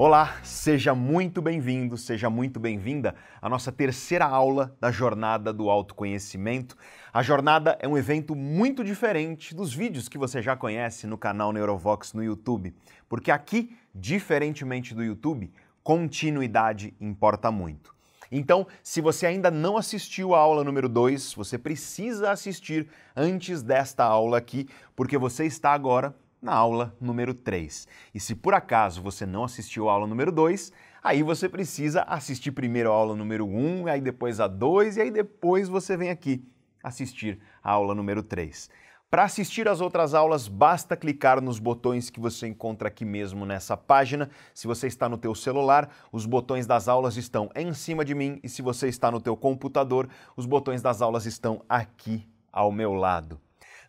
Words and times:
Olá, 0.00 0.36
seja 0.44 0.94
muito 0.94 1.42
bem-vindo, 1.42 1.96
seja 1.96 2.30
muito 2.30 2.60
bem-vinda 2.60 3.16
à 3.42 3.48
nossa 3.48 3.72
terceira 3.72 4.26
aula 4.26 4.72
da 4.80 4.92
Jornada 4.92 5.52
do 5.52 5.68
Autoconhecimento. 5.68 6.76
A 7.12 7.20
jornada 7.20 7.76
é 7.80 7.88
um 7.88 7.98
evento 7.98 8.36
muito 8.36 8.84
diferente 8.84 9.52
dos 9.56 9.74
vídeos 9.74 10.08
que 10.08 10.16
você 10.16 10.40
já 10.40 10.54
conhece 10.54 11.04
no 11.08 11.18
canal 11.18 11.52
Neurovox 11.52 12.12
no 12.12 12.22
YouTube, 12.22 12.72
porque 13.08 13.32
aqui, 13.32 13.76
diferentemente 13.92 14.94
do 14.94 15.02
YouTube, 15.02 15.50
continuidade 15.82 16.94
importa 17.00 17.50
muito. 17.50 17.92
Então, 18.30 18.68
se 18.84 19.00
você 19.00 19.26
ainda 19.26 19.50
não 19.50 19.76
assistiu 19.76 20.32
a 20.32 20.38
aula 20.38 20.62
número 20.62 20.88
2, 20.88 21.34
você 21.34 21.58
precisa 21.58 22.30
assistir 22.30 22.88
antes 23.16 23.64
desta 23.64 24.04
aula 24.04 24.38
aqui, 24.38 24.68
porque 24.94 25.18
você 25.18 25.44
está 25.44 25.72
agora 25.72 26.14
na 26.40 26.52
aula 26.52 26.94
número 27.00 27.34
3. 27.34 27.86
E 28.14 28.20
se 28.20 28.34
por 28.34 28.54
acaso 28.54 29.02
você 29.02 29.26
não 29.26 29.44
assistiu 29.44 29.88
a 29.88 29.92
aula 29.92 30.06
número 30.06 30.32
2, 30.32 30.72
aí 31.02 31.22
você 31.22 31.48
precisa 31.48 32.02
assistir 32.02 32.52
primeiro 32.52 32.90
a 32.90 32.94
aula 32.94 33.14
número 33.14 33.46
1, 33.46 33.86
aí 33.88 34.00
depois 34.00 34.40
a 34.40 34.46
2 34.46 34.96
e 34.96 35.00
aí 35.02 35.10
depois 35.10 35.68
você 35.68 35.96
vem 35.96 36.10
aqui 36.10 36.44
assistir 36.82 37.40
a 37.62 37.70
aula 37.70 37.94
número 37.94 38.22
3. 38.22 38.70
Para 39.10 39.24
assistir 39.24 39.66
às 39.66 39.80
outras 39.80 40.12
aulas, 40.12 40.48
basta 40.48 40.94
clicar 40.94 41.40
nos 41.40 41.58
botões 41.58 42.10
que 42.10 42.20
você 42.20 42.46
encontra 42.46 42.88
aqui 42.88 43.06
mesmo 43.06 43.46
nessa 43.46 43.74
página. 43.74 44.28
Se 44.52 44.66
você 44.66 44.86
está 44.86 45.08
no 45.08 45.16
teu 45.16 45.34
celular, 45.34 45.88
os 46.12 46.26
botões 46.26 46.66
das 46.66 46.88
aulas 46.88 47.16
estão 47.16 47.48
em 47.56 47.72
cima 47.72 48.04
de 48.04 48.14
mim 48.14 48.38
e 48.42 48.50
se 48.50 48.60
você 48.60 48.86
está 48.86 49.10
no 49.10 49.18
teu 49.18 49.34
computador, 49.34 50.10
os 50.36 50.44
botões 50.44 50.82
das 50.82 51.00
aulas 51.00 51.24
estão 51.24 51.64
aqui 51.66 52.28
ao 52.52 52.70
meu 52.70 52.92
lado. 52.92 53.40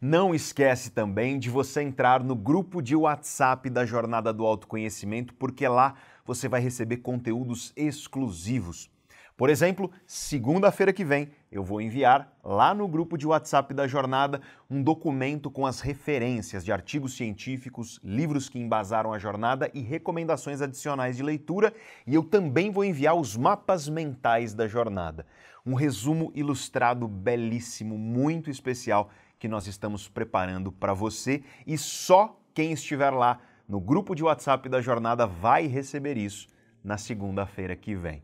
Não 0.01 0.33
esquece 0.33 0.91
também 0.91 1.37
de 1.37 1.49
você 1.49 1.81
entrar 1.81 2.23
no 2.23 2.33
grupo 2.33 2.81
de 2.81 2.95
WhatsApp 2.95 3.69
da 3.69 3.85
Jornada 3.85 4.31
do 4.31 4.45
Autoconhecimento, 4.45 5.33
porque 5.33 5.67
lá 5.67 5.95
você 6.25 6.47
vai 6.47 6.61
receber 6.61 6.97
conteúdos 6.97 7.73
exclusivos. 7.75 8.89
Por 9.35 9.49
exemplo, 9.49 9.91
segunda-feira 10.07 10.93
que 10.93 11.03
vem 11.03 11.31
eu 11.51 11.65
vou 11.65 11.81
enviar 11.81 12.31
lá 12.41 12.73
no 12.73 12.87
grupo 12.87 13.17
de 13.17 13.27
WhatsApp 13.27 13.73
da 13.73 13.87
jornada 13.87 14.39
um 14.69 14.81
documento 14.81 15.51
com 15.51 15.65
as 15.65 15.81
referências 15.81 16.63
de 16.63 16.71
artigos 16.71 17.17
científicos, 17.17 17.99
livros 18.01 18.47
que 18.47 18.57
embasaram 18.57 19.11
a 19.11 19.19
jornada 19.19 19.69
e 19.73 19.81
recomendações 19.81 20.61
adicionais 20.61 21.17
de 21.17 21.23
leitura, 21.23 21.73
e 22.07 22.15
eu 22.15 22.23
também 22.23 22.71
vou 22.71 22.85
enviar 22.85 23.15
os 23.15 23.35
mapas 23.35 23.89
mentais 23.89 24.53
da 24.53 24.65
jornada. 24.65 25.25
Um 25.65 25.73
resumo 25.73 26.31
ilustrado 26.33 27.05
belíssimo, 27.05 27.97
muito 27.97 28.49
especial 28.49 29.09
que 29.39 29.47
nós 29.47 29.65
estamos 29.65 30.07
preparando 30.07 30.71
para 30.71 30.93
você 30.93 31.41
e 31.65 31.77
só 31.77 32.39
quem 32.53 32.73
estiver 32.73 33.09
lá 33.11 33.39
no 33.67 33.79
grupo 33.79 34.13
de 34.13 34.23
WhatsApp 34.23 34.67
da 34.67 34.81
jornada 34.81 35.25
vai 35.25 35.65
receber 35.65 36.17
isso 36.17 36.47
na 36.83 36.97
segunda-feira 36.97 37.75
que 37.75 37.95
vem. 37.95 38.21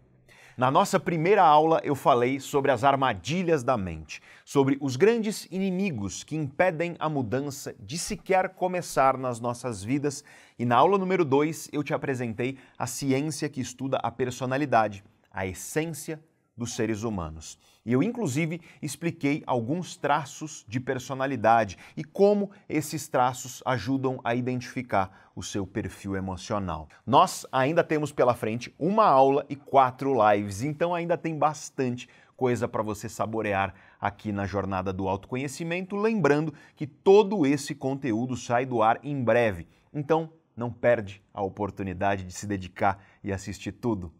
Na 0.57 0.71
nossa 0.71 0.97
primeira 0.97 1.43
aula, 1.43 1.81
eu 1.83 1.95
falei 1.95 2.39
sobre 2.39 2.71
as 2.71 2.85
armadilhas 2.85 3.61
da 3.61 3.75
mente, 3.75 4.21
sobre 4.45 4.77
os 4.79 4.95
grandes 4.95 5.45
inimigos 5.51 6.23
que 6.23 6.35
impedem 6.35 6.95
a 6.97 7.09
mudança 7.09 7.75
de 7.77 7.97
sequer 7.97 8.49
começar 8.49 9.17
nas 9.17 9.39
nossas 9.41 9.83
vidas, 9.83 10.23
e 10.57 10.63
na 10.63 10.77
aula 10.77 10.97
número 10.97 11.25
2 11.25 11.71
eu 11.73 11.83
te 11.83 11.93
apresentei 11.93 12.57
a 12.77 12.87
ciência 12.87 13.49
que 13.49 13.59
estuda 13.59 13.97
a 13.97 14.09
personalidade, 14.09 15.03
a 15.29 15.45
essência 15.45 16.23
dos 16.55 16.73
seres 16.73 17.03
humanos. 17.03 17.59
E 17.85 17.93
eu, 17.93 18.01
inclusive, 18.01 18.59
expliquei 18.81 19.43
alguns 19.45 19.95
traços 19.95 20.65
de 20.67 20.79
personalidade 20.79 21.77
e 21.95 22.03
como 22.03 22.49
esses 22.67 23.07
traços 23.07 23.61
ajudam 23.63 24.19
a 24.23 24.33
identificar 24.33 25.29
o 25.35 25.43
seu 25.43 25.67
perfil 25.67 26.15
emocional. 26.15 26.89
Nós 27.05 27.45
ainda 27.51 27.83
temos 27.83 28.11
pela 28.11 28.33
frente 28.33 28.73
uma 28.79 29.05
aula 29.05 29.45
e 29.47 29.55
quatro 29.55 30.15
lives, 30.31 30.63
então 30.63 30.95
ainda 30.95 31.15
tem 31.15 31.37
bastante 31.37 32.09
coisa 32.35 32.67
para 32.67 32.81
você 32.81 33.07
saborear 33.07 33.73
aqui 34.01 34.31
na 34.31 34.45
jornada 34.45 34.91
do 34.91 35.07
autoconhecimento, 35.07 35.95
lembrando 35.95 36.53
que 36.75 36.87
todo 36.87 37.45
esse 37.45 37.75
conteúdo 37.75 38.35
sai 38.35 38.65
do 38.65 38.81
ar 38.81 38.99
em 39.03 39.23
breve. 39.23 39.67
Então, 39.93 40.31
não 40.55 40.71
perde 40.71 41.21
a 41.33 41.41
oportunidade 41.43 42.23
de 42.23 42.33
se 42.33 42.47
dedicar 42.47 43.03
e 43.23 43.31
assistir 43.31 43.73
tudo. 43.73 44.11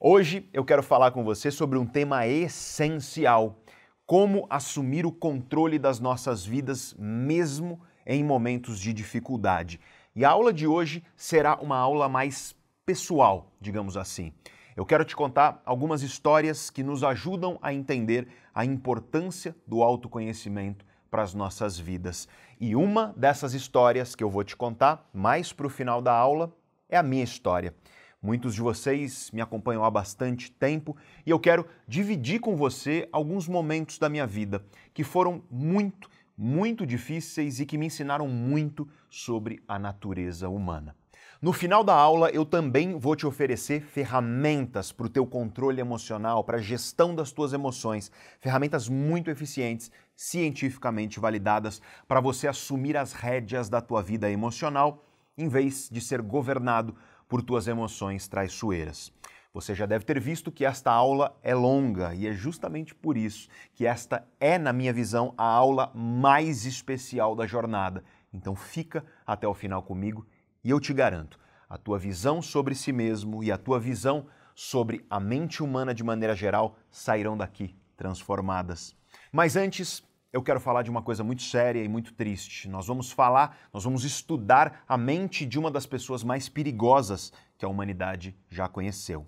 Hoje 0.00 0.48
eu 0.52 0.64
quero 0.64 0.82
falar 0.82 1.12
com 1.12 1.22
você 1.22 1.50
sobre 1.50 1.78
um 1.78 1.86
tema 1.86 2.26
essencial: 2.26 3.60
como 4.04 4.46
assumir 4.50 5.06
o 5.06 5.12
controle 5.12 5.78
das 5.78 6.00
nossas 6.00 6.44
vidas 6.44 6.94
mesmo 6.98 7.80
em 8.04 8.22
momentos 8.22 8.80
de 8.80 8.92
dificuldade. 8.92 9.80
E 10.14 10.24
a 10.24 10.30
aula 10.30 10.52
de 10.52 10.66
hoje 10.66 11.02
será 11.16 11.56
uma 11.60 11.76
aula 11.76 12.08
mais 12.08 12.56
pessoal, 12.84 13.52
digamos 13.60 13.96
assim. 13.96 14.32
Eu 14.76 14.84
quero 14.84 15.04
te 15.04 15.14
contar 15.14 15.62
algumas 15.64 16.02
histórias 16.02 16.70
que 16.70 16.82
nos 16.82 17.04
ajudam 17.04 17.56
a 17.62 17.72
entender 17.72 18.26
a 18.52 18.64
importância 18.64 19.54
do 19.64 19.82
autoconhecimento 19.82 20.84
para 21.08 21.22
as 21.22 21.32
nossas 21.32 21.78
vidas. 21.78 22.28
E 22.60 22.74
uma 22.74 23.14
dessas 23.16 23.54
histórias 23.54 24.16
que 24.16 24.24
eu 24.24 24.28
vou 24.28 24.42
te 24.42 24.56
contar 24.56 25.08
mais 25.14 25.52
para 25.52 25.68
o 25.68 25.70
final 25.70 26.02
da 26.02 26.12
aula 26.12 26.52
é 26.88 26.96
a 26.96 27.02
minha 27.02 27.22
história. 27.22 27.72
Muitos 28.24 28.54
de 28.54 28.62
vocês 28.62 29.30
me 29.32 29.42
acompanham 29.42 29.84
há 29.84 29.90
bastante 29.90 30.50
tempo 30.50 30.96
e 31.26 31.30
eu 31.30 31.38
quero 31.38 31.66
dividir 31.86 32.40
com 32.40 32.56
você 32.56 33.06
alguns 33.12 33.46
momentos 33.46 33.98
da 33.98 34.08
minha 34.08 34.26
vida 34.26 34.64
que 34.94 35.04
foram 35.04 35.42
muito, 35.50 36.08
muito 36.34 36.86
difíceis 36.86 37.60
e 37.60 37.66
que 37.66 37.76
me 37.76 37.84
ensinaram 37.84 38.26
muito 38.26 38.88
sobre 39.10 39.62
a 39.68 39.78
natureza 39.78 40.48
humana. 40.48 40.96
No 41.42 41.52
final 41.52 41.84
da 41.84 41.92
aula, 41.92 42.30
eu 42.30 42.46
também 42.46 42.98
vou 42.98 43.14
te 43.14 43.26
oferecer 43.26 43.82
ferramentas 43.82 44.90
para 44.90 45.04
o 45.04 45.10
teu 45.10 45.26
controle 45.26 45.78
emocional, 45.78 46.42
para 46.42 46.56
a 46.56 46.62
gestão 46.62 47.14
das 47.14 47.30
tuas 47.30 47.52
emoções, 47.52 48.10
ferramentas 48.40 48.88
muito 48.88 49.30
eficientes, 49.30 49.90
cientificamente 50.16 51.20
validadas, 51.20 51.82
para 52.08 52.22
você 52.22 52.48
assumir 52.48 52.96
as 52.96 53.12
rédeas 53.12 53.68
da 53.68 53.82
tua 53.82 54.02
vida 54.02 54.30
emocional, 54.30 55.04
em 55.36 55.46
vez 55.46 55.90
de 55.92 56.00
ser 56.00 56.22
governado 56.22 56.96
por 57.34 57.42
tuas 57.42 57.66
emoções 57.66 58.28
traiçoeiras. 58.28 59.12
Você 59.52 59.74
já 59.74 59.86
deve 59.86 60.04
ter 60.04 60.20
visto 60.20 60.52
que 60.52 60.64
esta 60.64 60.92
aula 60.92 61.36
é 61.42 61.52
longa 61.52 62.14
e 62.14 62.28
é 62.28 62.32
justamente 62.32 62.94
por 62.94 63.16
isso 63.16 63.48
que 63.74 63.84
esta 63.84 64.24
é, 64.38 64.56
na 64.56 64.72
minha 64.72 64.92
visão, 64.92 65.34
a 65.36 65.42
aula 65.42 65.90
mais 65.96 66.64
especial 66.64 67.34
da 67.34 67.44
jornada. 67.44 68.04
Então 68.32 68.54
fica 68.54 69.04
até 69.26 69.48
o 69.48 69.52
final 69.52 69.82
comigo 69.82 70.24
e 70.62 70.70
eu 70.70 70.78
te 70.78 70.94
garanto, 70.94 71.36
a 71.68 71.76
tua 71.76 71.98
visão 71.98 72.40
sobre 72.40 72.72
si 72.72 72.92
mesmo 72.92 73.42
e 73.42 73.50
a 73.50 73.58
tua 73.58 73.80
visão 73.80 74.28
sobre 74.54 75.04
a 75.10 75.18
mente 75.18 75.60
humana 75.60 75.92
de 75.92 76.04
maneira 76.04 76.36
geral 76.36 76.78
sairão 76.88 77.36
daqui 77.36 77.74
transformadas. 77.96 78.94
Mas 79.32 79.56
antes, 79.56 80.04
eu 80.34 80.42
quero 80.42 80.58
falar 80.58 80.82
de 80.82 80.90
uma 80.90 81.00
coisa 81.00 81.22
muito 81.22 81.44
séria 81.44 81.80
e 81.80 81.86
muito 81.86 82.12
triste. 82.12 82.68
Nós 82.68 82.88
vamos 82.88 83.12
falar, 83.12 83.56
nós 83.72 83.84
vamos 83.84 84.02
estudar 84.02 84.82
a 84.88 84.96
mente 84.98 85.46
de 85.46 85.60
uma 85.60 85.70
das 85.70 85.86
pessoas 85.86 86.24
mais 86.24 86.48
perigosas 86.48 87.32
que 87.56 87.64
a 87.64 87.68
humanidade 87.68 88.36
já 88.50 88.68
conheceu. 88.68 89.24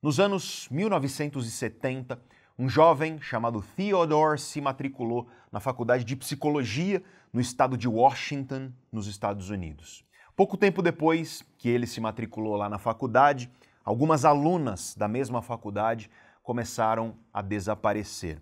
Nos 0.00 0.20
anos 0.20 0.68
1970, 0.70 2.22
um 2.56 2.68
jovem 2.68 3.20
chamado 3.20 3.60
Theodore 3.74 4.38
se 4.38 4.60
matriculou 4.60 5.26
na 5.50 5.58
Faculdade 5.58 6.04
de 6.04 6.14
Psicologia 6.14 7.02
no 7.32 7.40
estado 7.40 7.76
de 7.76 7.88
Washington, 7.88 8.70
nos 8.92 9.08
Estados 9.08 9.50
Unidos. 9.50 10.04
Pouco 10.36 10.56
tempo 10.56 10.80
depois 10.80 11.42
que 11.58 11.68
ele 11.68 11.88
se 11.88 12.00
matriculou 12.00 12.54
lá 12.54 12.68
na 12.68 12.78
faculdade, 12.78 13.50
algumas 13.84 14.24
alunas 14.24 14.94
da 14.96 15.08
mesma 15.08 15.42
faculdade 15.42 16.08
começaram 16.44 17.16
a 17.34 17.42
desaparecer. 17.42 18.40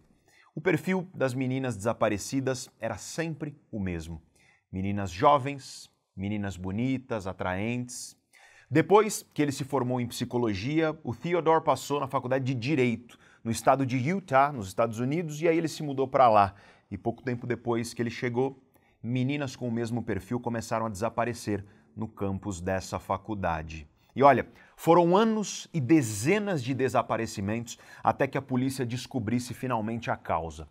O 0.57 0.61
perfil 0.61 1.09
das 1.13 1.35
meninas 1.35 1.77
desaparecidas 1.77 2.71
era 2.79 2.97
sempre 2.97 3.59
o 3.73 3.81
mesmo: 3.81 4.23
meninas 4.71 5.11
jovens, 5.11 5.91
meninas 6.17 6.57
bonitas, 6.57 7.27
atraentes. 7.27 8.17
Depois 8.71 9.27
que 9.35 9.43
ele 9.43 9.51
se 9.51 9.65
formou 9.65 10.01
em 10.01 10.07
psicologia, 10.07 10.97
o 11.03 11.13
Theodore 11.13 11.65
passou 11.65 11.99
na 11.99 12.07
faculdade 12.07 12.45
de 12.45 12.55
Direito, 12.55 13.19
no 13.43 13.51
estado 13.51 13.85
de 13.85 13.97
Utah, 13.97 14.53
nos 14.53 14.69
Estados 14.69 15.01
Unidos, 15.01 15.43
e 15.43 15.49
aí 15.49 15.59
ele 15.59 15.69
se 15.69 15.83
mudou 15.83 16.07
para 16.07 16.29
lá. 16.29 16.55
E 16.89 16.97
pouco 16.97 17.23
tempo 17.23 17.49
depois 17.49 17.93
que 17.93 18.01
ele 18.01 18.11
chegou, 18.11 18.63
meninas 19.03 19.57
com 19.57 19.67
o 19.67 19.73
mesmo 19.73 20.05
perfil 20.05 20.39
começaram 20.39 20.87
a 20.87 20.89
desaparecer 20.89 21.65
no 21.97 22.07
campus 22.07 22.61
dessa 22.61 23.01
faculdade. 23.01 23.89
E 24.15 24.23
olha, 24.23 24.47
foram 24.77 25.17
anos 25.17 25.69
e 25.73 25.81
dezenas 25.81 26.63
de 26.63 26.75
desaparecimentos 26.75 27.79
até 28.03 28.27
que 28.27 28.39
a 28.39 28.43
polícia 28.43 28.87
descobrisse 28.87 29.53
finalmente 29.55 30.11
a 30.11 30.17
causa. 30.17 30.69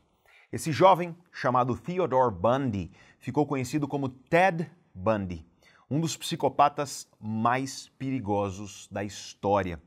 Esse 0.51 0.71
jovem, 0.71 1.15
chamado 1.31 1.75
Theodore 1.75 2.33
Bundy, 2.33 2.91
ficou 3.19 3.45
conhecido 3.45 3.87
como 3.87 4.07
Ted 4.07 4.69
Bundy, 4.93 5.45
um 5.89 5.99
dos 5.99 6.15
psicopatas 6.15 7.09
mais 7.19 7.89
perigosos 7.97 8.87
da 8.91 9.03
história. 9.03 9.81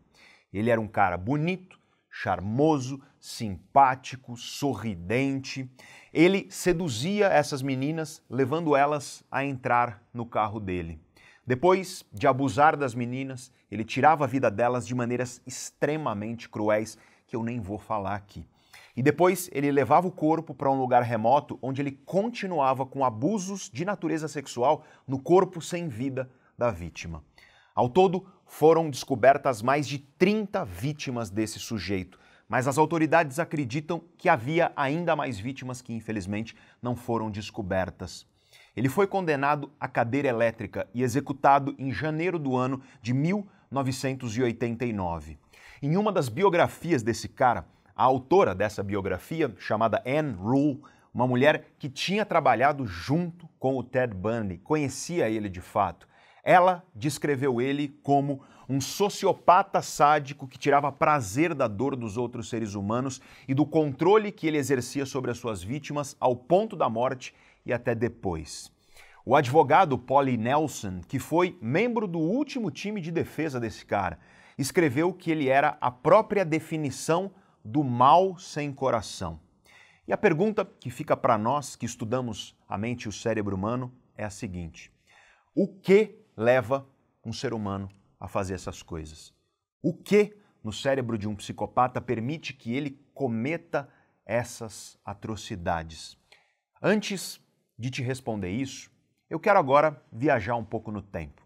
Ele 0.53 0.71
era 0.71 0.81
um 0.81 0.89
cara 0.89 1.17
bonito, 1.17 1.79
charmoso, 2.11 3.01
simpático, 3.21 4.37
sorridente. 4.37 5.71
Ele 6.13 6.47
seduzia 6.51 7.27
essas 7.27 7.63
meninas, 7.63 8.23
levando 8.29 8.75
elas 8.75 9.23
a 9.31 9.45
entrar 9.45 10.03
no 10.13 10.27
carro 10.27 10.59
dele. 10.59 11.06
Depois 11.47 12.05
de 12.13 12.27
abusar 12.27 12.77
das 12.77 12.93
meninas, 12.93 13.53
ele 13.71 13.85
tirava 13.85 14.25
a 14.25 14.27
vida 14.27 14.51
delas 14.51 14.85
de 14.85 14.97
maneiras 14.97 15.41
extremamente 15.47 16.49
cruéis 16.49 16.99
que 17.25 17.37
eu 17.37 17.43
nem 17.43 17.61
vou 17.61 17.79
falar 17.79 18.17
aqui. 18.17 18.45
E 18.97 19.03
depois 19.03 19.49
ele 19.53 19.71
levava 19.71 20.09
o 20.09 20.13
corpo 20.13 20.53
para 20.53 20.71
um 20.71 20.81
lugar 20.81 21.03
remoto 21.03 21.57
onde 21.63 21.81
ele 21.81 21.93
continuava 21.93 22.85
com 22.85 23.05
abusos 23.05 23.71
de 23.73 23.85
natureza 23.85 24.27
sexual 24.27 24.85
no 25.07 25.21
corpo 25.21 25.61
sem 25.63 25.87
vida 25.87 26.29
da 26.59 26.71
vítima. 26.71 27.23
Ao 27.75 27.89
todo, 27.89 28.27
foram 28.45 28.91
descobertas 28.91 29.63
mais 29.63 29.87
de 29.87 29.99
30 29.99 30.65
vítimas 30.65 31.31
desse 31.31 31.61
sujeito, 31.61 32.19
mas 32.49 32.67
as 32.67 32.79
autoridades 32.79 33.39
acreditam 33.39 34.03
que 34.17 34.29
havia 34.29 34.73
ainda 34.75 35.15
mais 35.15 35.39
vítimas 35.39 35.83
que, 35.83 35.93
infelizmente, 35.93 36.57
não 36.83 36.97
foram 36.97 37.31
descobertas. 37.31 38.27
Ele 38.77 38.89
foi 38.91 39.07
condenado 39.07 39.71
à 39.81 39.89
cadeira 39.89 40.29
elétrica 40.29 40.87
e 40.93 41.03
executado 41.03 41.75
em 41.79 41.91
janeiro 41.91 42.39
do 42.39 42.55
ano 42.55 42.83
de 43.01 43.15
1989. 43.15 45.39
Em 45.81 45.97
uma 45.97 46.13
das 46.13 46.29
biografias 46.29 47.03
desse 47.03 47.27
cara, 47.29 47.65
a 47.97 48.05
autora 48.05 48.55
dessa 48.55 48.83
biografia, 48.83 49.55
chamada 49.59 50.03
Anne 50.07 50.35
Rule, 50.35 50.83
uma 51.15 51.27
mulher 51.27 51.69
que 51.79 51.89
tinha 51.89 52.27
trabalhado 52.27 52.87
junto 52.87 53.49
com 53.59 53.79
o 53.79 53.83
Ted 53.83 54.15
Bundy, 54.15 54.59
conhecia 54.59 55.31
ele 55.31 55.49
de 55.49 55.63
fato, 55.63 56.07
ela 56.45 56.85
descreveu 56.95 57.63
ele 57.63 57.99
como 58.03 58.43
um 58.69 58.81
sociopata 58.81 59.81
sádico 59.81 60.47
que 60.47 60.59
tirava 60.59 60.93
prazer 60.93 61.55
da 61.55 61.67
dor 61.67 61.97
dos 61.97 62.19
outros 62.19 62.51
seres 62.51 62.75
humanos 62.75 63.23
e 63.49 63.55
do 63.55 63.65
controle 63.65 64.31
que 64.31 64.47
ele 64.47 64.59
exercia 64.59 65.07
sobre 65.07 65.31
as 65.31 65.39
suas 65.39 65.63
vítimas 65.63 66.15
ao 66.21 66.37
ponto 66.37 66.77
da 66.77 66.91
morte 66.91 67.33
e 67.67 67.73
até 67.73 67.95
depois. 67.95 68.73
O 69.25 69.35
advogado 69.35 69.99
Polly 69.99 70.37
Nelson, 70.37 71.01
que 71.01 71.19
foi 71.19 71.59
membro 71.61 72.07
do 72.07 72.21
último 72.21 72.71
time 72.71 73.01
de 73.01 73.11
defesa 73.11 73.59
desse 73.59 73.85
cara, 73.85 74.21
escreveu 74.57 75.13
que 75.13 75.33
ele 75.33 75.49
era 75.49 75.77
a 75.81 75.91
própria 75.91 76.45
definição 76.45 77.33
do 77.65 77.83
mal 77.83 78.39
sem 78.39 78.73
coração. 78.73 79.41
E 80.07 80.13
a 80.13 80.17
pergunta 80.17 80.65
que 80.65 80.89
fica 80.89 81.17
para 81.17 81.37
nós 81.37 81.75
que 81.75 81.85
estudamos 81.85 82.57
a 82.69 82.79
mente 82.79 83.03
e 83.03 83.09
o 83.09 83.13
cérebro 83.13 83.57
humano 83.57 83.93
é 84.17 84.25
a 84.25 84.31
seguinte: 84.31 84.93
o 85.53 85.67
que 85.67 86.17
leva 86.37 86.87
um 87.25 87.33
ser 87.33 87.53
humano 87.53 87.91
a 88.21 88.29
fazer 88.29 88.55
essas 88.55 88.83
coisas? 88.83 89.35
O 89.83 89.93
que 89.93 90.37
no 90.63 90.73
cérebro 90.73 91.19
de 91.19 91.27
um 91.27 91.35
psicopata 91.35 92.01
permite 92.01 92.53
que 92.53 92.73
ele 92.73 93.01
cometa 93.13 93.89
essas 94.25 94.97
atrocidades? 95.05 96.17
Antes 96.81 97.41
de 97.79 97.91
te 97.91 98.03
responder 98.03 98.51
isso, 98.51 98.91
eu 99.29 99.41
quero 99.41 99.59
agora 99.59 100.01
viajar 100.13 100.55
um 100.57 100.65
pouco 100.65 100.91
no 100.91 101.03
tempo. 101.03 101.43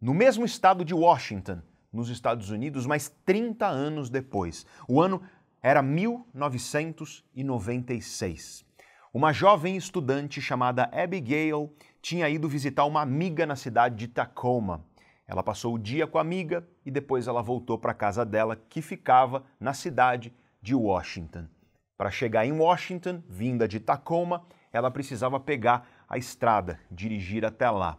No 0.00 0.14
mesmo 0.14 0.44
estado 0.44 0.84
de 0.84 0.94
Washington, 0.94 1.60
nos 1.92 2.08
Estados 2.08 2.50
Unidos, 2.50 2.86
mas 2.86 3.08
30 3.24 3.66
anos 3.66 4.08
depois. 4.10 4.66
O 4.88 5.00
ano 5.00 5.22
era 5.62 5.80
1996. 5.82 8.64
Uma 9.12 9.32
jovem 9.32 9.76
estudante 9.76 10.40
chamada 10.40 10.88
Abigail 10.92 11.72
tinha 12.02 12.28
ido 12.28 12.48
visitar 12.48 12.84
uma 12.84 13.00
amiga 13.00 13.46
na 13.46 13.56
cidade 13.56 13.96
de 13.96 14.06
Tacoma. 14.08 14.84
Ela 15.26 15.42
passou 15.42 15.74
o 15.74 15.78
dia 15.78 16.06
com 16.06 16.18
a 16.18 16.20
amiga 16.20 16.68
e 16.84 16.90
depois 16.90 17.26
ela 17.26 17.42
voltou 17.42 17.78
para 17.78 17.92
a 17.92 17.94
casa 17.94 18.22
dela, 18.24 18.54
que 18.54 18.82
ficava 18.82 19.44
na 19.58 19.72
cidade 19.72 20.32
de 20.62 20.74
Washington. 20.74 21.46
Para 21.96 22.10
chegar 22.10 22.46
em 22.46 22.52
Washington, 22.52 23.22
vinda 23.28 23.66
de 23.66 23.80
Tacoma, 23.80 24.46
ela 24.76 24.90
precisava 24.90 25.40
pegar 25.40 25.88
a 26.08 26.18
estrada, 26.18 26.78
dirigir 26.90 27.44
até 27.44 27.68
lá. 27.70 27.98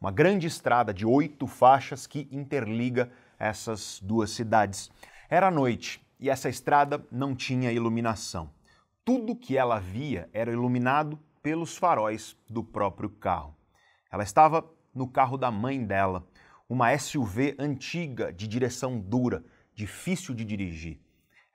Uma 0.00 0.12
grande 0.12 0.46
estrada 0.46 0.92
de 0.92 1.04
oito 1.04 1.46
faixas 1.46 2.06
que 2.06 2.28
interliga 2.30 3.10
essas 3.38 3.98
duas 4.02 4.30
cidades. 4.30 4.90
Era 5.28 5.50
noite 5.50 6.00
e 6.20 6.28
essa 6.28 6.48
estrada 6.48 7.04
não 7.10 7.34
tinha 7.34 7.72
iluminação. 7.72 8.50
Tudo 9.04 9.34
que 9.34 9.56
ela 9.56 9.80
via 9.80 10.28
era 10.32 10.52
iluminado 10.52 11.18
pelos 11.42 11.76
faróis 11.76 12.36
do 12.48 12.62
próprio 12.62 13.08
carro. 13.08 13.56
Ela 14.12 14.22
estava 14.22 14.64
no 14.94 15.08
carro 15.08 15.36
da 15.38 15.50
mãe 15.50 15.82
dela, 15.84 16.26
uma 16.68 16.96
SUV 16.96 17.56
antiga 17.58 18.32
de 18.32 18.46
direção 18.46 19.00
dura, 19.00 19.42
difícil 19.74 20.34
de 20.34 20.44
dirigir. 20.44 21.00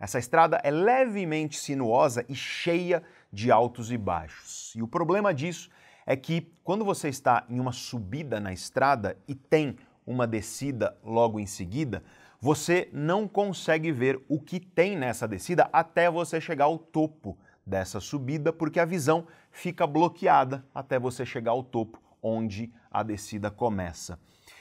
Essa 0.03 0.19
estrada 0.19 0.59
é 0.65 0.69
levemente 0.69 1.57
sinuosa 1.57 2.25
e 2.27 2.35
cheia 2.35 3.01
de 3.31 3.49
altos 3.49 3.89
e 3.89 3.97
baixos. 3.97 4.73
E 4.75 4.83
o 4.83 4.87
problema 4.87 5.33
disso 5.33 5.69
é 6.05 6.13
que 6.13 6.51
quando 6.61 6.83
você 6.83 7.07
está 7.07 7.45
em 7.47 7.57
uma 7.57 7.71
subida 7.71 8.37
na 8.37 8.51
estrada 8.51 9.17
e 9.29 9.33
tem 9.33 9.77
uma 10.05 10.27
descida 10.27 10.93
logo 11.01 11.39
em 11.39 11.45
seguida, 11.45 12.03
você 12.37 12.89
não 12.91 13.29
consegue 13.29 13.93
ver 13.93 14.21
o 14.27 14.41
que 14.41 14.59
tem 14.59 14.97
nessa 14.97 15.25
descida 15.25 15.69
até 15.71 16.11
você 16.11 16.41
chegar 16.41 16.65
ao 16.65 16.77
topo 16.77 17.37
dessa 17.65 18.01
subida, 18.01 18.51
porque 18.51 18.81
a 18.81 18.85
visão 18.85 19.25
fica 19.51 19.87
bloqueada 19.87 20.65
até 20.75 20.99
você 20.99 21.25
chegar 21.25 21.51
ao 21.51 21.63
topo, 21.63 21.97
onde 22.21 22.73
a 22.91 23.03
descida 23.03 23.49
começa. 23.49 24.19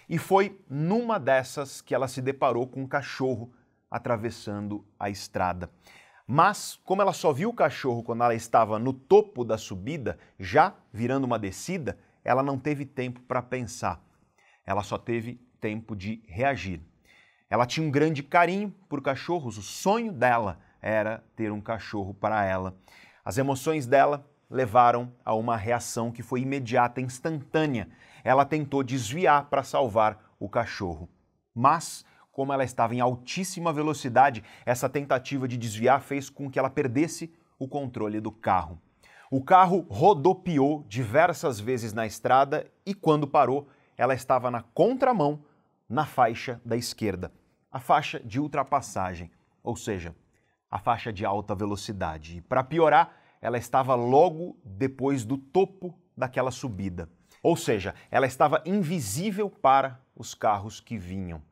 E 0.09 0.19
foi 0.19 0.61
numa 0.71 1.19
dessas 1.19 1.81
que 1.81 1.97
ela 1.97 2.07
se 2.07 2.23
deparou 2.23 2.69
com 2.69 2.83
um 2.83 2.87
cachorro 2.87 3.53
atravessando 3.93 4.85
a 4.99 5.11
estrada. 5.11 5.71
Mas, 6.27 6.81
como 6.83 7.03
ela 7.03 7.13
só 7.13 7.31
viu 7.33 7.51
o 7.51 7.55
cachorro 7.55 8.03
quando 8.03 8.25
ela 8.25 8.35
estava 8.35 8.79
no 8.79 8.93
topo 8.93 9.45
da 9.45 9.59
subida, 9.59 10.19
já 10.39 10.75
virando 10.91 11.25
uma 11.25 11.39
descida, 11.39 11.99
ela 12.25 12.43
não 12.43 12.59
teve 12.59 12.87
tempo 12.87 13.21
para 13.21 13.43
pensar. 13.43 14.03
Ela 14.65 14.83
só 14.83 14.97
teve 14.97 15.35
tempo 15.61 15.95
de 15.95 16.23
reagir. 16.27 16.81
Ela 17.51 17.67
tinha 17.67 17.87
um 17.87 17.91
grande 17.91 18.23
carinho 18.23 18.75
por 18.89 19.03
cachorros, 19.03 19.59
o 19.59 19.63
sonho 19.63 20.11
dela 20.11 20.59
era 20.81 21.23
ter 21.37 21.53
um 21.53 21.61
cachorro 21.61 22.15
para 22.15 22.45
ela. 22.45 22.75
As 23.23 23.37
emoções 23.37 23.87
dela 23.87 24.27
levaram 24.49 25.13
a 25.25 25.35
uma 25.35 25.57
reação 25.57 26.11
que 26.11 26.23
foi 26.23 26.41
imediata, 26.41 27.01
instantânea. 27.01 27.89
Ela 28.25 28.45
tentou 28.45 28.83
desviar 28.83 29.51
para 29.51 29.63
salvar 29.63 30.35
o 30.39 30.49
cachorro. 30.49 31.11
Mas, 31.55 32.07
como 32.33 32.53
ela 32.53 32.65
estava 32.65 32.95
em 32.95 33.01
altíssima 33.01 33.73
velocidade, 33.73 34.43
essa 34.65 34.89
tentativa 34.89 35.47
de 35.47 35.57
desviar 35.57 36.01
fez 36.01 36.31
com 36.31 36.51
que 36.51 36.59
ela 36.59 36.71
perdesse 36.71 37.33
o 37.59 37.69
controle 37.69 38.21
do 38.21 38.33
carro. 38.33 38.81
O 39.31 39.43
carro 39.43 39.87
rodopiou 39.89 40.85
diversas 40.89 41.61
vezes 41.61 41.93
na 41.93 42.07
estrada 42.07 42.67
e, 42.85 42.95
quando 42.95 43.27
parou, 43.27 43.69
ela 43.97 44.15
estava 44.15 44.51
na 44.51 44.63
contramão, 44.63 45.45
na 45.89 46.05
faixa 46.07 46.61
da 46.65 46.77
esquerda, 46.77 47.33
a 47.71 47.79
faixa 47.79 48.19
de 48.21 48.41
ultrapassagem, 48.41 49.31
ou 49.63 49.77
seja, 49.77 50.15
a 50.71 50.79
faixa 50.79 51.13
de 51.13 51.25
alta 51.25 51.55
velocidade. 51.55 52.39
E 52.39 52.41
para 52.41 52.65
piorar, 52.65 53.15
ela 53.41 53.59
estava 53.59 53.95
logo 53.95 54.57
depois 54.65 55.25
do 55.25 55.37
topo 55.37 55.95
daquela 56.17 56.51
subida. 56.51 57.09
Ou 57.43 57.57
seja, 57.57 57.95
ela 58.11 58.27
estava 58.27 58.63
invisível 58.65 59.51
para 59.51 60.01
os 60.17 60.35
carros 60.35 60.81
que 60.81 60.97
vinham. 60.97 61.43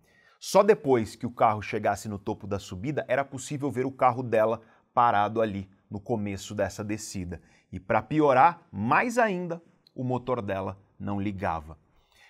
Só 0.42 0.62
depois 0.62 1.14
que 1.14 1.26
o 1.26 1.30
carro 1.30 1.61
chegasse 1.61 2.09
no 2.09 2.18
topo 2.18 2.47
da 2.47 2.59
subida 2.59 3.04
era 3.06 3.23
possível 3.23 3.70
ver 3.70 3.85
o 3.85 3.92
carro 3.92 4.23
dela 4.23 4.62
parado 4.94 5.42
ali 5.42 5.70
no 5.90 6.00
começo 6.00 6.54
dessa 6.54 6.82
descida. 6.82 7.42
E 7.70 7.78
para 7.78 8.00
piorar 8.00 8.62
mais 8.73 9.18
ainda, 9.18 9.62
o 9.94 10.02
motor 10.02 10.40
dela 10.40 10.78
não 10.99 11.20
ligava. 11.20 11.76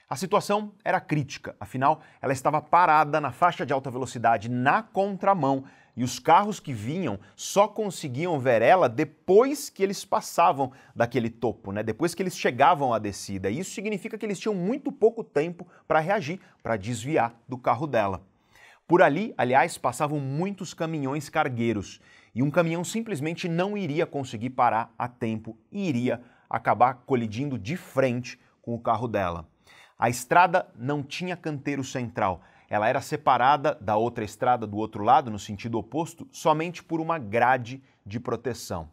A 0.09 0.17
situação 0.17 0.75
era 0.85 1.01
crítica, 1.01 1.55
afinal, 1.61 2.01
ela 2.21 2.33
estava 2.33 2.61
parada 2.61 3.21
na 3.21 3.31
faixa 3.31 3.65
de 3.65 3.73
alta 3.73 3.93
velocidade 3.93 4.49
na 4.49 4.83
contramão 4.83 5.65
e 6.01 6.03
os 6.03 6.19
carros 6.19 6.59
que 6.59 6.73
vinham 6.73 7.21
só 7.37 7.69
conseguiam 7.69 8.41
ver 8.41 8.63
ela 8.63 8.89
depois 8.89 9.69
que 9.69 9.83
eles 9.83 10.03
passavam 10.03 10.73
daquele 10.97 11.29
topo, 11.29 11.73
né? 11.73 11.83
depois 11.83 12.15
que 12.15 12.23
eles 12.23 12.39
chegavam 12.39 12.95
à 12.95 12.99
descida. 12.99 13.51
Isso 13.51 13.73
significa 13.73 14.17
que 14.17 14.25
eles 14.25 14.41
tinham 14.41 14.55
muito 14.55 14.91
pouco 14.91 15.23
tempo 15.23 15.69
para 15.87 16.01
reagir, 16.01 16.41
para 16.63 16.79
desviar 16.79 17.39
do 17.47 17.59
carro 17.59 17.87
dela. 17.87 18.23
Por 18.89 19.03
ali, 19.03 19.35
aliás, 19.37 19.77
passavam 19.77 20.19
muitos 20.19 20.73
caminhões 20.73 21.29
cargueiros 21.29 22.01
e 22.35 22.43
um 22.43 22.51
caminhão 22.51 22.83
simplesmente 22.83 23.47
não 23.47 23.77
iria 23.77 24.07
conseguir 24.07 24.49
parar 24.49 24.95
a 24.99 25.07
tempo 25.07 25.55
e 25.71 25.87
iria 25.87 26.23
acabar 26.49 26.95
colidindo 27.05 27.59
de 27.59 27.77
frente 27.77 28.41
com 28.63 28.75
o 28.75 28.81
carro 28.81 29.07
dela. 29.07 29.47
A 29.99 30.09
estrada 30.09 30.67
não 30.75 31.03
tinha 31.03 31.37
canteiro 31.37 31.85
central. 31.85 32.41
Ela 32.71 32.89
era 32.89 33.01
separada 33.01 33.75
da 33.81 33.97
outra 33.97 34.25
estrada 34.25 34.65
do 34.65 34.77
outro 34.77 35.03
lado, 35.03 35.29
no 35.29 35.41
sentido 35.41 35.77
oposto, 35.77 36.29
somente 36.31 36.85
por 36.85 37.01
uma 37.01 37.19
grade 37.19 37.83
de 38.07 38.21
proteção. 38.21 38.89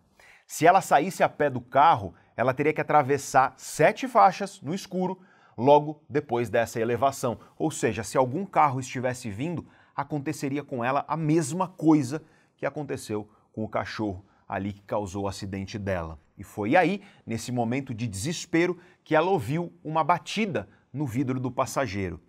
Se 0.48 0.66
ela 0.66 0.82
saísse 0.82 1.22
a 1.22 1.30
pé 1.30 1.48
do 1.48 1.62
carro, 1.62 2.16
ela 2.36 2.56
teria 2.56 2.74
que 2.74 2.82
atravessar 2.82 3.54
sete 3.56 4.08
faixas 4.08 4.60
no 4.62 4.74
escuro 4.74 5.22
logo 5.56 6.02
depois 6.10 6.50
dessa 6.50 6.80
elevação. 6.80 7.38
Ou 7.56 7.70
seja, 7.70 8.04
se 8.04 8.18
algum 8.18 8.46
carro 8.48 8.80
estivesse 8.80 9.30
vindo, 9.30 9.68
aconteceria 9.96 10.64
com 10.64 10.84
ela 10.84 11.06
a 11.08 11.16
mesma 11.16 11.68
coisa 11.68 12.24
que 12.56 12.66
aconteceu 12.66 13.30
com 13.54 13.64
o 13.64 13.70
cachorro 13.70 14.26
ali 14.48 14.74
que 14.74 14.82
causou 14.82 15.26
o 15.26 15.28
acidente 15.28 15.78
dela. 15.78 16.18
E 16.38 16.44
foi 16.44 16.76
aí, 16.76 17.02
nesse 17.26 17.52
momento 17.52 17.94
de 17.94 18.08
desespero, 18.08 18.80
que 19.04 19.16
ela 19.16 19.30
ouviu 19.30 19.74
uma 19.84 20.04
batida 20.04 20.70
no 20.94 21.06
vidro 21.06 21.40
do 21.40 21.52
passageiro. 21.52 22.22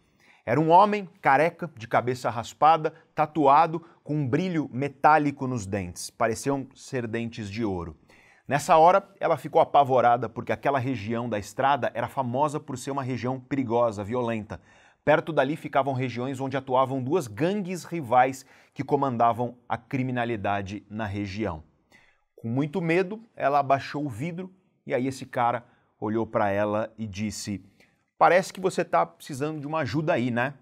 Era 0.48 0.58
um 0.58 0.70
homem 0.70 1.06
careca, 1.20 1.70
de 1.76 1.86
cabeça 1.86 2.30
raspada, 2.30 2.94
tatuado, 3.14 3.84
com 4.02 4.14
um 4.14 4.26
brilho 4.26 4.66
metálico 4.72 5.46
nos 5.46 5.66
dentes. 5.66 6.08
Pareciam 6.08 6.66
ser 6.74 7.06
dentes 7.06 7.50
de 7.50 7.62
ouro. 7.66 7.94
Nessa 8.48 8.78
hora, 8.78 9.06
ela 9.20 9.36
ficou 9.36 9.60
apavorada 9.60 10.26
porque 10.26 10.50
aquela 10.50 10.78
região 10.78 11.28
da 11.28 11.38
estrada 11.38 11.92
era 11.92 12.08
famosa 12.08 12.58
por 12.58 12.78
ser 12.78 12.90
uma 12.90 13.02
região 13.02 13.38
perigosa, 13.38 14.02
violenta. 14.02 14.58
Perto 15.04 15.34
dali 15.34 15.54
ficavam 15.54 15.92
regiões 15.92 16.40
onde 16.40 16.56
atuavam 16.56 17.02
duas 17.02 17.26
gangues 17.26 17.84
rivais 17.84 18.46
que 18.72 18.82
comandavam 18.82 19.54
a 19.68 19.76
criminalidade 19.76 20.82
na 20.88 21.04
região. 21.04 21.62
Com 22.34 22.48
muito 22.48 22.80
medo, 22.80 23.22
ela 23.36 23.58
abaixou 23.58 24.02
o 24.02 24.08
vidro 24.08 24.50
e 24.86 24.94
aí 24.94 25.08
esse 25.08 25.26
cara 25.26 25.62
olhou 26.00 26.26
para 26.26 26.48
ela 26.48 26.90
e 26.96 27.06
disse: 27.06 27.62
Parece 28.18 28.52
que 28.52 28.60
você 28.60 28.82
está 28.82 29.06
precisando 29.06 29.60
de 29.60 29.66
uma 29.66 29.78
ajuda 29.80 30.12
aí, 30.12 30.30
né? 30.30 30.54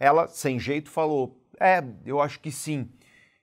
Ela, 0.00 0.26
sem 0.26 0.58
jeito, 0.58 0.90
falou: 0.90 1.38
É, 1.60 1.84
eu 2.06 2.20
acho 2.20 2.40
que 2.40 2.50
sim. 2.50 2.90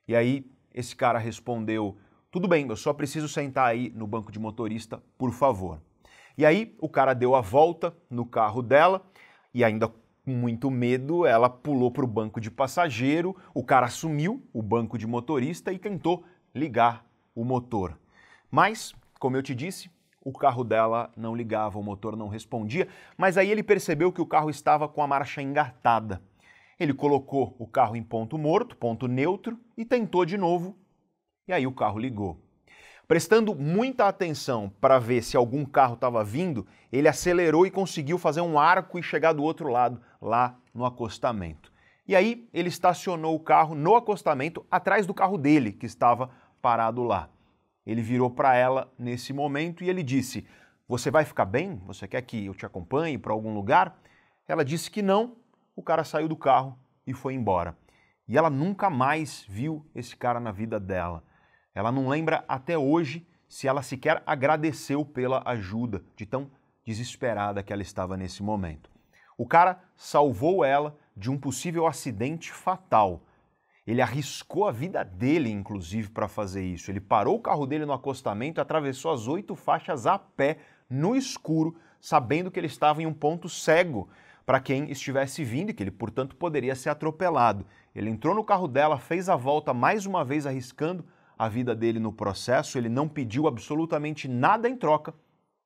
E 0.06 0.16
aí 0.16 0.50
esse 0.74 0.96
cara 0.96 1.18
respondeu: 1.18 1.96
Tudo 2.30 2.48
bem, 2.48 2.66
eu 2.68 2.76
só 2.76 2.92
preciso 2.92 3.28
sentar 3.28 3.68
aí 3.68 3.90
no 3.90 4.06
banco 4.06 4.32
de 4.32 4.40
motorista, 4.40 5.00
por 5.16 5.32
favor. 5.32 5.80
E 6.36 6.44
aí 6.44 6.76
o 6.80 6.88
cara 6.88 7.14
deu 7.14 7.34
a 7.34 7.40
volta 7.40 7.94
no 8.10 8.26
carro 8.26 8.60
dela 8.60 9.04
e 9.54 9.62
ainda 9.62 9.88
com 10.24 10.30
muito 10.30 10.70
medo, 10.70 11.26
ela 11.26 11.50
pulou 11.50 11.90
para 11.90 12.04
o 12.04 12.08
banco 12.08 12.40
de 12.40 12.50
passageiro, 12.50 13.36
o 13.52 13.64
cara 13.64 13.86
assumiu 13.86 14.42
o 14.52 14.62
banco 14.62 14.96
de 14.96 15.06
motorista 15.06 15.72
e 15.72 15.78
tentou 15.78 16.24
ligar 16.54 17.04
o 17.34 17.44
motor. 17.44 17.98
Mas, 18.50 18.94
como 19.18 19.36
eu 19.36 19.42
te 19.42 19.54
disse, 19.54 19.90
o 20.24 20.32
carro 20.32 20.64
dela 20.64 21.10
não 21.16 21.34
ligava, 21.34 21.78
o 21.78 21.82
motor 21.82 22.16
não 22.16 22.28
respondia, 22.28 22.88
mas 23.16 23.36
aí 23.36 23.50
ele 23.50 23.62
percebeu 23.62 24.12
que 24.12 24.20
o 24.20 24.26
carro 24.26 24.50
estava 24.50 24.88
com 24.88 25.02
a 25.02 25.06
marcha 25.06 25.42
engatada. 25.42 26.22
Ele 26.78 26.94
colocou 26.94 27.54
o 27.58 27.66
carro 27.66 27.96
em 27.96 28.02
ponto 28.02 28.38
morto, 28.38 28.76
ponto 28.76 29.06
neutro, 29.06 29.58
e 29.76 29.84
tentou 29.84 30.24
de 30.24 30.36
novo, 30.36 30.76
e 31.46 31.52
aí 31.52 31.66
o 31.66 31.72
carro 31.72 31.98
ligou. 31.98 32.40
Prestando 33.06 33.54
muita 33.54 34.06
atenção 34.06 34.72
para 34.80 34.98
ver 34.98 35.22
se 35.22 35.36
algum 35.36 35.64
carro 35.64 35.94
estava 35.94 36.24
vindo, 36.24 36.66
ele 36.90 37.08
acelerou 37.08 37.66
e 37.66 37.70
conseguiu 37.70 38.16
fazer 38.16 38.40
um 38.40 38.58
arco 38.58 38.98
e 38.98 39.02
chegar 39.02 39.32
do 39.32 39.42
outro 39.42 39.68
lado, 39.68 40.00
lá 40.20 40.56
no 40.72 40.84
acostamento. 40.84 41.70
E 42.06 42.16
aí 42.16 42.48
ele 42.54 42.68
estacionou 42.68 43.34
o 43.34 43.40
carro 43.40 43.74
no 43.74 43.94
acostamento 43.96 44.64
atrás 44.70 45.06
do 45.06 45.12
carro 45.12 45.36
dele, 45.36 45.72
que 45.72 45.86
estava 45.86 46.30
parado 46.60 47.02
lá. 47.02 47.28
Ele 47.86 48.02
virou 48.02 48.30
para 48.30 48.54
ela 48.54 48.92
nesse 48.98 49.32
momento 49.32 49.82
e 49.82 49.90
ele 49.90 50.02
disse: 50.02 50.46
Você 50.88 51.10
vai 51.10 51.24
ficar 51.24 51.44
bem? 51.44 51.76
Você 51.86 52.06
quer 52.06 52.22
que 52.22 52.46
eu 52.46 52.54
te 52.54 52.64
acompanhe 52.64 53.18
para 53.18 53.32
algum 53.32 53.54
lugar? 53.54 54.00
Ela 54.46 54.64
disse 54.64 54.90
que 54.90 55.02
não. 55.02 55.36
O 55.74 55.82
cara 55.82 56.04
saiu 56.04 56.28
do 56.28 56.36
carro 56.36 56.78
e 57.06 57.14
foi 57.14 57.34
embora. 57.34 57.76
E 58.28 58.36
ela 58.36 58.50
nunca 58.50 58.88
mais 58.88 59.44
viu 59.48 59.84
esse 59.94 60.16
cara 60.16 60.38
na 60.38 60.52
vida 60.52 60.78
dela. 60.78 61.24
Ela 61.74 61.90
não 61.90 62.08
lembra 62.08 62.44
até 62.46 62.76
hoje 62.76 63.26
se 63.48 63.66
ela 63.66 63.82
sequer 63.82 64.22
agradeceu 64.26 65.04
pela 65.04 65.42
ajuda, 65.44 66.02
de 66.16 66.24
tão 66.24 66.50
desesperada 66.84 67.62
que 67.62 67.72
ela 67.72 67.82
estava 67.82 68.16
nesse 68.16 68.42
momento. 68.42 68.90
O 69.36 69.46
cara 69.46 69.82
salvou 69.96 70.64
ela 70.64 70.96
de 71.16 71.30
um 71.30 71.38
possível 71.38 71.86
acidente 71.86 72.52
fatal. 72.52 73.22
Ele 73.86 74.00
arriscou 74.00 74.68
a 74.68 74.72
vida 74.72 75.04
dele, 75.04 75.50
inclusive, 75.50 76.08
para 76.10 76.28
fazer 76.28 76.64
isso. 76.64 76.90
Ele 76.90 77.00
parou 77.00 77.36
o 77.36 77.40
carro 77.40 77.66
dele 77.66 77.84
no 77.84 77.92
acostamento 77.92 78.60
e 78.60 78.62
atravessou 78.62 79.12
as 79.12 79.26
oito 79.26 79.56
faixas 79.56 80.06
a 80.06 80.18
pé, 80.18 80.58
no 80.88 81.16
escuro, 81.16 81.74
sabendo 82.00 82.50
que 82.50 82.60
ele 82.60 82.66
estava 82.66 83.02
em 83.02 83.06
um 83.06 83.14
ponto 83.14 83.48
cego 83.48 84.08
para 84.44 84.60
quem 84.60 84.90
estivesse 84.90 85.42
vindo 85.42 85.70
e 85.70 85.74
que 85.74 85.82
ele, 85.82 85.90
portanto, 85.90 86.36
poderia 86.36 86.74
ser 86.74 86.90
atropelado. 86.90 87.66
Ele 87.94 88.10
entrou 88.10 88.34
no 88.34 88.44
carro 88.44 88.68
dela, 88.68 88.98
fez 88.98 89.28
a 89.28 89.36
volta 89.36 89.72
mais 89.72 90.06
uma 90.06 90.24
vez, 90.24 90.46
arriscando 90.46 91.04
a 91.38 91.48
vida 91.48 91.74
dele 91.74 91.98
no 91.98 92.12
processo. 92.12 92.78
Ele 92.78 92.88
não 92.88 93.08
pediu 93.08 93.48
absolutamente 93.48 94.28
nada 94.28 94.68
em 94.68 94.76
troca 94.76 95.14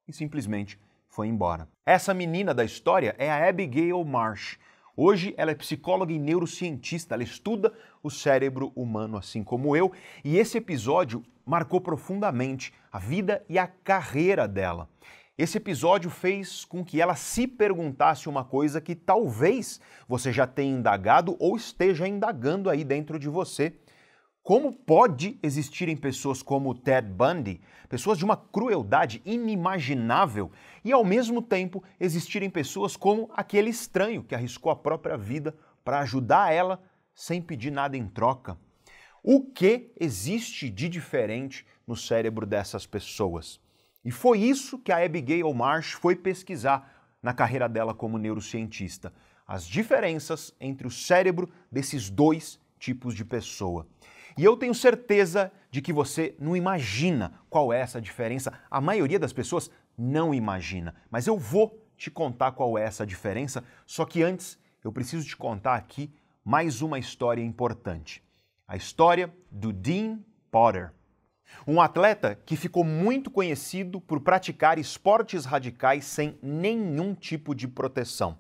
e 0.06 0.12
simplesmente 0.12 0.78
foi 1.08 1.28
embora. 1.28 1.68
Essa 1.84 2.12
menina 2.12 2.54
da 2.54 2.64
história 2.64 3.14
é 3.18 3.30
a 3.30 3.48
Abigail 3.48 4.04
Marsh. 4.04 4.58
Hoje 4.98 5.34
ela 5.36 5.50
é 5.50 5.54
psicóloga 5.54 6.10
e 6.10 6.18
neurocientista, 6.18 7.14
ela 7.14 7.22
estuda 7.22 7.70
o 8.02 8.10
cérebro 8.10 8.72
humano 8.74 9.18
assim 9.18 9.44
como 9.44 9.76
eu, 9.76 9.92
e 10.24 10.38
esse 10.38 10.56
episódio 10.56 11.22
marcou 11.44 11.82
profundamente 11.82 12.72
a 12.90 12.98
vida 12.98 13.44
e 13.46 13.58
a 13.58 13.66
carreira 13.66 14.48
dela. 14.48 14.88
Esse 15.36 15.58
episódio 15.58 16.08
fez 16.08 16.64
com 16.64 16.82
que 16.82 16.98
ela 16.98 17.14
se 17.14 17.46
perguntasse 17.46 18.26
uma 18.26 18.42
coisa 18.42 18.80
que 18.80 18.94
talvez 18.94 19.78
você 20.08 20.32
já 20.32 20.46
tenha 20.46 20.78
indagado 20.78 21.36
ou 21.38 21.56
esteja 21.56 22.08
indagando 22.08 22.70
aí 22.70 22.82
dentro 22.82 23.18
de 23.18 23.28
você. 23.28 23.74
Como 24.46 24.72
pode 24.72 25.40
existirem 25.42 25.96
pessoas 25.96 26.40
como 26.40 26.72
Ted 26.72 27.08
Bundy, 27.08 27.60
pessoas 27.88 28.16
de 28.16 28.24
uma 28.24 28.36
crueldade 28.36 29.20
inimaginável, 29.24 30.52
e 30.84 30.92
ao 30.92 31.04
mesmo 31.04 31.42
tempo 31.42 31.82
existirem 31.98 32.48
pessoas 32.48 32.96
como 32.96 33.28
aquele 33.34 33.70
estranho 33.70 34.22
que 34.22 34.36
arriscou 34.36 34.70
a 34.70 34.76
própria 34.76 35.16
vida 35.16 35.52
para 35.84 35.98
ajudar 35.98 36.52
ela 36.52 36.80
sem 37.12 37.42
pedir 37.42 37.72
nada 37.72 37.96
em 37.96 38.06
troca? 38.06 38.56
O 39.20 39.42
que 39.42 39.90
existe 39.98 40.70
de 40.70 40.88
diferente 40.88 41.66
no 41.84 41.96
cérebro 41.96 42.46
dessas 42.46 42.86
pessoas? 42.86 43.60
E 44.04 44.12
foi 44.12 44.38
isso 44.38 44.78
que 44.78 44.92
a 44.92 45.04
Abigail 45.04 45.52
Marsh 45.52 45.94
foi 45.94 46.14
pesquisar 46.14 47.18
na 47.20 47.34
carreira 47.34 47.68
dela 47.68 47.92
como 47.92 48.16
neurocientista. 48.16 49.12
As 49.44 49.66
diferenças 49.66 50.54
entre 50.60 50.86
o 50.86 50.90
cérebro 50.90 51.50
desses 51.68 52.08
dois 52.08 52.60
tipos 52.78 53.12
de 53.12 53.24
pessoa. 53.24 53.88
E 54.36 54.44
eu 54.44 54.56
tenho 54.56 54.74
certeza 54.74 55.50
de 55.70 55.80
que 55.80 55.92
você 55.92 56.34
não 56.38 56.56
imagina 56.56 57.40
qual 57.48 57.72
é 57.72 57.80
essa 57.80 58.00
diferença. 58.00 58.52
A 58.70 58.80
maioria 58.80 59.18
das 59.18 59.32
pessoas 59.32 59.70
não 59.96 60.34
imagina. 60.34 60.94
Mas 61.10 61.26
eu 61.26 61.38
vou 61.38 61.82
te 61.96 62.10
contar 62.10 62.52
qual 62.52 62.76
é 62.76 62.84
essa 62.84 63.06
diferença. 63.06 63.64
Só 63.86 64.04
que 64.04 64.22
antes 64.22 64.58
eu 64.84 64.92
preciso 64.92 65.26
te 65.26 65.36
contar 65.36 65.74
aqui 65.74 66.12
mais 66.44 66.82
uma 66.82 66.98
história 66.98 67.42
importante. 67.42 68.22
A 68.68 68.76
história 68.76 69.34
do 69.50 69.72
Dean 69.72 70.20
Potter. 70.50 70.92
Um 71.66 71.80
atleta 71.80 72.34
que 72.34 72.56
ficou 72.56 72.84
muito 72.84 73.30
conhecido 73.30 74.00
por 74.00 74.20
praticar 74.20 74.78
esportes 74.78 75.44
radicais 75.44 76.04
sem 76.04 76.38
nenhum 76.42 77.14
tipo 77.14 77.54
de 77.54 77.66
proteção. 77.66 78.38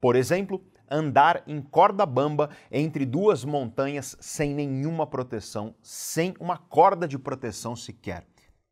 Por 0.00 0.14
exemplo, 0.14 0.62
andar 0.90 1.42
em 1.46 1.60
corda 1.60 2.04
bamba 2.04 2.50
entre 2.70 3.04
duas 3.04 3.44
montanhas 3.44 4.16
sem 4.20 4.54
nenhuma 4.54 5.06
proteção, 5.06 5.74
sem 5.82 6.34
uma 6.38 6.56
corda 6.56 7.06
de 7.06 7.18
proteção 7.18 7.74
sequer. 7.74 8.26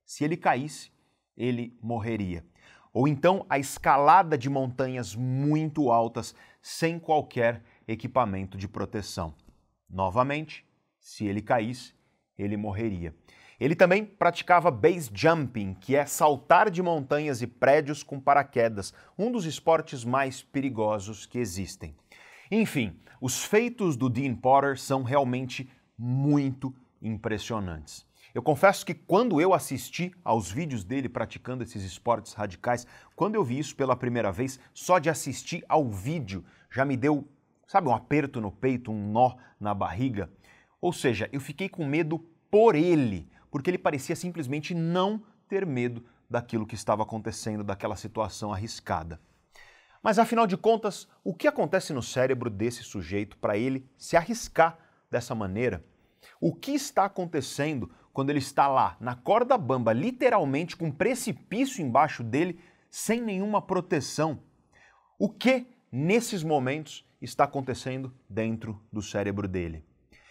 Se 0.04 0.24
ele 0.24 0.36
caísse, 0.36 0.90
ele 1.36 1.76
morreria. 1.82 2.44
Ou 2.92 3.08
então 3.08 3.46
a 3.48 3.58
escalada 3.58 4.36
de 4.36 4.50
montanhas 4.50 5.14
muito 5.14 5.90
altas 5.90 6.34
sem 6.60 6.98
qualquer 6.98 7.62
equipamento 7.88 8.58
de 8.58 8.68
proteção. 8.68 9.34
Novamente, 9.88 10.66
se 11.00 11.26
ele 11.26 11.40
caísse, 11.40 11.94
ele 12.38 12.56
morreria. 12.56 13.14
Ele 13.58 13.76
também 13.76 14.04
praticava 14.04 14.70
base 14.70 15.08
jumping, 15.14 15.74
que 15.74 15.94
é 15.94 16.04
saltar 16.04 16.68
de 16.68 16.82
montanhas 16.82 17.42
e 17.42 17.46
prédios 17.46 18.02
com 18.02 18.18
paraquedas, 18.18 18.92
um 19.16 19.30
dos 19.30 19.44
esportes 19.44 20.04
mais 20.04 20.42
perigosos 20.42 21.26
que 21.26 21.38
existem. 21.38 21.94
Enfim, 22.54 22.94
os 23.18 23.42
feitos 23.42 23.96
do 23.96 24.10
Dean 24.10 24.34
Potter 24.34 24.78
são 24.78 25.02
realmente 25.02 25.70
muito 25.96 26.74
impressionantes. 27.00 28.06
Eu 28.34 28.42
confesso 28.42 28.84
que 28.84 28.92
quando 28.92 29.40
eu 29.40 29.54
assisti 29.54 30.12
aos 30.22 30.50
vídeos 30.50 30.84
dele 30.84 31.08
praticando 31.08 31.62
esses 31.62 31.82
esportes 31.82 32.34
radicais, 32.34 32.86
quando 33.16 33.36
eu 33.36 33.42
vi 33.42 33.58
isso 33.58 33.74
pela 33.74 33.96
primeira 33.96 34.30
vez, 34.30 34.60
só 34.74 34.98
de 34.98 35.08
assistir 35.08 35.64
ao 35.66 35.90
vídeo 35.90 36.44
já 36.70 36.84
me 36.84 36.94
deu, 36.94 37.26
sabe, 37.66 37.88
um 37.88 37.94
aperto 37.94 38.38
no 38.38 38.52
peito, 38.52 38.92
um 38.92 39.10
nó 39.10 39.36
na 39.58 39.72
barriga. 39.72 40.30
Ou 40.78 40.92
seja, 40.92 41.30
eu 41.32 41.40
fiquei 41.40 41.70
com 41.70 41.86
medo 41.86 42.18
por 42.50 42.74
ele, 42.74 43.30
porque 43.50 43.70
ele 43.70 43.78
parecia 43.78 44.14
simplesmente 44.14 44.74
não 44.74 45.22
ter 45.48 45.64
medo 45.64 46.04
daquilo 46.28 46.66
que 46.66 46.74
estava 46.74 47.02
acontecendo, 47.02 47.64
daquela 47.64 47.96
situação 47.96 48.52
arriscada. 48.52 49.18
Mas 50.02 50.18
afinal 50.18 50.46
de 50.46 50.56
contas, 50.56 51.06
o 51.22 51.32
que 51.32 51.46
acontece 51.46 51.92
no 51.92 52.02
cérebro 52.02 52.50
desse 52.50 52.82
sujeito 52.82 53.36
para 53.36 53.56
ele 53.56 53.86
se 53.96 54.16
arriscar 54.16 54.76
dessa 55.10 55.34
maneira? 55.34 55.84
O 56.40 56.52
que 56.52 56.72
está 56.72 57.04
acontecendo 57.04 57.90
quando 58.12 58.30
ele 58.30 58.40
está 58.40 58.66
lá, 58.66 58.96
na 59.00 59.14
corda 59.14 59.56
bamba, 59.56 59.92
literalmente 59.92 60.76
com 60.76 60.86
um 60.86 60.92
precipício 60.92 61.82
embaixo 61.82 62.22
dele, 62.22 62.58
sem 62.90 63.20
nenhuma 63.20 63.62
proteção? 63.62 64.40
O 65.18 65.28
que, 65.28 65.66
nesses 65.90 66.42
momentos, 66.42 67.06
está 67.20 67.44
acontecendo 67.44 68.12
dentro 68.28 68.82
do 68.92 69.00
cérebro 69.00 69.46
dele? 69.46 69.84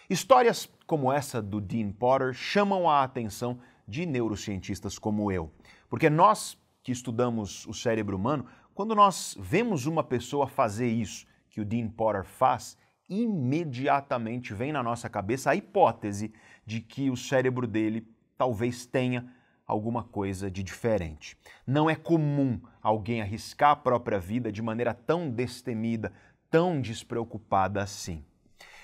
Histórias 0.10 0.70
como 0.86 1.12
essa 1.12 1.42
do 1.42 1.62
Dean 1.62 1.94
Potter 1.94 2.34
chamam 2.34 2.90
a 2.90 3.04
atenção 3.04 3.60
de 3.88 4.06
neurocientistas 4.06 5.00
como 5.00 5.32
eu, 5.32 5.50
porque 5.90 6.10
nós 6.10 6.58
que 6.84 6.92
estudamos 6.92 7.66
o 7.68 7.74
cérebro 7.74 8.18
humano 8.18 8.46
quando 8.74 8.96
nós 8.96 9.36
vemos 9.40 9.86
uma 9.86 10.04
pessoa 10.04 10.48
fazer 10.48 10.88
isso 10.88 11.25
que 11.50 11.62
o 11.62 11.66
Dean 11.66 11.90
Potter 11.90 12.24
faz, 12.24 12.78
imediatamente 13.10 14.54
vem 14.54 14.72
na 14.72 14.82
nossa 14.82 15.10
cabeça 15.10 15.51
a 15.51 15.56
hipótese 15.56 16.34
de 16.66 16.80
que 16.80 17.10
o 17.10 17.18
cérebro 17.18 17.68
dele 17.68 18.08
talvez 18.38 18.86
tenha 18.86 19.30
alguma 19.68 20.04
coisa 20.04 20.50
de 20.50 20.63
diferente. 20.63 21.38
Não 21.66 21.90
é 21.90 21.96
comum 21.96 22.60
alguém 22.82 23.22
arriscar 23.22 23.72
a 23.72 23.75
própria 23.75 24.20
vida 24.20 24.51
de 24.51 24.62
maneira 24.62 24.94
tão 24.94 25.30
destemida, 25.30 26.12
tão 26.50 26.82
despreocupada 26.82 27.82
assim. 27.82 28.24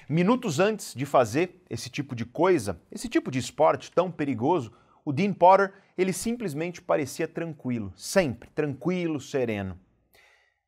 Minutos 0.09 0.59
antes 0.59 0.93
de 0.93 1.05
fazer 1.05 1.61
esse 1.69 1.89
tipo 1.89 2.15
de 2.15 2.23
coisa, 2.23 2.81
esse 2.89 3.09
tipo 3.09 3.29
de 3.29 3.39
esporte 3.39 3.91
tão 3.91 4.09
perigoso, 4.09 4.71
o 5.07 5.13
Dean 5.13 5.31
Potter, 5.31 5.71
ele 5.97 6.11
simplesmente 6.11 6.81
parecia 6.81 7.29
tranquilo, 7.29 7.93
sempre 7.95 8.49
tranquilo, 8.49 9.21
sereno. 9.21 9.79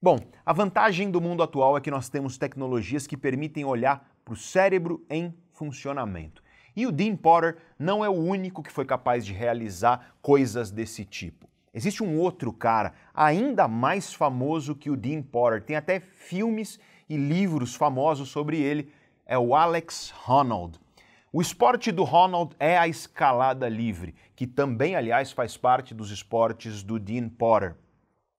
Bom, 0.02 0.18
a 0.46 0.54
vantagem 0.54 1.12
do 1.12 1.20
mundo 1.20 1.44
atual 1.44 1.76
é 1.76 1.82
que 1.82 1.92
nós 1.92 2.08
temos 2.08 2.38
tecnologias 2.38 3.06
que 3.06 3.18
permitem 3.18 3.66
olhar 3.66 4.10
para 4.24 4.34
o 4.34 4.38
cérebro 4.38 5.06
em 5.10 5.38
funcionamento. 5.52 6.42
E 6.74 6.88
o 6.88 6.92
Dean 6.94 7.18
Potter 7.18 7.58
não 7.78 8.02
é 8.02 8.08
o 8.08 8.14
único 8.14 8.64
que 8.64 8.72
foi 8.72 8.86
capaz 8.86 9.26
de 9.26 9.34
realizar 9.34 10.16
coisas 10.22 10.72
desse 10.72 11.04
tipo. 11.04 11.46
Existe 11.74 12.02
um 12.02 12.18
outro 12.18 12.54
cara 12.54 12.94
ainda 13.14 13.68
mais 13.68 14.14
famoso 14.14 14.74
que 14.74 14.90
o 14.90 14.96
Dean 14.96 15.22
Potter, 15.22 15.62
tem 15.62 15.76
até 15.76 16.00
filmes 16.00 16.80
e 17.10 17.18
livros 17.18 17.76
famosos 17.76 18.30
sobre 18.30 18.58
ele, 18.58 18.90
é 19.26 19.38
o 19.38 19.54
Alex 19.54 20.14
Honnold. 20.26 20.80
O 21.32 21.44
esporte 21.44 21.92
do 21.92 22.04
Ronald 22.04 22.56
é 22.60 22.76
a 22.76 22.88
escalada 22.88 23.70
livre, 23.70 24.16
que 24.36 24.48
também, 24.48 24.96
aliás, 24.96 25.32
faz 25.32 25.56
parte 25.56 25.94
dos 25.94 26.10
esportes 26.10 26.82
do 26.82 26.98
Dean 26.98 27.30
Potter. 27.30 27.76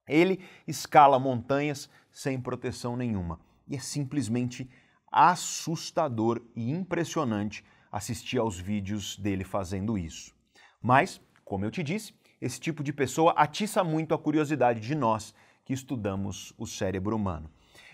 Ele 0.09 0.41
escala 0.67 1.17
montanhas 1.17 1.89
sem 2.11 2.41
proteção 2.41 2.97
nenhuma. 2.97 3.39
E 3.69 3.77
é 3.77 3.79
simplesmente 3.79 4.69
assustador 5.09 6.43
e 6.57 6.69
impressionante 6.69 7.65
assistir 7.93 8.39
aos 8.39 8.59
vídeos 8.59 9.17
dele 9.17 9.45
fazendo 9.45 9.97
isso. 9.97 10.35
Mas, 10.83 11.21
como 11.45 11.65
eu 11.65 11.71
te 11.71 11.85
disse, 11.85 12.13
esse 12.41 12.59
tipo 12.59 12.83
de 12.83 12.93
pessoa 12.93 13.33
atiça 13.37 13.85
muito 13.85 14.15
a 14.15 14.19
curiosidade 14.19 14.81
de 14.81 14.97
nós 14.97 15.33
que 15.65 15.73
estudamos 15.73 16.53
o 16.59 16.67
cérebro 16.67 17.15
humano. 17.15 17.49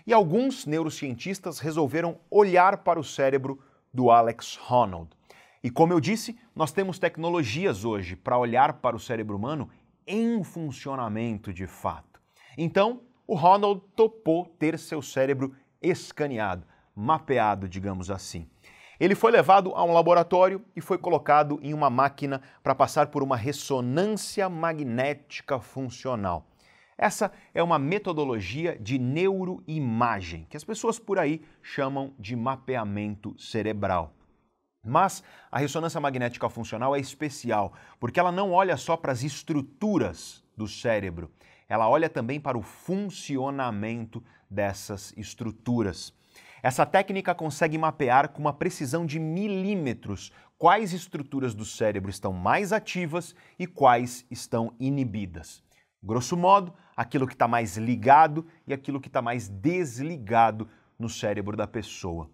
E 0.07 0.13
alguns 0.13 0.65
neurocientistas 0.65 1.59
resolveram 1.59 2.19
olhar 2.31 2.77
para 2.77 2.99
o 2.99 3.03
cérebro 3.03 3.61
do 3.97 4.11
Alex 4.11 4.59
Honnold. 4.69 5.09
E 5.63 5.71
como 5.71 5.91
eu 5.91 5.99
disse, 5.99 6.37
nós 6.55 6.71
temos 6.71 6.99
tecnologias 6.99 7.83
hoje 7.83 8.15
para 8.15 8.37
olhar 8.37 8.73
para 8.73 8.95
o 8.95 8.99
cérebro 8.99 9.35
humano 9.35 9.71
em 10.05 10.43
funcionamento 10.43 11.51
de 11.51 11.65
fato. 11.65 12.21
Então, 12.55 13.01
o 13.25 13.33
Ronald 13.33 13.81
topou 13.95 14.45
ter 14.45 14.77
seu 14.77 15.01
cérebro 15.01 15.55
escaneado, 15.81 16.63
mapeado, 16.95 17.67
digamos 17.67 18.11
assim. 18.11 18.47
Ele 18.99 19.15
foi 19.15 19.31
levado 19.31 19.73
a 19.73 19.83
um 19.83 19.93
laboratório 19.93 20.63
e 20.75 20.79
foi 20.79 20.99
colocado 20.99 21.59
em 21.63 21.73
uma 21.73 21.89
máquina 21.89 22.39
para 22.61 22.75
passar 22.75 23.07
por 23.07 23.23
uma 23.23 23.35
ressonância 23.35 24.47
magnética 24.47 25.59
funcional. 25.59 26.45
Essa 26.97 27.31
é 27.53 27.61
uma 27.61 27.77
metodologia 27.77 28.75
de 28.79 28.97
neuroimagem, 28.97 30.47
que 30.49 30.57
as 30.57 30.63
pessoas 30.63 30.97
por 30.97 31.19
aí 31.19 31.43
chamam 31.61 32.13
de 32.17 32.35
mapeamento 32.35 33.35
cerebral. 33.37 34.13
Mas 34.83 35.23
a 35.51 35.59
ressonância 35.59 35.99
magnética 35.99 36.49
funcional 36.49 36.95
é 36.95 36.99
especial, 36.99 37.73
porque 37.99 38.19
ela 38.19 38.31
não 38.31 38.51
olha 38.51 38.75
só 38.77 38.97
para 38.97 39.11
as 39.11 39.21
estruturas 39.21 40.43
do 40.55 40.67
cérebro, 40.67 41.29
ela 41.69 41.87
olha 41.87 42.09
também 42.09 42.39
para 42.39 42.57
o 42.57 42.63
funcionamento 42.63 44.23
dessas 44.49 45.13
estruturas. 45.15 46.13
Essa 46.63 46.85
técnica 46.85 47.35
consegue 47.35 47.77
mapear 47.77 48.29
com 48.29 48.39
uma 48.39 48.53
precisão 48.53 49.05
de 49.05 49.19
milímetros 49.19 50.31
quais 50.57 50.93
estruturas 50.93 51.53
do 51.53 51.65
cérebro 51.65 52.09
estão 52.09 52.33
mais 52.33 52.73
ativas 52.73 53.35
e 53.59 53.67
quais 53.67 54.25
estão 54.31 54.73
inibidas. 54.79 55.66
Grosso 56.01 56.37
modo, 56.37 56.73
aquilo 56.95 57.27
que 57.27 57.33
está 57.33 57.47
mais 57.47 57.77
ligado 57.77 58.45
e 58.65 58.73
aquilo 58.73 59.01
que 59.01 59.07
está 59.07 59.21
mais 59.21 59.47
desligado 59.47 60.67
no 60.97 61.09
cérebro 61.09 61.57
da 61.57 61.67
pessoa. 61.67 62.29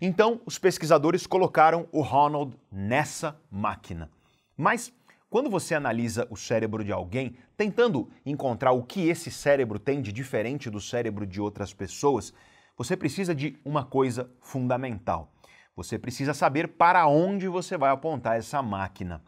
Então, 0.00 0.40
os 0.44 0.58
pesquisadores 0.58 1.26
colocaram 1.26 1.88
o 1.90 2.02
Ronald 2.02 2.56
nessa 2.70 3.40
máquina. 3.50 4.10
Mas, 4.56 4.92
quando 5.30 5.50
você 5.50 5.74
analisa 5.74 6.26
o 6.30 6.36
cérebro 6.36 6.84
de 6.84 6.92
alguém, 6.92 7.36
tentando 7.56 8.08
encontrar 8.24 8.72
o 8.72 8.82
que 8.82 9.08
esse 9.08 9.30
cérebro 9.30 9.78
tem 9.78 10.00
de 10.00 10.12
diferente 10.12 10.70
do 10.70 10.80
cérebro 10.80 11.26
de 11.26 11.40
outras 11.40 11.72
pessoas, 11.72 12.32
você 12.76 12.96
precisa 12.96 13.34
de 13.34 13.58
uma 13.64 13.84
coisa 13.84 14.30
fundamental. 14.40 15.32
Você 15.74 15.98
precisa 15.98 16.32
saber 16.32 16.68
para 16.68 17.06
onde 17.06 17.48
você 17.48 17.76
vai 17.76 17.90
apontar 17.90 18.38
essa 18.38 18.62
máquina. 18.62 19.22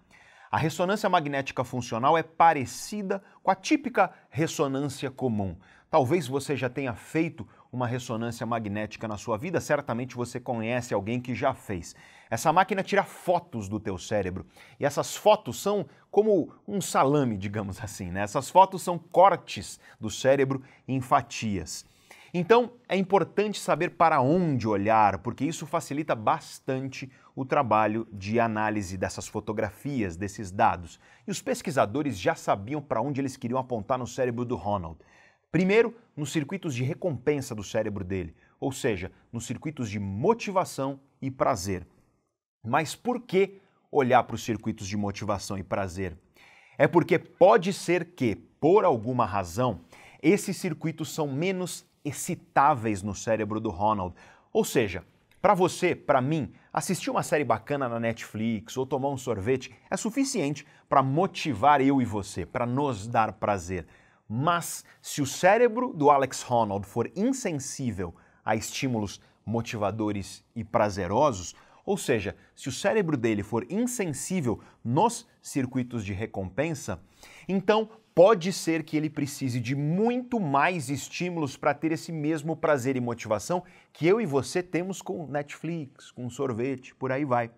A 0.51 0.57
ressonância 0.57 1.09
magnética 1.11 1.63
funcional 1.63 2.17
é 2.17 2.23
parecida 2.23 3.23
com 3.43 3.51
a 3.51 3.55
típica 3.55 4.11
ressonância 4.31 5.11
comum. 5.11 5.55
Talvez 5.91 6.27
você 6.27 6.57
já 6.57 6.71
tenha 6.71 6.95
feito 6.95 7.47
uma 7.71 7.87
ressonância 7.87 8.47
magnética 8.47 9.07
na 9.07 9.19
sua 9.19 9.37
vida, 9.37 9.61
certamente 9.61 10.17
você 10.17 10.41
conhece 10.41 10.95
alguém 10.95 11.21
que 11.21 11.35
já 11.35 11.53
fez. 11.53 11.95
Essa 12.31 12.53
máquina 12.53 12.83
tira 12.83 13.05
fotos 13.05 13.69
do 13.69 13.79
teu 13.79 13.99
cérebro 13.99 14.47
e 14.81 14.87
essas 14.87 15.15
fotos 15.17 15.61
são 15.61 15.87
como 16.11 16.53
um 16.67 16.81
salame, 16.81 17.37
digamos 17.37 17.83
assim, 17.83 18.11
né? 18.11 18.23
Essas 18.23 18.49
fotos 18.49 18.83
são 18.83 18.99
cortes 18.99 19.79
do 20.01 20.11
cérebro 20.11 20.63
em 20.87 21.01
fatias. 21.01 21.85
Então, 22.33 22.73
é 22.88 22.97
importante 22.97 23.59
saber 23.59 23.91
para 23.91 24.21
onde 24.21 24.69
olhar, 24.69 25.19
porque 25.19 25.45
isso 25.45 25.67
facilita 25.67 26.14
bastante 26.14 27.11
o 27.35 27.45
trabalho 27.45 28.07
de 28.12 28.38
análise 28.38 28.99
dessas 28.99 29.27
fotografias, 29.27 30.17
desses 30.17 30.51
dados. 30.51 31.01
E 31.27 31.31
os 31.31 31.41
pesquisadores 31.41 32.19
já 32.19 32.35
sabiam 32.35 32.83
para 32.83 33.01
onde 33.01 33.21
eles 33.21 33.37
queriam 33.37 33.59
apontar 33.59 33.99
no 33.99 34.07
cérebro 34.07 34.45
do 34.45 34.57
Ronald. 34.57 34.99
Primeiro, 35.51 35.97
nos 36.14 36.31
circuitos 36.31 36.75
de 36.75 36.85
recompensa 36.85 37.55
do 37.55 37.64
cérebro 37.64 38.05
dele, 38.05 38.35
ou 38.61 38.71
seja, 38.71 39.11
nos 39.33 39.47
circuitos 39.47 39.88
de 39.88 39.99
motivação 39.99 41.01
e 41.23 41.31
prazer. 41.31 41.87
Mas 42.62 42.95
por 42.95 43.23
que 43.23 43.59
olhar 43.91 44.23
para 44.25 44.35
os 44.35 44.45
circuitos 44.45 44.87
de 44.87 44.97
motivação 44.97 45.57
e 45.57 45.62
prazer? 45.62 46.19
É 46.77 46.87
porque 46.87 47.19
pode 47.19 47.73
ser 47.73 48.12
que, 48.14 48.37
por 48.37 48.85
alguma 48.85 49.25
razão, 49.25 49.81
esses 50.23 50.57
circuitos 50.57 51.14
são 51.14 51.27
menos 51.27 51.88
excitáveis 52.09 53.03
no 53.03 53.14
cérebro 53.14 53.61
do 53.61 53.71
Ronald. 53.71 54.14
Ou 54.53 54.64
seja, 54.64 55.05
para 55.40 55.55
você, 55.55 55.94
para 55.94 56.21
mim, 56.21 56.53
assistir 56.73 57.11
uma 57.11 57.23
série 57.23 57.44
bacana 57.44 57.88
na 57.88 58.01
Netflix 58.01 58.77
ou 58.77 58.85
tomar 58.85 59.11
um 59.11 59.16
sorvete 59.16 59.73
é 59.88 59.97
suficiente 59.97 60.66
para 60.88 61.03
motivar 61.03 61.81
eu 61.81 62.03
e 62.03 62.05
você, 62.05 62.44
para 62.44 62.66
nos 62.66 63.07
dar 63.07 63.33
prazer. 63.35 63.87
Mas 64.29 64.85
se 65.01 65.23
o 65.23 65.27
cérebro 65.27 65.92
do 65.94 66.11
Alex 66.11 66.44
Honnold 66.51 66.87
for 66.87 67.11
insensível 67.14 68.14
a 68.44 68.57
estímulos 68.57 69.21
motivadores 69.47 70.44
e 70.57 70.64
prazerosos, 70.64 71.55
ou 71.87 71.97
seja, 71.97 72.37
se 72.55 72.68
o 72.68 72.73
cérebro 72.73 73.16
dele 73.16 73.42
for 73.42 73.64
insensível 73.71 74.61
nos 74.85 75.27
circuitos 75.40 76.05
de 76.05 76.12
recompensa, 76.12 77.01
então 77.49 77.88
pode 78.18 78.52
ser 78.52 78.83
que 78.83 78.96
ele 78.96 79.09
precise 79.09 79.61
de 79.61 79.76
muito 79.76 80.40
mais 80.40 80.90
estímulos 80.90 81.57
para 81.57 81.72
ter 81.72 81.92
esse 81.92 82.11
mesmo 82.11 82.57
prazer 82.57 82.96
e 82.96 83.00
motivação 83.00 83.62
que 83.92 84.09
eu 84.09 84.20
e 84.20 84.26
você 84.26 84.61
temos 84.61 85.00
com 85.00 85.28
Netflix, 85.28 86.11
com 86.11 86.28
sorvete, 86.28 86.96
por 86.96 87.12
aí 87.12 87.24
vai. 87.24 87.48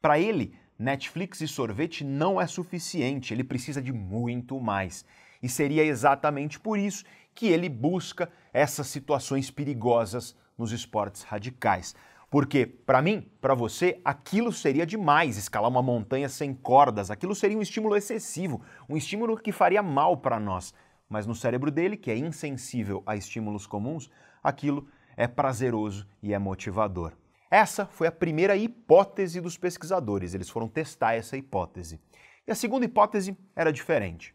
Para 0.00 0.18
ele, 0.18 0.54
Netflix 0.78 1.42
e 1.42 1.46
sorvete 1.46 2.02
não 2.02 2.40
é 2.40 2.46
suficiente, 2.46 3.34
ele 3.34 3.44
precisa 3.44 3.82
de 3.82 3.92
muito 3.92 4.58
mais. 4.58 5.04
E 5.42 5.50
seria 5.50 5.84
exatamente 5.84 6.58
por 6.58 6.78
isso 6.78 7.04
que 7.34 7.48
ele 7.48 7.68
busca 7.68 8.32
essas 8.54 8.86
situações 8.86 9.50
perigosas 9.50 10.34
nos 10.56 10.72
esportes 10.72 11.24
radicais. 11.24 11.94
Porque, 12.30 12.64
para 12.64 13.02
mim, 13.02 13.28
para 13.40 13.54
você, 13.54 14.00
aquilo 14.04 14.52
seria 14.52 14.86
demais 14.86 15.36
escalar 15.36 15.68
uma 15.68 15.82
montanha 15.82 16.28
sem 16.28 16.54
cordas, 16.54 17.10
aquilo 17.10 17.34
seria 17.34 17.58
um 17.58 17.62
estímulo 17.62 17.96
excessivo, 17.96 18.62
um 18.88 18.96
estímulo 18.96 19.36
que 19.36 19.50
faria 19.50 19.82
mal 19.82 20.16
para 20.16 20.38
nós. 20.38 20.72
Mas 21.08 21.26
no 21.26 21.34
cérebro 21.34 21.72
dele, 21.72 21.96
que 21.96 22.08
é 22.08 22.16
insensível 22.16 23.02
a 23.04 23.16
estímulos 23.16 23.66
comuns, 23.66 24.08
aquilo 24.44 24.86
é 25.16 25.26
prazeroso 25.26 26.06
e 26.22 26.32
é 26.32 26.38
motivador. 26.38 27.14
Essa 27.50 27.84
foi 27.84 28.06
a 28.06 28.12
primeira 28.12 28.56
hipótese 28.56 29.40
dos 29.40 29.58
pesquisadores, 29.58 30.32
eles 30.32 30.48
foram 30.48 30.68
testar 30.68 31.14
essa 31.14 31.36
hipótese. 31.36 31.98
E 32.46 32.52
a 32.52 32.54
segunda 32.54 32.84
hipótese 32.84 33.36
era 33.56 33.72
diferente. 33.72 34.32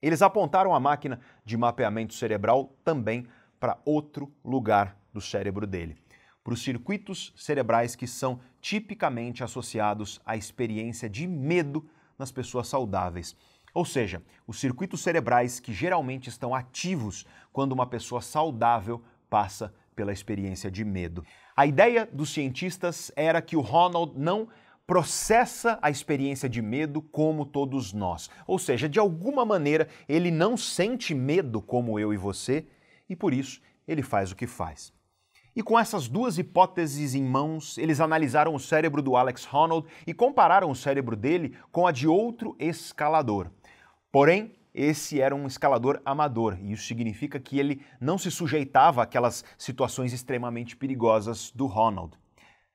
Eles 0.00 0.22
apontaram 0.22 0.74
a 0.74 0.80
máquina 0.80 1.20
de 1.44 1.58
mapeamento 1.58 2.14
cerebral 2.14 2.74
também 2.82 3.26
para 3.60 3.76
outro 3.84 4.32
lugar 4.42 4.96
do 5.12 5.20
cérebro 5.20 5.66
dele 5.66 5.98
para 6.48 6.54
os 6.54 6.62
circuitos 6.62 7.30
cerebrais 7.36 7.94
que 7.94 8.06
são 8.06 8.40
tipicamente 8.58 9.44
associados 9.44 10.18
à 10.24 10.34
experiência 10.34 11.06
de 11.06 11.26
medo 11.26 11.86
nas 12.18 12.32
pessoas 12.32 12.68
saudáveis. 12.68 13.36
ou 13.74 13.84
seja, 13.84 14.22
os 14.46 14.58
circuitos 14.58 15.02
cerebrais 15.02 15.60
que 15.60 15.74
geralmente 15.74 16.30
estão 16.30 16.54
ativos 16.54 17.26
quando 17.52 17.72
uma 17.72 17.86
pessoa 17.86 18.22
saudável 18.22 19.04
passa 19.28 19.74
pela 19.94 20.10
experiência 20.10 20.70
de 20.70 20.86
medo. 20.86 21.22
A 21.54 21.66
ideia 21.66 22.08
dos 22.10 22.30
cientistas 22.30 23.12
era 23.14 23.42
que 23.42 23.54
o 23.54 23.60
Ronald 23.60 24.18
não 24.18 24.48
processa 24.86 25.78
a 25.82 25.90
experiência 25.90 26.48
de 26.48 26.62
medo 26.62 27.02
como 27.02 27.44
todos 27.44 27.92
nós. 27.92 28.30
Ou 28.46 28.58
seja, 28.58 28.88
de 28.88 28.98
alguma 28.98 29.44
maneira 29.44 29.86
ele 30.08 30.30
não 30.30 30.56
sente 30.56 31.14
medo 31.14 31.60
como 31.60 32.00
eu 32.00 32.10
e 32.14 32.16
você 32.16 32.64
e 33.06 33.14
por 33.14 33.34
isso 33.34 33.60
ele 33.86 34.02
faz 34.02 34.32
o 34.32 34.34
que 34.34 34.46
faz. 34.46 34.96
E 35.54 35.62
com 35.62 35.78
essas 35.78 36.08
duas 36.08 36.38
hipóteses 36.38 37.14
em 37.14 37.24
mãos, 37.24 37.78
eles 37.78 38.00
analisaram 38.00 38.54
o 38.54 38.60
cérebro 38.60 39.02
do 39.02 39.16
Alex 39.16 39.46
Honnold 39.52 39.88
e 40.06 40.14
compararam 40.14 40.70
o 40.70 40.74
cérebro 40.74 41.16
dele 41.16 41.56
com 41.72 41.86
a 41.86 41.92
de 41.92 42.06
outro 42.06 42.54
escalador. 42.58 43.50
Porém, 44.12 44.54
esse 44.74 45.20
era 45.20 45.34
um 45.34 45.46
escalador 45.46 46.00
amador, 46.04 46.56
e 46.60 46.72
isso 46.72 46.84
significa 46.84 47.40
que 47.40 47.58
ele 47.58 47.82
não 48.00 48.16
se 48.16 48.30
sujeitava 48.30 49.02
àquelas 49.02 49.44
situações 49.56 50.12
extremamente 50.12 50.76
perigosas 50.76 51.50
do 51.50 51.66
Ronald. 51.66 52.16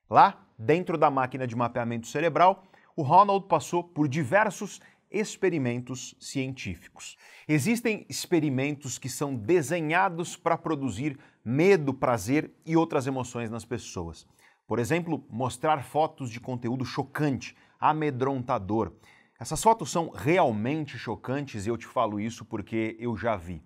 Lá, 0.09 0.45
dentro 0.57 0.97
da 0.97 1.09
máquina 1.09 1.47
de 1.47 1.55
mapeamento 1.55 2.07
cerebral, 2.07 2.63
o 2.95 3.03
Ronald 3.03 3.47
passou 3.47 3.83
por 3.83 4.07
diversos 4.07 4.81
experimentos 5.09 6.15
científicos. 6.19 7.15
Existem 7.47 8.05
experimentos 8.09 8.97
que 8.97 9.07
são 9.07 9.35
desenhados 9.35 10.35
para 10.35 10.57
produzir 10.57 11.17
medo, 11.43 11.93
prazer 11.93 12.51
e 12.65 12.77
outras 12.77 13.07
emoções 13.07 13.49
nas 13.49 13.65
pessoas. 13.65 14.25
Por 14.65 14.79
exemplo, 14.79 15.25
mostrar 15.29 15.83
fotos 15.83 16.29
de 16.29 16.39
conteúdo 16.39 16.85
chocante, 16.85 17.55
amedrontador. 17.79 18.93
Essas 19.39 19.61
fotos 19.61 19.91
são 19.91 20.09
realmente 20.09 20.97
chocantes 20.97 21.65
e 21.65 21.69
eu 21.69 21.77
te 21.77 21.85
falo 21.85 22.19
isso 22.19 22.45
porque 22.45 22.95
eu 22.99 23.17
já 23.17 23.35
vi. 23.35 23.61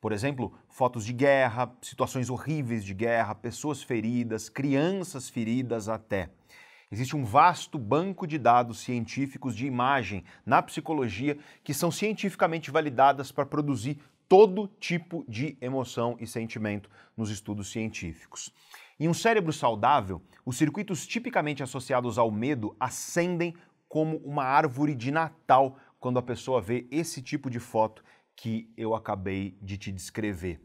Por 0.00 0.12
exemplo, 0.12 0.54
fotos 0.70 1.04
de 1.04 1.12
guerra, 1.12 1.70
situações 1.82 2.30
horríveis 2.30 2.82
de 2.82 2.94
guerra, 2.94 3.34
pessoas 3.34 3.82
feridas, 3.82 4.48
crianças 4.48 5.28
feridas 5.28 5.90
até. 5.90 6.30
Existe 6.90 7.14
um 7.14 7.24
vasto 7.24 7.78
banco 7.78 8.26
de 8.26 8.38
dados 8.38 8.80
científicos 8.80 9.54
de 9.54 9.66
imagem 9.66 10.24
na 10.44 10.62
psicologia 10.62 11.38
que 11.62 11.74
são 11.74 11.90
cientificamente 11.90 12.70
validadas 12.70 13.30
para 13.30 13.44
produzir 13.44 13.98
todo 14.30 14.68
tipo 14.78 15.24
de 15.26 15.58
emoção 15.60 16.16
e 16.20 16.24
sentimento 16.24 16.88
nos 17.16 17.30
estudos 17.30 17.68
científicos. 17.72 18.54
Em 19.00 19.08
um 19.08 19.14
cérebro 19.14 19.52
saudável, 19.52 20.22
os 20.46 20.56
circuitos 20.56 21.04
tipicamente 21.04 21.64
associados 21.64 22.16
ao 22.16 22.30
medo 22.30 22.76
acendem 22.78 23.56
como 23.88 24.18
uma 24.18 24.44
árvore 24.44 24.94
de 24.94 25.10
Natal 25.10 25.76
quando 25.98 26.20
a 26.20 26.22
pessoa 26.22 26.60
vê 26.60 26.86
esse 26.92 27.20
tipo 27.20 27.50
de 27.50 27.58
foto 27.58 28.04
que 28.36 28.72
eu 28.76 28.94
acabei 28.94 29.58
de 29.60 29.76
te 29.76 29.90
descrever. 29.90 30.60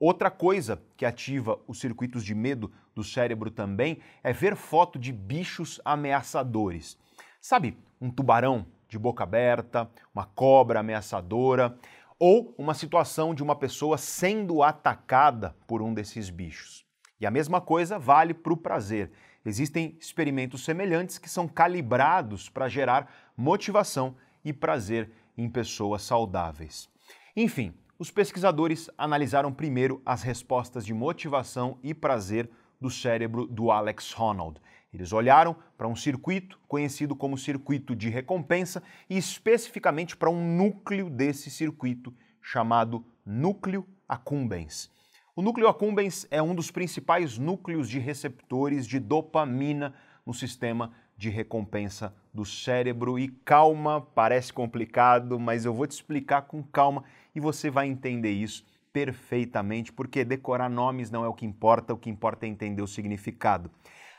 Outra 0.00 0.30
coisa 0.30 0.82
que 0.96 1.04
ativa 1.04 1.60
os 1.68 1.80
circuitos 1.80 2.24
de 2.24 2.34
medo 2.34 2.72
do 2.94 3.04
cérebro 3.04 3.50
também 3.50 3.98
é 4.22 4.32
ver 4.32 4.56
foto 4.56 4.98
de 4.98 5.12
bichos 5.12 5.78
ameaçadores. 5.84 6.96
Sabe, 7.38 7.76
um 8.00 8.10
tubarão 8.10 8.66
de 8.88 8.98
boca 8.98 9.24
aberta, 9.24 9.90
uma 10.14 10.24
cobra 10.24 10.80
ameaçadora 10.80 11.78
ou 12.18 12.54
uma 12.56 12.74
situação 12.74 13.34
de 13.34 13.42
uma 13.42 13.56
pessoa 13.56 13.98
sendo 13.98 14.62
atacada 14.62 15.56
por 15.66 15.82
um 15.82 15.92
desses 15.92 16.30
bichos. 16.30 16.84
E 17.20 17.26
a 17.26 17.30
mesma 17.30 17.60
coisa 17.60 17.98
vale 17.98 18.34
para 18.34 18.52
o 18.52 18.56
prazer. 18.56 19.10
Existem 19.44 19.96
experimentos 20.00 20.64
semelhantes 20.64 21.18
que 21.18 21.28
são 21.28 21.46
calibrados 21.46 22.48
para 22.48 22.68
gerar 22.68 23.12
motivação 23.36 24.16
e 24.44 24.52
prazer 24.52 25.10
em 25.36 25.48
pessoas 25.48 26.02
saudáveis. 26.02 26.88
Enfim, 27.36 27.74
os 27.98 28.10
pesquisadores 28.10 28.90
analisaram 28.96 29.52
primeiro 29.52 30.02
as 30.04 30.22
respostas 30.22 30.84
de 30.84 30.92
motivação 30.92 31.78
e 31.82 31.94
prazer 31.94 32.50
do 32.80 32.90
cérebro 32.90 33.46
do 33.46 33.70
Alex 33.70 34.14
Honnold. 34.18 34.60
Eles 34.94 35.12
olharam 35.12 35.56
para 35.76 35.88
um 35.88 35.96
circuito 35.96 36.56
conhecido 36.68 37.16
como 37.16 37.36
circuito 37.36 37.96
de 37.96 38.08
recompensa 38.08 38.80
e 39.10 39.18
especificamente 39.18 40.16
para 40.16 40.30
um 40.30 40.56
núcleo 40.56 41.10
desse 41.10 41.50
circuito 41.50 42.14
chamado 42.40 43.04
núcleo 43.26 43.84
accumbens. 44.08 44.88
O 45.34 45.42
núcleo 45.42 45.66
accumbens 45.66 46.28
é 46.30 46.40
um 46.40 46.54
dos 46.54 46.70
principais 46.70 47.36
núcleos 47.36 47.88
de 47.88 47.98
receptores 47.98 48.86
de 48.86 49.00
dopamina 49.00 49.92
no 50.24 50.32
sistema 50.32 50.92
de 51.16 51.28
recompensa 51.28 52.14
do 52.32 52.44
cérebro. 52.44 53.18
E 53.18 53.26
calma, 53.28 54.00
parece 54.00 54.52
complicado, 54.52 55.40
mas 55.40 55.64
eu 55.64 55.74
vou 55.74 55.88
te 55.88 55.92
explicar 55.92 56.42
com 56.42 56.62
calma 56.62 57.02
e 57.34 57.40
você 57.40 57.68
vai 57.68 57.88
entender 57.88 58.30
isso 58.30 58.64
perfeitamente, 58.92 59.92
porque 59.92 60.24
decorar 60.24 60.68
nomes 60.68 61.10
não 61.10 61.24
é 61.24 61.28
o 61.28 61.34
que 61.34 61.44
importa, 61.44 61.92
o 61.92 61.98
que 61.98 62.08
importa 62.08 62.46
é 62.46 62.48
entender 62.48 62.80
o 62.80 62.86
significado. 62.86 63.68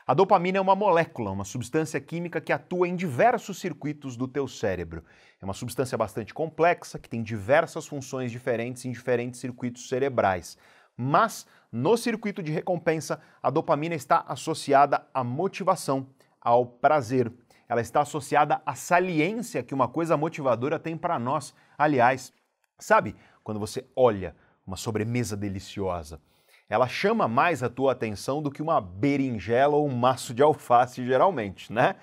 A 0.08 0.14
dopamina 0.14 0.56
é 0.56 0.60
uma 0.60 0.76
molécula, 0.76 1.32
uma 1.32 1.44
substância 1.44 2.00
química 2.00 2.40
que 2.40 2.52
atua 2.52 2.86
em 2.86 2.94
diversos 2.94 3.58
circuitos 3.58 4.16
do 4.16 4.28
teu 4.28 4.46
cérebro. 4.46 5.02
É 5.42 5.44
uma 5.44 5.52
substância 5.52 5.98
bastante 5.98 6.32
complexa 6.32 6.96
que 6.96 7.08
tem 7.08 7.24
diversas 7.24 7.88
funções 7.88 8.30
diferentes 8.30 8.84
em 8.84 8.92
diferentes 8.92 9.40
circuitos 9.40 9.88
cerebrais. 9.88 10.56
Mas 10.96 11.44
no 11.72 11.96
circuito 11.96 12.40
de 12.40 12.52
recompensa, 12.52 13.20
a 13.42 13.50
dopamina 13.50 13.96
está 13.96 14.24
associada 14.28 15.04
à 15.12 15.24
motivação, 15.24 16.06
ao 16.40 16.64
prazer. 16.64 17.32
Ela 17.68 17.80
está 17.80 18.02
associada 18.02 18.62
à 18.64 18.76
saliência 18.76 19.64
que 19.64 19.74
uma 19.74 19.88
coisa 19.88 20.16
motivadora 20.16 20.78
tem 20.78 20.96
para 20.96 21.18
nós. 21.18 21.52
Aliás, 21.76 22.32
sabe 22.78 23.16
quando 23.42 23.58
você 23.58 23.84
olha 23.96 24.36
uma 24.64 24.76
sobremesa 24.76 25.36
deliciosa? 25.36 26.20
Ela 26.68 26.88
chama 26.88 27.28
mais 27.28 27.62
a 27.62 27.68
tua 27.68 27.92
atenção 27.92 28.42
do 28.42 28.50
que 28.50 28.60
uma 28.60 28.80
berinjela 28.80 29.76
ou 29.76 29.88
um 29.88 29.94
maço 29.94 30.34
de 30.34 30.42
alface, 30.42 31.04
geralmente, 31.04 31.72
né? 31.72 31.94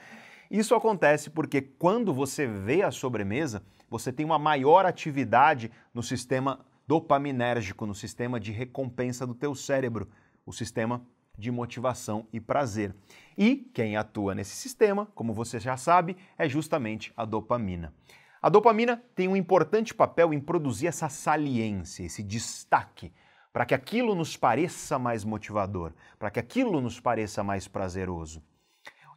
Isso 0.49 0.73
acontece 0.75 1.29
porque 1.29 1.61
quando 1.61 2.13
você 2.13 2.47
vê 2.47 2.81
a 2.81 2.91
sobremesa, 2.91 3.63
você 3.89 4.11
tem 4.11 4.25
uma 4.25 4.39
maior 4.39 4.85
atividade 4.85 5.71
no 5.93 6.01
sistema 6.01 6.59
dopaminérgico, 6.87 7.85
no 7.85 7.93
sistema 7.93 8.39
de 8.39 8.51
recompensa 8.51 9.25
do 9.25 9.33
teu 9.33 9.53
cérebro, 9.53 10.07
o 10.45 10.53
sistema 10.53 11.05
de 11.37 11.51
motivação 11.51 12.27
e 12.31 12.39
prazer. 12.39 12.95
E 13.37 13.55
quem 13.73 13.97
atua 13.97 14.35
nesse 14.35 14.55
sistema, 14.55 15.07
como 15.15 15.33
você 15.33 15.59
já 15.59 15.75
sabe, 15.75 16.15
é 16.37 16.47
justamente 16.47 17.11
a 17.17 17.25
dopamina. 17.25 17.93
A 18.41 18.49
dopamina 18.49 19.01
tem 19.15 19.27
um 19.27 19.35
importante 19.35 19.93
papel 19.93 20.33
em 20.33 20.39
produzir 20.39 20.87
essa 20.87 21.09
saliência, 21.09 22.03
esse 22.03 22.21
destaque, 22.21 23.11
para 23.53 23.65
que 23.65 23.73
aquilo 23.73 24.15
nos 24.15 24.35
pareça 24.35 24.99
mais 24.99 25.23
motivador, 25.23 25.93
para 26.19 26.29
que 26.29 26.39
aquilo 26.39 26.81
nos 26.81 26.99
pareça 26.99 27.41
mais 27.43 27.67
prazeroso. 27.67 28.43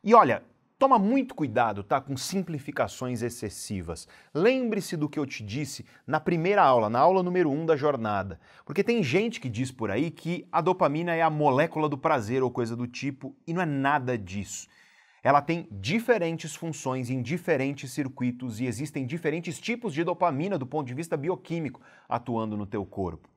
E 0.05 0.15
olha, 0.15 0.45
Toma 0.79 0.99
muito 0.99 1.35
cuidado, 1.35 1.83
tá, 1.83 2.03
com 2.03 2.19
simplificações 2.19 3.23
excessivas. 3.23 4.07
Lembre-se 4.35 4.95
do 4.95 5.09
que 5.09 5.19
eu 5.19 5.25
te 5.25 5.43
disse 5.43 5.87
na 6.07 6.21
primeira 6.21 6.63
aula, 6.63 6.91
na 6.91 6.99
aula 6.99 7.23
número 7.23 7.49
1 7.49 7.63
um 7.63 7.65
da 7.65 7.75
jornada. 7.77 8.39
Porque 8.63 8.85
tem 8.85 9.03
gente 9.03 9.41
que 9.41 9.49
diz 9.49 9.73
por 9.73 9.91
aí 9.91 10.11
que 10.11 10.47
a 10.53 10.61
dopamina 10.61 11.15
é 11.15 11.23
a 11.23 11.31
molécula 11.31 11.89
do 11.89 11.97
prazer 11.97 12.43
ou 12.43 12.51
coisa 12.51 12.77
do 12.77 12.87
tipo, 12.87 13.35
e 13.47 13.55
não 13.55 13.63
é 13.63 13.65
nada 13.65 14.19
disso. 14.19 14.69
Ela 15.23 15.41
tem 15.41 15.67
diferentes 15.73 16.55
funções 16.55 17.09
em 17.09 17.23
diferentes 17.23 17.91
circuitos 17.93 18.61
e 18.61 18.67
existem 18.67 19.07
diferentes 19.07 19.59
tipos 19.59 19.95
de 19.95 20.05
dopamina 20.05 20.59
do 20.59 20.67
ponto 20.67 20.87
de 20.87 20.95
vista 20.95 21.17
bioquímico 21.17 21.81
atuando 22.07 22.55
no 22.55 22.67
teu 22.67 22.85
corpo. 22.85 23.31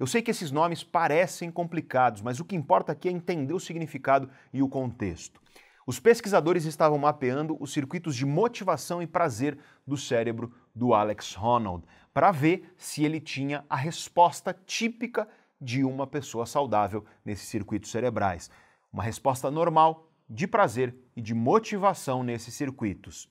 Eu 0.00 0.06
sei 0.06 0.22
que 0.22 0.30
esses 0.30 0.50
nomes 0.50 0.82
parecem 0.82 1.50
complicados, 1.50 2.22
mas 2.22 2.40
o 2.40 2.44
que 2.46 2.56
importa 2.56 2.90
aqui 2.90 3.06
é 3.06 3.12
entender 3.12 3.52
o 3.52 3.60
significado 3.60 4.30
e 4.50 4.62
o 4.62 4.68
contexto. 4.68 5.38
Os 5.86 6.00
pesquisadores 6.00 6.64
estavam 6.64 6.96
mapeando 6.96 7.54
os 7.60 7.70
circuitos 7.70 8.16
de 8.16 8.24
motivação 8.24 9.02
e 9.02 9.06
prazer 9.06 9.58
do 9.86 9.98
cérebro 9.98 10.54
do 10.74 10.94
Alex 10.94 11.36
Honnold 11.36 11.84
para 12.14 12.32
ver 12.32 12.72
se 12.78 13.04
ele 13.04 13.20
tinha 13.20 13.62
a 13.68 13.76
resposta 13.76 14.58
típica 14.64 15.28
de 15.60 15.84
uma 15.84 16.06
pessoa 16.06 16.46
saudável 16.46 17.04
nesses 17.22 17.48
circuitos 17.48 17.90
cerebrais. 17.90 18.50
Uma 18.90 19.02
resposta 19.02 19.50
normal 19.50 20.10
de 20.26 20.46
prazer 20.46 20.96
e 21.14 21.20
de 21.20 21.34
motivação 21.34 22.22
nesses 22.22 22.54
circuitos. 22.54 23.28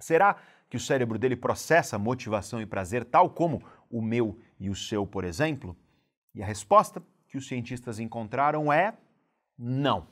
Será 0.00 0.34
que 0.68 0.76
o 0.76 0.80
cérebro 0.80 1.20
dele 1.20 1.36
processa 1.36 1.96
motivação 2.00 2.60
e 2.60 2.66
prazer 2.66 3.04
tal 3.04 3.30
como 3.30 3.62
o 3.88 4.02
meu 4.02 4.40
e 4.58 4.68
o 4.68 4.74
seu, 4.74 5.06
por 5.06 5.22
exemplo? 5.22 5.76
E 6.34 6.42
a 6.42 6.46
resposta 6.46 7.02
que 7.28 7.36
os 7.36 7.46
cientistas 7.46 7.98
encontraram 7.98 8.72
é 8.72 8.94
não. 9.58 10.06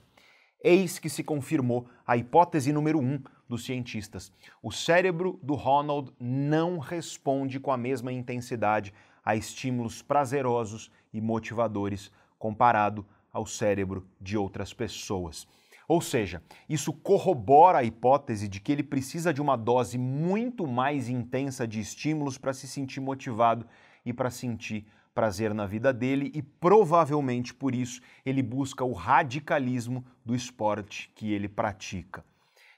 Eis 0.63 0.99
que 0.99 1.09
se 1.09 1.23
confirmou 1.23 1.89
a 2.07 2.17
hipótese 2.17 2.73
número 2.73 2.99
um 2.99 3.23
dos 3.49 3.65
cientistas. 3.65 4.33
O 4.63 4.71
cérebro 4.71 5.39
do 5.43 5.55
Ronald 5.55 6.13
não 6.21 6.79
responde 6.79 7.59
com 7.59 7.71
a 7.71 7.77
mesma 7.77 8.13
intensidade 8.13 8.93
a 9.25 9.37
estímulos 9.37 10.03
prazerosos 10.03 10.91
e 11.13 11.21
motivadores 11.21 12.11
comparado 12.39 13.07
ao 13.33 13.47
cérebro 13.47 14.07
de 14.21 14.37
outras 14.37 14.73
pessoas. 14.73 15.47
Ou 15.87 16.03
seja, 16.03 16.43
isso 16.69 16.93
corrobora 16.93 17.79
a 17.79 17.85
hipótese 17.85 18.47
de 18.47 18.61
que 18.61 18.73
ele 18.73 18.83
precisa 18.83 19.33
de 19.33 19.41
uma 19.41 19.57
dose 19.57 19.97
muito 19.97 20.67
mais 20.67 21.09
intensa 21.09 21.67
de 21.67 21.81
estímulos 21.81 22.37
para 22.37 22.53
se 22.53 22.69
sentir 22.69 23.01
motivado 23.01 23.67
e 24.05 24.13
para 24.13 24.29
sentir 24.29 24.87
prazer 25.19 25.53
na 25.53 25.67
vida 25.67 25.93
dele 25.93 26.31
e 26.33 26.41
provavelmente 26.41 27.53
por 27.53 27.75
isso 27.75 28.01
ele 28.25 28.41
busca 28.41 28.85
o 28.85 28.93
radicalismo 28.93 30.07
do 30.25 30.33
esporte 30.33 31.11
que 31.13 31.33
ele 31.33 31.49
pratica. 31.49 32.25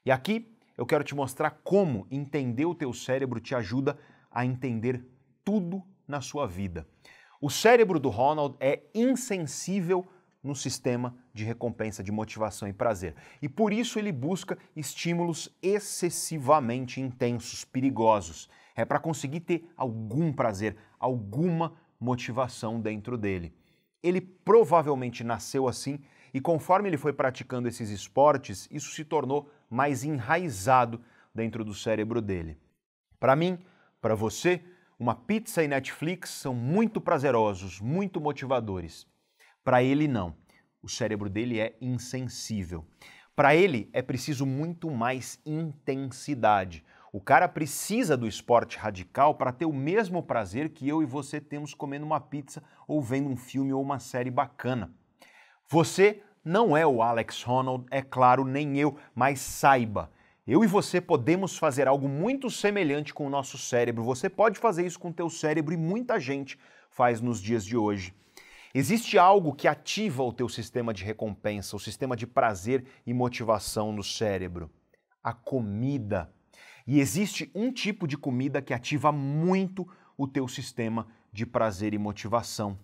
E 0.07 0.11
aqui 0.11 0.51
eu 0.75 0.87
quero 0.87 1.05
te 1.05 1.15
mostrar 1.15 1.51
como 1.63 2.07
entender 2.11 2.65
o 2.65 2.75
teu 2.75 2.95
cérebro 2.95 3.41
te 3.41 3.55
ajuda 3.55 3.99
a 4.31 4.47
entender 4.47 5.05
tudo 5.45 5.83
na 6.09 6.23
sua 6.23 6.47
vida. 6.47 6.87
O 7.43 7.51
cérebro 7.51 8.01
do 8.01 8.09
Ronald 8.09 8.57
é 8.59 8.85
insensível 8.95 10.09
no 10.43 10.57
sistema 10.57 11.15
de 11.35 11.45
recompensa 11.45 12.03
de 12.03 12.11
motivação 12.11 12.67
e 12.67 12.73
prazer. 12.73 13.17
E 13.43 13.51
por 13.51 13.71
isso 13.71 13.99
ele 13.99 14.13
busca 14.13 14.57
estímulos 14.75 15.55
excessivamente 15.63 17.03
intensos, 17.03 17.67
perigosos. 17.67 18.49
É 18.75 18.83
para 18.83 18.99
conseguir 18.99 19.41
ter 19.41 19.71
algum 19.77 20.33
prazer, 20.33 20.79
alguma 20.99 21.75
motivação 22.01 22.81
dentro 22.81 23.19
dele. 23.19 23.55
Ele 24.03 24.21
provavelmente 24.21 25.23
nasceu 25.23 25.69
assim 25.69 26.01
e 26.33 26.41
conforme 26.41 26.89
ele 26.89 26.97
foi 26.97 27.13
praticando 27.13 27.69
esses 27.69 27.91
esportes, 27.91 28.67
isso 28.71 28.91
se 28.91 29.05
tornou 29.05 29.51
mais 29.69 30.05
enraizado 30.05 31.01
dentro 31.35 31.65
do 31.65 31.75
cérebro 31.75 32.23
dele. 32.23 32.57
Para 33.19 33.37
mim, 33.37 33.59
para 34.01 34.15
você, 34.15 34.63
uma 34.99 35.15
pizza 35.15 35.63
e 35.63 35.69
Netflix 35.69 36.31
são 36.31 36.55
muito 36.55 37.01
prazerosos, 37.01 37.81
muito 37.81 38.21
motivadores. 38.21 39.07
Para 39.63 39.83
ele, 39.83 40.09
não. 40.09 40.35
O 40.83 40.89
cérebro 40.89 41.29
dele 41.29 41.59
é 41.59 41.77
insensível. 41.81 42.87
Para 43.37 43.55
ele, 43.55 43.91
é 43.93 44.03
preciso 44.03 44.47
muito 44.47 44.91
mais 44.91 45.39
intensidade. 45.45 46.85
O 47.13 47.21
cara 47.21 47.49
precisa 47.49 48.17
do 48.17 48.27
esporte 48.27 48.79
radical 48.79 49.35
para 49.35 49.53
ter 49.53 49.65
o 49.65 49.73
mesmo 49.73 50.23
prazer 50.23 50.71
que 50.71 50.89
eu 50.89 51.03
e 51.03 51.07
você 51.07 51.41
temos 51.41 51.75
comendo 51.75 52.07
uma 52.07 52.21
pizza 52.21 52.63
ou 52.87 53.03
vendo 53.03 53.29
um 53.29 53.37
filme 53.37 53.73
ou 53.73 53.83
uma 53.83 53.99
série 53.99 54.31
bacana. 54.31 54.95
Você 55.69 56.23
não 56.45 56.77
é 56.77 56.87
o 56.87 57.03
Alex 57.03 57.47
Honnold, 57.47 57.87
é 57.91 58.01
claro, 58.01 58.45
nem 58.45 58.79
eu, 58.79 58.97
mas 59.15 59.41
saiba, 59.41 60.11
eu 60.47 60.65
e 60.65 60.67
você 60.67 61.01
podemos 61.01 61.57
fazer 61.57 61.87
algo 61.87 62.09
muito 62.09 62.51
semelhante 62.51 63.15
com 63.15 63.27
o 63.27 63.31
nosso 63.31 63.57
cérebro. 63.57 64.03
Você 64.03 64.29
pode 64.29 64.59
fazer 64.59 64.85
isso 64.85 64.99
com 64.99 65.11
o 65.11 65.13
teu 65.13 65.31
cérebro 65.31 65.73
e 65.73 65.77
muita 65.77 66.19
gente 66.19 66.59
faz 66.91 67.21
nos 67.21 67.41
dias 67.41 67.65
de 67.65 67.77
hoje. 67.77 68.13
Existe 68.75 69.19
algo 69.19 69.55
que 69.55 69.69
ativa 69.69 70.23
o 70.23 70.33
teu 70.33 70.49
sistema 70.49 70.95
de 70.95 71.05
recompensa, 71.05 71.77
o 71.77 71.81
sistema 71.81 72.17
de 72.17 72.27
prazer 72.27 72.85
e 73.07 73.15
motivação 73.15 73.93
no 73.93 74.03
cérebro. 74.03 74.71
A 75.23 75.33
comida. 75.33 76.33
E 76.87 77.01
existe 77.01 77.51
um 77.55 77.73
tipo 77.73 78.07
de 78.07 78.17
comida 78.17 78.63
que 78.63 78.75
ativa 78.75 79.13
muito 79.13 79.87
o 80.17 80.27
teu 80.27 80.47
sistema 80.49 81.07
de 81.33 81.47
prazer 81.47 81.95
e 81.95 81.99
motivação. 81.99 82.79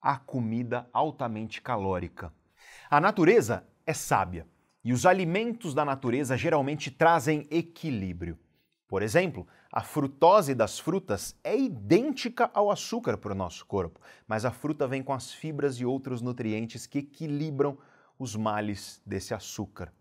A 0.00 0.18
comida 0.18 0.88
altamente 0.92 1.60
calórica. 1.60 2.32
A 2.90 3.00
natureza 3.00 3.66
é 3.84 3.92
sábia 3.92 4.46
e 4.84 4.92
os 4.92 5.04
alimentos 5.04 5.74
da 5.74 5.84
natureza 5.84 6.36
geralmente 6.36 6.90
trazem 6.90 7.46
equilíbrio. 7.50 8.38
Por 8.86 9.02
exemplo, 9.02 9.46
a 9.72 9.82
frutose 9.82 10.54
das 10.54 10.78
frutas 10.78 11.34
é 11.42 11.58
idêntica 11.58 12.48
ao 12.54 12.70
açúcar 12.70 13.18
para 13.18 13.32
o 13.32 13.34
nosso 13.34 13.66
corpo, 13.66 14.00
mas 14.28 14.44
a 14.44 14.52
fruta 14.52 14.86
vem 14.86 15.02
com 15.02 15.12
as 15.12 15.32
fibras 15.32 15.76
e 15.76 15.84
outros 15.84 16.22
nutrientes 16.22 16.86
que 16.86 17.00
equilibram 17.00 17.76
os 18.16 18.36
males 18.36 19.02
desse 19.04 19.34
açúcar. 19.34 19.92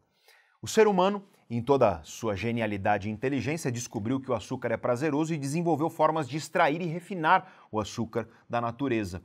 O 0.61 0.67
ser 0.67 0.87
humano, 0.87 1.27
em 1.49 1.61
toda 1.61 2.01
sua 2.03 2.35
genialidade 2.35 3.07
e 3.07 3.11
inteligência, 3.11 3.71
descobriu 3.71 4.19
que 4.19 4.31
o 4.31 4.33
açúcar 4.33 4.71
é 4.71 4.77
prazeroso 4.77 5.33
e 5.33 5.37
desenvolveu 5.37 5.89
formas 5.89 6.27
de 6.27 6.37
extrair 6.37 6.81
e 6.81 6.87
refinar 6.87 7.67
o 7.71 7.79
açúcar 7.79 8.27
da 8.49 8.59
natureza. 8.59 9.21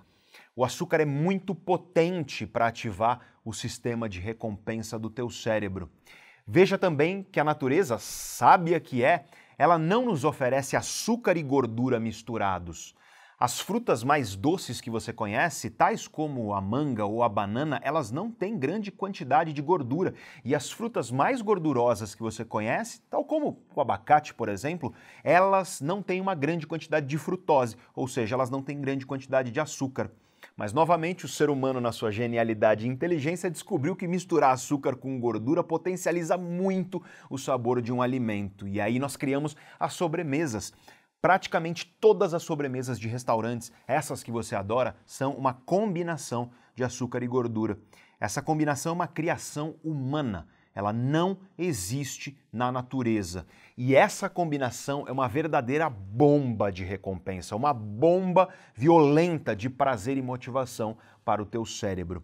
O 0.55 0.65
açúcar 0.65 1.01
é 1.01 1.07
muito 1.07 1.55
potente 1.55 2.47
para 2.47 2.67
ativar 2.67 3.21
o 3.45 3.53
sistema 3.53 4.09
de 4.09 4.21
recompensa 4.21 4.99
do 4.99 5.09
teu 5.09 5.31
cérebro. 5.31 5.91
Veja 6.47 6.77
também 6.77 7.23
que 7.23 7.41
a 7.41 7.45
natureza, 7.45 7.99
sábia 7.99 8.79
que 8.79 9.03
é, 9.03 9.25
ela 9.57 9.79
não 9.79 10.07
nos 10.07 10.25
oferece 10.25 10.77
açúcar 10.77 11.37
e 11.37 11.43
gordura 11.43 11.99
misturados. 11.99 12.95
As 13.43 13.59
frutas 13.59 14.05
mais 14.05 14.37
doces 14.37 14.83
que 14.83 14.91
você 14.91 15.15
conhece, 15.15 15.71
tais 15.71 16.07
como 16.07 16.53
a 16.53 16.61
manga 16.61 17.07
ou 17.07 17.23
a 17.23 17.29
banana, 17.29 17.81
elas 17.83 18.11
não 18.11 18.31
têm 18.31 18.59
grande 18.59 18.93
quantidade 18.93 19.55
de 19.55 19.63
gordura. 19.63 20.13
E 20.45 20.55
as 20.55 20.71
frutas 20.71 21.11
mais 21.11 21.41
gordurosas 21.41 22.15
que 22.15 22.21
você 22.21 22.45
conhece, 22.45 23.01
tal 23.09 23.25
como 23.25 23.63
o 23.75 23.81
abacate, 23.81 24.35
por 24.35 24.51
exemplo, 24.51 24.93
elas 25.25 25.81
não 25.81 26.03
têm 26.03 26.21
uma 26.21 26.35
grande 26.35 26.67
quantidade 26.67 27.07
de 27.07 27.17
frutose, 27.17 27.79
ou 27.97 28.07
seja, 28.07 28.35
elas 28.35 28.51
não 28.51 28.61
têm 28.61 28.79
grande 28.79 29.07
quantidade 29.07 29.51
de 29.51 29.59
açúcar. 29.59 30.11
Mas 30.55 30.75
novamente 30.75 31.25
o 31.25 31.29
ser 31.29 31.49
humano, 31.49 31.81
na 31.81 31.93
sua 31.93 32.13
genialidade 32.13 32.85
e 32.85 32.91
inteligência, 32.91 33.51
descobriu 33.51 33.97
que 33.97 34.07
misturar 34.07 34.53
açúcar 34.53 34.95
com 34.95 35.19
gordura 35.19 35.65
potencializa 35.65 36.37
muito 36.37 37.03
o 37.31 37.39
sabor 37.39 37.81
de 37.81 37.91
um 37.91 38.03
alimento. 38.03 38.69
E 38.69 38.79
aí 38.79 38.99
nós 38.99 39.17
criamos 39.17 39.57
as 39.79 39.95
sobremesas. 39.95 40.75
Praticamente 41.23 41.87
todas 42.01 42.33
as 42.33 42.43
sobremesas 42.43 42.99
de 42.99 43.07
restaurantes, 43.07 43.71
essas 43.87 44.23
que 44.23 44.33
você 44.33 44.57
adora, 44.57 44.97
são 45.05 45.35
uma 45.35 45.53
combinação 45.53 46.51
de 46.75 46.83
açúcar 46.83 47.23
e 47.23 47.27
gordura. 47.27 47.79
Essa 48.19 48.41
combinação 48.41 48.93
é 48.93 48.95
uma 48.95 49.07
criação 49.07 49.75
humana. 49.85 50.49
Ela 50.75 50.95
não 50.95 51.37
existe 51.59 52.39
na 52.51 52.73
natureza. 52.73 53.47
E 53.77 53.95
essa 53.95 54.31
combinação 54.31 55.05
é 55.07 55.13
uma 55.13 55.29
verdadeira 55.29 55.91
bomba 55.91 56.73
de 56.73 56.85
recompensa, 56.85 57.55
uma 57.55 57.75
bomba 57.75 58.49
violenta 58.75 59.55
de 59.55 59.69
prazer 59.69 60.17
e 60.17 60.23
motivação 60.23 60.97
para 61.23 61.43
o 61.43 61.47
teu 61.47 61.67
cérebro. 61.67 62.23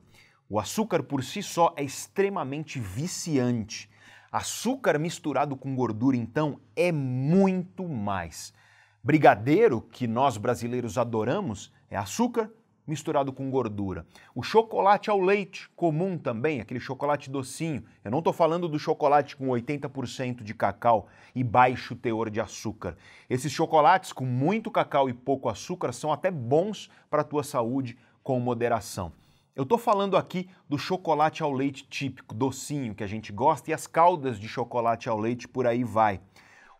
O 0.49 0.59
açúcar 0.59 1.03
por 1.03 1.23
si 1.23 1.43
só 1.43 1.75
é 1.77 1.83
extremamente 1.83 2.79
viciante. 2.79 3.91
Açúcar 4.33 4.99
misturado 4.99 5.55
com 5.55 5.75
gordura, 5.75 6.17
então, 6.17 6.59
é 6.75 6.91
muito 6.93 7.87
mais. 7.87 8.55
Brigadeiro, 9.07 9.83
que 9.83 10.05
nós 10.05 10.37
brasileiros 10.37 10.99
adoramos, 10.99 11.73
é 11.89 11.97
açúcar 11.97 12.51
misturado 12.85 13.33
com 13.33 13.49
gordura. 13.49 14.05
O 14.35 14.43
chocolate 14.43 15.09
ao 15.09 15.21
leite, 15.21 15.71
comum 15.77 16.19
também, 16.19 16.61
aquele 16.61 16.81
chocolate 16.81 17.31
docinho. 17.31 17.85
Eu 18.03 18.11
não 18.11 18.19
estou 18.19 18.33
falando 18.33 18.69
do 18.69 18.81
chocolate 18.81 19.37
com 19.37 19.47
80% 19.47 20.43
de 20.43 20.53
cacau 20.53 21.07
e 21.37 21.45
baixo 21.45 21.95
teor 21.95 22.29
de 22.29 22.41
açúcar. 22.41 22.97
Esses 23.31 23.53
chocolates 23.53 24.13
com 24.13 24.25
muito 24.25 24.73
cacau 24.73 25.09
e 25.09 25.13
pouco 25.13 25.49
açúcar 25.49 25.93
são 25.93 26.13
até 26.13 26.29
bons 26.29 26.91
para 27.09 27.21
a 27.23 27.25
tua 27.25 27.45
saúde 27.45 27.97
com 28.25 28.41
moderação. 28.41 29.13
Eu 29.55 29.63
estou 29.63 29.79
falando 29.79 30.17
aqui 30.17 30.51
do 30.69 30.77
chocolate 30.77 31.45
ao 31.45 31.53
leite 31.53 31.87
típico, 31.89 32.35
docinho, 32.35 32.93
que 32.93 33.05
a 33.05 33.07
gente 33.07 33.33
gosta, 33.33 33.71
e 33.71 33.73
as 33.73 33.87
caldas 33.87 34.39
de 34.39 34.49
chocolate 34.49 35.09
ao 35.09 35.17
leite 35.17 35.47
por 35.47 35.65
aí 35.65 35.85
vai. 35.85 36.21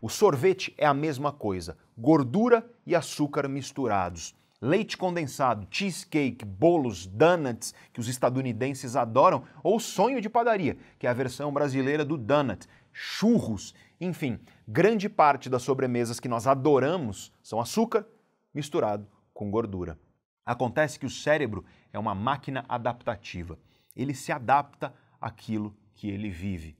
O 0.01 0.09
sorvete 0.09 0.73
é 0.77 0.85
a 0.85 0.93
mesma 0.93 1.31
coisa, 1.31 1.77
gordura 1.97 2.69
e 2.85 2.95
açúcar 2.95 3.47
misturados 3.47 4.35
leite 4.61 4.97
condensado, 4.97 5.67
cheesecake, 5.69 6.43
bolos, 6.43 7.05
donuts, 7.05 7.73
que 7.93 7.99
os 7.99 8.07
estadunidenses 8.07 8.95
adoram, 8.95 9.43
ou 9.63 9.79
sonho 9.79 10.19
de 10.19 10.29
padaria, 10.29 10.77
que 10.97 11.05
é 11.05 11.09
a 11.09 11.13
versão 11.13 11.51
brasileira 11.51 12.03
do 12.03 12.17
donut, 12.17 12.67
churros, 12.91 13.73
enfim, 13.99 14.39
grande 14.67 15.07
parte 15.07 15.49
das 15.49 15.61
sobremesas 15.61 16.19
que 16.19 16.27
nós 16.27 16.47
adoramos 16.47 17.31
são 17.41 17.59
açúcar 17.59 18.05
misturado 18.53 19.07
com 19.33 19.51
gordura. 19.51 19.99
Acontece 20.45 20.97
que 20.97 21.05
o 21.05 21.09
cérebro 21.09 21.63
é 21.91 21.99
uma 21.99 22.15
máquina 22.15 22.65
adaptativa. 22.67 23.59
Ele 23.95 24.13
se 24.13 24.31
adapta 24.31 24.93
àquilo 25.19 25.75
que 25.93 26.09
ele 26.09 26.29
vive. 26.29 26.75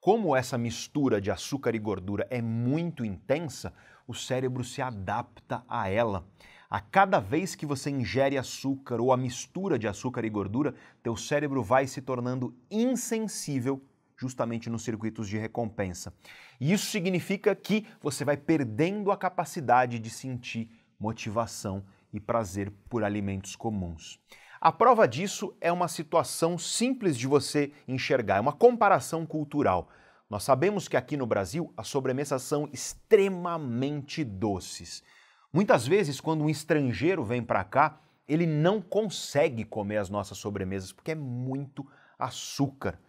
Como 0.00 0.34
essa 0.34 0.56
mistura 0.56 1.20
de 1.20 1.30
açúcar 1.30 1.74
e 1.74 1.78
gordura 1.78 2.26
é 2.30 2.40
muito 2.40 3.04
intensa, 3.04 3.70
o 4.08 4.14
cérebro 4.14 4.64
se 4.64 4.80
adapta 4.80 5.62
a 5.68 5.90
ela. 5.90 6.26
A 6.70 6.80
cada 6.80 7.20
vez 7.20 7.54
que 7.54 7.66
você 7.66 7.90
ingere 7.90 8.38
açúcar 8.38 8.98
ou 8.98 9.12
a 9.12 9.16
mistura 9.18 9.78
de 9.78 9.86
açúcar 9.86 10.24
e 10.24 10.30
gordura, 10.30 10.74
teu 11.02 11.14
cérebro 11.18 11.62
vai 11.62 11.86
se 11.86 12.00
tornando 12.00 12.56
insensível 12.70 13.84
justamente 14.16 14.70
nos 14.70 14.84
circuitos 14.84 15.28
de 15.28 15.36
recompensa. 15.36 16.14
E 16.58 16.72
isso 16.72 16.86
significa 16.86 17.54
que 17.54 17.86
você 18.00 18.24
vai 18.24 18.38
perdendo 18.38 19.12
a 19.12 19.18
capacidade 19.18 19.98
de 19.98 20.08
sentir 20.08 20.70
motivação 20.98 21.84
e 22.10 22.18
prazer 22.18 22.72
por 22.88 23.04
alimentos 23.04 23.54
comuns. 23.54 24.18
A 24.60 24.70
prova 24.70 25.08
disso 25.08 25.56
é 25.58 25.72
uma 25.72 25.88
situação 25.88 26.58
simples 26.58 27.16
de 27.16 27.26
você 27.26 27.72
enxergar, 27.88 28.36
é 28.36 28.40
uma 28.40 28.52
comparação 28.52 29.24
cultural. 29.24 29.88
Nós 30.28 30.42
sabemos 30.42 30.86
que 30.86 30.98
aqui 30.98 31.16
no 31.16 31.26
Brasil 31.26 31.72
as 31.74 31.88
sobremesas 31.88 32.42
são 32.42 32.68
extremamente 32.70 34.22
doces. 34.22 35.02
Muitas 35.50 35.86
vezes, 35.86 36.20
quando 36.20 36.44
um 36.44 36.50
estrangeiro 36.50 37.24
vem 37.24 37.42
para 37.42 37.64
cá, 37.64 38.02
ele 38.28 38.46
não 38.46 38.82
consegue 38.82 39.64
comer 39.64 39.96
as 39.96 40.10
nossas 40.10 40.36
sobremesas 40.36 40.92
porque 40.92 41.12
é 41.12 41.16
muito 41.16 41.86
açúcar. 42.18 43.00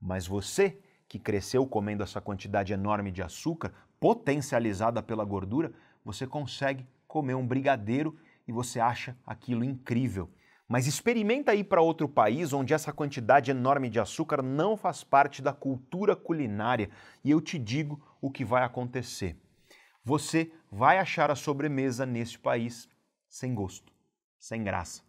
Mas 0.00 0.24
você, 0.24 0.78
que 1.08 1.18
cresceu 1.18 1.66
comendo 1.66 2.04
essa 2.04 2.20
quantidade 2.20 2.72
enorme 2.72 3.10
de 3.10 3.24
açúcar, 3.24 3.72
potencializada 3.98 5.02
pela 5.02 5.24
gordura, 5.24 5.72
você 6.04 6.28
consegue 6.28 6.86
comer 7.08 7.34
um 7.34 7.46
brigadeiro 7.46 8.16
e 8.46 8.52
você 8.52 8.78
acha 8.78 9.16
aquilo 9.26 9.64
incrível. 9.64 10.30
Mas 10.72 10.86
experimenta 10.86 11.54
ir 11.54 11.64
para 11.64 11.82
outro 11.82 12.08
país 12.08 12.54
onde 12.54 12.72
essa 12.72 12.94
quantidade 12.94 13.50
enorme 13.50 13.90
de 13.90 14.00
açúcar 14.00 14.40
não 14.40 14.74
faz 14.74 15.04
parte 15.04 15.42
da 15.42 15.52
cultura 15.52 16.16
culinária 16.16 16.88
e 17.22 17.30
eu 17.30 17.42
te 17.42 17.58
digo 17.58 18.00
o 18.22 18.30
que 18.30 18.42
vai 18.42 18.64
acontecer. 18.64 19.36
Você 20.02 20.50
vai 20.70 20.98
achar 20.98 21.30
a 21.30 21.34
sobremesa 21.34 22.06
nesse 22.06 22.38
país 22.38 22.88
sem 23.28 23.54
gosto, 23.54 23.92
sem 24.38 24.64
graça. 24.64 25.02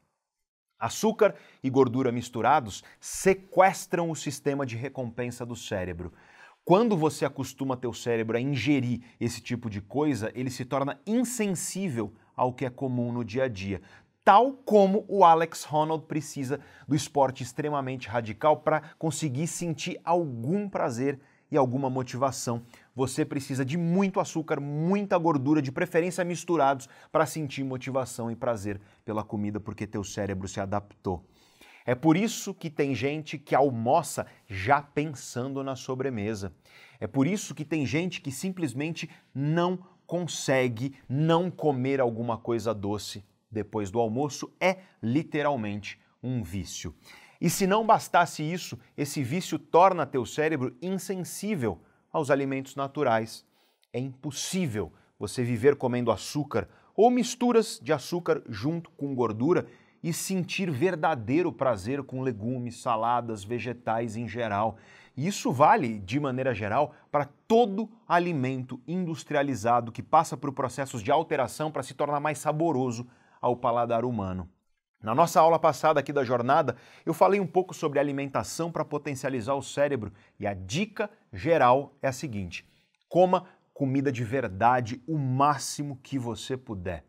Açúcar 0.77 1.33
e 1.63 1.69
gordura 1.69 2.11
misturados 2.11 2.83
sequestram 2.99 4.11
o 4.11 4.17
sistema 4.17 4.65
de 4.65 4.75
recompensa 4.75 5.45
do 5.45 5.55
cérebro. 5.55 6.11
Quando 6.65 6.97
você 6.97 7.23
acostuma 7.23 7.77
teu 7.77 7.93
cérebro 7.93 8.35
a 8.35 8.41
ingerir 8.41 9.01
esse 9.17 9.39
tipo 9.39 9.69
de 9.69 9.79
coisa, 9.79 10.29
ele 10.35 10.49
se 10.49 10.65
torna 10.65 10.99
insensível 11.07 12.13
ao 12.35 12.53
que 12.53 12.65
é 12.65 12.69
comum 12.69 13.13
no 13.13 13.23
dia 13.23 13.43
a 13.43 13.47
dia 13.47 13.81
tal 14.23 14.53
como 14.53 15.05
o 15.07 15.25
Alex 15.25 15.65
Honnold 15.71 16.05
precisa 16.05 16.59
do 16.87 16.95
esporte 16.95 17.43
extremamente 17.43 18.07
radical 18.07 18.57
para 18.57 18.81
conseguir 18.97 19.47
sentir 19.47 19.99
algum 20.03 20.69
prazer 20.69 21.19
e 21.51 21.57
alguma 21.57 21.89
motivação. 21.89 22.63
Você 22.95 23.25
precisa 23.25 23.63
de 23.63 23.77
muito 23.77 24.19
açúcar, 24.19 24.59
muita 24.59 25.17
gordura, 25.17 25.61
de 25.61 25.71
preferência 25.71 26.23
misturados, 26.23 26.87
para 27.11 27.25
sentir 27.25 27.63
motivação 27.63 28.31
e 28.31 28.35
prazer 28.35 28.79
pela 29.05 29.23
comida, 29.23 29.59
porque 29.59 29.85
teu 29.85 30.03
cérebro 30.03 30.47
se 30.47 30.59
adaptou. 30.59 31.23
É 31.85 31.93
por 31.93 32.15
isso 32.15 32.53
que 32.53 32.69
tem 32.69 32.95
gente 32.95 33.37
que 33.37 33.53
almoça 33.53 34.25
já 34.47 34.81
pensando 34.81 35.61
na 35.63 35.75
sobremesa. 35.75 36.53
É 36.99 37.05
por 37.05 37.27
isso 37.27 37.53
que 37.53 37.65
tem 37.65 37.85
gente 37.85 38.21
que 38.21 38.31
simplesmente 38.31 39.09
não 39.35 39.77
consegue 40.07 40.95
não 41.09 41.51
comer 41.51 41.99
alguma 41.99 42.37
coisa 42.37 42.73
doce 42.73 43.23
depois 43.53 43.89
do 43.89 43.99
almoço 43.99 44.51
é 44.59 44.79
literalmente 45.01 45.99
um 46.21 46.43
vício. 46.43 46.93
E 47.39 47.49
se 47.49 47.67
não 47.67 47.85
bastasse 47.85 48.41
isso, 48.41 48.77
esse 48.97 49.21
vício 49.21 49.59
torna 49.59 50.05
teu 50.05 50.25
cérebro 50.25 50.75
insensível 50.81 51.81
aos 52.11 52.31
alimentos 52.31 52.75
naturais. 52.75 53.45
É 53.91 53.99
impossível 53.99 54.91
você 55.19 55.43
viver 55.43 55.75
comendo 55.75 56.11
açúcar 56.11 56.67
ou 56.95 57.09
misturas 57.11 57.79
de 57.81 57.91
açúcar 57.91 58.41
junto 58.47 58.89
com 58.91 59.13
gordura 59.13 59.67
e 60.01 60.11
sentir 60.11 60.69
verdadeiro 60.69 61.51
prazer 61.51 62.03
com 62.03 62.21
legumes, 62.21 62.81
saladas, 62.81 63.43
vegetais 63.43 64.17
em 64.17 64.27
geral. 64.27 64.77
E 65.15 65.27
isso 65.27 65.51
vale, 65.51 65.99
de 65.99 66.19
maneira 66.19 66.53
geral, 66.53 66.93
para 67.11 67.29
todo 67.47 67.89
alimento 68.07 68.81
industrializado 68.87 69.91
que 69.91 70.03
passa 70.03 70.35
por 70.35 70.51
processos 70.51 71.01
de 71.01 71.11
alteração 71.11 71.71
para 71.71 71.83
se 71.83 71.93
tornar 71.93 72.19
mais 72.19 72.37
saboroso 72.39 73.07
ao 73.43 73.57
paladar 73.57 74.05
humano. 74.05 74.49
Na 75.01 75.13
nossa 75.13 75.41
aula 75.41 75.59
passada 75.59 75.99
aqui 75.99 76.13
da 76.13 76.23
jornada, 76.23 76.77
eu 77.05 77.13
falei 77.13 77.41
um 77.41 77.45
pouco 77.45 77.73
sobre 77.73 77.99
alimentação 77.99 78.71
para 78.71 78.85
potencializar 78.85 79.53
o 79.53 79.61
cérebro 79.61 80.13
e 80.39 80.47
a 80.47 80.53
dica 80.53 81.09
geral 81.33 81.93
é 82.01 82.07
a 82.07 82.13
seguinte: 82.13 82.65
coma 83.09 83.45
comida 83.73 84.13
de 84.13 84.23
verdade 84.23 85.03
o 85.05 85.17
máximo 85.17 85.99
que 86.01 86.17
você 86.17 86.55
puder. 86.55 87.03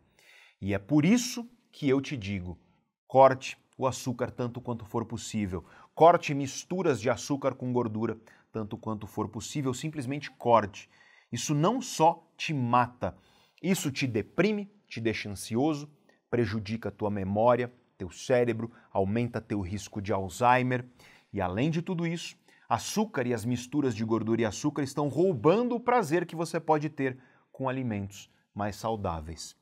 E 0.61 0.73
é 0.73 0.77
por 0.77 1.05
isso 1.05 1.49
que 1.71 1.87
eu 1.87 2.01
te 2.01 2.17
digo: 2.17 2.59
corte 3.07 3.57
o 3.77 3.87
açúcar 3.87 4.29
tanto 4.29 4.59
quanto 4.59 4.83
for 4.83 5.05
possível. 5.05 5.63
Corte 5.93 6.33
misturas 6.33 6.99
de 6.99 7.09
açúcar 7.09 7.55
com 7.55 7.71
gordura 7.71 8.17
tanto 8.51 8.77
quanto 8.77 9.07
for 9.07 9.29
possível, 9.29 9.73
simplesmente 9.73 10.29
corte. 10.31 10.89
Isso 11.31 11.55
não 11.55 11.81
só 11.81 12.27
te 12.35 12.53
mata, 12.53 13.15
isso 13.63 13.89
te 13.89 14.05
deprime, 14.05 14.69
te 14.87 14.99
deixa 14.99 15.29
ansioso, 15.29 15.89
prejudica 16.35 16.91
tua 16.91 17.09
memória, 17.09 17.71
teu 17.97 18.11
cérebro, 18.11 18.69
aumenta 18.91 19.39
teu 19.39 19.61
risco 19.61 20.01
de 20.01 20.11
Alzheimer. 20.11 20.83
E 21.31 21.39
além 21.39 21.71
de 21.71 21.81
tudo 21.81 22.05
isso, 22.05 22.35
açúcar 22.67 23.25
e 23.25 23.33
as 23.33 23.45
misturas 23.45 23.95
de 23.95 24.03
gordura 24.03 24.41
e 24.41 24.45
açúcar 24.45 24.83
estão 24.83 25.07
roubando 25.07 25.75
o 25.75 25.79
prazer 25.79 26.25
que 26.25 26.35
você 26.35 26.59
pode 26.59 26.89
ter 26.89 27.17
com 27.53 27.69
alimentos 27.69 28.29
mais 28.53 28.75
saudáveis. 28.75 29.55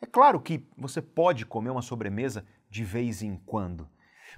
É 0.00 0.06
claro 0.06 0.38
que 0.38 0.64
você 0.78 1.02
pode 1.02 1.44
comer 1.44 1.70
uma 1.70 1.82
sobremesa 1.82 2.46
de 2.70 2.84
vez 2.84 3.20
em 3.20 3.34
quando, 3.44 3.88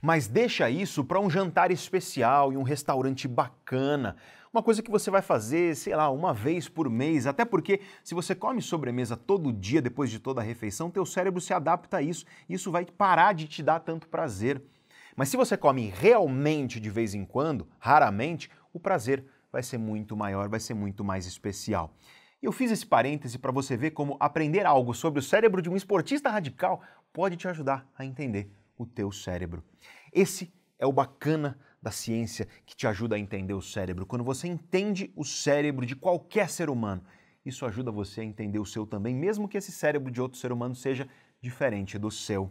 mas 0.00 0.26
deixa 0.26 0.70
isso 0.70 1.04
para 1.04 1.20
um 1.20 1.28
jantar 1.28 1.70
especial 1.70 2.50
em 2.50 2.56
um 2.56 2.62
restaurante 2.62 3.28
bacana, 3.28 4.16
uma 4.54 4.62
coisa 4.62 4.80
que 4.80 4.90
você 4.90 5.10
vai 5.10 5.20
fazer, 5.20 5.74
sei 5.74 5.96
lá, 5.96 6.08
uma 6.10 6.32
vez 6.32 6.68
por 6.68 6.88
mês, 6.88 7.26
até 7.26 7.44
porque 7.44 7.80
se 8.04 8.14
você 8.14 8.36
come 8.36 8.62
sobremesa 8.62 9.16
todo 9.16 9.52
dia 9.52 9.82
depois 9.82 10.08
de 10.08 10.20
toda 10.20 10.40
a 10.40 10.44
refeição, 10.44 10.92
teu 10.92 11.04
cérebro 11.04 11.40
se 11.40 11.52
adapta 11.52 11.96
a 11.96 12.02
isso, 12.02 12.24
e 12.48 12.54
isso 12.54 12.70
vai 12.70 12.84
parar 12.84 13.34
de 13.34 13.48
te 13.48 13.64
dar 13.64 13.80
tanto 13.80 14.06
prazer. 14.06 14.62
Mas 15.16 15.28
se 15.28 15.36
você 15.36 15.56
come 15.56 15.92
realmente 15.92 16.78
de 16.78 16.88
vez 16.88 17.14
em 17.14 17.24
quando, 17.24 17.66
raramente, 17.80 18.48
o 18.72 18.78
prazer 18.78 19.24
vai 19.50 19.60
ser 19.60 19.78
muito 19.78 20.16
maior, 20.16 20.48
vai 20.48 20.60
ser 20.60 20.74
muito 20.74 21.02
mais 21.02 21.26
especial. 21.26 21.92
Eu 22.40 22.52
fiz 22.52 22.70
esse 22.70 22.86
parêntese 22.86 23.38
para 23.38 23.50
você 23.50 23.76
ver 23.76 23.90
como 23.90 24.16
aprender 24.20 24.64
algo 24.64 24.94
sobre 24.94 25.18
o 25.18 25.22
cérebro 25.22 25.60
de 25.60 25.68
um 25.68 25.74
esportista 25.74 26.30
radical 26.30 26.80
pode 27.12 27.36
te 27.36 27.48
ajudar 27.48 27.88
a 27.98 28.04
entender 28.04 28.48
o 28.78 28.86
teu 28.86 29.10
cérebro. 29.10 29.64
Esse 30.12 30.52
é 30.78 30.86
o 30.86 30.92
bacana 30.92 31.58
da 31.84 31.90
ciência 31.90 32.48
que 32.64 32.74
te 32.74 32.86
ajuda 32.86 33.14
a 33.14 33.18
entender 33.18 33.52
o 33.52 33.60
cérebro. 33.60 34.06
Quando 34.06 34.24
você 34.24 34.48
entende 34.48 35.12
o 35.14 35.22
cérebro 35.22 35.84
de 35.84 35.94
qualquer 35.94 36.48
ser 36.48 36.70
humano, 36.70 37.04
isso 37.44 37.66
ajuda 37.66 37.92
você 37.92 38.22
a 38.22 38.24
entender 38.24 38.58
o 38.58 38.64
seu 38.64 38.86
também, 38.86 39.14
mesmo 39.14 39.46
que 39.46 39.58
esse 39.58 39.70
cérebro 39.70 40.10
de 40.10 40.18
outro 40.18 40.38
ser 40.38 40.50
humano 40.50 40.74
seja 40.74 41.06
diferente 41.42 41.98
do 41.98 42.10
seu. 42.10 42.50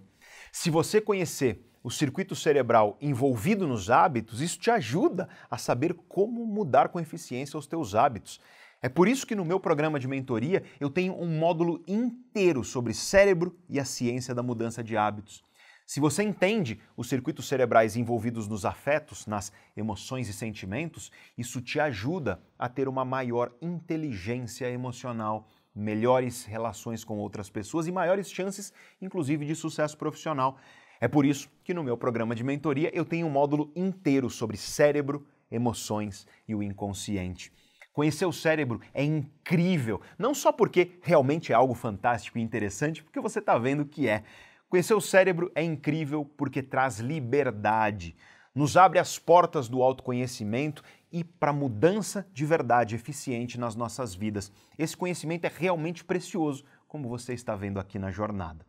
Se 0.51 0.69
você 0.69 1.01
conhecer 1.01 1.67
o 1.83 1.89
circuito 1.89 2.35
cerebral 2.35 2.95
envolvido 3.01 3.67
nos 3.67 3.89
hábitos, 3.89 4.39
isso 4.39 4.59
te 4.59 4.69
ajuda 4.69 5.27
a 5.49 5.57
saber 5.57 5.95
como 6.07 6.45
mudar 6.45 6.89
com 6.89 6.99
eficiência 6.99 7.57
os 7.57 7.65
teus 7.65 7.95
hábitos. 7.95 8.39
É 8.83 8.87
por 8.87 9.07
isso 9.07 9.25
que 9.25 9.35
no 9.35 9.43
meu 9.43 9.59
programa 9.59 9.99
de 9.99 10.07
mentoria 10.07 10.61
eu 10.79 10.91
tenho 10.91 11.19
um 11.19 11.39
módulo 11.39 11.83
inteiro 11.87 12.63
sobre 12.63 12.93
cérebro 12.93 13.57
e 13.67 13.79
a 13.79 13.85
ciência 13.85 14.35
da 14.35 14.43
mudança 14.43 14.83
de 14.83 14.95
hábitos. 14.95 15.43
Se 15.85 15.99
você 15.99 16.23
entende 16.23 16.79
os 16.95 17.09
circuitos 17.09 17.47
cerebrais 17.47 17.95
envolvidos 17.95 18.47
nos 18.47 18.65
afetos, 18.65 19.27
nas 19.27 19.51
emoções 19.75 20.29
e 20.29 20.33
sentimentos, 20.33 21.11
isso 21.37 21.61
te 21.61 21.79
ajuda 21.79 22.41
a 22.57 22.69
ter 22.69 22.87
uma 22.87 23.03
maior 23.03 23.53
inteligência 23.61 24.69
emocional, 24.69 25.49
melhores 25.75 26.45
relações 26.45 27.03
com 27.03 27.17
outras 27.17 27.49
pessoas 27.49 27.87
e 27.87 27.91
maiores 27.91 28.31
chances, 28.31 28.71
inclusive, 29.01 29.45
de 29.45 29.55
sucesso 29.55 29.97
profissional. 29.97 30.57
É 31.01 31.07
por 31.07 31.25
isso 31.25 31.49
que 31.63 31.73
no 31.73 31.83
meu 31.83 31.97
programa 31.97 32.33
de 32.33 32.43
mentoria 32.43 32.89
eu 32.93 33.03
tenho 33.03 33.27
um 33.27 33.29
módulo 33.29 33.71
inteiro 33.75 34.29
sobre 34.29 34.55
cérebro, 34.55 35.27
emoções 35.51 36.25
e 36.47 36.55
o 36.55 36.63
inconsciente. 36.63 37.51
Conhecer 37.91 38.25
o 38.25 38.33
cérebro 38.33 38.81
é 38.93 39.03
incrível, 39.03 40.01
não 40.17 40.33
só 40.33 40.51
porque 40.51 40.97
realmente 41.03 41.51
é 41.51 41.55
algo 41.55 41.75
fantástico 41.75 42.39
e 42.39 42.41
interessante, 42.41 43.03
porque 43.03 43.19
você 43.19 43.39
está 43.39 43.57
vendo 43.57 43.85
que 43.85 44.07
é, 44.07 44.23
Conhecer 44.73 44.95
o 44.95 45.01
cérebro 45.01 45.51
é 45.53 45.61
incrível 45.61 46.25
porque 46.35 46.63
traz 46.63 46.97
liberdade, 46.97 48.15
nos 48.55 48.75
abre 48.75 48.97
as 48.97 49.19
portas 49.19 49.69
do 49.69 49.83
autoconhecimento 49.83 50.81
e 51.11 51.23
para 51.23 51.53
mudança 51.53 52.27
de 52.33 52.43
verdade 52.43 52.95
eficiente 52.95 53.59
nas 53.59 53.75
nossas 53.75 54.15
vidas. 54.15 54.51
Esse 54.75 54.97
conhecimento 54.97 55.45
é 55.45 55.51
realmente 55.55 56.03
precioso, 56.03 56.65
como 56.87 57.07
você 57.07 57.35
está 57.35 57.55
vendo 57.55 57.79
aqui 57.79 57.99
na 57.99 58.09
jornada. 58.09 58.65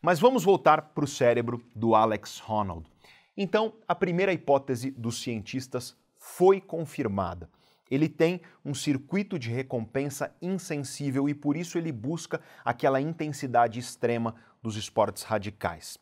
Mas 0.00 0.20
vamos 0.20 0.44
voltar 0.44 0.82
para 0.82 1.04
o 1.04 1.08
cérebro 1.08 1.60
do 1.74 1.96
Alex 1.96 2.40
Honnold. 2.48 2.88
Então, 3.36 3.72
a 3.88 3.94
primeira 3.96 4.32
hipótese 4.32 4.92
dos 4.92 5.20
cientistas 5.20 5.96
foi 6.16 6.60
confirmada. 6.60 7.50
Ele 7.90 8.08
tem 8.08 8.40
um 8.64 8.72
circuito 8.72 9.36
de 9.36 9.50
recompensa 9.50 10.32
insensível 10.40 11.28
e 11.28 11.34
por 11.34 11.56
isso 11.56 11.76
ele 11.76 11.90
busca 11.90 12.40
aquela 12.64 13.00
intensidade 13.00 13.80
extrema 13.80 14.36
dos 14.62 14.76
esportes 14.76 15.22
radicais. 15.22 15.98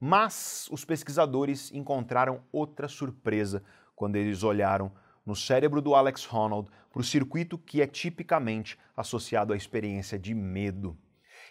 Mas 0.00 0.68
os 0.70 0.84
pesquisadores 0.84 1.72
encontraram 1.72 2.40
outra 2.52 2.88
surpresa 2.88 3.62
quando 3.96 4.16
eles 4.16 4.42
olharam 4.42 4.92
no 5.26 5.34
cérebro 5.34 5.82
do 5.82 5.94
Alex 5.94 6.26
Honnold 6.32 6.70
para 6.90 7.00
o 7.00 7.04
circuito 7.04 7.58
que 7.58 7.82
é 7.82 7.86
tipicamente 7.86 8.78
associado 8.96 9.52
à 9.52 9.56
experiência 9.56 10.18
de 10.18 10.34
medo. 10.34 10.96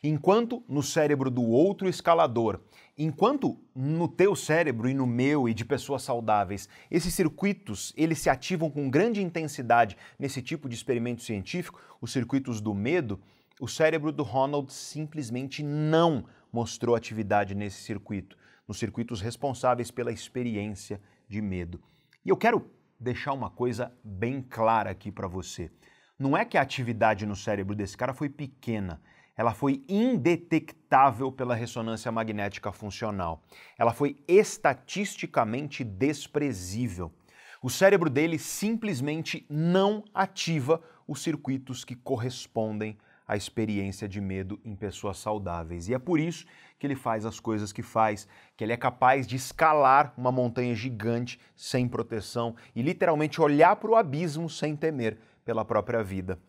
Enquanto 0.04 0.64
no 0.68 0.84
cérebro 0.84 1.30
do 1.30 1.44
outro 1.44 1.88
escalador, 1.90 2.60
enquanto 2.98 3.58
no 3.76 4.08
teu 4.08 4.36
cérebro 4.36 4.88
e 4.90 4.94
no 4.94 5.08
meu 5.08 5.50
e 5.50 5.54
de 5.54 5.66
pessoas 5.66 6.04
saudáveis, 6.04 6.70
esses 6.90 7.14
circuitos 7.14 7.94
eles 7.98 8.20
se 8.20 8.30
ativam 8.30 8.70
com 8.70 8.90
grande 8.90 9.22
intensidade 9.22 9.98
nesse 10.18 10.42
tipo 10.42 10.70
de 10.70 10.76
experimento 10.76 11.24
científico, 11.24 11.82
os 12.00 12.12
circuitos 12.12 12.62
do 12.62 12.74
medo, 12.74 13.20
o 13.60 13.68
cérebro 13.68 14.12
do 14.12 14.24
Ronald 14.24 14.72
simplesmente 14.72 15.64
não 15.64 16.26
mostrou 16.52 16.96
atividade 16.96 17.56
nesse 17.56 17.82
circuito, 17.82 18.38
nos 18.68 18.78
circuitos 18.78 19.22
responsáveis 19.22 19.92
pela 19.92 20.12
experiência 20.12 21.02
de 21.28 21.42
medo. 21.42 21.82
E 22.26 22.30
eu 22.30 22.38
quero 22.38 22.70
deixar 23.00 23.34
uma 23.34 23.50
coisa 23.50 23.92
bem 24.04 24.42
clara 24.42 24.90
aqui 24.90 25.12
para 25.12 25.28
você. 25.28 25.72
Não 26.18 26.36
é 26.36 26.44
que 26.44 26.58
a 26.58 26.62
atividade 26.62 27.26
no 27.26 27.36
cérebro 27.36 27.76
desse 27.76 27.96
cara 27.96 28.14
foi 28.14 28.30
pequena, 28.30 29.02
ela 29.38 29.54
foi 29.54 29.84
indetectável 29.88 31.32
pela 31.32 31.54
ressonância 31.54 32.12
magnética 32.12 32.72
funcional. 32.72 33.44
Ela 33.78 33.94
foi 33.94 34.18
estatisticamente 34.28 35.84
desprezível. 35.84 37.14
O 37.62 37.70
cérebro 37.70 38.10
dele 38.10 38.40
simplesmente 38.40 39.46
não 39.48 40.04
ativa 40.12 40.82
os 41.08 41.22
circuitos 41.22 41.86
que 41.86 41.96
correspondem 41.96 42.98
à 43.28 43.36
experiência 43.36 44.08
de 44.08 44.22
medo 44.22 44.60
em 44.64 44.76
pessoas 44.76 45.18
saudáveis. 45.18 45.90
E 45.90 45.94
é 45.94 46.00
por 46.00 46.20
isso 46.20 46.46
que 46.80 46.88
ele 46.88 46.96
faz 46.96 47.26
as 47.26 47.40
coisas 47.40 47.74
que 47.74 47.84
faz, 47.84 48.28
que 48.56 48.64
ele 48.64 48.72
é 48.72 48.78
capaz 48.78 49.28
de 49.28 49.36
escalar 49.36 50.14
uma 50.18 50.32
montanha 50.32 50.74
gigante 50.74 51.40
sem 51.56 51.88
proteção 51.88 52.56
e 52.76 52.82
literalmente 52.82 53.42
olhar 53.42 53.76
para 53.76 53.92
o 53.92 53.96
abismo 53.96 54.50
sem 54.50 54.76
temer 54.76 55.20
pela 55.44 55.66
própria 55.66 56.04
vida. 56.04 56.40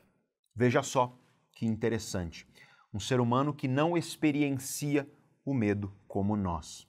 Veja 0.54 0.82
só 0.82 1.18
que 1.52 1.66
interessante. 1.66 2.46
Um 2.94 3.00
ser 3.00 3.20
humano 3.20 3.52
que 3.52 3.66
não 3.66 3.96
experiencia 3.96 5.08
o 5.44 5.52
medo 5.52 5.92
como 6.06 6.36
nós. 6.36 6.86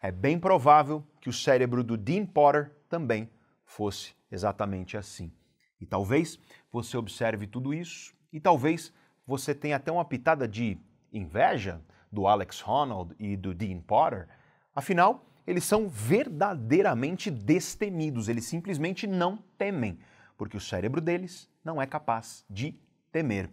É 0.00 0.10
bem 0.10 0.38
provável 0.38 1.04
que 1.20 1.28
o 1.28 1.32
cérebro 1.32 1.82
do 1.82 1.96
Dean 1.96 2.24
Potter 2.24 2.72
também 2.88 3.28
fosse 3.64 4.14
exatamente 4.30 4.96
assim. 4.96 5.32
E 5.80 5.86
talvez 5.86 6.38
você 6.70 6.96
observe 6.96 7.46
tudo 7.46 7.74
isso 7.74 8.14
e 8.32 8.40
talvez 8.40 8.92
você 9.26 9.54
tenha 9.54 9.76
até 9.76 9.90
uma 9.90 10.04
pitada 10.04 10.46
de 10.46 10.78
inveja 11.12 11.80
do 12.10 12.26
Alex 12.26 12.62
Honnold 12.66 13.14
e 13.18 13.36
do 13.36 13.54
Dean 13.54 13.80
Potter. 13.80 14.28
Afinal, 14.74 15.26
eles 15.46 15.64
são 15.64 15.88
verdadeiramente 15.88 17.30
destemidos, 17.30 18.28
eles 18.28 18.44
simplesmente 18.44 19.06
não 19.06 19.38
temem 19.58 19.98
porque 20.36 20.56
o 20.56 20.60
cérebro 20.60 21.00
deles 21.00 21.48
não 21.64 21.80
é 21.80 21.86
capaz 21.86 22.44
de 22.48 22.78
temer. 23.10 23.50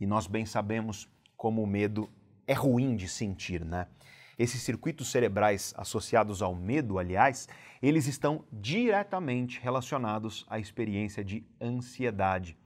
E 0.00 0.06
nós 0.06 0.26
bem 0.26 0.44
sabemos 0.44 1.08
como 1.36 1.62
o 1.62 1.66
medo 1.66 2.10
é 2.46 2.52
ruim 2.52 2.96
de 2.96 3.08
sentir, 3.08 3.64
né? 3.64 3.86
Esses 4.38 4.62
circuitos 4.62 5.10
cerebrais 5.10 5.74
associados 5.76 6.42
ao 6.42 6.54
medo, 6.54 6.98
aliás, 6.98 7.48
eles 7.82 8.06
estão 8.06 8.44
diretamente 8.52 9.60
relacionados 9.60 10.46
à 10.48 10.60
experiência 10.60 11.24
de 11.24 11.44
ansiedade. 11.60 12.56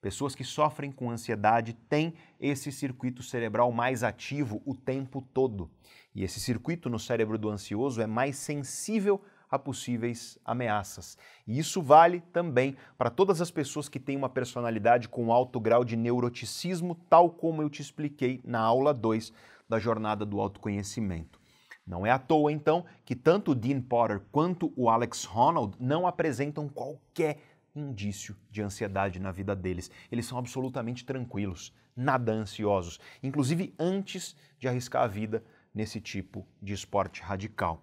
Pessoas 0.00 0.34
que 0.34 0.44
sofrem 0.44 0.92
com 0.92 1.10
ansiedade 1.10 1.72
têm 1.72 2.14
esse 2.38 2.70
circuito 2.70 3.22
cerebral 3.22 3.72
mais 3.72 4.02
ativo 4.02 4.62
o 4.64 4.74
tempo 4.74 5.20
todo. 5.32 5.70
E 6.14 6.22
esse 6.22 6.38
circuito 6.38 6.88
no 6.88 6.98
cérebro 6.98 7.38
do 7.38 7.48
ansioso 7.48 8.00
é 8.00 8.06
mais 8.06 8.36
sensível 8.36 9.20
a 9.50 9.58
possíveis 9.58 10.38
ameaças. 10.44 11.16
E 11.46 11.58
isso 11.58 11.80
vale 11.80 12.20
também 12.32 12.76
para 12.98 13.10
todas 13.10 13.40
as 13.40 13.50
pessoas 13.50 13.88
que 13.88 14.00
têm 14.00 14.16
uma 14.16 14.28
personalidade 14.28 15.08
com 15.08 15.32
alto 15.32 15.60
grau 15.60 15.84
de 15.84 15.96
neuroticismo, 15.96 16.94
tal 17.08 17.30
como 17.30 17.62
eu 17.62 17.70
te 17.70 17.80
expliquei 17.80 18.40
na 18.44 18.60
aula 18.60 18.92
2 18.92 19.32
da 19.68 19.78
jornada 19.78 20.24
do 20.24 20.40
autoconhecimento. 20.40 21.40
Não 21.86 22.04
é 22.04 22.10
à 22.10 22.18
toa, 22.18 22.50
então, 22.50 22.84
que 23.04 23.14
tanto 23.14 23.52
o 23.52 23.54
Dean 23.54 23.80
Potter 23.80 24.20
quanto 24.32 24.72
o 24.76 24.90
Alex 24.90 25.24
Honnold 25.24 25.76
não 25.78 26.06
apresentam 26.06 26.68
qualquer 26.68 27.38
indício 27.76 28.36
de 28.50 28.62
ansiedade 28.62 29.20
na 29.20 29.30
vida 29.30 29.54
deles. 29.54 29.90
Eles 30.10 30.26
são 30.26 30.38
absolutamente 30.38 31.04
tranquilos, 31.04 31.72
nada 31.94 32.32
ansiosos, 32.32 32.98
inclusive 33.22 33.74
antes 33.78 34.34
de 34.58 34.66
arriscar 34.66 35.02
a 35.02 35.06
vida 35.06 35.44
nesse 35.74 36.00
tipo 36.00 36.46
de 36.60 36.72
esporte 36.72 37.22
radical. 37.22 37.82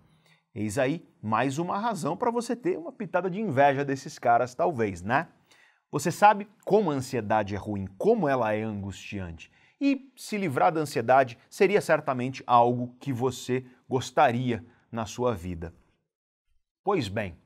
Eis 0.53 0.77
aí 0.77 1.07
mais 1.21 1.57
uma 1.57 1.77
razão 1.77 2.17
para 2.17 2.31
você 2.31 2.55
ter 2.55 2.77
uma 2.77 2.91
pitada 2.91 3.29
de 3.29 3.39
inveja 3.39 3.85
desses 3.85 4.19
caras, 4.19 4.53
talvez, 4.53 5.01
né? 5.01 5.27
Você 5.91 6.11
sabe 6.11 6.47
como 6.65 6.89
a 6.89 6.95
ansiedade 6.95 7.53
é 7.53 7.57
ruim, 7.57 7.87
como 7.97 8.27
ela 8.27 8.51
é 8.51 8.63
angustiante. 8.63 9.51
E 9.79 10.11
se 10.15 10.37
livrar 10.37 10.71
da 10.71 10.79
ansiedade 10.79 11.37
seria 11.49 11.81
certamente 11.81 12.43
algo 12.47 12.95
que 12.99 13.13
você 13.13 13.65
gostaria 13.87 14.65
na 14.91 15.05
sua 15.05 15.35
vida. 15.35 15.73
Pois 16.83 17.07
bem, 17.07 17.37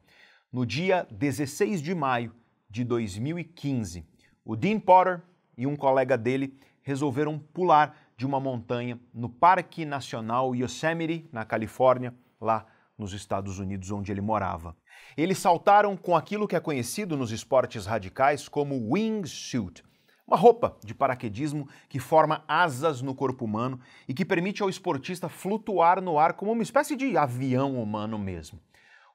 no 0.52 0.66
dia 0.66 1.06
16 1.12 1.82
de 1.82 1.94
maio 1.94 2.34
de 2.70 2.84
2015, 2.84 4.06
o 4.46 4.56
Dean 4.56 4.80
Potter 4.80 5.22
e 5.58 5.68
um 5.68 5.76
colega 5.76 6.18
dele 6.18 6.58
resolveram 6.82 7.38
pular 7.38 7.98
de 8.16 8.26
uma 8.26 8.40
montanha 8.40 9.00
no 9.14 9.30
Parque 9.30 9.86
Nacional 9.86 10.56
Yosemite, 10.56 11.28
na 11.32 11.44
Califórnia, 11.44 12.16
lá 12.40 12.66
nos 12.98 13.14
Estados 13.14 13.60
Unidos, 13.60 13.92
onde 13.92 14.12
ele 14.12 14.22
morava. 14.22 14.76
Eles 15.16 15.38
saltaram 15.38 15.98
com 15.98 16.16
aquilo 16.16 16.48
que 16.48 16.56
é 16.56 16.60
conhecido 16.60 17.18
nos 17.18 17.32
esportes 17.32 17.86
radicais 17.86 18.48
como 18.48 18.92
wingsuit, 18.92 19.84
uma 20.26 20.38
roupa 20.38 20.78
de 20.84 20.96
paraquedismo 20.96 21.68
que 21.88 22.00
forma 22.00 22.44
asas 22.48 23.02
no 23.02 23.14
corpo 23.14 23.46
humano 23.46 23.80
e 24.08 24.14
que 24.14 24.26
permite 24.26 24.64
ao 24.64 24.70
esportista 24.70 25.30
flutuar 25.30 26.02
no 26.02 26.18
ar 26.18 26.34
como 26.34 26.52
uma 26.52 26.64
espécie 26.64 26.96
de 26.96 27.18
avião 27.18 27.82
humano 27.82 28.18
mesmo. 28.18 28.60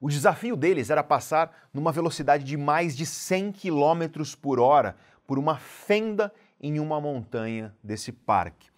O 0.03 0.09
desafio 0.09 0.57
deles 0.57 0.91
era 0.91 1.05
passar 1.05 1.69
numa 1.73 1.93
velocidade 1.93 2.43
de 2.43 2.57
mais 2.57 2.97
de 2.97 3.07
100 3.07 3.53
km 3.53 4.35
por 4.41 4.59
hora 4.59 4.97
por 5.29 5.39
uma 5.39 5.57
fenda 5.57 6.35
em 6.61 6.81
uma 6.81 7.01
montanha 7.01 7.73
desse 7.81 8.11
parque. 8.11 8.69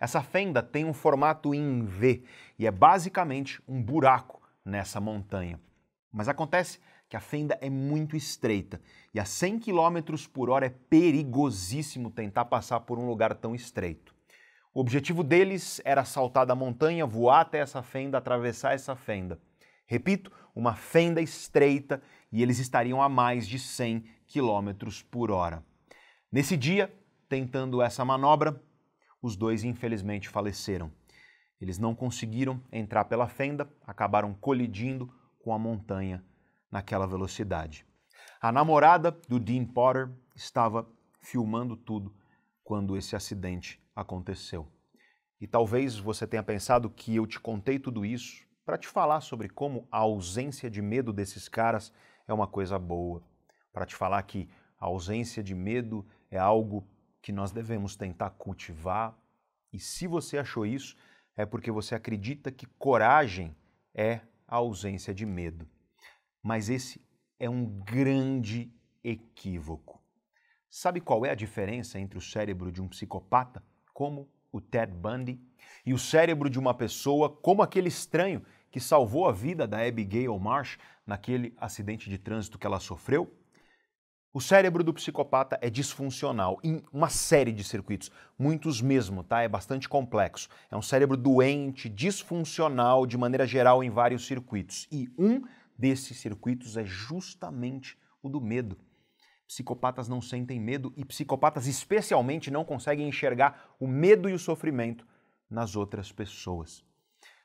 Essa 0.00 0.20
fenda 0.20 0.60
tem 0.60 0.84
um 0.84 0.92
formato 0.92 1.54
em 1.54 1.84
V 1.84 2.24
e 2.58 2.66
é 2.66 2.70
basicamente 2.72 3.62
um 3.68 3.80
buraco 3.80 4.42
nessa 4.64 5.00
montanha. 5.00 5.60
Mas 6.12 6.28
acontece 6.28 6.80
que 7.08 7.16
a 7.16 7.20
fenda 7.20 7.56
é 7.60 7.70
muito 7.70 8.16
estreita 8.16 8.80
e 9.14 9.20
a 9.20 9.24
100 9.24 9.60
km 9.60 10.16
por 10.32 10.50
hora 10.50 10.66
é 10.66 10.74
perigosíssimo 10.90 12.10
tentar 12.10 12.46
passar 12.46 12.80
por 12.80 12.98
um 12.98 13.06
lugar 13.06 13.36
tão 13.36 13.54
estreito. 13.54 14.12
O 14.74 14.80
objetivo 14.80 15.22
deles 15.22 15.80
era 15.84 16.04
saltar 16.04 16.44
da 16.44 16.56
montanha, 16.56 17.06
voar 17.06 17.42
até 17.42 17.58
essa 17.58 17.84
fenda, 17.84 18.18
atravessar 18.18 18.74
essa 18.74 18.96
fenda. 18.96 19.38
Repito, 19.86 20.32
uma 20.54 20.74
fenda 20.74 21.20
estreita 21.20 22.02
e 22.30 22.42
eles 22.42 22.58
estariam 22.58 23.02
a 23.02 23.08
mais 23.08 23.46
de 23.46 23.58
100 23.58 24.04
km 24.26 24.70
por 25.10 25.30
hora. 25.30 25.64
Nesse 26.30 26.56
dia, 26.56 26.92
tentando 27.28 27.82
essa 27.82 28.04
manobra, 28.04 28.62
os 29.20 29.36
dois 29.36 29.64
infelizmente 29.64 30.28
faleceram. 30.28 30.90
Eles 31.60 31.78
não 31.78 31.94
conseguiram 31.94 32.60
entrar 32.72 33.04
pela 33.04 33.28
fenda, 33.28 33.70
acabaram 33.86 34.34
colidindo 34.34 35.12
com 35.38 35.52
a 35.52 35.58
montanha 35.58 36.24
naquela 36.70 37.06
velocidade. 37.06 37.86
A 38.40 38.50
namorada 38.50 39.12
do 39.28 39.38
Dean 39.38 39.64
Potter 39.64 40.10
estava 40.34 40.88
filmando 41.20 41.76
tudo 41.76 42.14
quando 42.64 42.96
esse 42.96 43.14
acidente 43.14 43.80
aconteceu. 43.94 44.66
E 45.40 45.46
talvez 45.46 45.98
você 45.98 46.26
tenha 46.26 46.42
pensado 46.42 46.90
que 46.90 47.14
eu 47.14 47.26
te 47.26 47.38
contei 47.38 47.78
tudo 47.78 48.04
isso 48.04 48.44
para 48.64 48.78
te 48.78 48.88
falar 48.88 49.20
sobre 49.20 49.48
como 49.48 49.86
a 49.90 49.98
ausência 49.98 50.70
de 50.70 50.80
medo 50.80 51.12
desses 51.12 51.48
caras 51.48 51.92
é 52.26 52.32
uma 52.32 52.46
coisa 52.46 52.78
boa, 52.78 53.22
para 53.72 53.86
te 53.86 53.94
falar 53.94 54.22
que 54.22 54.48
a 54.78 54.86
ausência 54.86 55.42
de 55.42 55.54
medo 55.54 56.06
é 56.30 56.38
algo 56.38 56.86
que 57.20 57.32
nós 57.32 57.52
devemos 57.52 57.96
tentar 57.96 58.30
cultivar. 58.30 59.16
E 59.72 59.78
se 59.78 60.06
você 60.06 60.38
achou 60.38 60.66
isso, 60.66 60.96
é 61.36 61.46
porque 61.46 61.70
você 61.70 61.94
acredita 61.94 62.50
que 62.50 62.66
coragem 62.66 63.56
é 63.94 64.20
a 64.46 64.56
ausência 64.56 65.14
de 65.14 65.24
medo. 65.24 65.68
Mas 66.42 66.68
esse 66.68 67.00
é 67.38 67.48
um 67.48 67.64
grande 67.64 68.72
equívoco. 69.02 70.02
Sabe 70.68 71.00
qual 71.00 71.24
é 71.24 71.30
a 71.30 71.34
diferença 71.34 71.98
entre 71.98 72.18
o 72.18 72.20
cérebro 72.20 72.72
de 72.72 72.80
um 72.80 72.88
psicopata, 72.88 73.62
como 73.92 74.28
o 74.52 74.60
Ted 74.60 74.92
Bundy, 74.92 75.40
e 75.84 75.92
o 75.92 75.98
cérebro 75.98 76.48
de 76.48 76.58
uma 76.58 76.74
pessoa 76.74 77.28
como 77.28 77.62
aquele 77.62 77.88
estranho 77.88 78.42
que 78.70 78.78
salvou 78.78 79.28
a 79.28 79.32
vida 79.32 79.66
da 79.66 79.84
Abigail 79.84 80.38
Marsh 80.38 80.78
naquele 81.06 81.54
acidente 81.58 82.08
de 82.08 82.18
trânsito 82.18 82.58
que 82.58 82.66
ela 82.66 82.78
sofreu? 82.78 83.34
O 84.34 84.40
cérebro 84.40 84.82
do 84.82 84.94
psicopata 84.94 85.58
é 85.60 85.68
disfuncional 85.68 86.58
em 86.64 86.82
uma 86.90 87.10
série 87.10 87.52
de 87.52 87.62
circuitos, 87.62 88.10
muitos 88.38 88.80
mesmo, 88.80 89.22
tá? 89.22 89.42
É 89.42 89.48
bastante 89.48 89.86
complexo. 89.86 90.48
É 90.70 90.76
um 90.76 90.80
cérebro 90.80 91.18
doente, 91.18 91.86
disfuncional 91.86 93.04
de 93.06 93.18
maneira 93.18 93.46
geral 93.46 93.84
em 93.84 93.90
vários 93.90 94.26
circuitos. 94.26 94.88
E 94.90 95.10
um 95.18 95.42
desses 95.76 96.18
circuitos 96.18 96.78
é 96.78 96.84
justamente 96.84 97.98
o 98.22 98.28
do 98.30 98.40
medo. 98.40 98.78
Psicopatas 99.52 100.08
não 100.08 100.22
sentem 100.22 100.58
medo 100.58 100.94
e 100.96 101.04
psicopatas 101.04 101.66
especialmente 101.66 102.50
não 102.50 102.64
conseguem 102.64 103.06
enxergar 103.06 103.68
o 103.78 103.86
medo 103.86 104.26
e 104.26 104.32
o 104.32 104.38
sofrimento 104.38 105.06
nas 105.50 105.76
outras 105.76 106.10
pessoas. 106.10 106.82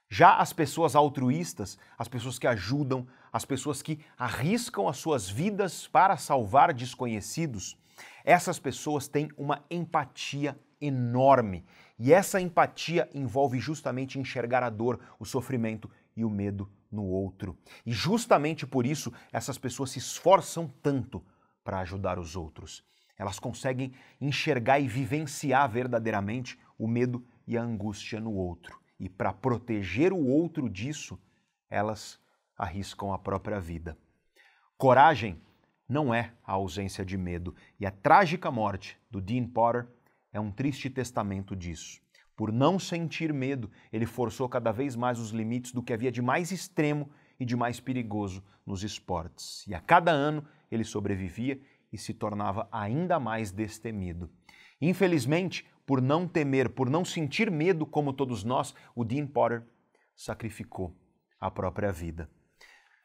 Já 0.10 0.38
as 0.38 0.54
pessoas 0.54 0.96
altruístas, 0.96 1.78
as 1.98 2.08
pessoas 2.08 2.40
que 2.40 2.48
ajudam, 2.48 3.06
as 3.30 3.44
pessoas 3.44 3.82
que 3.82 4.00
arriscam 4.18 4.88
as 4.88 4.96
suas 4.96 5.30
vidas 5.30 5.86
para 5.86 6.16
salvar 6.16 6.74
desconhecidos, 6.74 7.78
essas 8.24 8.58
pessoas 8.58 9.10
têm 9.10 9.28
uma 9.38 9.66
empatia 9.70 10.58
enorme. 10.80 11.66
E 12.00 12.14
essa 12.14 12.40
empatia 12.40 13.10
envolve 13.14 13.60
justamente 13.60 14.18
enxergar 14.18 14.64
a 14.64 14.70
dor, 14.70 14.98
o 15.20 15.26
sofrimento 15.26 15.92
e 16.16 16.24
o 16.24 16.30
medo 16.30 16.72
no 16.90 17.04
outro. 17.04 17.58
E 17.86 17.92
justamente 17.92 18.66
por 18.66 18.86
isso 18.86 19.12
essas 19.30 19.58
pessoas 19.58 19.90
se 19.90 20.00
esforçam 20.00 20.74
tanto 20.82 21.22
para 21.68 21.80
ajudar 21.80 22.18
os 22.18 22.38
outros. 22.38 22.82
Elas 23.18 23.40
conseguem 23.40 23.92
enxergar 24.22 24.80
e 24.80 24.88
vivenciar 24.88 25.70
verdadeiramente 25.70 26.58
o 26.80 26.88
medo 26.88 27.28
e 27.46 27.58
a 27.58 27.62
angústia 27.62 28.22
no 28.22 28.32
outro. 28.32 28.80
E 28.98 29.10
para 29.10 29.34
proteger 29.34 30.14
o 30.14 30.26
outro 30.26 30.70
disso, 30.70 31.20
elas 31.70 32.22
arriscam 32.58 33.12
a 33.12 33.20
própria 33.20 33.60
vida. 33.60 33.98
Coragem 34.78 35.42
não 35.90 36.14
é 36.14 36.32
a 36.42 36.54
ausência 36.54 37.04
de 37.04 37.18
medo, 37.18 37.54
e 37.78 37.86
a 37.86 37.92
trágica 37.92 38.50
morte 38.50 38.98
do 39.12 39.20
Dean 39.20 39.46
Potter 39.46 39.90
é 40.32 40.40
um 40.40 40.54
triste 40.54 40.90
testamento 40.90 41.54
disso. 41.54 42.00
Por 42.34 42.50
não 42.50 42.80
sentir 42.80 43.34
medo, 43.34 43.70
ele 43.92 44.06
forçou 44.06 44.48
cada 44.48 44.72
vez 44.72 44.96
mais 44.96 45.20
os 45.20 45.32
limites 45.32 45.74
do 45.74 45.84
que 45.84 45.92
havia 45.92 46.14
de 46.14 46.22
mais 46.22 46.50
extremo 46.50 47.10
e 47.38 47.44
de 47.44 47.58
mais 47.58 47.82
perigoso 47.82 48.42
nos 48.66 48.84
esportes. 48.84 49.68
E 49.68 49.76
a 49.76 49.82
cada 49.82 50.12
ano 50.12 50.46
ele 50.70 50.84
sobrevivia 50.84 51.60
e 51.92 51.98
se 51.98 52.14
tornava 52.14 52.68
ainda 52.72 53.20
mais 53.20 53.52
destemido. 53.52 54.30
Infelizmente, 54.82 55.66
por 55.86 56.02
não 56.02 56.28
temer, 56.28 56.70
por 56.70 56.90
não 56.90 57.04
sentir 57.06 57.50
medo 57.50 57.86
como 57.86 58.14
todos 58.14 58.44
nós, 58.44 58.76
o 58.94 59.04
Dean 59.04 59.26
Potter 59.26 59.64
sacrificou 60.16 60.96
a 61.40 61.50
própria 61.50 61.92
vida. 61.92 62.30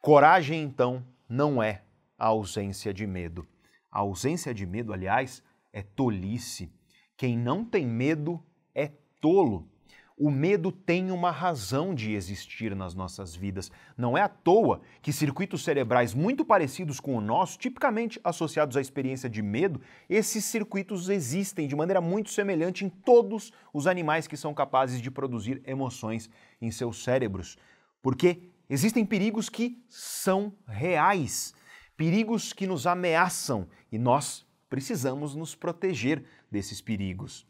Coragem, 0.00 0.62
então, 0.62 1.06
não 1.28 1.62
é 1.62 1.84
a 2.18 2.26
ausência 2.26 2.92
de 2.92 3.06
medo. 3.06 3.46
A 3.90 4.00
ausência 4.00 4.52
de 4.52 4.66
medo, 4.66 4.92
aliás, 4.92 5.42
é 5.72 5.82
tolice. 5.82 6.72
Quem 7.16 7.38
não 7.38 7.64
tem 7.64 7.86
medo 7.86 8.44
é 8.74 8.88
tolo. 9.20 9.71
O 10.16 10.30
medo 10.30 10.70
tem 10.70 11.10
uma 11.10 11.30
razão 11.30 11.94
de 11.94 12.12
existir 12.12 12.76
nas 12.76 12.94
nossas 12.94 13.34
vidas. 13.34 13.70
Não 13.96 14.16
é 14.16 14.22
à 14.22 14.28
toa 14.28 14.80
que 15.00 15.12
circuitos 15.12 15.64
cerebrais 15.64 16.14
muito 16.14 16.44
parecidos 16.44 17.00
com 17.00 17.16
o 17.16 17.20
nosso, 17.20 17.58
tipicamente 17.58 18.20
associados 18.22 18.76
à 18.76 18.80
experiência 18.80 19.28
de 19.28 19.42
medo, 19.42 19.80
esses 20.08 20.44
circuitos 20.44 21.08
existem 21.08 21.66
de 21.66 21.74
maneira 21.74 22.00
muito 22.00 22.30
semelhante 22.30 22.84
em 22.84 22.88
todos 22.88 23.52
os 23.72 23.86
animais 23.86 24.26
que 24.26 24.36
são 24.36 24.52
capazes 24.54 25.00
de 25.00 25.10
produzir 25.10 25.62
emoções 25.66 26.28
em 26.60 26.70
seus 26.70 27.02
cérebros. 27.02 27.56
Porque 28.02 28.50
existem 28.68 29.04
perigos 29.04 29.48
que 29.48 29.82
são 29.88 30.52
reais, 30.66 31.54
perigos 31.96 32.52
que 32.52 32.66
nos 32.66 32.86
ameaçam 32.86 33.66
e 33.90 33.98
nós 33.98 34.46
precisamos 34.68 35.34
nos 35.34 35.54
proteger 35.54 36.24
desses 36.50 36.80
perigos. 36.80 37.46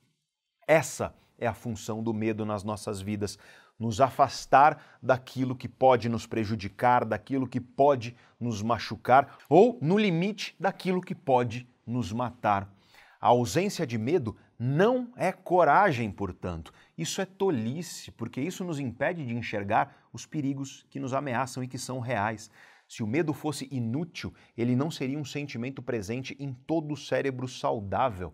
Essa 0.66 1.14
é 1.42 1.46
a 1.46 1.54
função 1.54 2.02
do 2.02 2.14
medo 2.14 2.46
nas 2.46 2.62
nossas 2.62 3.00
vidas, 3.00 3.38
nos 3.78 4.00
afastar 4.00 4.98
daquilo 5.02 5.56
que 5.56 5.68
pode 5.68 6.08
nos 6.08 6.24
prejudicar, 6.24 7.04
daquilo 7.04 7.48
que 7.48 7.60
pode 7.60 8.14
nos 8.38 8.62
machucar 8.62 9.38
ou, 9.48 9.78
no 9.82 9.98
limite, 9.98 10.54
daquilo 10.58 11.00
que 11.00 11.14
pode 11.14 11.68
nos 11.84 12.12
matar. 12.12 12.72
A 13.20 13.28
ausência 13.28 13.86
de 13.86 13.98
medo 13.98 14.36
não 14.58 15.12
é 15.16 15.32
coragem, 15.32 16.10
portanto. 16.10 16.72
Isso 16.96 17.20
é 17.20 17.24
tolice, 17.24 18.12
porque 18.12 18.40
isso 18.40 18.62
nos 18.62 18.78
impede 18.78 19.26
de 19.26 19.34
enxergar 19.34 19.96
os 20.12 20.24
perigos 20.24 20.86
que 20.88 21.00
nos 21.00 21.12
ameaçam 21.12 21.64
e 21.64 21.68
que 21.68 21.78
são 21.78 21.98
reais. 21.98 22.50
Se 22.86 23.02
o 23.02 23.06
medo 23.06 23.32
fosse 23.32 23.66
inútil, 23.70 24.32
ele 24.56 24.76
não 24.76 24.90
seria 24.90 25.18
um 25.18 25.24
sentimento 25.24 25.82
presente 25.82 26.36
em 26.38 26.52
todo 26.52 26.92
o 26.92 26.96
cérebro 26.96 27.48
saudável. 27.48 28.32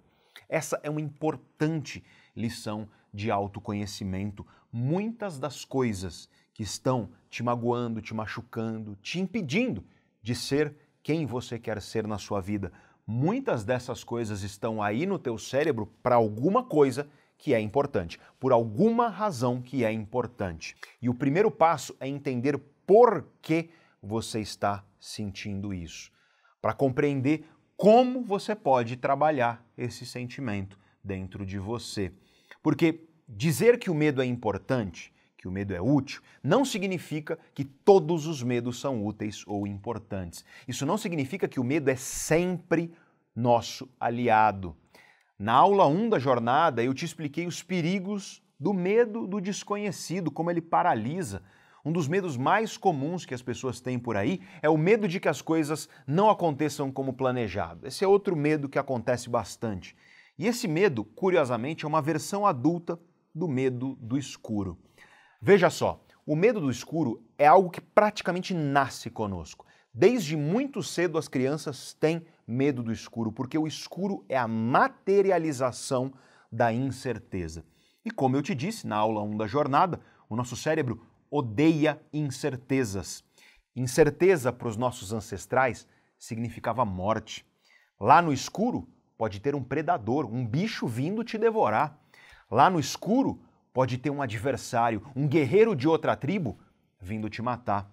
Essa 0.48 0.78
é 0.82 0.90
uma 0.90 1.00
importante 1.00 2.04
lição 2.36 2.88
de 3.12 3.30
autoconhecimento. 3.30 4.46
Muitas 4.72 5.38
das 5.38 5.64
coisas 5.64 6.28
que 6.52 6.62
estão 6.62 7.10
te 7.30 7.42
magoando, 7.42 8.02
te 8.02 8.14
machucando, 8.14 8.96
te 8.96 9.20
impedindo 9.20 9.84
de 10.22 10.34
ser 10.34 10.74
quem 11.02 11.24
você 11.24 11.58
quer 11.58 11.80
ser 11.80 12.06
na 12.06 12.18
sua 12.18 12.40
vida, 12.40 12.72
muitas 13.06 13.64
dessas 13.64 14.04
coisas 14.04 14.42
estão 14.42 14.82
aí 14.82 15.06
no 15.06 15.18
teu 15.18 15.38
cérebro 15.38 15.86
para 16.02 16.16
alguma 16.16 16.62
coisa 16.62 17.08
que 17.38 17.54
é 17.54 17.60
importante, 17.60 18.18
por 18.38 18.52
alguma 18.52 19.08
razão 19.08 19.62
que 19.62 19.84
é 19.84 19.92
importante. 19.92 20.76
E 21.00 21.08
o 21.08 21.14
primeiro 21.14 21.50
passo 21.50 21.96
é 22.00 22.08
entender 22.08 22.58
por 22.84 23.26
que 23.40 23.70
você 24.02 24.40
está 24.40 24.84
sentindo 25.00 25.72
isso, 25.72 26.10
para 26.60 26.74
compreender 26.74 27.44
como 27.76 28.24
você 28.24 28.56
pode 28.56 28.96
trabalhar 28.96 29.64
esse 29.76 30.04
sentimento 30.04 30.78
dentro 31.02 31.46
de 31.46 31.58
você. 31.58 32.12
Porque 32.62 33.08
dizer 33.28 33.78
que 33.78 33.90
o 33.90 33.94
medo 33.94 34.22
é 34.22 34.26
importante, 34.26 35.12
que 35.36 35.46
o 35.46 35.52
medo 35.52 35.74
é 35.74 35.80
útil, 35.80 36.20
não 36.42 36.64
significa 36.64 37.38
que 37.54 37.64
todos 37.64 38.26
os 38.26 38.42
medos 38.42 38.80
são 38.80 39.04
úteis 39.06 39.44
ou 39.46 39.66
importantes. 39.66 40.44
Isso 40.66 40.84
não 40.84 40.98
significa 40.98 41.46
que 41.46 41.60
o 41.60 41.64
medo 41.64 41.88
é 41.88 41.96
sempre 41.96 42.92
nosso 43.34 43.88
aliado. 44.00 44.76
Na 45.38 45.52
aula 45.52 45.86
1 45.86 46.08
da 46.08 46.18
jornada, 46.18 46.82
eu 46.82 46.92
te 46.92 47.04
expliquei 47.04 47.46
os 47.46 47.62
perigos 47.62 48.42
do 48.58 48.74
medo 48.74 49.26
do 49.26 49.40
desconhecido, 49.40 50.32
como 50.32 50.50
ele 50.50 50.60
paralisa. 50.60 51.42
Um 51.84 51.92
dos 51.92 52.08
medos 52.08 52.36
mais 52.36 52.76
comuns 52.76 53.24
que 53.24 53.32
as 53.32 53.40
pessoas 53.40 53.80
têm 53.80 53.98
por 53.98 54.16
aí 54.16 54.40
é 54.60 54.68
o 54.68 54.76
medo 54.76 55.06
de 55.06 55.20
que 55.20 55.28
as 55.28 55.40
coisas 55.40 55.88
não 56.06 56.28
aconteçam 56.28 56.90
como 56.90 57.12
planejado. 57.12 57.86
Esse 57.86 58.04
é 58.04 58.08
outro 58.08 58.34
medo 58.34 58.68
que 58.68 58.78
acontece 58.78 59.30
bastante. 59.30 59.96
E 60.38 60.46
esse 60.46 60.68
medo, 60.68 61.04
curiosamente, 61.04 61.84
é 61.84 61.88
uma 61.88 62.00
versão 62.00 62.46
adulta 62.46 62.98
do 63.34 63.48
medo 63.48 63.96
do 64.00 64.16
escuro. 64.16 64.78
Veja 65.42 65.68
só, 65.68 66.04
o 66.24 66.36
medo 66.36 66.60
do 66.60 66.70
escuro 66.70 67.24
é 67.36 67.46
algo 67.46 67.70
que 67.70 67.80
praticamente 67.80 68.54
nasce 68.54 69.10
conosco. 69.10 69.66
Desde 69.92 70.36
muito 70.36 70.82
cedo 70.82 71.18
as 71.18 71.26
crianças 71.26 71.92
têm 71.94 72.24
medo 72.46 72.82
do 72.82 72.92
escuro, 72.92 73.32
porque 73.32 73.58
o 73.58 73.66
escuro 73.66 74.24
é 74.28 74.36
a 74.36 74.46
materialização 74.46 76.12
da 76.52 76.72
incerteza. 76.72 77.64
E 78.04 78.10
como 78.10 78.36
eu 78.36 78.42
te 78.42 78.54
disse 78.54 78.86
na 78.86 78.96
aula 78.96 79.22
1 79.22 79.36
da 79.36 79.46
jornada, 79.46 80.00
o 80.28 80.36
nosso 80.36 80.54
cérebro 80.54 81.04
odeia 81.30 82.00
incertezas. 82.12 83.24
Incerteza 83.74 84.52
para 84.52 84.68
os 84.68 84.76
nossos 84.76 85.12
ancestrais 85.12 85.86
significava 86.18 86.84
morte. 86.84 87.44
Lá 88.00 88.22
no 88.22 88.32
escuro, 88.32 88.88
pode 89.18 89.40
ter 89.40 89.56
um 89.56 89.62
predador, 89.62 90.24
um 90.24 90.46
bicho 90.46 90.86
vindo 90.86 91.24
te 91.24 91.36
devorar. 91.36 92.00
Lá 92.48 92.70
no 92.70 92.78
escuro, 92.78 93.42
pode 93.74 93.98
ter 93.98 94.10
um 94.10 94.22
adversário, 94.22 95.02
um 95.14 95.26
guerreiro 95.26 95.74
de 95.74 95.88
outra 95.88 96.16
tribo 96.16 96.58
vindo 97.00 97.28
te 97.28 97.42
matar. 97.42 97.90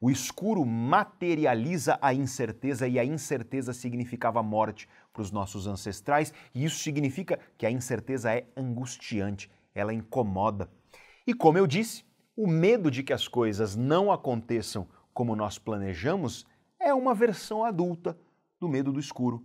O 0.00 0.10
escuro 0.10 0.64
materializa 0.64 1.98
a 2.00 2.14
incerteza 2.14 2.88
e 2.88 2.98
a 2.98 3.04
incerteza 3.04 3.72
significava 3.72 4.42
morte 4.42 4.88
para 5.12 5.20
os 5.20 5.30
nossos 5.30 5.66
ancestrais, 5.66 6.32
e 6.54 6.64
isso 6.64 6.78
significa 6.78 7.38
que 7.58 7.66
a 7.66 7.70
incerteza 7.70 8.32
é 8.32 8.46
angustiante, 8.56 9.50
ela 9.74 9.92
incomoda. 9.92 10.70
E 11.26 11.34
como 11.34 11.58
eu 11.58 11.66
disse, 11.66 12.04
o 12.34 12.46
medo 12.46 12.90
de 12.90 13.02
que 13.02 13.12
as 13.12 13.28
coisas 13.28 13.76
não 13.76 14.10
aconteçam 14.10 14.88
como 15.12 15.36
nós 15.36 15.58
planejamos 15.58 16.46
é 16.78 16.94
uma 16.94 17.14
versão 17.14 17.62
adulta 17.62 18.16
do 18.58 18.68
medo 18.68 18.92
do 18.92 19.00
escuro. 19.00 19.44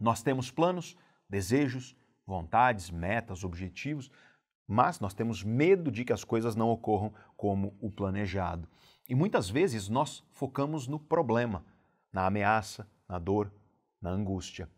Nós 0.00 0.22
temos 0.22 0.50
planos, 0.50 0.96
desejos, 1.28 1.96
vontades, 2.26 2.90
metas, 2.90 3.44
objetivos, 3.44 4.10
mas 4.66 4.98
nós 5.00 5.14
temos 5.14 5.42
medo 5.42 5.90
de 5.90 6.04
que 6.04 6.12
as 6.12 6.24
coisas 6.24 6.56
não 6.56 6.70
ocorram 6.70 7.12
como 7.36 7.76
o 7.80 7.90
planejado. 7.90 8.68
E 9.08 9.14
muitas 9.14 9.50
vezes 9.50 9.88
nós 9.88 10.24
focamos 10.30 10.88
no 10.88 10.98
problema, 10.98 11.64
na 12.12 12.26
ameaça, 12.26 12.88
na 13.08 13.18
dor, 13.18 13.52
na 14.00 14.10
angústia. 14.10 14.68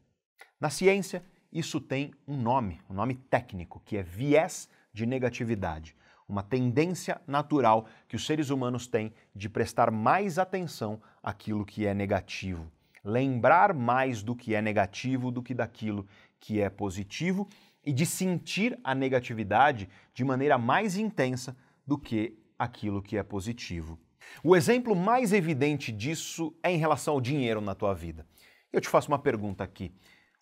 Na 0.61 0.71
ciência, 0.71 1.25
isso 1.53 1.81
tem 1.81 2.13
um 2.27 2.37
nome, 2.37 2.81
um 2.91 2.95
nome 2.95 3.15
técnico, 3.15 3.81
que 3.85 3.97
é 3.97 4.03
viés 4.03 4.69
de 4.93 5.07
negatividade, 5.07 5.97
uma 6.29 6.43
tendência 6.43 7.21
natural 7.27 7.87
que 8.09 8.17
os 8.17 8.27
seres 8.27 8.51
humanos 8.51 8.89
têm 8.89 9.13
de 9.35 9.49
prestar 9.49 9.93
mais 9.93 10.39
atenção 10.39 11.01
àquilo 11.23 11.65
que 11.65 11.87
é 11.87 11.95
negativo 11.95 12.71
lembrar 13.07 13.73
mais 13.73 14.21
do 14.21 14.35
que 14.35 14.53
é 14.53 14.61
negativo 14.61 15.31
do 15.31 15.41
que 15.41 15.55
daquilo 15.55 16.05
que 16.41 16.61
é 16.61 16.69
positivo 16.69 17.49
e 17.85 17.93
de 17.93 18.05
sentir 18.05 18.77
a 18.83 18.97
negatividade 18.97 19.89
de 20.13 20.25
maneira 20.25 20.59
mais 20.59 20.97
intensa 20.97 21.57
do 21.87 21.97
que 21.97 22.37
aquilo 22.59 23.01
que 23.01 23.17
é 23.17 23.23
positivo. 23.23 23.97
O 24.43 24.57
exemplo 24.57 24.97
mais 24.97 25.33
evidente 25.33 25.93
disso 25.93 26.53
é 26.61 26.73
em 26.73 26.79
relação 26.79 27.15
ao 27.15 27.21
dinheiro 27.21 27.61
na 27.61 27.77
tua 27.77 27.95
vida. 27.95 28.27
Eu 28.73 28.81
te 28.81 28.89
faço 28.89 29.07
uma 29.07 29.21
pergunta 29.21 29.63
aqui. 29.63 29.95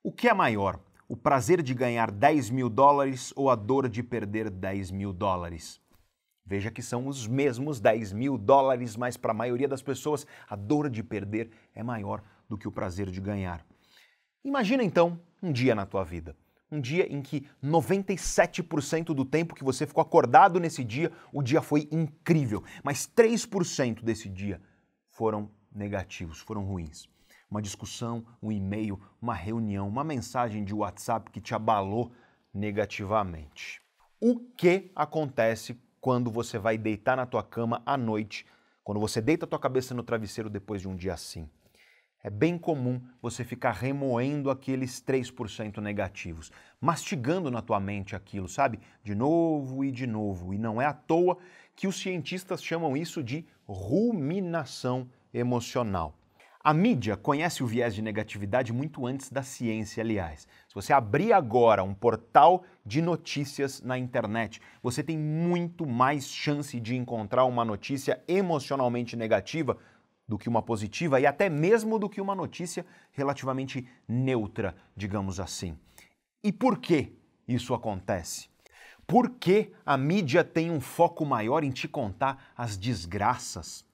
O 0.02 0.10
que 0.10 0.26
é 0.26 0.32
maior, 0.32 0.80
o 1.06 1.14
prazer 1.14 1.60
de 1.60 1.74
ganhar 1.74 2.10
10 2.10 2.48
mil 2.48 2.70
dólares 2.70 3.30
ou 3.36 3.50
a 3.50 3.54
dor 3.54 3.90
de 3.90 4.02
perder 4.02 4.48
10 4.48 4.90
mil 4.90 5.12
dólares? 5.12 5.78
Veja 6.46 6.70
que 6.70 6.80
são 6.80 7.08
os 7.08 7.26
mesmos 7.26 7.78
10 7.78 8.14
mil 8.14 8.38
dólares, 8.38 8.96
mas 8.96 9.18
para 9.18 9.32
a 9.32 9.36
maioria 9.36 9.68
das 9.68 9.82
pessoas 9.82 10.26
a 10.48 10.56
dor 10.56 10.88
de 10.88 11.02
perder 11.02 11.50
é 11.74 11.82
maior 11.82 12.22
do 12.48 12.58
que 12.58 12.68
o 12.68 12.72
prazer 12.72 13.10
de 13.10 13.20
ganhar. 13.20 13.64
Imagina 14.44 14.82
então 14.82 15.20
um 15.42 15.52
dia 15.52 15.74
na 15.74 15.86
tua 15.86 16.04
vida, 16.04 16.36
Um 16.70 16.80
dia 16.80 17.06
em 17.12 17.22
que 17.22 17.46
97% 17.62 19.14
do 19.14 19.24
tempo 19.24 19.54
que 19.54 19.62
você 19.62 19.86
ficou 19.86 20.02
acordado 20.02 20.58
nesse 20.58 20.82
dia, 20.82 21.12
o 21.32 21.40
dia 21.42 21.62
foi 21.62 21.88
incrível, 21.92 22.64
mas 22.82 23.06
3% 23.06 24.02
desse 24.02 24.28
dia 24.28 24.60
foram 25.10 25.48
negativos, 25.72 26.40
foram 26.40 26.64
ruins. 26.64 27.08
Uma 27.48 27.62
discussão, 27.62 28.26
um 28.42 28.50
e-mail, 28.50 29.00
uma 29.22 29.34
reunião, 29.34 29.86
uma 29.86 30.02
mensagem 30.02 30.64
de 30.64 30.74
WhatsApp 30.74 31.30
que 31.30 31.40
te 31.40 31.54
abalou 31.54 32.10
negativamente. 32.52 33.80
O 34.20 34.40
que 34.40 34.90
acontece 34.96 35.80
quando 36.00 36.30
você 36.30 36.58
vai 36.58 36.76
deitar 36.76 37.16
na 37.16 37.26
tua 37.26 37.42
cama 37.42 37.82
à 37.86 37.96
noite, 37.96 38.44
quando 38.82 39.00
você 39.00 39.20
deita 39.20 39.44
a 39.44 39.48
tua 39.48 39.58
cabeça 39.58 39.94
no 39.94 40.02
travesseiro 40.02 40.50
depois 40.50 40.80
de 40.80 40.88
um 40.88 40.96
dia 40.96 41.14
assim? 41.14 41.48
É 42.24 42.30
bem 42.30 42.56
comum 42.56 43.02
você 43.20 43.44
ficar 43.44 43.72
remoendo 43.72 44.50
aqueles 44.50 45.02
3% 45.02 45.76
negativos, 45.76 46.50
mastigando 46.80 47.50
na 47.50 47.60
tua 47.60 47.78
mente 47.78 48.16
aquilo, 48.16 48.48
sabe? 48.48 48.80
De 49.02 49.14
novo 49.14 49.84
e 49.84 49.92
de 49.92 50.06
novo. 50.06 50.54
E 50.54 50.58
não 50.58 50.80
é 50.80 50.86
à 50.86 50.94
toa 50.94 51.36
que 51.76 51.86
os 51.86 52.00
cientistas 52.00 52.64
chamam 52.64 52.96
isso 52.96 53.22
de 53.22 53.44
ruminação 53.68 55.06
emocional. 55.34 56.18
A 56.66 56.72
mídia 56.72 57.14
conhece 57.14 57.62
o 57.62 57.66
viés 57.66 57.94
de 57.94 58.00
negatividade 58.00 58.72
muito 58.72 59.06
antes 59.06 59.28
da 59.28 59.42
ciência, 59.42 60.02
aliás. 60.02 60.48
Se 60.66 60.74
você 60.74 60.94
abrir 60.94 61.30
agora 61.30 61.84
um 61.84 61.92
portal 61.92 62.64
de 62.86 63.02
notícias 63.02 63.82
na 63.82 63.98
internet, 63.98 64.62
você 64.82 65.02
tem 65.02 65.18
muito 65.18 65.86
mais 65.86 66.26
chance 66.26 66.80
de 66.80 66.96
encontrar 66.96 67.44
uma 67.44 67.66
notícia 67.66 68.18
emocionalmente 68.26 69.14
negativa 69.14 69.76
do 70.26 70.38
que 70.38 70.48
uma 70.48 70.62
positiva 70.62 71.20
e 71.20 71.26
até 71.26 71.48
mesmo 71.48 71.98
do 71.98 72.08
que 72.08 72.20
uma 72.20 72.34
notícia 72.34 72.84
relativamente 73.12 73.86
neutra, 74.08 74.74
digamos 74.96 75.38
assim. 75.38 75.78
E 76.42 76.52
por 76.52 76.78
que 76.78 77.12
isso 77.46 77.74
acontece? 77.74 78.48
Por 79.06 79.30
que 79.30 79.72
a 79.84 79.98
mídia 79.98 80.42
tem 80.42 80.70
um 80.70 80.80
foco 80.80 81.26
maior 81.26 81.62
em 81.62 81.70
te 81.70 81.86
contar 81.86 82.52
as 82.56 82.76
desgraças? 82.76 83.84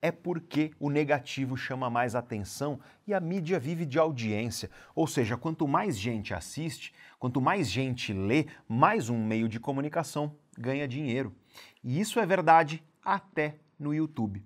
É 0.00 0.12
porque 0.12 0.70
o 0.78 0.90
negativo 0.90 1.56
chama 1.56 1.90
mais 1.90 2.14
atenção 2.14 2.78
e 3.06 3.12
a 3.12 3.20
mídia 3.20 3.58
vive 3.58 3.84
de 3.84 3.98
audiência. 3.98 4.70
Ou 4.94 5.06
seja, 5.06 5.36
quanto 5.36 5.66
mais 5.66 5.98
gente 5.98 6.32
assiste, 6.32 6.94
quanto 7.18 7.40
mais 7.40 7.68
gente 7.68 8.12
lê, 8.12 8.46
mais 8.68 9.10
um 9.10 9.22
meio 9.22 9.48
de 9.48 9.58
comunicação 9.58 10.34
ganha 10.56 10.86
dinheiro. 10.86 11.34
E 11.82 12.00
isso 12.00 12.20
é 12.20 12.24
verdade 12.24 12.82
até 13.04 13.58
no 13.78 13.92
YouTube. 13.92 14.44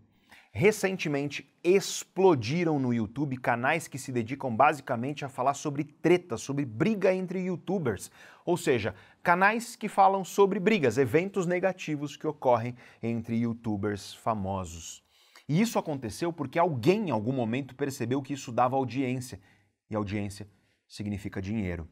Recentemente 0.54 1.50
explodiram 1.64 2.78
no 2.78 2.92
YouTube 2.92 3.38
canais 3.38 3.88
que 3.88 3.98
se 3.98 4.12
dedicam 4.12 4.54
basicamente 4.54 5.24
a 5.24 5.28
falar 5.30 5.54
sobre 5.54 5.82
treta, 5.82 6.36
sobre 6.36 6.66
briga 6.66 7.14
entre 7.14 7.40
youtubers. 7.40 8.10
Ou 8.44 8.58
seja, 8.58 8.94
canais 9.22 9.74
que 9.74 9.88
falam 9.88 10.22
sobre 10.22 10.60
brigas, 10.60 10.98
eventos 10.98 11.46
negativos 11.46 12.18
que 12.18 12.26
ocorrem 12.26 12.76
entre 13.02 13.36
youtubers 13.36 14.12
famosos. 14.12 15.02
E 15.48 15.58
isso 15.58 15.78
aconteceu 15.78 16.30
porque 16.30 16.58
alguém 16.58 17.08
em 17.08 17.10
algum 17.10 17.32
momento 17.32 17.74
percebeu 17.74 18.20
que 18.20 18.34
isso 18.34 18.52
dava 18.52 18.76
audiência. 18.76 19.40
E 19.88 19.96
audiência 19.96 20.46
significa 20.86 21.40
dinheiro. 21.40 21.88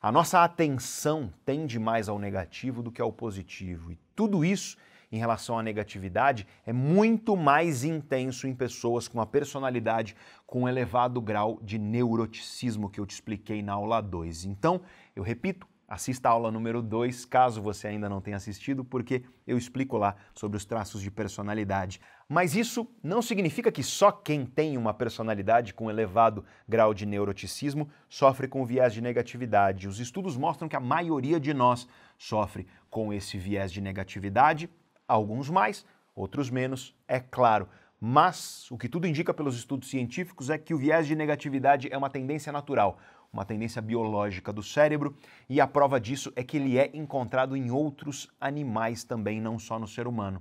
A 0.00 0.10
nossa 0.10 0.42
atenção 0.42 1.30
tende 1.44 1.78
mais 1.78 2.08
ao 2.08 2.18
negativo 2.18 2.82
do 2.82 2.90
que 2.90 3.02
ao 3.02 3.12
positivo. 3.12 3.92
E 3.92 3.98
tudo 4.16 4.46
isso 4.46 4.78
em 5.10 5.18
relação 5.18 5.58
à 5.58 5.62
negatividade 5.62 6.46
é 6.66 6.72
muito 6.72 7.36
mais 7.36 7.84
intenso 7.84 8.46
em 8.46 8.54
pessoas 8.54 9.08
com 9.08 9.18
uma 9.18 9.26
personalidade 9.26 10.14
com 10.46 10.62
um 10.62 10.68
elevado 10.68 11.20
grau 11.20 11.58
de 11.62 11.78
neuroticismo 11.78 12.88
que 12.88 13.00
eu 13.00 13.06
te 13.06 13.14
expliquei 13.14 13.62
na 13.62 13.74
aula 13.74 14.00
2. 14.00 14.44
Então, 14.44 14.80
eu 15.16 15.22
repito, 15.22 15.66
assista 15.88 16.28
a 16.28 16.32
aula 16.32 16.50
número 16.50 16.82
2, 16.82 17.24
caso 17.24 17.62
você 17.62 17.88
ainda 17.88 18.08
não 18.08 18.20
tenha 18.20 18.36
assistido, 18.36 18.84
porque 18.84 19.22
eu 19.46 19.56
explico 19.56 19.96
lá 19.96 20.14
sobre 20.34 20.58
os 20.58 20.66
traços 20.66 21.00
de 21.00 21.10
personalidade. 21.10 21.98
Mas 22.28 22.54
isso 22.54 22.86
não 23.02 23.22
significa 23.22 23.72
que 23.72 23.82
só 23.82 24.12
quem 24.12 24.44
tem 24.44 24.76
uma 24.76 24.92
personalidade 24.92 25.72
com 25.72 25.88
elevado 25.88 26.44
grau 26.68 26.92
de 26.92 27.06
neuroticismo 27.06 27.88
sofre 28.06 28.46
com 28.46 28.66
viés 28.66 28.92
de 28.92 29.00
negatividade. 29.00 29.88
Os 29.88 29.98
estudos 29.98 30.36
mostram 30.36 30.68
que 30.68 30.76
a 30.76 30.80
maioria 30.80 31.40
de 31.40 31.54
nós 31.54 31.88
sofre 32.18 32.66
com 32.90 33.10
esse 33.10 33.38
viés 33.38 33.72
de 33.72 33.80
negatividade 33.80 34.68
alguns 35.08 35.48
mais, 35.48 35.84
outros 36.14 36.50
menos, 36.50 36.94
é 37.08 37.18
claro. 37.18 37.68
Mas 38.00 38.70
o 38.70 38.78
que 38.78 38.88
tudo 38.88 39.06
indica 39.06 39.34
pelos 39.34 39.56
estudos 39.56 39.90
científicos 39.90 40.50
é 40.50 40.58
que 40.58 40.74
o 40.74 40.78
viés 40.78 41.06
de 41.06 41.16
negatividade 41.16 41.88
é 41.90 41.96
uma 41.98 42.10
tendência 42.10 42.52
natural, 42.52 43.00
uma 43.32 43.44
tendência 43.44 43.82
biológica 43.82 44.52
do 44.52 44.62
cérebro, 44.62 45.16
e 45.48 45.60
a 45.60 45.66
prova 45.66 45.98
disso 45.98 46.32
é 46.36 46.44
que 46.44 46.58
ele 46.58 46.78
é 46.78 46.90
encontrado 46.94 47.56
em 47.56 47.70
outros 47.70 48.28
animais 48.40 49.02
também, 49.02 49.40
não 49.40 49.58
só 49.58 49.78
no 49.78 49.88
ser 49.88 50.06
humano. 50.06 50.40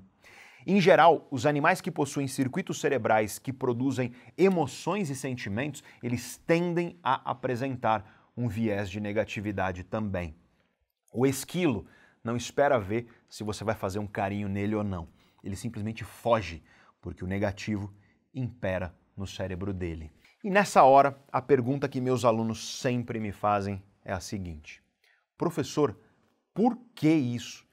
Em 0.65 0.81
geral, 0.81 1.25
os 1.31 1.45
animais 1.45 1.79
que 1.79 1.89
possuem 1.89 2.27
circuitos 2.27 2.81
cerebrais 2.81 3.39
que 3.39 3.53
produzem 3.53 4.11
emoções 4.37 5.09
e 5.09 5.15
sentimentos, 5.15 5.81
eles 6.03 6.37
tendem 6.45 6.99
a 7.01 7.31
apresentar 7.31 8.29
um 8.35 8.49
viés 8.49 8.89
de 8.89 8.99
negatividade 8.99 9.83
também. 9.83 10.35
O 11.13 11.25
esquilo 11.25 11.87
não 12.27 12.35
espera 12.35 12.77
ver 12.77 13.07
se 13.29 13.43
você 13.43 13.63
vai 13.63 13.73
fazer 13.73 13.99
um 13.99 14.05
carinho 14.05 14.49
nele 14.49 14.75
ou 14.75 14.83
não. 14.83 15.07
Ele 15.43 15.55
simplesmente 15.55 16.03
foge, 16.03 16.61
porque 17.01 17.23
o 17.23 17.27
negativo 17.27 17.91
impera 18.33 18.93
no 19.15 19.25
cérebro 19.25 19.73
dele. 19.73 20.11
E 20.43 20.49
nessa 20.49 20.83
hora, 20.83 21.17
a 21.31 21.41
pergunta 21.41 21.87
que 21.87 22.01
meus 22.01 22.25
alunos 22.25 22.79
sempre 22.79 23.19
me 23.19 23.31
fazem 23.31 23.81
é 24.03 24.11
a 24.11 24.19
seguinte: 24.19 24.83
Professor, 25.37 25.97
por 26.53 26.77
que 26.93 27.09
isso? 27.09 27.65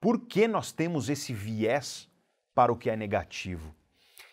Por 0.00 0.20
que 0.20 0.48
nós 0.48 0.72
temos 0.72 1.10
esse 1.10 1.34
viés 1.34 2.08
para 2.54 2.72
o 2.72 2.76
que 2.76 2.88
é 2.88 2.96
negativo? 2.96 3.74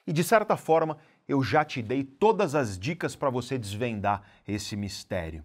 E 0.08 0.14
de 0.14 0.24
certa 0.24 0.56
forma, 0.56 0.98
eu 1.28 1.44
já 1.44 1.66
te 1.66 1.82
dei 1.82 2.04
todas 2.04 2.56
as 2.56 2.80
dicas 2.80 3.16
para 3.16 3.30
você 3.30 3.58
desvendar 3.58 4.24
esse 4.48 4.76
mistério. 4.76 5.44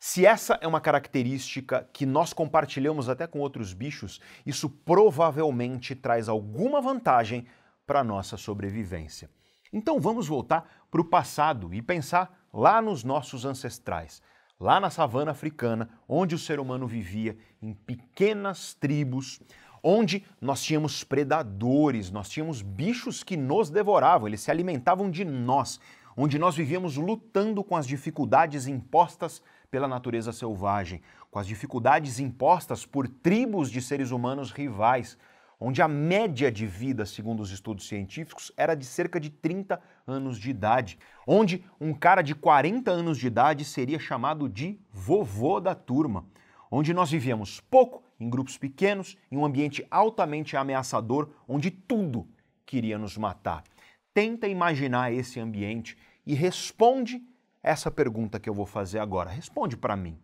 Se 0.00 0.24
essa 0.24 0.56
é 0.60 0.66
uma 0.66 0.80
característica 0.80 1.88
que 1.92 2.06
nós 2.06 2.32
compartilhamos 2.32 3.08
até 3.08 3.26
com 3.26 3.40
outros 3.40 3.72
bichos, 3.72 4.20
isso 4.46 4.70
provavelmente 4.70 5.94
traz 5.96 6.28
alguma 6.28 6.80
vantagem 6.80 7.46
para 7.84 8.00
a 8.00 8.04
nossa 8.04 8.36
sobrevivência. 8.36 9.28
Então 9.72 9.98
vamos 9.98 10.28
voltar 10.28 10.86
para 10.88 11.00
o 11.00 11.04
passado 11.04 11.74
e 11.74 11.82
pensar 11.82 12.46
lá 12.52 12.80
nos 12.80 13.02
nossos 13.02 13.44
ancestrais, 13.44 14.22
lá 14.58 14.78
na 14.78 14.88
savana 14.88 15.32
africana, 15.32 15.88
onde 16.08 16.34
o 16.34 16.38
ser 16.38 16.60
humano 16.60 16.86
vivia 16.86 17.36
em 17.60 17.74
pequenas 17.74 18.74
tribos, 18.74 19.40
onde 19.82 20.24
nós 20.40 20.62
tínhamos 20.62 21.02
predadores, 21.02 22.10
nós 22.10 22.28
tínhamos 22.28 22.62
bichos 22.62 23.24
que 23.24 23.36
nos 23.36 23.68
devoravam, 23.68 24.28
eles 24.28 24.40
se 24.40 24.50
alimentavam 24.50 25.10
de 25.10 25.24
nós, 25.24 25.80
onde 26.16 26.38
nós 26.38 26.54
vivíamos 26.54 26.96
lutando 26.96 27.64
com 27.64 27.76
as 27.76 27.86
dificuldades 27.86 28.66
impostas 28.66 29.42
pela 29.70 29.88
natureza 29.88 30.32
selvagem, 30.32 31.02
com 31.30 31.38
as 31.38 31.46
dificuldades 31.46 32.18
impostas 32.18 32.86
por 32.86 33.06
tribos 33.06 33.70
de 33.70 33.82
seres 33.82 34.10
humanos 34.10 34.50
rivais, 34.50 35.18
onde 35.60 35.82
a 35.82 35.88
média 35.88 36.50
de 36.52 36.66
vida, 36.66 37.04
segundo 37.04 37.40
os 37.40 37.50
estudos 37.50 37.88
científicos, 37.88 38.52
era 38.56 38.74
de 38.74 38.84
cerca 38.84 39.18
de 39.18 39.28
30 39.28 39.80
anos 40.06 40.38
de 40.38 40.50
idade, 40.50 40.98
onde 41.26 41.64
um 41.80 41.92
cara 41.92 42.22
de 42.22 42.34
40 42.34 42.90
anos 42.90 43.18
de 43.18 43.26
idade 43.26 43.64
seria 43.64 43.98
chamado 43.98 44.48
de 44.48 44.78
vovô 44.92 45.60
da 45.60 45.74
turma, 45.74 46.24
onde 46.70 46.94
nós 46.94 47.10
vivíamos 47.10 47.60
pouco, 47.60 48.04
em 48.20 48.28
grupos 48.30 48.56
pequenos, 48.56 49.16
em 49.30 49.36
um 49.36 49.44
ambiente 49.44 49.86
altamente 49.90 50.56
ameaçador, 50.56 51.30
onde 51.46 51.70
tudo 51.70 52.26
queria 52.64 52.98
nos 52.98 53.16
matar. 53.16 53.64
Tenta 54.14 54.48
imaginar 54.48 55.12
esse 55.12 55.40
ambiente 55.40 55.96
e 56.26 56.34
responde 56.34 57.22
essa 57.68 57.90
pergunta 57.90 58.40
que 58.40 58.48
eu 58.48 58.54
vou 58.54 58.64
fazer 58.64 58.98
agora. 58.98 59.28
Responde 59.28 59.76
para 59.76 59.94
mim. 59.94 60.18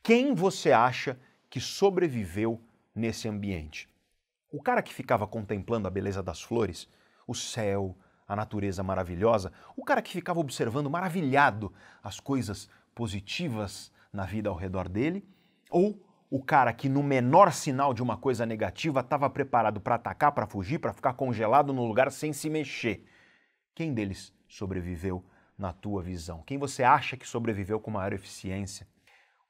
Quem 0.00 0.32
você 0.32 0.70
acha 0.70 1.18
que 1.50 1.60
sobreviveu 1.60 2.62
nesse 2.94 3.28
ambiente? 3.28 3.88
O 4.52 4.62
cara 4.62 4.80
que 4.80 4.94
ficava 4.94 5.26
contemplando 5.26 5.88
a 5.88 5.90
beleza 5.90 6.22
das 6.22 6.40
flores, 6.40 6.88
o 7.26 7.34
céu, 7.34 7.96
a 8.28 8.36
natureza 8.36 8.80
maravilhosa, 8.84 9.52
o 9.76 9.84
cara 9.84 10.00
que 10.00 10.12
ficava 10.12 10.38
observando 10.38 10.88
maravilhado 10.88 11.72
as 12.00 12.20
coisas 12.20 12.70
positivas 12.94 13.90
na 14.12 14.24
vida 14.24 14.48
ao 14.48 14.54
redor 14.54 14.88
dele, 14.88 15.26
ou 15.70 16.00
o 16.30 16.40
cara 16.40 16.72
que 16.72 16.88
no 16.88 17.02
menor 17.02 17.52
sinal 17.52 17.92
de 17.92 18.04
uma 18.04 18.16
coisa 18.16 18.46
negativa 18.46 19.00
estava 19.00 19.28
preparado 19.28 19.80
para 19.80 19.96
atacar, 19.96 20.30
para 20.30 20.46
fugir, 20.46 20.78
para 20.78 20.92
ficar 20.92 21.14
congelado 21.14 21.72
no 21.72 21.84
lugar 21.84 22.12
sem 22.12 22.32
se 22.32 22.48
mexer. 22.48 23.04
Quem 23.74 23.92
deles 23.92 24.32
sobreviveu 24.46 25.24
na 25.58 25.72
tua 25.72 26.00
visão? 26.02 26.42
Quem 26.46 26.56
você 26.56 26.84
acha 26.84 27.16
que 27.16 27.28
sobreviveu 27.28 27.80
com 27.80 27.90
maior 27.90 28.12
eficiência? 28.12 28.86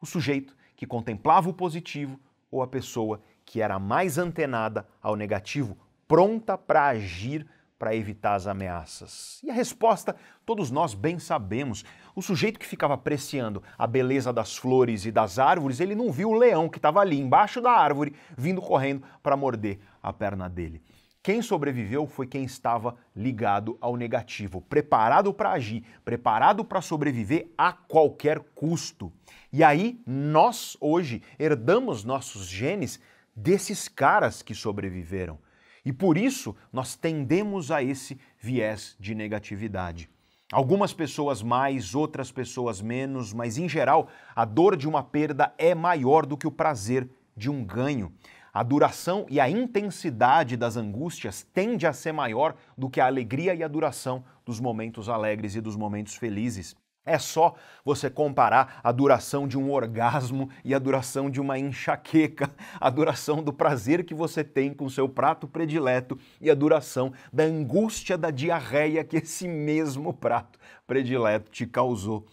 O 0.00 0.06
sujeito 0.06 0.56
que 0.74 0.86
contemplava 0.86 1.50
o 1.50 1.54
positivo 1.54 2.18
ou 2.50 2.62
a 2.62 2.66
pessoa 2.66 3.20
que 3.44 3.60
era 3.60 3.78
mais 3.78 4.16
antenada 4.16 4.86
ao 5.02 5.16
negativo, 5.16 5.76
pronta 6.06 6.56
para 6.56 6.86
agir 6.86 7.46
para 7.78 7.94
evitar 7.94 8.34
as 8.34 8.46
ameaças? 8.46 9.40
E 9.42 9.50
a 9.50 9.54
resposta, 9.54 10.16
todos 10.44 10.70
nós 10.70 10.94
bem 10.94 11.18
sabemos. 11.18 11.84
O 12.14 12.22
sujeito 12.22 12.58
que 12.58 12.66
ficava 12.66 12.94
apreciando 12.94 13.62
a 13.76 13.86
beleza 13.86 14.32
das 14.32 14.56
flores 14.56 15.04
e 15.04 15.12
das 15.12 15.38
árvores, 15.38 15.80
ele 15.80 15.94
não 15.94 16.10
viu 16.10 16.30
o 16.30 16.38
leão 16.38 16.68
que 16.68 16.78
estava 16.78 17.00
ali 17.00 17.18
embaixo 17.18 17.60
da 17.60 17.70
árvore, 17.70 18.14
vindo 18.36 18.60
correndo 18.60 19.02
para 19.22 19.36
morder 19.36 19.78
a 20.02 20.12
perna 20.12 20.48
dele. 20.48 20.82
Quem 21.22 21.42
sobreviveu 21.42 22.06
foi 22.06 22.26
quem 22.26 22.44
estava 22.44 22.96
ligado 23.14 23.76
ao 23.80 23.96
negativo, 23.96 24.60
preparado 24.60 25.34
para 25.34 25.52
agir, 25.52 25.84
preparado 26.04 26.64
para 26.64 26.80
sobreviver 26.80 27.48
a 27.58 27.72
qualquer 27.72 28.38
custo. 28.54 29.12
E 29.52 29.64
aí, 29.64 30.00
nós 30.06 30.76
hoje 30.80 31.22
herdamos 31.38 32.04
nossos 32.04 32.46
genes 32.46 33.00
desses 33.34 33.88
caras 33.88 34.42
que 34.42 34.54
sobreviveram. 34.54 35.38
E 35.84 35.92
por 35.92 36.16
isso 36.16 36.56
nós 36.72 36.94
tendemos 36.94 37.70
a 37.70 37.82
esse 37.82 38.18
viés 38.38 38.96
de 38.98 39.14
negatividade. 39.14 40.08
Algumas 40.50 40.94
pessoas 40.94 41.42
mais, 41.42 41.94
outras 41.94 42.32
pessoas 42.32 42.80
menos, 42.80 43.32
mas 43.34 43.58
em 43.58 43.68
geral, 43.68 44.08
a 44.34 44.44
dor 44.44 44.76
de 44.76 44.88
uma 44.88 45.02
perda 45.02 45.52
é 45.58 45.74
maior 45.74 46.24
do 46.24 46.38
que 46.38 46.46
o 46.46 46.52
prazer 46.52 47.08
de 47.36 47.50
um 47.50 47.64
ganho. 47.64 48.12
A 48.52 48.62
duração 48.62 49.26
e 49.28 49.38
a 49.38 49.48
intensidade 49.48 50.56
das 50.56 50.76
angústias 50.76 51.46
tende 51.52 51.86
a 51.86 51.92
ser 51.92 52.12
maior 52.12 52.54
do 52.76 52.88
que 52.88 53.00
a 53.00 53.06
alegria 53.06 53.54
e 53.54 53.62
a 53.62 53.68
duração 53.68 54.24
dos 54.44 54.58
momentos 54.60 55.08
alegres 55.08 55.54
e 55.54 55.60
dos 55.60 55.76
momentos 55.76 56.14
felizes. 56.14 56.74
É 57.08 57.18
só 57.18 57.54
você 57.82 58.10
comparar 58.10 58.80
a 58.84 58.92
duração 58.92 59.48
de 59.48 59.56
um 59.56 59.72
orgasmo 59.72 60.50
e 60.62 60.74
a 60.74 60.78
duração 60.78 61.30
de 61.30 61.40
uma 61.40 61.58
enxaqueca, 61.58 62.50
a 62.78 62.90
duração 62.90 63.42
do 63.42 63.50
prazer 63.50 64.04
que 64.04 64.14
você 64.14 64.44
tem 64.44 64.74
com 64.74 64.90
seu 64.90 65.08
prato 65.08 65.48
predileto 65.48 66.18
e 66.38 66.50
a 66.50 66.54
duração 66.54 67.12
da 67.32 67.44
angústia 67.44 68.18
da 68.18 68.30
diarreia 68.30 69.02
que 69.02 69.16
esse 69.16 69.48
mesmo 69.48 70.12
prato 70.12 70.58
predileto 70.86 71.50
te 71.50 71.66
causou. 71.66 72.26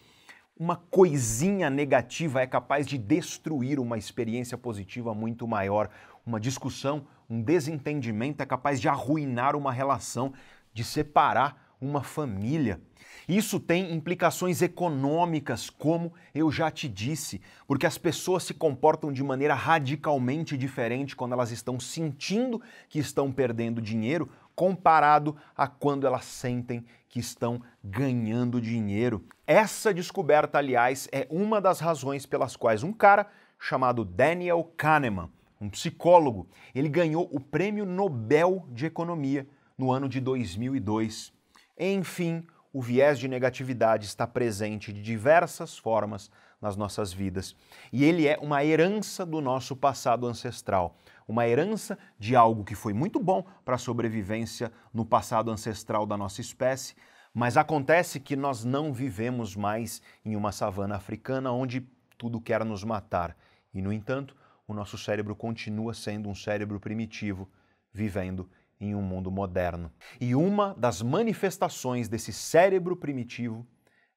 Uma 0.57 0.77
coisinha 0.77 1.69
negativa 1.69 2.41
é 2.41 2.47
capaz 2.47 2.87
de 2.87 2.97
destruir 2.97 3.77
uma 3.77 3.97
experiência 3.97 4.57
positiva 4.57 5.13
muito 5.13 5.45
maior. 5.45 5.89
Uma 6.25 6.39
discussão, 6.39 7.05
um 7.29 7.41
desentendimento 7.41 8.41
é 8.41 8.45
capaz 8.45 8.79
de 8.79 8.87
arruinar 8.87 9.57
uma 9.57 9.73
relação, 9.73 10.31
de 10.73 10.81
separar 10.81 11.75
uma 11.81 12.01
família. 12.01 12.79
Isso 13.27 13.59
tem 13.59 13.93
implicações 13.93 14.61
econômicas, 14.61 15.69
como 15.69 16.13
eu 16.33 16.49
já 16.49 16.71
te 16.71 16.87
disse, 16.87 17.41
porque 17.67 17.85
as 17.85 17.97
pessoas 17.97 18.43
se 18.43 18.53
comportam 18.53 19.11
de 19.11 19.21
maneira 19.21 19.55
radicalmente 19.55 20.55
diferente 20.55 21.17
quando 21.17 21.33
elas 21.33 21.51
estão 21.51 21.81
sentindo 21.81 22.61
que 22.87 22.97
estão 22.97 23.29
perdendo 23.29 23.81
dinheiro, 23.81 24.29
comparado 24.55 25.35
a 25.53 25.67
quando 25.67 26.07
elas 26.07 26.23
sentem 26.23 26.85
que 27.09 27.19
estão 27.19 27.61
ganhando 27.83 28.61
dinheiro. 28.61 29.21
Essa 29.47 29.93
descoberta, 29.93 30.57
aliás, 30.57 31.07
é 31.11 31.27
uma 31.29 31.61
das 31.61 31.79
razões 31.79 32.25
pelas 32.25 32.55
quais 32.55 32.81
um 32.81 32.91
cara 32.91 33.27
chamado 33.59 34.03
Daniel 34.03 34.63
Kahneman, 34.75 35.29
um 35.61 35.69
psicólogo, 35.69 36.47
ele 36.73 36.89
ganhou 36.89 37.29
o 37.31 37.39
Prêmio 37.39 37.85
Nobel 37.85 38.65
de 38.69 38.87
Economia 38.87 39.47
no 39.77 39.91
ano 39.91 40.09
de 40.09 40.19
2002. 40.19 41.31
Enfim, 41.77 42.45
o 42.73 42.81
viés 42.81 43.19
de 43.19 43.27
negatividade 43.27 44.05
está 44.05 44.25
presente 44.25 44.91
de 44.91 45.01
diversas 45.01 45.77
formas 45.77 46.31
nas 46.59 46.75
nossas 46.75 47.13
vidas. 47.13 47.55
E 47.93 48.03
ele 48.03 48.27
é 48.27 48.39
uma 48.41 48.65
herança 48.65 49.25
do 49.25 49.41
nosso 49.41 49.75
passado 49.75 50.25
ancestral, 50.25 50.97
uma 51.27 51.47
herança 51.47 51.99
de 52.17 52.35
algo 52.35 52.63
que 52.63 52.73
foi 52.73 52.93
muito 52.93 53.19
bom 53.19 53.45
para 53.63 53.75
a 53.75 53.79
sobrevivência 53.79 54.71
no 54.91 55.05
passado 55.05 55.51
ancestral 55.51 56.05
da 56.05 56.17
nossa 56.17 56.41
espécie, 56.41 56.95
mas 57.35 57.57
acontece 57.57 58.17
que 58.17 58.33
nós 58.33 58.63
não 58.63 58.93
vivemos 58.93 59.57
mais 59.57 60.01
em 60.23 60.37
uma 60.37 60.53
savana 60.53 60.95
africana 60.95 61.51
onde 61.51 61.81
tudo 62.17 62.39
quer 62.39 62.63
nos 62.63 62.81
matar. 62.85 63.35
E, 63.73 63.81
no 63.81 63.91
entanto, 63.91 64.33
o 64.65 64.73
nosso 64.73 64.97
cérebro 64.97 65.35
continua 65.35 65.93
sendo 65.93 66.29
um 66.29 66.33
cérebro 66.33 66.79
primitivo, 66.79 67.49
vivendo 67.91 68.49
em 68.79 68.95
um 68.95 69.01
mundo 69.01 69.29
moderno. 69.29 69.91
E 70.19 70.33
uma 70.33 70.73
das 70.75 71.01
manifestações 71.01 72.07
desse 72.07 72.31
cérebro 72.31 72.95
primitivo 72.95 73.67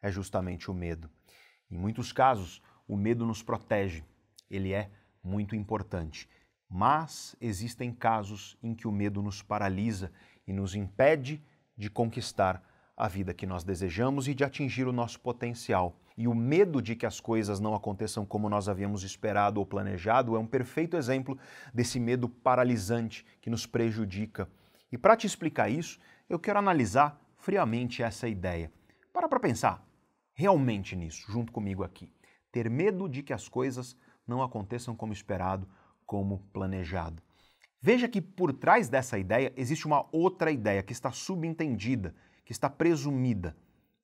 é 0.00 0.12
justamente 0.12 0.70
o 0.70 0.74
medo. 0.74 1.10
Em 1.68 1.76
muitos 1.76 2.12
casos, 2.12 2.62
o 2.86 2.96
medo 2.96 3.26
nos 3.26 3.42
protege, 3.42 4.04
ele 4.48 4.72
é 4.72 4.92
muito 5.24 5.56
importante. 5.56 6.28
Mas 6.70 7.34
existem 7.40 7.92
casos 7.92 8.56
em 8.62 8.76
que 8.76 8.86
o 8.86 8.92
medo 8.92 9.20
nos 9.20 9.42
paralisa 9.42 10.12
e 10.46 10.52
nos 10.52 10.76
impede 10.76 11.42
de 11.76 11.90
conquistar 11.90 12.62
a 12.98 13.06
vida 13.06 13.32
que 13.32 13.46
nós 13.46 13.62
desejamos 13.62 14.26
e 14.26 14.34
de 14.34 14.42
atingir 14.42 14.88
o 14.88 14.92
nosso 14.92 15.20
potencial. 15.20 15.96
E 16.16 16.26
o 16.26 16.34
medo 16.34 16.82
de 16.82 16.96
que 16.96 17.06
as 17.06 17.20
coisas 17.20 17.60
não 17.60 17.72
aconteçam 17.76 18.26
como 18.26 18.48
nós 18.48 18.68
havíamos 18.68 19.04
esperado 19.04 19.60
ou 19.60 19.66
planejado 19.66 20.34
é 20.34 20.38
um 20.38 20.46
perfeito 20.46 20.96
exemplo 20.96 21.38
desse 21.72 22.00
medo 22.00 22.28
paralisante 22.28 23.24
que 23.40 23.48
nos 23.48 23.66
prejudica. 23.66 24.50
E 24.90 24.98
para 24.98 25.16
te 25.16 25.28
explicar 25.28 25.70
isso, 25.70 26.00
eu 26.28 26.40
quero 26.40 26.58
analisar 26.58 27.20
friamente 27.36 28.02
essa 28.02 28.26
ideia. 28.26 28.72
Para 29.12 29.28
para 29.28 29.38
pensar 29.38 29.86
realmente 30.34 30.96
nisso, 30.96 31.30
junto 31.30 31.52
comigo 31.52 31.84
aqui. 31.84 32.12
Ter 32.50 32.68
medo 32.68 33.08
de 33.08 33.22
que 33.22 33.32
as 33.32 33.48
coisas 33.48 33.96
não 34.26 34.42
aconteçam 34.42 34.96
como 34.96 35.12
esperado, 35.12 35.68
como 36.04 36.40
planejado. 36.52 37.22
Veja 37.80 38.08
que 38.08 38.20
por 38.20 38.52
trás 38.52 38.88
dessa 38.88 39.16
ideia 39.16 39.52
existe 39.56 39.86
uma 39.86 40.04
outra 40.10 40.50
ideia 40.50 40.82
que 40.82 40.92
está 40.92 41.12
subentendida, 41.12 42.12
que 42.48 42.52
está 42.52 42.70
presumida. 42.70 43.54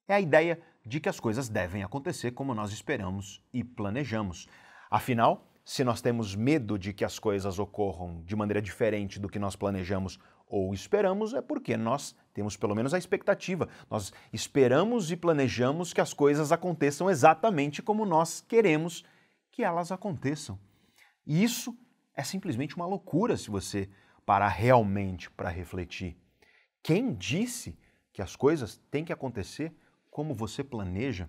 É 0.07 0.13
a 0.13 0.21
ideia 0.21 0.61
de 0.85 1.01
que 1.01 1.09
as 1.09 1.19
coisas 1.19 1.49
devem 1.49 1.83
acontecer 1.83 2.33
como 2.33 2.55
nós 2.55 2.73
esperamos 2.73 3.43
e 3.55 3.65
planejamos. 3.65 4.47
Afinal, 4.91 5.51
se 5.65 5.83
nós 5.83 6.03
temos 6.03 6.35
medo 6.35 6.79
de 6.79 6.93
que 6.93 7.07
as 7.07 7.19
coisas 7.19 7.59
ocorram 7.59 8.23
de 8.23 8.37
maneira 8.37 8.61
diferente 8.61 9.19
do 9.19 9.31
que 9.31 9.39
nós 9.39 9.57
planejamos 9.57 10.19
ou 10.47 10.75
esperamos, 10.75 11.33
é 11.33 11.41
porque 11.41 11.75
nós 11.75 12.15
temos 12.35 12.55
pelo 12.55 12.75
menos 12.75 12.93
a 12.93 12.99
expectativa. 12.99 13.67
Nós 13.91 14.13
esperamos 14.31 15.11
e 15.11 15.17
planejamos 15.17 15.95
que 15.95 16.03
as 16.03 16.13
coisas 16.13 16.53
aconteçam 16.53 17.09
exatamente 17.09 17.81
como 17.81 18.05
nós 18.05 18.43
queremos 18.43 19.07
que 19.51 19.65
elas 19.65 19.91
aconteçam. 19.91 20.61
E 21.27 21.43
isso 21.43 21.75
é 22.15 22.23
simplesmente 22.23 22.77
uma 22.77 22.85
loucura 22.85 23.39
se 23.39 23.49
você 23.49 23.89
parar 24.27 24.49
realmente 24.49 25.31
para 25.31 25.49
refletir. 25.49 26.15
Quem 26.83 27.15
disse 27.15 27.83
que 28.15 28.23
as 28.23 28.37
coisas 28.37 28.81
têm 28.93 29.05
que 29.05 29.12
acontecer 29.12 29.75
como 30.09 30.33
você 30.33 30.62
planeja? 30.62 31.29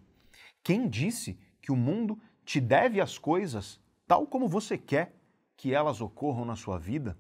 Quem 0.64 0.88
disse 0.88 1.38
que 1.60 1.72
o 1.72 1.76
mundo 1.76 2.22
te 2.46 2.62
deve 2.62 3.02
as 3.02 3.18
coisas 3.18 3.82
tal 4.08 4.28
como 4.28 4.48
você 4.48 4.78
quer 4.78 5.14
que 5.58 5.74
elas 5.74 6.00
ocorram 6.00 6.46
na 6.46 6.56
sua 6.56 6.78
vida? 6.78 7.18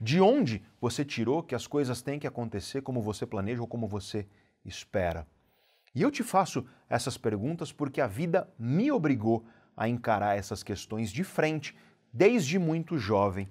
De 0.00 0.22
onde 0.22 0.64
você 0.80 1.04
tirou 1.04 1.42
que 1.42 1.54
as 1.54 1.66
coisas 1.66 2.00
têm 2.00 2.18
que 2.18 2.26
acontecer 2.26 2.80
como 2.80 3.02
você 3.02 3.26
planeja 3.26 3.60
ou 3.60 3.68
como 3.68 3.86
você 3.86 4.26
espera? 4.64 5.28
E 5.94 6.00
eu 6.00 6.10
te 6.10 6.22
faço 6.22 6.66
essas 6.88 7.18
perguntas 7.18 7.70
porque 7.70 8.00
a 8.00 8.06
vida 8.06 8.50
me 8.58 8.90
obrigou 8.90 9.46
a 9.76 9.86
encarar 9.86 10.36
essas 10.38 10.62
questões 10.62 11.12
de 11.12 11.22
frente 11.22 11.76
desde 12.10 12.58
muito 12.58 12.96
jovem. 12.96 13.50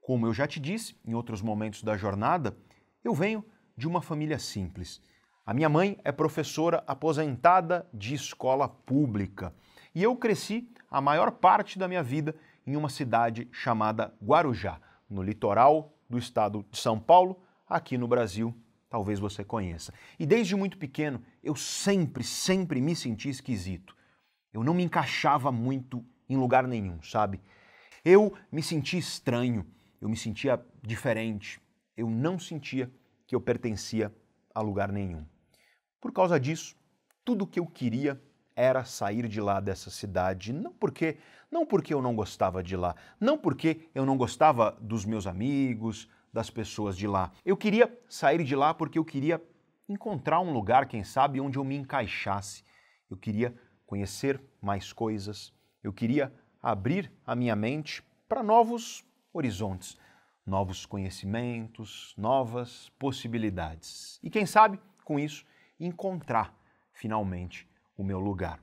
Como 0.00 0.26
eu 0.26 0.32
já 0.32 0.46
te 0.46 0.58
disse 0.58 0.96
em 1.04 1.12
outros 1.12 1.42
momentos 1.42 1.82
da 1.82 1.98
jornada, 1.98 2.56
eu 3.04 3.14
venho 3.14 3.44
de 3.76 3.86
uma 3.86 4.00
família 4.00 4.38
simples. 4.38 5.00
A 5.44 5.52
minha 5.52 5.68
mãe 5.68 5.98
é 6.02 6.10
professora 6.10 6.82
aposentada 6.86 7.88
de 7.92 8.14
escola 8.14 8.68
pública 8.68 9.54
e 9.94 10.02
eu 10.02 10.16
cresci 10.16 10.68
a 10.90 11.00
maior 11.00 11.30
parte 11.30 11.78
da 11.78 11.86
minha 11.86 12.02
vida 12.02 12.34
em 12.66 12.74
uma 12.74 12.88
cidade 12.88 13.48
chamada 13.52 14.12
Guarujá, 14.22 14.80
no 15.08 15.22
litoral 15.22 15.94
do 16.08 16.18
estado 16.18 16.66
de 16.70 16.78
São 16.78 16.98
Paulo, 16.98 17.40
aqui 17.68 17.96
no 17.96 18.08
Brasil, 18.08 18.54
talvez 18.88 19.20
você 19.20 19.44
conheça. 19.44 19.92
E 20.18 20.26
desde 20.26 20.56
muito 20.56 20.78
pequeno 20.78 21.22
eu 21.42 21.54
sempre, 21.54 22.24
sempre 22.24 22.80
me 22.80 22.96
senti 22.96 23.28
esquisito. 23.28 23.96
Eu 24.52 24.64
não 24.64 24.74
me 24.74 24.82
encaixava 24.82 25.52
muito 25.52 26.04
em 26.28 26.36
lugar 26.36 26.66
nenhum, 26.66 27.00
sabe? 27.02 27.40
Eu 28.04 28.34
me 28.50 28.62
sentia 28.62 28.98
estranho, 28.98 29.66
eu 30.00 30.08
me 30.08 30.16
sentia 30.16 30.64
diferente, 30.82 31.60
eu 31.96 32.08
não 32.08 32.38
sentia 32.38 32.90
que 33.26 33.34
eu 33.34 33.40
pertencia 33.40 34.14
a 34.54 34.60
lugar 34.60 34.92
nenhum. 34.92 35.26
Por 36.00 36.12
causa 36.12 36.38
disso, 36.38 36.76
tudo 37.24 37.44
o 37.44 37.46
que 37.46 37.58
eu 37.58 37.66
queria 37.66 38.20
era 38.54 38.84
sair 38.84 39.28
de 39.28 39.40
lá 39.40 39.60
dessa 39.60 39.90
cidade, 39.90 40.52
não 40.52 40.72
porque, 40.72 41.18
não 41.50 41.66
porque 41.66 41.92
eu 41.92 42.00
não 42.00 42.14
gostava 42.14 42.62
de 42.62 42.76
lá, 42.76 42.94
não 43.20 43.36
porque 43.36 43.88
eu 43.94 44.06
não 44.06 44.16
gostava 44.16 44.76
dos 44.80 45.04
meus 45.04 45.26
amigos, 45.26 46.08
das 46.32 46.50
pessoas 46.50 46.96
de 46.96 47.06
lá. 47.06 47.32
Eu 47.44 47.56
queria 47.56 47.90
sair 48.08 48.44
de 48.44 48.54
lá 48.54 48.74
porque 48.74 48.98
eu 48.98 49.04
queria 49.04 49.42
encontrar 49.88 50.40
um 50.40 50.52
lugar, 50.52 50.86
quem 50.86 51.02
sabe, 51.02 51.40
onde 51.40 51.58
eu 51.58 51.64
me 51.64 51.76
encaixasse. 51.76 52.64
Eu 53.10 53.16
queria 53.16 53.54
conhecer 53.86 54.40
mais 54.60 54.92
coisas, 54.92 55.52
eu 55.82 55.92
queria 55.92 56.32
abrir 56.62 57.12
a 57.24 57.34
minha 57.36 57.54
mente 57.54 58.02
para 58.28 58.42
novos 58.42 59.04
horizontes, 59.32 59.96
novos 60.46 60.86
conhecimentos, 60.86 62.14
novas 62.16 62.90
possibilidades. 62.98 64.20
E 64.22 64.30
quem 64.30 64.46
sabe, 64.46 64.78
com 65.04 65.18
isso, 65.18 65.44
encontrar 65.78 66.54
finalmente 66.92 67.68
o 67.96 68.04
meu 68.04 68.20
lugar. 68.20 68.60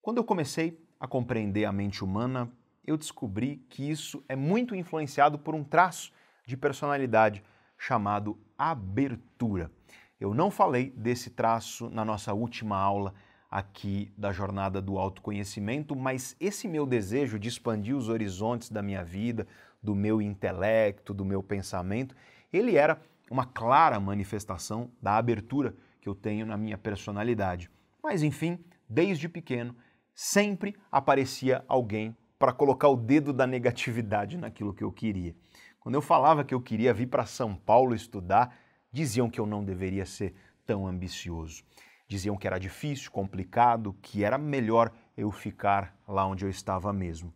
Quando 0.00 0.18
eu 0.18 0.24
comecei 0.24 0.82
a 0.98 1.06
compreender 1.06 1.66
a 1.66 1.72
mente 1.72 2.02
humana, 2.02 2.50
eu 2.86 2.96
descobri 2.96 3.58
que 3.68 3.88
isso 3.88 4.24
é 4.28 4.34
muito 4.34 4.74
influenciado 4.74 5.38
por 5.38 5.54
um 5.54 5.64
traço 5.64 6.12
de 6.46 6.56
personalidade 6.56 7.42
chamado 7.76 8.38
abertura. 8.56 9.70
Eu 10.18 10.32
não 10.32 10.50
falei 10.50 10.90
desse 10.90 11.30
traço 11.30 11.90
na 11.90 12.04
nossa 12.04 12.32
última 12.32 12.76
aula 12.78 13.14
aqui 13.50 14.12
da 14.16 14.32
jornada 14.32 14.80
do 14.82 14.98
autoconhecimento, 14.98 15.94
mas 15.94 16.34
esse 16.40 16.66
meu 16.66 16.84
desejo 16.84 17.38
de 17.38 17.48
expandir 17.48 17.96
os 17.96 18.08
horizontes 18.08 18.68
da 18.68 18.82
minha 18.82 19.04
vida, 19.04 19.46
do 19.84 19.94
meu 19.94 20.22
intelecto, 20.22 21.12
do 21.12 21.24
meu 21.24 21.42
pensamento, 21.42 22.16
ele 22.50 22.76
era 22.76 23.00
uma 23.30 23.44
clara 23.44 24.00
manifestação 24.00 24.90
da 25.00 25.16
abertura 25.18 25.76
que 26.00 26.08
eu 26.08 26.14
tenho 26.14 26.46
na 26.46 26.56
minha 26.56 26.78
personalidade. 26.78 27.70
Mas 28.02 28.22
enfim, 28.22 28.58
desde 28.88 29.28
pequeno, 29.28 29.76
sempre 30.14 30.74
aparecia 30.90 31.62
alguém 31.68 32.16
para 32.38 32.52
colocar 32.52 32.88
o 32.88 32.96
dedo 32.96 33.32
da 33.32 33.46
negatividade 33.46 34.38
naquilo 34.38 34.72
que 34.72 34.82
eu 34.82 34.90
queria. 34.90 35.36
Quando 35.78 35.96
eu 35.96 36.02
falava 36.02 36.44
que 36.44 36.54
eu 36.54 36.60
queria 36.60 36.94
vir 36.94 37.06
para 37.06 37.26
São 37.26 37.54
Paulo 37.54 37.94
estudar, 37.94 38.56
diziam 38.90 39.28
que 39.28 39.38
eu 39.38 39.46
não 39.46 39.62
deveria 39.62 40.06
ser 40.06 40.34
tão 40.66 40.86
ambicioso. 40.86 41.62
Diziam 42.08 42.36
que 42.36 42.46
era 42.46 42.58
difícil, 42.58 43.10
complicado, 43.10 43.94
que 44.00 44.24
era 44.24 44.38
melhor 44.38 44.90
eu 45.16 45.30
ficar 45.30 45.94
lá 46.08 46.26
onde 46.26 46.44
eu 46.44 46.50
estava 46.50 46.92
mesmo. 46.92 47.32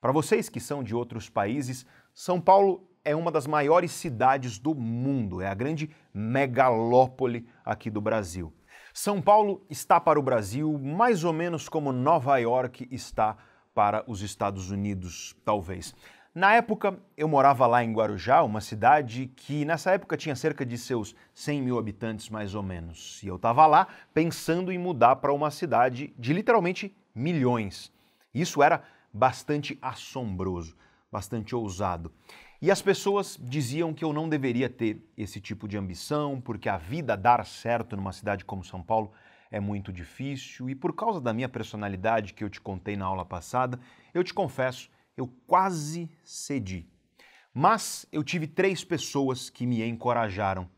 Para 0.00 0.12
vocês 0.12 0.48
que 0.48 0.60
são 0.60 0.82
de 0.82 0.94
outros 0.94 1.28
países, 1.28 1.86
São 2.14 2.40
Paulo 2.40 2.88
é 3.04 3.14
uma 3.14 3.30
das 3.30 3.46
maiores 3.46 3.92
cidades 3.92 4.58
do 4.58 4.74
mundo, 4.74 5.40
é 5.40 5.46
a 5.46 5.54
grande 5.54 5.90
megalópole 6.12 7.46
aqui 7.64 7.88
do 7.88 8.00
Brasil. 8.00 8.52
São 8.92 9.22
Paulo 9.22 9.64
está 9.70 10.00
para 10.00 10.18
o 10.18 10.22
Brasil 10.22 10.78
mais 10.78 11.22
ou 11.22 11.32
menos 11.32 11.68
como 11.68 11.92
Nova 11.92 12.36
York 12.38 12.88
está 12.90 13.36
para 13.74 14.02
os 14.06 14.22
Estados 14.22 14.70
Unidos, 14.70 15.36
talvez. 15.44 15.94
Na 16.34 16.54
época, 16.54 16.98
eu 17.16 17.28
morava 17.28 17.66
lá 17.66 17.82
em 17.82 17.92
Guarujá, 17.92 18.42
uma 18.42 18.60
cidade 18.60 19.30
que 19.36 19.64
nessa 19.64 19.92
época 19.92 20.16
tinha 20.16 20.36
cerca 20.36 20.66
de 20.66 20.76
seus 20.76 21.14
100 21.32 21.62
mil 21.62 21.78
habitantes, 21.78 22.28
mais 22.28 22.54
ou 22.54 22.62
menos. 22.62 23.22
E 23.22 23.26
eu 23.26 23.36
estava 23.36 23.66
lá 23.66 23.86
pensando 24.12 24.70
em 24.70 24.76
mudar 24.76 25.16
para 25.16 25.32
uma 25.32 25.50
cidade 25.50 26.12
de 26.18 26.32
literalmente 26.34 26.94
milhões. 27.14 27.90
Isso 28.34 28.62
era 28.62 28.82
bastante 29.16 29.78
assombroso, 29.80 30.76
bastante 31.10 31.54
ousado. 31.54 32.12
E 32.60 32.70
as 32.70 32.82
pessoas 32.82 33.38
diziam 33.40 33.92
que 33.94 34.04
eu 34.04 34.12
não 34.12 34.28
deveria 34.28 34.68
ter 34.68 35.02
esse 35.16 35.40
tipo 35.40 35.66
de 35.66 35.76
ambição, 35.76 36.40
porque 36.40 36.68
a 36.68 36.76
vida 36.76 37.16
dar 37.16 37.44
certo 37.46 37.96
numa 37.96 38.12
cidade 38.12 38.44
como 38.44 38.64
São 38.64 38.82
Paulo 38.82 39.12
é 39.50 39.58
muito 39.58 39.92
difícil. 39.92 40.68
E 40.68 40.74
por 40.74 40.94
causa 40.94 41.20
da 41.20 41.32
minha 41.32 41.48
personalidade 41.48 42.34
que 42.34 42.44
eu 42.44 42.50
te 42.50 42.60
contei 42.60 42.96
na 42.96 43.06
aula 43.06 43.24
passada, 43.24 43.80
eu 44.12 44.22
te 44.22 44.34
confesso, 44.34 44.90
eu 45.16 45.26
quase 45.46 46.10
cedi. 46.22 46.86
Mas 47.52 48.06
eu 48.12 48.22
tive 48.22 48.46
três 48.46 48.84
pessoas 48.84 49.48
que 49.48 49.66
me 49.66 49.82
encorajaram: 49.82 50.68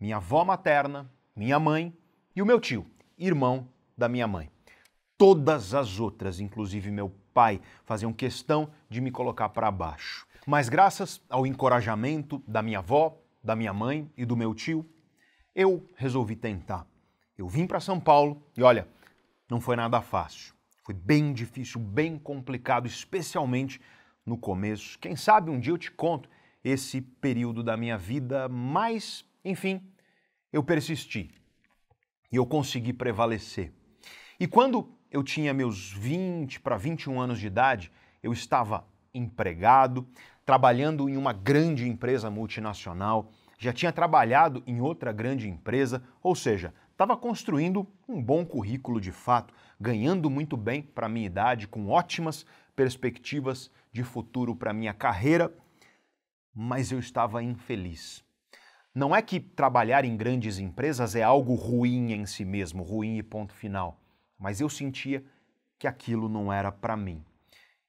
minha 0.00 0.16
avó 0.16 0.44
materna, 0.44 1.10
minha 1.36 1.58
mãe 1.58 1.94
e 2.34 2.40
o 2.40 2.46
meu 2.46 2.58
tio, 2.58 2.86
irmão 3.18 3.68
da 3.96 4.08
minha 4.08 4.26
mãe. 4.26 4.50
Todas 5.22 5.72
as 5.72 6.00
outras, 6.00 6.40
inclusive 6.40 6.90
meu 6.90 7.08
pai, 7.32 7.60
faziam 7.84 8.12
questão 8.12 8.72
de 8.90 9.00
me 9.00 9.08
colocar 9.08 9.50
para 9.50 9.70
baixo. 9.70 10.26
Mas 10.44 10.68
graças 10.68 11.22
ao 11.30 11.46
encorajamento 11.46 12.42
da 12.44 12.60
minha 12.60 12.80
avó, 12.80 13.16
da 13.40 13.54
minha 13.54 13.72
mãe 13.72 14.10
e 14.16 14.24
do 14.24 14.36
meu 14.36 14.52
tio, 14.52 14.84
eu 15.54 15.88
resolvi 15.94 16.34
tentar. 16.34 16.84
Eu 17.38 17.46
vim 17.46 17.68
para 17.68 17.78
São 17.78 18.00
Paulo 18.00 18.42
e 18.56 18.64
olha, 18.64 18.88
não 19.48 19.60
foi 19.60 19.76
nada 19.76 20.00
fácil. 20.00 20.54
Foi 20.82 20.92
bem 20.92 21.32
difícil, 21.32 21.80
bem 21.80 22.18
complicado, 22.18 22.88
especialmente 22.88 23.80
no 24.26 24.36
começo. 24.36 24.98
Quem 24.98 25.14
sabe 25.14 25.52
um 25.52 25.60
dia 25.60 25.72
eu 25.72 25.78
te 25.78 25.92
conto 25.92 26.28
esse 26.64 27.00
período 27.00 27.62
da 27.62 27.76
minha 27.76 27.96
vida, 27.96 28.48
mas, 28.48 29.24
enfim, 29.44 29.88
eu 30.52 30.64
persisti 30.64 31.30
e 32.32 32.34
eu 32.34 32.44
consegui 32.44 32.92
prevalecer. 32.92 33.72
E 34.40 34.48
quando 34.48 35.00
eu 35.12 35.22
tinha 35.22 35.52
meus 35.52 35.92
20 35.92 36.58
para 36.60 36.76
21 36.76 37.20
anos 37.20 37.38
de 37.38 37.46
idade, 37.46 37.92
eu 38.22 38.32
estava 38.32 38.84
empregado, 39.12 40.08
trabalhando 40.44 41.06
em 41.06 41.18
uma 41.18 41.34
grande 41.34 41.86
empresa 41.86 42.30
multinacional, 42.30 43.30
já 43.58 43.74
tinha 43.74 43.92
trabalhado 43.92 44.62
em 44.66 44.80
outra 44.80 45.12
grande 45.12 45.48
empresa, 45.48 46.02
ou 46.22 46.34
seja, 46.34 46.72
estava 46.90 47.14
construindo 47.14 47.86
um 48.08 48.22
bom 48.22 48.44
currículo 48.44 48.98
de 49.00 49.12
fato, 49.12 49.52
ganhando 49.78 50.30
muito 50.30 50.56
bem 50.56 50.80
para 50.80 51.10
minha 51.10 51.26
idade, 51.26 51.68
com 51.68 51.88
ótimas 51.88 52.46
perspectivas 52.74 53.70
de 53.92 54.02
futuro 54.02 54.56
para 54.56 54.72
minha 54.72 54.94
carreira, 54.94 55.52
mas 56.54 56.90
eu 56.90 56.98
estava 56.98 57.42
infeliz. 57.42 58.24
Não 58.94 59.14
é 59.14 59.20
que 59.20 59.38
trabalhar 59.38 60.04
em 60.04 60.16
grandes 60.16 60.58
empresas 60.58 61.14
é 61.14 61.22
algo 61.22 61.54
ruim 61.54 62.12
em 62.12 62.24
si 62.24 62.44
mesmo, 62.44 62.82
ruim 62.82 63.18
e 63.18 63.22
ponto 63.22 63.54
final, 63.54 64.01
mas 64.42 64.60
eu 64.60 64.68
sentia 64.68 65.24
que 65.78 65.86
aquilo 65.86 66.28
não 66.28 66.52
era 66.52 66.72
para 66.72 66.96
mim. 66.96 67.24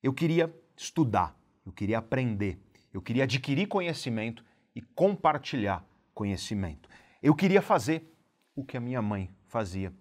Eu 0.01 0.14
queria 0.14 0.54
estudar, 0.78 1.36
eu 1.66 1.72
queria 1.72 1.97
aprender, 1.97 2.60
eu 2.93 3.01
queria 3.01 3.24
adquirir 3.24 3.68
conhecimento 3.68 4.45
e 4.76 4.82
compartilhar 4.82 5.84
conhecimento. 6.14 6.88
Eu 7.22 7.34
queria 7.34 7.62
fazer 7.62 8.16
o 8.56 8.64
que 8.64 8.78
a 8.78 8.80
minha 8.80 9.01
mãe 9.01 9.30
fazia. 9.47 9.91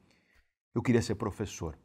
Eu 0.74 0.82
queria 0.82 1.00
ser 1.00 1.14
professor. 1.14 1.78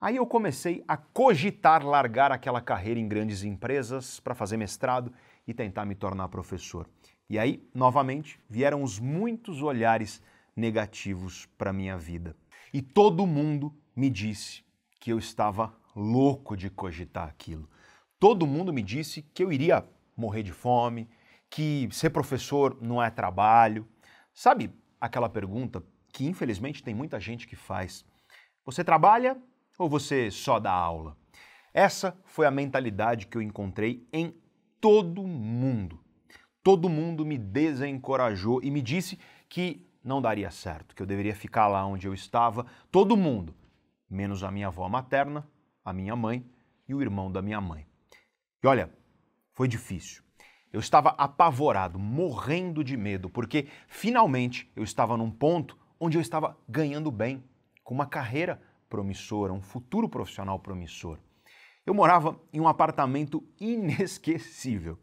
Aí 0.00 0.16
eu 0.16 0.26
comecei 0.26 0.82
a 0.88 0.96
cogitar 0.96 1.84
largar 1.84 2.32
aquela 2.32 2.60
carreira 2.60 2.98
em 2.98 3.08
grandes 3.08 3.42
empresas 3.42 4.20
para 4.20 4.34
fazer 4.34 4.56
mestrado 4.56 5.12
e 5.46 5.52
tentar 5.52 5.84
me 5.84 5.94
tornar 5.94 6.28
professor. 6.28 6.88
E 7.28 7.38
aí, 7.38 7.62
novamente, 7.74 8.40
vieram 8.48 8.82
os 8.82 8.98
muitos 8.98 9.62
olhares 9.62 10.22
negativos 10.54 11.46
para 11.58 11.72
minha 11.72 11.98
vida. 11.98 12.34
E 12.76 12.82
todo 12.82 13.26
mundo 13.26 13.74
me 13.96 14.10
disse 14.10 14.62
que 15.00 15.10
eu 15.10 15.18
estava 15.18 15.74
louco 15.94 16.54
de 16.54 16.68
cogitar 16.68 17.26
aquilo. 17.26 17.66
Todo 18.20 18.46
mundo 18.46 18.70
me 18.70 18.82
disse 18.82 19.22
que 19.22 19.42
eu 19.42 19.50
iria 19.50 19.82
morrer 20.14 20.42
de 20.42 20.52
fome, 20.52 21.08
que 21.48 21.88
ser 21.90 22.10
professor 22.10 22.76
não 22.82 23.02
é 23.02 23.08
trabalho. 23.08 23.88
Sabe 24.34 24.70
aquela 25.00 25.26
pergunta 25.26 25.82
que 26.12 26.26
infelizmente 26.26 26.82
tem 26.82 26.94
muita 26.94 27.18
gente 27.18 27.46
que 27.46 27.56
faz: 27.56 28.04
você 28.62 28.84
trabalha 28.84 29.38
ou 29.78 29.88
você 29.88 30.30
só 30.30 30.60
dá 30.60 30.72
aula? 30.72 31.16
Essa 31.72 32.14
foi 32.26 32.44
a 32.44 32.50
mentalidade 32.50 33.26
que 33.26 33.38
eu 33.38 33.40
encontrei 33.40 34.06
em 34.12 34.34
todo 34.82 35.22
mundo. 35.22 35.98
Todo 36.62 36.90
mundo 36.90 37.24
me 37.24 37.38
desencorajou 37.38 38.62
e 38.62 38.70
me 38.70 38.82
disse 38.82 39.18
que 39.48 39.88
não 40.06 40.22
daria 40.22 40.50
certo, 40.50 40.94
que 40.94 41.02
eu 41.02 41.06
deveria 41.06 41.34
ficar 41.34 41.66
lá 41.66 41.84
onde 41.84 42.06
eu 42.06 42.14
estava. 42.14 42.64
Todo 42.92 43.16
mundo, 43.16 43.54
menos 44.08 44.44
a 44.44 44.50
minha 44.50 44.68
avó 44.68 44.88
materna, 44.88 45.46
a 45.84 45.92
minha 45.92 46.14
mãe 46.14 46.48
e 46.88 46.94
o 46.94 47.02
irmão 47.02 47.30
da 47.30 47.42
minha 47.42 47.60
mãe. 47.60 47.86
E 48.62 48.66
olha, 48.66 48.90
foi 49.52 49.66
difícil. 49.66 50.22
Eu 50.72 50.78
estava 50.78 51.10
apavorado, 51.10 51.98
morrendo 51.98 52.84
de 52.84 52.96
medo, 52.96 53.28
porque 53.28 53.66
finalmente 53.88 54.70
eu 54.76 54.84
estava 54.84 55.16
num 55.16 55.30
ponto 55.30 55.76
onde 55.98 56.16
eu 56.16 56.20
estava 56.20 56.56
ganhando 56.68 57.10
bem, 57.10 57.42
com 57.82 57.94
uma 57.94 58.06
carreira 58.06 58.62
promissora, 58.88 59.52
um 59.52 59.62
futuro 59.62 60.08
profissional 60.08 60.58
promissor. 60.58 61.18
Eu 61.84 61.94
morava 61.94 62.40
em 62.52 62.60
um 62.60 62.68
apartamento 62.68 63.42
inesquecível. 63.60 64.98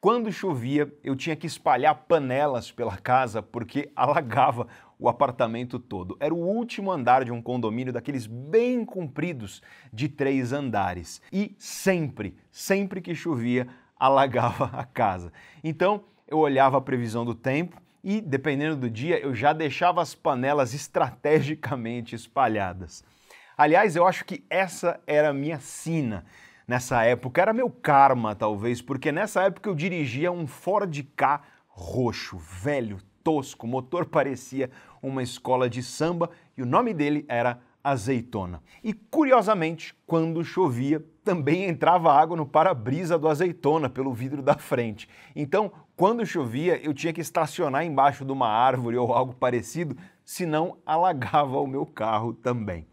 Quando 0.00 0.30
chovia, 0.30 0.92
eu 1.02 1.16
tinha 1.16 1.34
que 1.34 1.48
espalhar 1.48 1.92
panelas 2.06 2.70
pela 2.70 2.96
casa 2.96 3.42
porque 3.42 3.90
alagava 3.96 4.68
o 4.96 5.08
apartamento 5.08 5.76
todo. 5.76 6.16
Era 6.20 6.32
o 6.32 6.38
último 6.38 6.92
andar 6.92 7.24
de 7.24 7.32
um 7.32 7.42
condomínio 7.42 7.92
daqueles 7.92 8.24
bem 8.24 8.84
compridos 8.84 9.60
de 9.92 10.08
três 10.08 10.52
andares. 10.52 11.20
E 11.32 11.56
sempre, 11.58 12.36
sempre 12.48 13.00
que 13.00 13.12
chovia, 13.12 13.66
alagava 13.98 14.66
a 14.66 14.84
casa. 14.84 15.32
Então 15.64 16.04
eu 16.28 16.38
olhava 16.38 16.78
a 16.78 16.80
previsão 16.80 17.24
do 17.24 17.34
tempo 17.34 17.82
e, 18.04 18.20
dependendo 18.20 18.76
do 18.76 18.88
dia, 18.88 19.18
eu 19.18 19.34
já 19.34 19.52
deixava 19.52 20.00
as 20.00 20.14
panelas 20.14 20.74
estrategicamente 20.74 22.14
espalhadas. 22.14 23.02
Aliás, 23.56 23.96
eu 23.96 24.06
acho 24.06 24.24
que 24.24 24.44
essa 24.48 25.00
era 25.08 25.30
a 25.30 25.34
minha 25.34 25.58
sina 25.58 26.24
nessa 26.68 27.02
época, 27.02 27.40
era 27.40 27.54
meu 27.54 27.70
karma 27.70 28.34
talvez, 28.34 28.82
porque 28.82 29.10
nessa 29.10 29.42
época 29.42 29.70
eu 29.70 29.74
dirigia 29.74 30.30
um 30.30 30.46
Ford 30.46 31.02
K 31.16 31.40
roxo, 31.66 32.36
velho, 32.36 32.98
tosco, 33.24 33.66
o 33.66 33.68
motor 33.68 34.04
parecia 34.06 34.70
uma 35.02 35.22
escola 35.22 35.70
de 35.70 35.82
samba 35.82 36.30
e 36.56 36.62
o 36.62 36.66
nome 36.66 36.92
dele 36.92 37.24
era 37.26 37.60
azeitona. 37.82 38.60
E 38.84 38.92
curiosamente, 38.92 39.94
quando 40.06 40.44
chovia, 40.44 41.02
também 41.24 41.64
entrava 41.64 42.12
água 42.12 42.36
no 42.36 42.44
para-brisa 42.44 43.18
do 43.18 43.28
azeitona 43.28 43.88
pelo 43.88 44.12
vidro 44.12 44.42
da 44.42 44.54
frente. 44.54 45.08
Então, 45.34 45.72
quando 45.96 46.26
chovia, 46.26 46.78
eu 46.82 46.92
tinha 46.92 47.12
que 47.12 47.20
estacionar 47.20 47.84
embaixo 47.84 48.24
de 48.24 48.32
uma 48.32 48.48
árvore 48.48 48.96
ou 48.96 49.12
algo 49.12 49.34
parecido, 49.34 49.96
senão 50.24 50.76
alagava 50.84 51.58
o 51.58 51.66
meu 51.66 51.86
carro 51.86 52.32
também. 52.32 52.86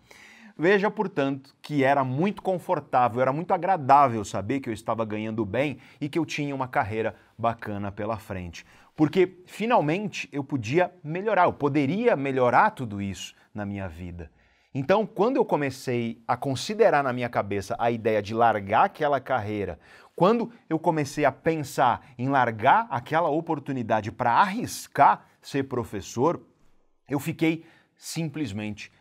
Veja, 0.57 0.89
portanto, 0.89 1.53
que 1.61 1.83
era 1.83 2.01
muito 2.03 2.41
confortável, 2.41 3.21
era 3.21 3.33
muito 3.33 3.53
agradável 3.53 4.23
saber 4.23 4.61
que 4.61 4.69
eu 4.69 4.73
estava 4.73 5.03
ganhando 5.03 5.45
bem 5.45 5.79
e 5.99 6.07
que 6.07 6.17
eu 6.17 6.25
tinha 6.25 6.55
uma 6.55 6.67
carreira 6.67 7.13
bacana 7.37 7.91
pela 7.91 8.17
frente. 8.17 8.65
Porque 8.95 9.43
finalmente 9.45 10.29
eu 10.31 10.45
podia 10.45 10.93
melhorar, 11.03 11.43
eu 11.43 11.51
poderia 11.51 12.15
melhorar 12.15 12.71
tudo 12.71 13.01
isso 13.01 13.35
na 13.53 13.65
minha 13.65 13.89
vida. 13.89 14.31
Então, 14.73 15.05
quando 15.05 15.35
eu 15.35 15.43
comecei 15.43 16.21
a 16.25 16.37
considerar 16.37 17.03
na 17.03 17.11
minha 17.11 17.29
cabeça 17.29 17.75
a 17.77 17.91
ideia 17.91 18.21
de 18.21 18.33
largar 18.33 18.85
aquela 18.85 19.19
carreira, 19.19 19.77
quando 20.15 20.49
eu 20.69 20.79
comecei 20.79 21.25
a 21.25 21.31
pensar 21.33 22.07
em 22.17 22.29
largar 22.29 22.87
aquela 22.89 23.27
oportunidade 23.27 24.09
para 24.09 24.31
arriscar 24.31 25.25
ser 25.41 25.63
professor, 25.63 26.41
eu 27.09 27.19
fiquei 27.19 27.65
simplesmente 27.97 28.91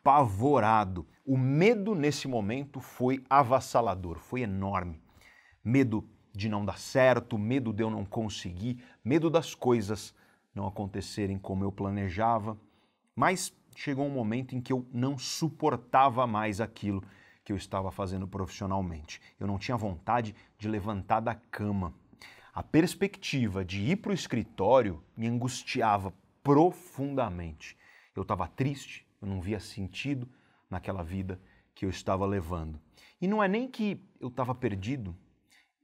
apavorado. 0.00 1.06
O 1.24 1.36
medo 1.36 1.94
nesse 1.94 2.26
momento 2.26 2.80
foi 2.80 3.22
avassalador, 3.28 4.18
foi 4.18 4.40
enorme. 4.40 5.00
Medo 5.62 6.08
de 6.32 6.48
não 6.48 6.64
dar 6.64 6.78
certo, 6.78 7.36
medo 7.36 7.72
de 7.72 7.82
eu 7.82 7.90
não 7.90 8.04
conseguir, 8.04 8.82
medo 9.04 9.28
das 9.28 9.54
coisas 9.54 10.14
não 10.54 10.66
acontecerem 10.66 11.38
como 11.38 11.64
eu 11.64 11.70
planejava. 11.70 12.58
Mas 13.14 13.52
chegou 13.76 14.06
um 14.06 14.10
momento 14.10 14.54
em 14.54 14.60
que 14.60 14.72
eu 14.72 14.86
não 14.92 15.18
suportava 15.18 16.26
mais 16.26 16.60
aquilo 16.60 17.02
que 17.44 17.52
eu 17.52 17.56
estava 17.56 17.90
fazendo 17.90 18.26
profissionalmente. 18.26 19.20
Eu 19.38 19.46
não 19.46 19.58
tinha 19.58 19.76
vontade 19.76 20.34
de 20.58 20.68
levantar 20.68 21.20
da 21.20 21.34
cama. 21.34 21.92
A 22.54 22.62
perspectiva 22.62 23.64
de 23.64 23.80
ir 23.80 23.96
para 23.96 24.10
o 24.10 24.14
escritório 24.14 25.02
me 25.16 25.26
angustiava 25.26 26.12
profundamente. 26.42 27.76
Eu 28.14 28.22
estava 28.22 28.48
triste, 28.48 29.06
eu 29.20 29.28
não 29.28 29.40
via 29.40 29.60
sentido 29.60 30.28
naquela 30.68 31.02
vida 31.02 31.40
que 31.74 31.84
eu 31.84 31.90
estava 31.90 32.24
levando. 32.26 32.80
E 33.20 33.28
não 33.28 33.42
é 33.42 33.48
nem 33.48 33.68
que 33.68 34.02
eu 34.20 34.28
estava 34.28 34.54
perdido, 34.54 35.16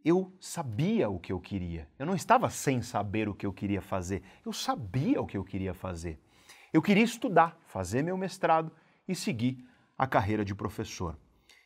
eu 0.05 0.33
sabia 0.39 1.09
o 1.11 1.19
que 1.19 1.33
eu 1.33 1.41
queria. 1.41 1.89
Eu 1.99 2.07
não 2.07 2.15
estava 2.15 2.49
sem 2.49 2.81
saber 2.81 3.29
o 3.29 3.35
que 3.35 3.45
eu 3.45 3.53
queria 3.53 3.83
fazer, 3.83 4.23
eu 4.45 4.53
sabia 4.53 5.21
o 5.21 5.27
que 5.27 5.37
eu 5.37 5.45
queria 5.45 5.75
fazer. 5.75 6.19
Eu 6.73 6.81
queria 6.81 7.03
estudar, 7.03 7.59
fazer 7.67 8.03
meu 8.03 8.17
mestrado 8.17 8.71
e 9.09 9.15
seguir 9.15 9.65
a 9.97 10.07
carreira 10.07 10.45
de 10.45 10.55
professor. 10.55 11.19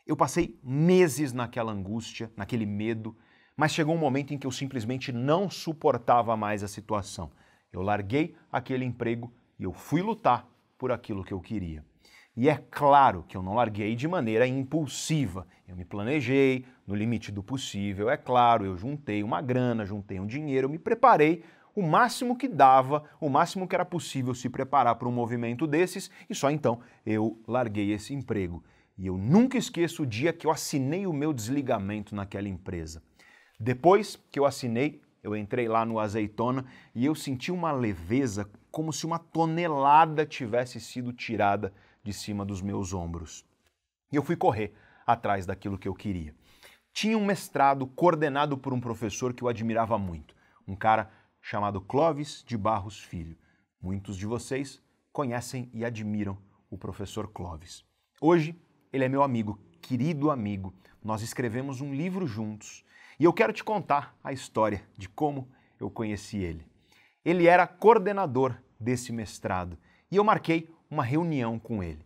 Eu 0.07 0.17
passei 0.17 0.59
meses 0.63 1.33
naquela 1.33 1.73
angústia, 1.73 2.33
naquele 2.37 2.67
medo, 2.67 3.17
mas 3.57 3.73
chegou 3.73 3.95
um 3.95 3.99
momento 3.99 4.33
em 4.33 4.39
que 4.39 4.47
eu 4.47 4.51
simplesmente 4.51 5.13
não 5.13 5.51
suportava 5.51 6.37
mais 6.37 6.63
a 6.63 6.69
situação. 6.69 7.31
Eu 7.73 7.83
larguei 7.83 8.35
aquele 8.51 8.85
emprego 8.85 9.33
e 9.59 9.65
eu 9.65 9.73
fui 9.73 10.01
lutar 10.01 10.49
por 10.81 10.91
aquilo 10.91 11.23
que 11.23 11.35
eu 11.35 11.41
queria. 11.43 11.85
E 12.35 12.49
é 12.49 12.57
claro 12.71 13.23
que 13.29 13.37
eu 13.37 13.43
não 13.43 13.53
larguei 13.53 13.95
de 13.95 14.09
maneira 14.09 14.47
impulsiva. 14.47 15.47
Eu 15.69 15.77
me 15.77 15.85
planejei 15.85 16.65
no 16.87 16.95
limite 16.95 17.31
do 17.31 17.43
possível, 17.43 18.09
é 18.09 18.17
claro, 18.17 18.65
eu 18.65 18.79
juntei 18.79 19.23
uma 19.23 19.43
grana, 19.43 19.85
juntei 19.85 20.19
um 20.19 20.27
dinheiro, 20.27 20.65
eu 20.65 20.71
me 20.71 20.79
preparei 20.79 21.45
o 21.77 21.83
máximo 21.83 22.35
que 22.35 22.49
dava, 22.49 23.05
o 23.21 23.29
máximo 23.29 23.69
que 23.69 23.75
era 23.75 23.85
possível 23.85 24.35
se 24.35 24.49
preparar 24.49 24.95
para 24.95 25.07
um 25.07 25.13
movimento 25.13 25.67
desses, 25.67 26.11
e 26.31 26.35
só 26.35 26.51
então 26.51 26.81
eu 27.05 27.39
larguei 27.47 27.93
esse 27.93 28.15
emprego. 28.15 28.65
E 28.97 29.07
eu 29.07 29.19
nunca 29.19 29.59
esqueço 29.59 30.05
o 30.05 30.07
dia 30.07 30.33
que 30.33 30.47
eu 30.47 30.51
assinei 30.51 31.07
o 31.07 31.13
meu 31.13 31.35
desligamento 31.35 32.15
naquela 32.15 32.49
empresa. 32.49 33.03
Depois 33.59 34.19
que 34.33 34.39
eu 34.39 34.47
assinei, 34.47 35.03
eu 35.23 35.37
entrei 35.37 35.69
lá 35.69 35.85
no 35.85 35.99
Azeitona 35.99 36.65
e 36.95 37.05
eu 37.05 37.15
senti 37.15 37.53
uma 37.53 37.73
leveza 37.73 38.51
como 38.71 38.93
se 38.93 39.05
uma 39.05 39.19
tonelada 39.19 40.25
tivesse 40.25 40.81
sido 40.81 41.13
tirada 41.13 41.73
de 42.03 42.13
cima 42.13 42.45
dos 42.45 42.63
meus 42.63 42.95
ombros. 42.95 43.45
E 44.11 44.17
eu 44.17 44.23
fui 44.23 44.37
correr 44.37 44.75
atrás 45.07 45.45
daquilo 45.45 45.79
que 45.79 45.89
eu 45.89 45.95
queria. 45.95 46.35
Tinha 46.93 47.17
um 47.17 47.25
mestrado 47.25 47.87
coordenado 47.87 48.57
por 48.57 48.73
um 48.73 48.81
professor 48.81 49.33
que 49.33 49.43
eu 49.43 49.49
admirava 49.49 49.99
muito, 49.99 50.35
um 50.67 50.75
cara 50.75 51.11
chamado 51.41 51.81
Clovis 51.81 52.45
de 52.47 52.57
Barros 52.57 52.99
Filho. 52.99 53.37
Muitos 53.81 54.17
de 54.17 54.27
vocês 54.27 54.83
conhecem 55.13 55.71
e 55.73 55.85
admiram 55.85 56.39
o 56.71 56.77
professor 56.77 57.29
Clovis. 57.29 57.85
Hoje, 58.21 58.55
ele 58.93 59.05
é 59.05 59.09
meu 59.09 59.23
amigo, 59.23 59.59
querido 59.81 60.31
amigo. 60.31 60.75
Nós 61.03 61.23
escrevemos 61.23 61.81
um 61.81 61.95
livro 61.95 62.27
juntos 62.27 62.85
e 63.21 63.25
eu 63.25 63.33
quero 63.33 63.53
te 63.53 63.63
contar 63.63 64.19
a 64.25 64.33
história 64.33 64.83
de 64.99 65.09
como 65.09 65.49
eu 65.79 65.89
conheci 65.89 66.39
ele. 66.39 66.67
Ele 67.25 67.47
era 67.47 67.69
coordenador 67.69 68.57
desse 68.81 69.13
mestrado 69.13 69.79
e 70.11 70.17
eu 70.17 70.25
marquei 70.25 70.69
uma 70.91 71.05
reunião 71.05 71.57
com 71.57 71.83
ele. 71.83 72.05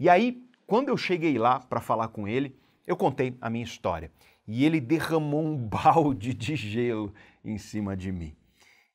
E 0.00 0.08
aí, 0.08 0.44
quando 0.66 0.88
eu 0.88 0.96
cheguei 0.96 1.38
lá 1.38 1.60
para 1.60 1.80
falar 1.80 2.08
com 2.08 2.26
ele, 2.26 2.58
eu 2.84 2.96
contei 2.96 3.36
a 3.40 3.48
minha 3.48 3.64
história 3.64 4.10
e 4.44 4.64
ele 4.64 4.80
derramou 4.80 5.44
um 5.44 5.56
balde 5.68 6.34
de 6.34 6.56
gelo 6.56 7.14
em 7.44 7.58
cima 7.58 7.96
de 7.96 8.10
mim 8.10 8.34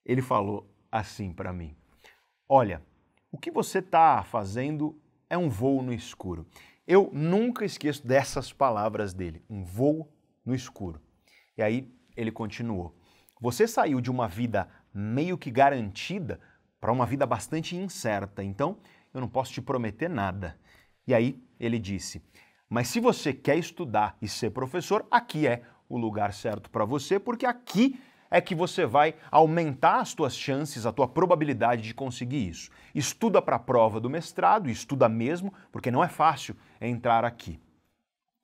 ele 0.10 0.24
falou 0.24 0.68
assim 0.92 1.32
para 1.32 1.54
mim: 1.54 1.76
Olha, 2.48 2.82
o 3.32 3.38
que 3.38 3.52
você 3.52 3.78
está 3.78 4.24
fazendo 4.24 5.00
é 5.30 5.38
um 5.38 5.48
voo 5.48 5.84
no 5.84 5.94
escuro. 5.94 6.48
Eu 6.88 7.12
nunca 7.14 7.64
esqueço 7.64 8.06
dessas 8.06 8.52
palavras 8.52 9.14
dele, 9.14 9.44
um 9.48 9.64
voo 9.64 10.12
no 10.44 10.56
escuro. 10.56 11.00
E 11.60 11.62
aí 11.62 11.91
ele 12.16 12.32
continuou: 12.32 12.95
Você 13.41 13.68
saiu 13.68 13.99
de 13.99 14.10
uma 14.10 14.30
vida 14.30 14.70
meio 14.93 15.38
que 15.38 15.51
garantida 15.51 16.39
para 16.80 16.89
uma 16.89 17.05
vida 17.05 17.26
bastante 17.26 17.76
incerta, 17.76 18.41
então 18.41 18.78
eu 19.14 19.20
não 19.20 19.28
posso 19.28 19.51
te 19.51 19.62
prometer 19.62 20.10
nada. 20.10 20.57
E 21.05 21.14
aí 21.14 21.38
ele 21.60 21.78
disse: 21.78 22.24
Mas 22.70 22.88
se 22.88 23.01
você 23.01 23.34
quer 23.34 23.57
estudar 23.57 24.18
e 24.22 24.28
ser 24.28 24.51
professor, 24.51 25.05
aqui 25.12 25.45
é 25.45 25.64
o 25.89 25.97
lugar 25.97 26.32
certo 26.32 26.70
para 26.70 26.86
você, 26.86 27.20
porque 27.20 27.45
aqui 27.45 27.99
é 28.32 28.39
que 28.39 28.55
você 28.55 28.86
vai 28.86 29.16
aumentar 29.30 29.99
as 29.99 30.14
tuas 30.14 30.38
chances, 30.38 30.86
a 30.86 30.93
tua 30.93 31.10
probabilidade 31.10 31.82
de 31.82 31.93
conseguir 31.93 32.47
isso. 32.47 32.72
Estuda 32.95 33.41
para 33.41 33.57
a 33.57 33.60
prova 33.60 33.99
do 33.99 34.10
mestrado, 34.10 34.70
estuda 34.70 35.10
mesmo, 35.10 35.53
porque 35.74 35.91
não 35.91 36.01
é 36.01 36.07
fácil 36.07 36.55
entrar 36.80 37.26
aqui. 37.26 37.60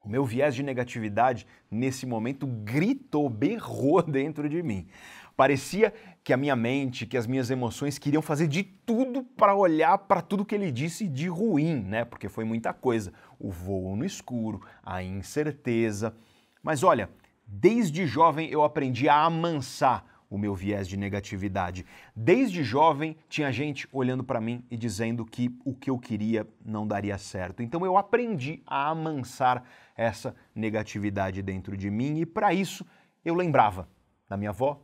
O 0.06 0.10
meu 0.10 0.24
viés 0.24 0.53
de 0.53 0.64
negatividade, 0.64 1.47
nesse 1.70 2.06
momento, 2.06 2.45
gritou, 2.45 3.30
berrou 3.30 4.01
dentro 4.06 4.47
de 4.47 4.62
mim. 4.62 4.88
Parecia 5.36 5.93
que 6.24 6.32
a 6.32 6.38
minha 6.38 6.56
mente, 6.56 7.06
que 7.06 7.18
as 7.18 7.28
minhas 7.28 7.49
emoções 7.49 7.97
queriam 7.97 8.22
fazer 8.22 8.47
de 8.47 8.64
tudo 8.64 9.24
para 9.24 9.53
olhar 9.53 9.97
para 9.97 10.22
tudo 10.22 10.45
que 10.45 10.56
ele 10.56 10.72
disse 10.72 11.08
de 11.08 11.28
ruim, 11.28 11.82
né? 11.82 12.06
Porque 12.06 12.30
foi 12.30 12.45
muita 12.45 12.72
coisa. 12.72 13.12
O 13.38 13.51
voo 13.51 13.97
no 13.97 14.06
escuro, 14.06 14.62
a 14.82 15.03
incerteza. 15.03 16.16
Mas 16.64 16.84
olha, 16.84 17.10
Desde 17.47 18.08
jovem 18.08 18.49
eu 18.49 18.64
aprendi 18.64 19.08
a 19.08 19.24
amansar 19.24 20.03
o 20.28 20.38
meu 20.38 20.56
viés 20.56 20.88
de 20.88 20.97
negatividade. 20.97 21.86
Desde 22.16 22.64
jovem 22.64 23.16
tinha 23.30 23.51
gente 23.51 23.88
olhando 23.91 24.24
para 24.24 24.41
mim 24.41 24.66
e 24.72 24.76
dizendo 24.76 25.24
que 25.24 25.56
o 25.64 25.76
que 25.76 25.89
eu 25.89 25.99
queria 25.99 26.47
não 26.66 26.88
daria 26.88 27.18
certo. 27.18 27.62
Então 27.62 27.86
eu 27.86 27.95
aprendi 27.95 28.64
a 28.66 28.89
amansar 28.89 29.64
essa 29.96 30.36
negatividade 30.54 31.41
dentro 31.41 31.76
de 31.78 31.89
mim 31.89 32.20
e 32.20 32.26
para 32.26 32.54
isso 32.54 32.86
eu 33.24 33.34
lembrava 33.34 33.88
da 34.28 34.38
minha 34.38 34.50
avó, 34.50 34.82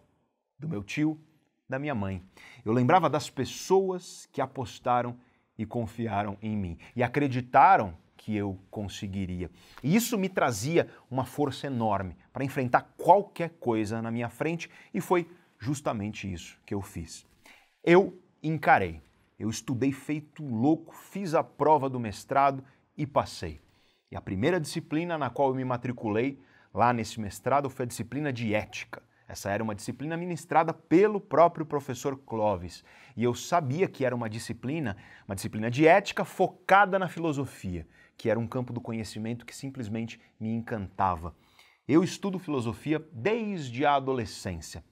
do 0.58 0.68
meu 0.68 0.84
tio, 0.84 1.20
da 1.68 1.80
minha 1.80 1.96
mãe. 1.96 2.24
Eu 2.64 2.74
lembrava 2.74 3.10
das 3.10 3.30
pessoas 3.30 4.28
que 4.32 4.42
apostaram 4.42 5.18
e 5.58 5.66
confiaram 5.66 6.38
em 6.42 6.56
mim 6.56 6.78
e 6.96 7.04
acreditaram 7.04 7.98
que 8.16 8.36
eu 8.36 8.60
conseguiria. 8.70 9.50
E 9.84 9.96
isso 9.96 10.18
me 10.18 10.30
trazia 10.30 10.88
uma 11.10 11.26
força 11.26 11.68
enorme 11.68 12.16
para 12.32 12.44
enfrentar 12.44 12.94
qualquer 12.96 13.50
coisa 13.60 14.02
na 14.02 14.12
minha 14.12 14.30
frente 14.30 14.70
e 14.94 15.02
foi 15.02 15.28
justamente 15.58 16.32
isso 16.32 16.60
que 16.66 16.74
eu 16.74 16.82
fiz. 16.82 17.26
Eu 17.84 18.18
encarei. 18.44 19.02
Eu 19.40 19.50
estudei 19.50 19.92
feito 19.92 20.44
louco, 20.44 20.96
fiz 20.96 21.34
a 21.34 21.44
prova 21.44 21.90
do 21.90 22.00
mestrado 22.00 22.64
e 22.96 23.08
passei. 23.08 23.60
E 24.12 24.16
a 24.16 24.22
primeira 24.22 24.60
disciplina 24.60 25.18
na 25.18 25.30
qual 25.30 25.50
eu 25.50 25.56
me 25.56 25.64
matriculei 25.64 26.40
lá 26.74 26.92
nesse 26.92 27.20
mestrado 27.20 27.70
foi 27.70 27.86
a 27.86 27.88
disciplina 27.88 28.34
de 28.34 28.54
ética. 28.54 29.02
Essa 29.28 29.50
era 29.50 29.64
uma 29.64 29.74
disciplina 29.74 30.18
ministrada 30.18 30.74
pelo 30.74 31.22
próprio 31.22 31.66
professor 31.66 32.18
Clovis. 32.18 32.84
E 33.16 33.24
eu 33.24 33.34
sabia 33.34 33.88
que 33.88 34.04
era 34.04 34.14
uma 34.14 34.30
disciplina, 34.30 34.98
uma 35.26 35.36
disciplina 35.36 35.72
de 35.72 35.88
ética 35.88 36.26
focada 36.26 37.00
na 37.00 37.08
filosofia 37.08 37.88
que 38.22 38.30
era 38.30 38.40
um 38.40 38.46
campo 38.46 38.72
do 38.72 38.80
conhecimento 38.80 39.44
que 39.44 39.56
simplesmente 39.56 40.22
me 40.40 40.54
encantava. 40.54 41.34
Eu 41.88 42.04
estudo 42.04 42.38
filosofia 42.38 43.04
desde 43.12 43.84
a 43.84 43.96
adolescência. 43.96 44.84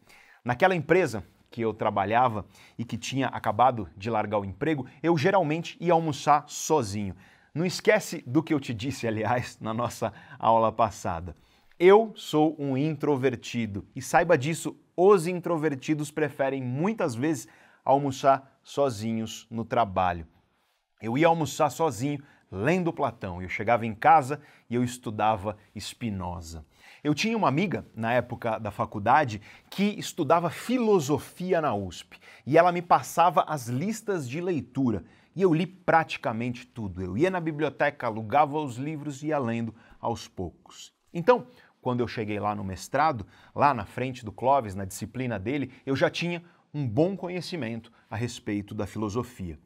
Naquela 0.43 0.75
empresa 0.75 1.23
que 1.51 1.61
eu 1.61 1.71
trabalhava 1.71 2.43
e 2.75 2.83
que 2.83 2.97
tinha 2.97 3.27
acabado 3.27 3.87
de 3.95 4.09
largar 4.09 4.39
o 4.39 4.45
emprego, 4.45 4.87
eu 5.03 5.15
geralmente 5.15 5.77
ia 5.79 5.93
almoçar 5.93 6.45
sozinho. 6.47 7.15
Não 7.59 7.65
esquece 7.65 8.23
do 8.25 8.41
que 8.41 8.53
eu 8.53 8.59
te 8.61 8.73
disse, 8.73 9.05
aliás, 9.05 9.59
na 9.59 9.73
nossa 9.73 10.13
aula 10.39 10.71
passada. 10.71 11.35
Eu 11.77 12.13
sou 12.15 12.55
um 12.57 12.77
introvertido 12.77 13.85
e 13.93 14.01
saiba 14.01 14.37
disso, 14.37 14.77
os 14.95 15.27
introvertidos 15.27 16.09
preferem 16.09 16.63
muitas 16.63 17.15
vezes 17.15 17.49
almoçar 17.83 18.57
sozinhos 18.63 19.45
no 19.51 19.65
trabalho. 19.65 20.25
Eu 21.01 21.17
ia 21.17 21.27
almoçar 21.27 21.69
sozinho 21.69 22.23
lendo 22.49 22.93
Platão. 22.93 23.41
Eu 23.41 23.49
chegava 23.49 23.85
em 23.85 23.93
casa 23.93 24.39
e 24.69 24.75
eu 24.75 24.81
estudava 24.81 25.57
Spinoza. 25.77 26.65
Eu 27.03 27.13
tinha 27.13 27.35
uma 27.35 27.49
amiga 27.49 27.85
na 27.93 28.13
época 28.13 28.57
da 28.57 28.71
faculdade 28.71 29.41
que 29.69 29.83
estudava 29.99 30.49
filosofia 30.49 31.59
na 31.59 31.75
USP 31.75 32.19
e 32.47 32.57
ela 32.57 32.71
me 32.71 32.81
passava 32.81 33.43
as 33.49 33.67
listas 33.67 34.29
de 34.29 34.39
leitura 34.39 35.03
e 35.39 35.41
eu 35.41 35.53
li 35.53 35.65
praticamente 35.65 36.67
tudo. 36.67 37.01
Eu 37.01 37.17
ia 37.17 37.29
na 37.29 37.39
biblioteca, 37.39 38.05
alugava 38.05 38.59
os 38.59 38.75
livros 38.75 39.23
e 39.23 39.27
ia 39.27 39.39
lendo 39.39 39.73
aos 39.97 40.27
poucos. 40.27 40.93
Então, 41.13 41.47
quando 41.79 42.01
eu 42.01 42.09
cheguei 42.09 42.41
lá 42.41 42.53
no 42.53 42.61
mestrado, 42.61 43.25
lá 43.55 43.73
na 43.73 43.85
frente 43.85 44.25
do 44.25 44.33
Clóvis, 44.33 44.75
na 44.75 44.83
disciplina 44.83 45.39
dele, 45.39 45.71
eu 45.85 45.95
já 45.95 46.09
tinha 46.09 46.43
um 46.73 46.85
bom 46.85 47.15
conhecimento 47.15 47.89
a 48.09 48.17
respeito 48.17 48.75
da 48.75 48.85
filosofia. 48.85 49.57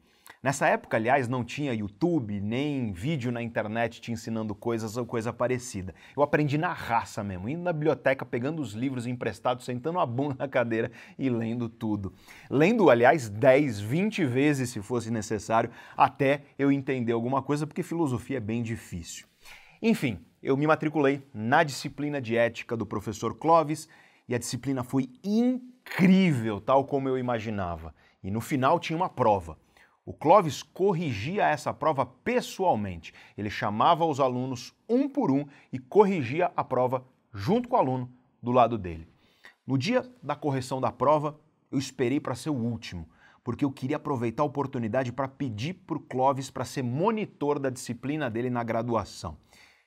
Nessa 0.44 0.68
época, 0.68 0.98
aliás, 0.98 1.26
não 1.26 1.42
tinha 1.42 1.72
YouTube, 1.72 2.38
nem 2.38 2.92
vídeo 2.92 3.32
na 3.32 3.42
internet 3.42 3.98
te 3.98 4.12
ensinando 4.12 4.54
coisas 4.54 4.94
ou 4.94 5.06
coisa 5.06 5.32
parecida. 5.32 5.94
Eu 6.14 6.22
aprendi 6.22 6.58
na 6.58 6.70
raça 6.70 7.24
mesmo, 7.24 7.48
indo 7.48 7.62
na 7.62 7.72
biblioteca, 7.72 8.26
pegando 8.26 8.60
os 8.60 8.74
livros 8.74 9.06
emprestados, 9.06 9.64
sentando 9.64 9.98
a 9.98 10.04
bunda 10.04 10.36
na 10.38 10.46
cadeira 10.46 10.92
e 11.18 11.30
lendo 11.30 11.66
tudo. 11.66 12.12
Lendo, 12.50 12.90
aliás, 12.90 13.30
10, 13.30 13.80
20 13.80 14.26
vezes 14.26 14.68
se 14.68 14.82
fosse 14.82 15.10
necessário, 15.10 15.70
até 15.96 16.42
eu 16.58 16.70
entender 16.70 17.12
alguma 17.12 17.40
coisa, 17.40 17.66
porque 17.66 17.82
filosofia 17.82 18.36
é 18.36 18.40
bem 18.40 18.62
difícil. 18.62 19.26
Enfim, 19.80 20.26
eu 20.42 20.58
me 20.58 20.66
matriculei 20.66 21.26
na 21.32 21.62
disciplina 21.62 22.20
de 22.20 22.36
ética 22.36 22.76
do 22.76 22.84
professor 22.84 23.34
Clovis 23.34 23.88
e 24.28 24.34
a 24.34 24.38
disciplina 24.38 24.84
foi 24.84 25.08
incrível, 25.24 26.60
tal 26.60 26.84
como 26.84 27.08
eu 27.08 27.16
imaginava. 27.16 27.94
E 28.22 28.30
no 28.30 28.42
final 28.42 28.78
tinha 28.78 28.94
uma 28.94 29.08
prova. 29.08 29.63
O 30.06 30.12
Clovis 30.12 30.62
corrigia 30.62 31.48
essa 31.48 31.72
prova 31.72 32.04
pessoalmente. 32.04 33.14
Ele 33.38 33.48
chamava 33.48 34.04
os 34.04 34.20
alunos 34.20 34.74
um 34.86 35.08
por 35.08 35.30
um 35.30 35.46
e 35.72 35.78
corrigia 35.78 36.52
a 36.54 36.62
prova 36.62 37.06
junto 37.32 37.68
com 37.68 37.76
o 37.76 37.78
aluno 37.78 38.10
do 38.42 38.52
lado 38.52 38.76
dele. 38.76 39.08
No 39.66 39.78
dia 39.78 40.06
da 40.22 40.36
correção 40.36 40.78
da 40.78 40.92
prova, 40.92 41.40
eu 41.72 41.78
esperei 41.78 42.20
para 42.20 42.34
ser 42.34 42.50
o 42.50 42.54
último, 42.54 43.08
porque 43.42 43.64
eu 43.64 43.70
queria 43.70 43.96
aproveitar 43.96 44.42
a 44.42 44.46
oportunidade 44.46 45.10
para 45.10 45.26
pedir 45.26 45.72
para 45.72 45.96
o 45.96 46.00
Clovis 46.00 46.50
para 46.50 46.66
ser 46.66 46.82
monitor 46.82 47.58
da 47.58 47.70
disciplina 47.70 48.28
dele 48.28 48.50
na 48.50 48.62
graduação. 48.62 49.38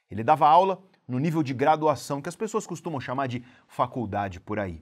Ele 0.09 0.23
dava 0.23 0.47
aula 0.47 0.81
no 1.07 1.19
nível 1.19 1.43
de 1.43 1.53
graduação, 1.53 2.21
que 2.21 2.29
as 2.29 2.35
pessoas 2.35 2.65
costumam 2.65 2.99
chamar 2.99 3.27
de 3.27 3.43
faculdade 3.67 4.39
por 4.39 4.57
aí. 4.57 4.81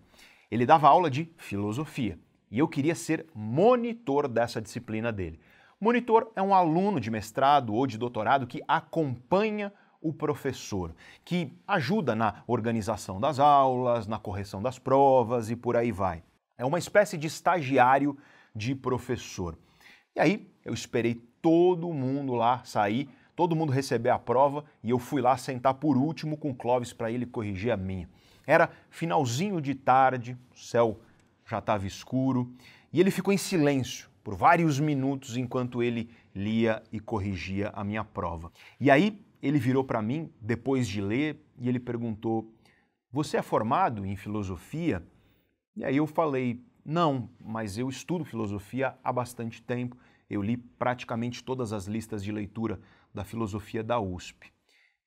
Ele 0.49 0.65
dava 0.65 0.87
aula 0.87 1.11
de 1.11 1.29
filosofia 1.35 2.17
e 2.55 2.59
eu 2.59 2.69
queria 2.69 2.95
ser 2.95 3.25
monitor 3.35 4.29
dessa 4.29 4.61
disciplina 4.61 5.11
dele. 5.11 5.41
Monitor 5.77 6.31
é 6.37 6.41
um 6.41 6.55
aluno 6.55 7.01
de 7.01 7.11
mestrado 7.11 7.73
ou 7.73 7.85
de 7.85 7.97
doutorado 7.97 8.47
que 8.47 8.61
acompanha 8.65 9.73
o 10.01 10.13
professor, 10.13 10.95
que 11.25 11.51
ajuda 11.67 12.15
na 12.15 12.43
organização 12.47 13.19
das 13.19 13.39
aulas, 13.39 14.07
na 14.07 14.17
correção 14.17 14.61
das 14.61 14.79
provas 14.79 15.49
e 15.49 15.55
por 15.57 15.75
aí 15.75 15.91
vai. 15.91 16.23
É 16.57 16.63
uma 16.63 16.79
espécie 16.79 17.17
de 17.17 17.27
estagiário 17.27 18.17
de 18.55 18.73
professor. 18.73 19.57
E 20.15 20.21
aí 20.21 20.49
eu 20.63 20.73
esperei 20.73 21.15
todo 21.41 21.91
mundo 21.91 22.35
lá 22.35 22.63
sair, 22.63 23.09
todo 23.35 23.53
mundo 23.53 23.73
receber 23.73 24.11
a 24.11 24.17
prova 24.17 24.63
e 24.81 24.91
eu 24.91 24.97
fui 24.97 25.21
lá 25.21 25.35
sentar 25.35 25.73
por 25.73 25.97
último 25.97 26.37
com 26.37 26.51
o 26.51 26.55
Clóvis 26.55 26.93
para 26.93 27.11
ele 27.11 27.25
corrigir 27.25 27.71
a 27.71 27.75
minha. 27.75 28.07
Era 28.47 28.69
finalzinho 28.89 29.59
de 29.59 29.75
tarde, 29.75 30.37
céu 30.55 31.01
já 31.45 31.59
estava 31.59 31.85
escuro, 31.85 32.53
e 32.91 32.99
ele 32.99 33.11
ficou 33.11 33.33
em 33.33 33.37
silêncio 33.37 34.09
por 34.23 34.35
vários 34.35 34.79
minutos 34.79 35.37
enquanto 35.37 35.83
ele 35.83 36.09
lia 36.33 36.81
e 36.91 36.99
corrigia 36.99 37.69
a 37.75 37.83
minha 37.83 38.03
prova. 38.03 38.51
E 38.79 38.89
aí 38.89 39.21
ele 39.41 39.59
virou 39.59 39.83
para 39.83 40.01
mim, 40.01 40.31
depois 40.41 40.87
de 40.87 40.99
ler, 40.99 41.39
e 41.59 41.69
ele 41.69 41.79
perguntou: 41.79 42.51
Você 43.11 43.37
é 43.37 43.41
formado 43.43 44.05
em 44.05 44.15
filosofia? 44.15 45.05
E 45.75 45.85
aí 45.85 45.97
eu 45.97 46.07
falei: 46.07 46.59
Não, 46.83 47.29
mas 47.39 47.77
eu 47.77 47.87
estudo 47.87 48.25
filosofia 48.25 48.97
há 49.03 49.13
bastante 49.13 49.61
tempo. 49.61 49.95
Eu 50.27 50.41
li 50.41 50.57
praticamente 50.57 51.43
todas 51.43 51.71
as 51.71 51.85
listas 51.85 52.23
de 52.23 52.31
leitura 52.31 52.79
da 53.13 53.23
filosofia 53.23 53.83
da 53.83 53.99
USP. 53.99 54.51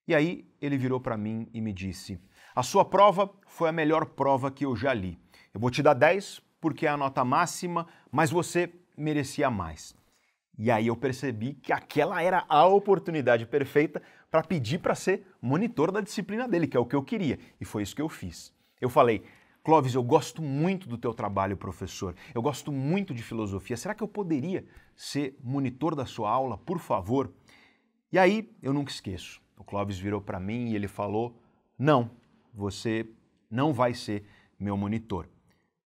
E 0.06 0.14
aí 0.14 0.48
ele 0.60 0.78
virou 0.78 1.00
para 1.00 1.16
mim 1.16 1.48
e 1.52 1.60
me 1.60 1.72
disse: 1.72 2.20
A 2.54 2.62
sua 2.62 2.84
prova 2.84 3.28
foi 3.46 3.68
a 3.68 3.72
melhor 3.72 4.06
prova 4.06 4.50
que 4.50 4.64
eu 4.64 4.76
já 4.76 4.94
li. 4.94 5.18
Eu 5.58 5.60
vou 5.60 5.72
te 5.72 5.82
dar 5.82 5.94
10 5.94 6.40
porque 6.60 6.86
é 6.86 6.88
a 6.88 6.96
nota 6.96 7.24
máxima, 7.24 7.88
mas 8.12 8.30
você 8.30 8.72
merecia 8.96 9.50
mais. 9.50 9.92
E 10.56 10.70
aí 10.70 10.86
eu 10.86 10.94
percebi 10.94 11.54
que 11.54 11.72
aquela 11.72 12.22
era 12.22 12.44
a 12.48 12.64
oportunidade 12.64 13.44
perfeita 13.44 14.00
para 14.30 14.44
pedir 14.44 14.78
para 14.78 14.94
ser 14.94 15.26
monitor 15.42 15.90
da 15.90 16.00
disciplina 16.00 16.46
dele, 16.46 16.68
que 16.68 16.76
é 16.76 16.80
o 16.80 16.86
que 16.86 16.94
eu 16.94 17.02
queria. 17.02 17.40
E 17.60 17.64
foi 17.64 17.82
isso 17.82 17.96
que 17.96 18.00
eu 18.00 18.08
fiz. 18.08 18.54
Eu 18.80 18.88
falei, 18.88 19.24
Clóvis, 19.64 19.96
eu 19.96 20.02
gosto 20.04 20.40
muito 20.40 20.88
do 20.88 20.96
teu 20.96 21.12
trabalho, 21.12 21.56
professor. 21.56 22.14
Eu 22.32 22.40
gosto 22.40 22.70
muito 22.70 23.12
de 23.12 23.24
filosofia. 23.24 23.76
Será 23.76 23.96
que 23.96 24.02
eu 24.04 24.08
poderia 24.08 24.64
ser 24.94 25.36
monitor 25.42 25.96
da 25.96 26.06
sua 26.06 26.30
aula, 26.30 26.56
por 26.56 26.78
favor? 26.78 27.32
E 28.12 28.18
aí 28.18 28.48
eu 28.62 28.72
nunca 28.72 28.92
esqueço. 28.92 29.42
O 29.56 29.64
Clóvis 29.64 29.98
virou 29.98 30.20
para 30.20 30.38
mim 30.38 30.68
e 30.68 30.76
ele 30.76 30.86
falou: 30.86 31.36
Não, 31.76 32.12
você 32.54 33.10
não 33.50 33.72
vai 33.72 33.92
ser 33.92 34.24
meu 34.56 34.76
monitor. 34.76 35.26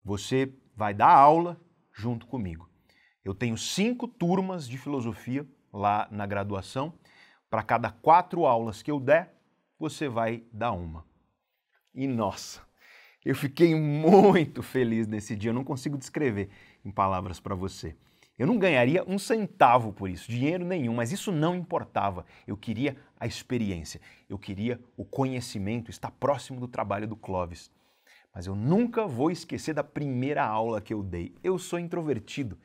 Você 0.05 0.53
vai 0.77 0.93
dar 0.93 1.09
aula 1.09 1.59
junto 1.93 2.27
comigo. 2.27 2.69
Eu 3.25 3.35
tenho 3.35 3.57
cinco 3.57 4.07
turmas 4.07 4.69
de 4.69 4.77
filosofia 4.77 5.47
lá 5.73 6.07
na 6.11 6.27
graduação. 6.27 6.93
Para 7.49 7.63
cada 7.63 7.91
quatro 7.91 8.45
aulas 8.45 8.83
que 8.83 8.91
eu 8.91 9.01
der, 9.01 9.35
você 9.79 10.09
vai 10.09 10.45
dar 10.53 10.73
uma. 10.73 11.07
E 11.95 12.07
nossa, 12.07 12.61
eu 13.25 13.35
fiquei 13.35 13.75
muito 13.75 14.63
feliz 14.63 15.07
nesse 15.07 15.35
dia. 15.35 15.51
Eu 15.51 15.55
não 15.55 15.65
consigo 15.65 15.97
descrever 15.97 16.51
em 16.85 16.91
palavras 16.91 17.41
para 17.41 17.55
você. 17.55 17.97
Eu 18.37 18.49
não 18.49 18.59
ganharia 18.59 19.05
um 19.07 19.17
centavo 19.17 19.93
por 19.93 20.11
isso, 20.11 20.29
dinheiro 20.31 20.65
nenhum, 20.65 20.95
mas 20.95 21.13
isso 21.13 21.31
não 21.31 21.55
importava. 21.55 22.27
Eu 22.47 22.57
queria 22.57 22.97
a 23.19 23.27
experiência, 23.27 24.01
eu 24.29 24.37
queria 24.37 24.81
o 24.97 25.05
conhecimento, 25.05 25.89
estar 25.89 26.11
próximo 26.11 26.59
do 26.59 26.67
trabalho 26.67 27.07
do 27.07 27.15
Clóvis. 27.15 27.71
Mas 28.35 28.47
eu 28.47 28.57
nunca 28.57 29.07
vou 29.07 29.31
esquecer 29.31 29.73
da 29.73 29.85
primeira 29.85 30.45
aula 30.45 30.81
que 30.81 30.93
eu 30.93 31.03
dei. 31.03 31.35
Eu 31.43 31.59
sou 31.59 31.79
introvertido 31.79 32.59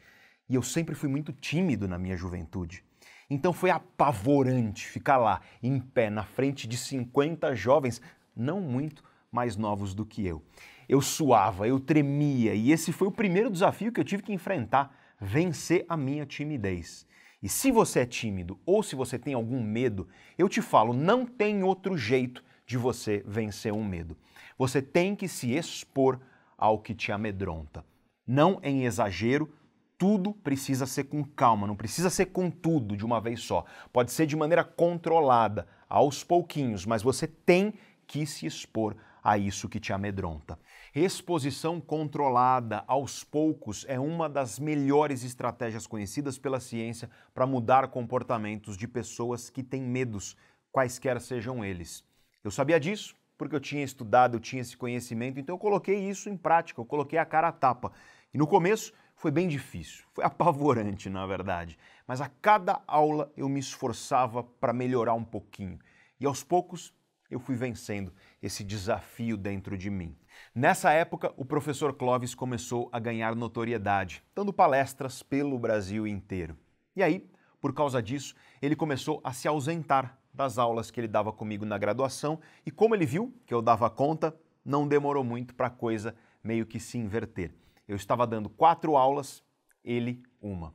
e 0.49 0.55
eu 0.55 0.63
sempre 0.63 0.95
fui 0.95 1.07
muito 1.07 1.31
tímido 1.31 1.87
na 1.87 1.99
minha 1.99 2.17
juventude. 2.17 2.83
Então 3.29 3.53
foi 3.53 3.69
apavorante 3.69 4.87
ficar 4.87 5.17
lá, 5.17 5.41
em 5.61 5.79
pé, 5.79 6.09
na 6.09 6.23
frente 6.23 6.67
de 6.67 6.75
50 6.75 7.55
jovens, 7.55 8.01
não 8.35 8.59
muito 8.59 9.03
mais 9.31 9.55
novos 9.55 9.93
do 9.93 10.03
que 10.03 10.25
eu. 10.25 10.41
Eu 10.87 11.01
suava, 11.01 11.67
eu 11.67 11.79
tremia 11.79 12.55
e 12.55 12.71
esse 12.71 12.91
foi 12.91 13.07
o 13.07 13.11
primeiro 13.11 13.51
desafio 13.51 13.91
que 13.91 13.99
eu 13.99 14.03
tive 14.03 14.23
que 14.23 14.33
enfrentar 14.33 14.91
vencer 15.21 15.85
a 15.87 15.95
minha 15.95 16.25
timidez. 16.25 17.05
E 17.43 17.47
se 17.47 17.71
você 17.71 17.99
é 17.99 18.05
tímido 18.07 18.59
ou 18.65 18.81
se 18.81 18.95
você 18.95 19.19
tem 19.19 19.35
algum 19.35 19.61
medo, 19.61 20.07
eu 20.35 20.49
te 20.49 20.63
falo, 20.63 20.93
não 20.93 21.27
tem 21.27 21.61
outro 21.61 21.95
jeito 21.95 22.43
de 22.65 22.75
você 22.77 23.23
vencer 23.27 23.71
um 23.71 23.83
medo. 23.83 24.17
Você 24.59 24.81
tem 24.81 25.15
que 25.15 25.29
se 25.29 25.55
expor 25.55 26.19
ao 26.57 26.79
que 26.79 26.93
te 26.93 27.13
amedronta. 27.13 27.85
Não 28.27 28.59
em 28.61 28.83
exagero, 28.83 29.49
tudo 29.97 30.33
precisa 30.33 30.85
ser 30.85 31.05
com 31.05 31.23
calma, 31.23 31.65
não 31.65 31.77
precisa 31.77 32.09
ser 32.09 32.25
com 32.25 32.51
tudo 32.51 32.97
de 32.97 33.05
uma 33.05 33.21
vez 33.21 33.39
só. 33.39 33.63
Pode 33.93 34.11
ser 34.11 34.25
de 34.25 34.35
maneira 34.35 34.65
controlada, 34.65 35.65
aos 35.87 36.25
pouquinhos, 36.25 36.85
mas 36.85 37.01
você 37.01 37.25
tem 37.25 37.73
que 38.05 38.25
se 38.25 38.45
expor 38.45 38.97
a 39.23 39.37
isso 39.37 39.69
que 39.69 39.79
te 39.79 39.93
amedronta. 39.93 40.59
Exposição 40.93 41.79
controlada 41.79 42.83
aos 42.85 43.23
poucos 43.23 43.85
é 43.87 43.97
uma 43.97 44.27
das 44.27 44.59
melhores 44.59 45.23
estratégias 45.23 45.87
conhecidas 45.87 46.37
pela 46.37 46.59
ciência 46.59 47.09
para 47.33 47.47
mudar 47.47 47.87
comportamentos 47.87 48.75
de 48.75 48.87
pessoas 48.89 49.49
que 49.49 49.63
têm 49.63 49.81
medos, 49.81 50.35
quaisquer 50.69 51.21
sejam 51.21 51.63
eles. 51.63 52.03
Eu 52.43 52.51
sabia 52.51 52.79
disso 52.79 53.15
porque 53.39 53.55
eu 53.55 53.59
tinha 53.61 53.85
estudado, 53.85 54.35
eu 54.35 54.39
tinha 54.39 54.61
esse 54.61 54.75
conhecimento, 54.75 55.39
então 55.39 55.55
eu 55.55 55.59
coloquei 55.59 55.97
isso 55.97 56.29
em 56.29 56.35
prática, 56.35 56.81
eu 56.81 56.85
coloquei 56.85 57.17
a 57.17 57.25
cara 57.25 57.47
a 57.47 57.51
tapa. 57.53 57.93
E 58.33 58.37
no 58.37 58.45
começo 58.45 58.93
foi 59.15 59.31
bem 59.31 59.47
difícil, 59.47 60.03
foi 60.13 60.25
apavorante, 60.25 61.09
na 61.09 61.25
verdade, 61.25 61.79
mas 62.05 62.19
a 62.19 62.27
cada 62.27 62.81
aula 62.85 63.31
eu 63.37 63.47
me 63.47 63.61
esforçava 63.61 64.43
para 64.43 64.73
melhorar 64.73 65.13
um 65.13 65.23
pouquinho. 65.23 65.79
E 66.19 66.25
aos 66.25 66.43
poucos 66.43 66.93
eu 67.31 67.39
fui 67.39 67.55
vencendo 67.55 68.11
esse 68.43 68.61
desafio 68.61 69.37
dentro 69.37 69.77
de 69.77 69.89
mim. 69.89 70.17
Nessa 70.53 70.91
época, 70.91 71.33
o 71.37 71.45
professor 71.45 71.93
Clovis 71.93 72.35
começou 72.35 72.89
a 72.91 72.99
ganhar 72.99 73.35
notoriedade, 73.35 74.21
dando 74.35 74.51
palestras 74.51 75.23
pelo 75.23 75.57
Brasil 75.57 76.05
inteiro. 76.05 76.57
E 76.93 77.01
aí, 77.01 77.25
por 77.61 77.73
causa 77.73 78.01
disso, 78.01 78.35
ele 78.61 78.75
começou 78.75 79.21
a 79.23 79.31
se 79.31 79.47
ausentar 79.47 80.18
das 80.39 80.57
aulas 80.57 80.89
que 80.89 81.01
ele 81.01 81.07
dava 81.07 81.33
comigo 81.33 81.65
na 81.65 81.77
graduação 81.77 82.39
e 82.65 82.71
como 82.71 82.95
ele 82.95 83.05
viu 83.05 83.33
que 83.45 83.53
eu 83.53 83.61
dava 83.61 83.89
conta, 83.89 84.33
não 84.63 84.87
demorou 84.87 85.21
muito 85.21 85.53
para 85.53 85.67
a 85.67 85.69
coisa 85.69 86.15
meio 86.41 86.65
que 86.65 86.79
se 86.79 86.97
inverter. 86.97 87.53
Eu 87.85 87.97
estava 87.97 88.25
dando 88.25 88.47
quatro 88.47 88.95
aulas, 88.95 89.43
ele 89.83 90.23
uma. 90.41 90.73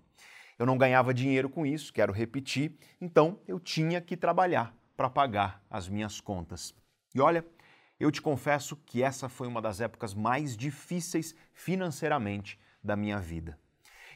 Eu 0.58 0.66
não 0.66 0.76
ganhava 0.76 1.14
dinheiro 1.14 1.48
com 1.48 1.64
isso, 1.64 1.94
quero 1.94 2.12
repetir, 2.12 2.76
então 3.00 3.40
eu 3.48 3.58
tinha 3.58 4.02
que 4.02 4.18
trabalhar 4.18 4.76
para 4.94 5.08
pagar 5.08 5.64
as 5.70 5.88
minhas 5.88 6.20
contas. 6.20 6.74
E 7.14 7.20
olha, 7.20 7.42
eu 7.98 8.10
te 8.10 8.20
confesso 8.20 8.76
que 8.76 9.02
essa 9.02 9.30
foi 9.30 9.48
uma 9.48 9.62
das 9.62 9.80
épocas 9.80 10.12
mais 10.12 10.54
difíceis 10.58 11.34
financeiramente 11.54 12.60
da 12.82 12.94
minha 12.96 13.18
vida. 13.18 13.58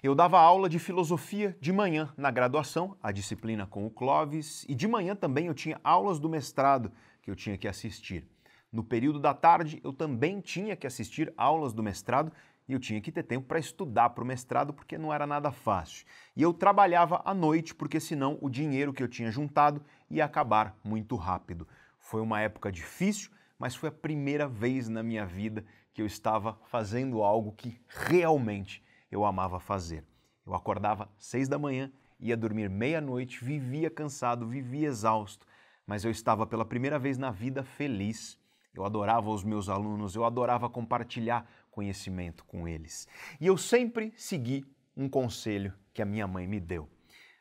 Eu 0.01 0.15
dava 0.15 0.39
aula 0.39 0.69
de 0.69 0.79
filosofia 0.79 1.57
de 1.61 1.73
manhã 1.73 2.13
na 2.17 2.31
graduação, 2.31 2.97
a 3.03 3.11
disciplina 3.11 3.67
com 3.67 3.85
o 3.85 3.91
Clóvis, 3.91 4.65
e 4.69 4.75
de 4.75 4.87
manhã 4.87 5.17
também 5.17 5.47
eu 5.47 5.55
tinha 5.55 5.81
aulas 5.83 6.21
do 6.21 6.29
mestrado 6.29 6.93
que 7.21 7.29
eu 7.29 7.35
tinha 7.35 7.59
que 7.59 7.67
assistir. 7.67 8.25
No 8.71 8.85
período 8.85 9.19
da 9.19 9.35
tarde 9.35 9.81
eu 9.83 9.93
também 9.93 10.41
tinha 10.41 10.77
que 10.77 10.87
assistir 10.87 11.35
aulas 11.37 11.73
do 11.73 11.83
mestrado 11.83 12.31
e 12.69 12.75
eu 12.75 12.79
tinha 12.79 13.01
que 13.01 13.11
ter 13.11 13.25
tempo 13.25 13.49
para 13.49 13.59
estudar 13.59 14.11
para 14.11 14.23
o 14.23 14.27
mestrado 14.27 14.73
porque 14.73 14.97
não 14.97 15.13
era 15.13 15.27
nada 15.27 15.51
fácil. 15.51 16.07
E 16.37 16.43
eu 16.43 16.55
trabalhava 16.55 17.21
à 17.25 17.35
noite 17.35 17.75
porque 17.75 17.99
senão 17.99 18.39
o 18.41 18.49
dinheiro 18.49 18.93
que 18.93 19.03
eu 19.03 19.09
tinha 19.09 19.33
juntado 19.33 19.83
ia 20.09 20.25
acabar 20.25 20.79
muito 20.85 21.17
rápido. 21.17 21.67
Foi 21.99 22.21
uma 22.21 22.41
época 22.41 22.71
difícil, 22.71 23.33
mas 23.59 23.75
foi 23.75 23.89
a 23.89 23.93
primeira 23.93 24.47
vez 24.47 24.89
na 24.89 25.03
minha 25.03 25.27
vida 25.27 25.65
que 25.93 26.01
eu 26.01 26.07
estava 26.07 26.57
fazendo 26.67 27.21
algo 27.25 27.51
que 27.51 27.81
realmente 27.89 28.87
eu 29.11 29.25
amava 29.25 29.59
fazer. 29.61 30.05
Eu 30.47 30.55
acordava 30.55 31.11
seis 31.19 31.49
da 31.49 31.59
manhã, 31.59 31.93
ia 32.19 32.37
dormir 32.37 32.69
meia-noite, 32.69 33.45
vivia 33.45 33.91
cansado, 33.91 34.47
vivia 34.47 34.89
exausto, 34.89 35.47
mas 35.87 36.05
eu 36.05 36.11
estava 36.11 36.47
pela 36.47 36.65
primeira 36.65 36.99
vez 36.99 37.19
na 37.19 37.31
vida 37.31 37.63
feliz. 37.63 38.39
Eu 38.75 38.85
adorava 38.85 39.31
os 39.31 39.43
meus 39.45 39.69
alunos, 39.69 40.15
eu 40.15 40.25
adorava 40.25 40.69
compartilhar 40.69 41.49
conhecimento 41.71 42.45
com 42.45 42.67
eles. 42.67 43.07
E 43.41 43.47
eu 43.47 43.57
sempre 43.57 44.13
segui 44.17 44.65
um 44.97 45.09
conselho 45.09 45.73
que 45.93 46.03
a 46.03 46.07
minha 46.07 46.27
mãe 46.27 46.47
me 46.47 46.61
deu. 46.61 46.89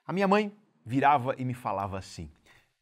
A 0.06 0.14
minha 0.14 0.28
mãe 0.28 0.56
virava 0.86 1.36
e 1.38 1.44
me 1.44 1.54
falava 1.54 1.98
assim: 1.98 2.32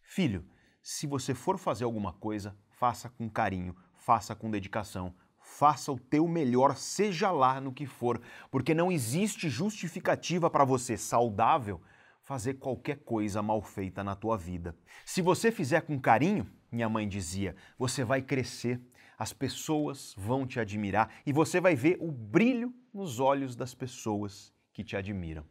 Filho, 0.02 0.46
se 0.82 1.08
você 1.08 1.34
for 1.34 1.58
fazer 1.58 1.84
alguma 1.84 2.14
coisa, 2.14 2.56
faça 2.70 3.10
com 3.10 3.30
carinho, 3.30 3.76
faça 3.96 4.36
com 4.36 4.52
dedicação, 4.52 5.16
faça 5.46 5.92
o 5.92 6.00
teu 6.00 6.28
melhor, 6.28 6.76
seja 6.76 7.32
lá 7.32 7.62
no 7.62 7.72
que 7.72 7.86
for, 7.86 8.20
porque 8.50 8.74
não 8.74 8.92
existe 8.92 9.48
justificativa 9.48 10.50
para 10.50 10.66
você 10.66 10.98
saudável 10.98 11.80
fazer 12.24 12.56
qualquer 12.56 12.98
coisa 12.98 13.42
mal 13.42 13.62
feita 13.62 14.04
na 14.04 14.16
tua 14.16 14.36
vida. 14.36 14.76
Se 15.06 15.22
você 15.22 15.52
fizer 15.52 15.82
com 15.82 16.00
carinho, 16.00 16.50
minha 16.72 16.90
mãe 16.90 17.08
dizia, 17.08 17.56
você 17.78 18.04
vai 18.04 18.22
crescer, 18.22 18.82
as 19.18 19.32
pessoas 19.32 20.16
vão 20.18 20.46
te 20.48 20.60
admirar 20.60 21.10
e 21.26 21.32
você 21.32 21.62
vai 21.62 21.76
ver 21.76 21.98
o 22.02 22.12
brilho 22.12 22.74
nos 22.92 23.20
olhos 23.20 23.56
das 23.56 23.74
pessoas 23.74 24.52
que 24.74 24.84
te 24.84 24.98
admiram. 24.98 25.46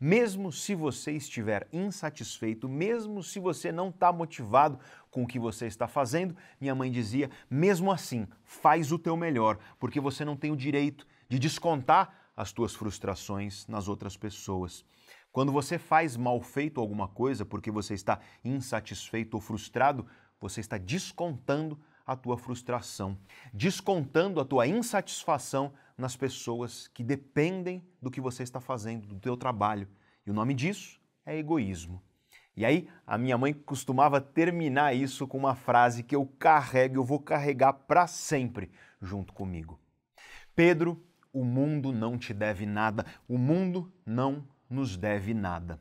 Mesmo 0.00 0.52
se 0.52 0.74
você 0.76 1.12
estiver 1.12 1.66
insatisfeito, 1.72 2.68
mesmo 2.68 3.22
se 3.22 3.40
você 3.40 3.72
não 3.72 3.88
está 3.88 4.12
motivado 4.12 4.78
com 5.10 5.24
o 5.24 5.26
que 5.26 5.38
você 5.38 5.66
está 5.66 5.88
fazendo, 5.88 6.36
minha 6.60 6.74
mãe 6.74 6.90
dizia, 6.90 7.30
mesmo 7.50 7.90
assim, 7.90 8.26
faz 8.44 8.92
o 8.92 8.98
teu 8.98 9.16
melhor, 9.16 9.58
porque 9.78 10.00
você 10.00 10.24
não 10.24 10.36
tem 10.36 10.52
o 10.52 10.56
direito 10.56 11.06
de 11.28 11.38
descontar 11.38 12.30
as 12.36 12.52
tuas 12.52 12.74
frustrações 12.74 13.66
nas 13.66 13.88
outras 13.88 14.16
pessoas. 14.16 14.84
Quando 15.32 15.50
você 15.50 15.78
faz 15.78 16.16
mal 16.16 16.40
feito 16.40 16.80
alguma 16.80 17.08
coisa 17.08 17.44
porque 17.44 17.70
você 17.70 17.94
está 17.94 18.20
insatisfeito 18.44 19.36
ou 19.36 19.40
frustrado, 19.40 20.06
você 20.40 20.60
está 20.60 20.78
descontando 20.78 21.78
a 22.08 22.16
tua 22.16 22.38
frustração, 22.38 23.18
descontando 23.52 24.40
a 24.40 24.44
tua 24.44 24.66
insatisfação 24.66 25.74
nas 25.96 26.16
pessoas 26.16 26.88
que 26.88 27.04
dependem 27.04 27.86
do 28.00 28.10
que 28.10 28.18
você 28.18 28.42
está 28.42 28.62
fazendo, 28.62 29.06
do 29.06 29.20
teu 29.20 29.36
trabalho. 29.36 29.86
E 30.24 30.30
o 30.30 30.34
nome 30.34 30.54
disso 30.54 30.98
é 31.26 31.36
egoísmo. 31.36 32.02
E 32.56 32.64
aí, 32.64 32.88
a 33.06 33.18
minha 33.18 33.36
mãe 33.36 33.52
costumava 33.52 34.22
terminar 34.22 34.96
isso 34.96 35.26
com 35.26 35.36
uma 35.36 35.54
frase 35.54 36.02
que 36.02 36.16
eu 36.16 36.24
carrego, 36.38 36.96
eu 36.96 37.04
vou 37.04 37.20
carregar 37.20 37.74
para 37.74 38.06
sempre 38.06 38.70
junto 39.02 39.34
comigo. 39.34 39.78
Pedro, 40.56 41.04
o 41.30 41.44
mundo 41.44 41.92
não 41.92 42.16
te 42.16 42.32
deve 42.32 42.64
nada, 42.64 43.04
o 43.28 43.36
mundo 43.36 43.92
não 44.04 44.48
nos 44.68 44.96
deve 44.96 45.34
nada. 45.34 45.78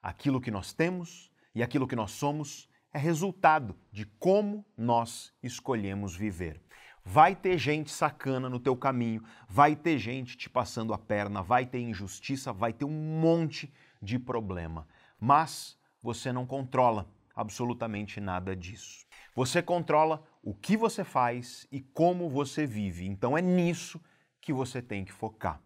Aquilo 0.00 0.40
que 0.40 0.52
nós 0.52 0.72
temos 0.72 1.32
e 1.52 1.64
aquilo 1.64 1.88
que 1.88 1.96
nós 1.96 2.12
somos 2.12 2.68
é 2.94 2.98
resultado 2.98 3.76
de 3.90 4.06
como 4.06 4.64
nós 4.78 5.34
escolhemos 5.42 6.14
viver. 6.14 6.62
Vai 7.04 7.34
ter 7.34 7.58
gente 7.58 7.90
sacana 7.90 8.48
no 8.48 8.60
teu 8.60 8.76
caminho, 8.76 9.22
vai 9.48 9.74
ter 9.74 9.98
gente 9.98 10.36
te 10.38 10.48
passando 10.48 10.94
a 10.94 10.98
perna, 10.98 11.42
vai 11.42 11.66
ter 11.66 11.80
injustiça, 11.80 12.52
vai 12.52 12.72
ter 12.72 12.84
um 12.84 13.20
monte 13.20 13.70
de 14.00 14.18
problema. 14.18 14.86
Mas 15.20 15.76
você 16.00 16.32
não 16.32 16.46
controla 16.46 17.06
absolutamente 17.34 18.20
nada 18.20 18.54
disso. 18.54 19.04
Você 19.34 19.60
controla 19.60 20.24
o 20.40 20.54
que 20.54 20.76
você 20.76 21.02
faz 21.02 21.66
e 21.72 21.80
como 21.80 22.30
você 22.30 22.64
vive. 22.64 23.04
Então 23.06 23.36
é 23.36 23.42
nisso 23.42 24.00
que 24.40 24.52
você 24.52 24.80
tem 24.80 25.04
que 25.04 25.12
focar. 25.12 25.60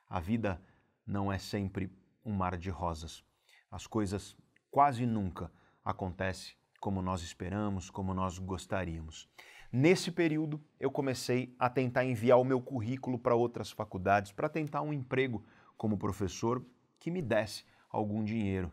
a 0.10 0.20
vida 0.20 0.62
não 1.06 1.32
é 1.32 1.38
sempre 1.38 1.90
um 2.26 2.34
mar 2.34 2.58
de 2.58 2.70
rosas. 2.70 3.24
As 3.72 3.88
coisas 3.88 4.36
quase 4.70 5.06
nunca 5.06 5.52
acontecem 5.84 6.56
como 6.80 7.02
nós 7.02 7.22
esperamos, 7.22 7.90
como 7.90 8.14
nós 8.14 8.38
gostaríamos. 8.38 9.30
Nesse 9.72 10.12
período, 10.12 10.60
eu 10.80 10.90
comecei 10.90 11.56
a 11.60 11.70
tentar 11.70 12.04
enviar 12.04 12.40
o 12.40 12.44
meu 12.44 12.60
currículo 12.60 13.20
para 13.20 13.36
outras 13.36 13.72
faculdades 13.72 14.32
para 14.32 14.50
tentar 14.50 14.82
um 14.82 14.92
emprego 14.92 15.44
como 15.78 15.98
professor 15.98 16.66
que 17.00 17.12
me 17.12 17.22
desse 17.22 17.64
algum 17.90 18.24
dinheiro, 18.24 18.72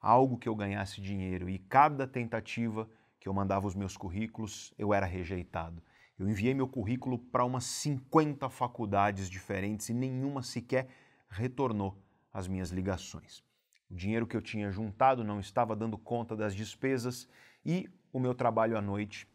algo 0.00 0.38
que 0.38 0.48
eu 0.48 0.54
ganhasse 0.54 1.00
dinheiro. 1.00 1.48
E 1.48 1.58
cada 1.58 2.06
tentativa 2.06 2.88
que 3.18 3.28
eu 3.28 3.34
mandava 3.34 3.66
os 3.66 3.74
meus 3.74 3.96
currículos, 3.96 4.72
eu 4.78 4.94
era 4.94 5.06
rejeitado. 5.06 5.82
Eu 6.18 6.28
enviei 6.28 6.52
meu 6.52 6.66
currículo 6.66 7.18
para 7.18 7.44
umas 7.44 7.64
50 7.64 8.48
faculdades 8.50 9.30
diferentes 9.30 9.88
e 9.88 9.94
nenhuma 9.94 10.42
sequer 10.42 10.88
retornou 11.28 11.96
as 12.32 12.48
minhas 12.48 12.70
ligações. 12.70 13.42
O 13.90 13.94
dinheiro 13.94 14.26
que 14.26 14.36
eu 14.36 14.42
tinha 14.42 14.70
juntado 14.70 15.24
não 15.24 15.40
estava 15.40 15.74
dando 15.74 15.96
conta 15.96 16.36
das 16.36 16.54
despesas 16.54 17.28
e 17.64 17.88
o 18.12 18.18
meu 18.18 18.34
trabalho 18.34 18.76
à 18.76 18.82
noite 18.82 19.26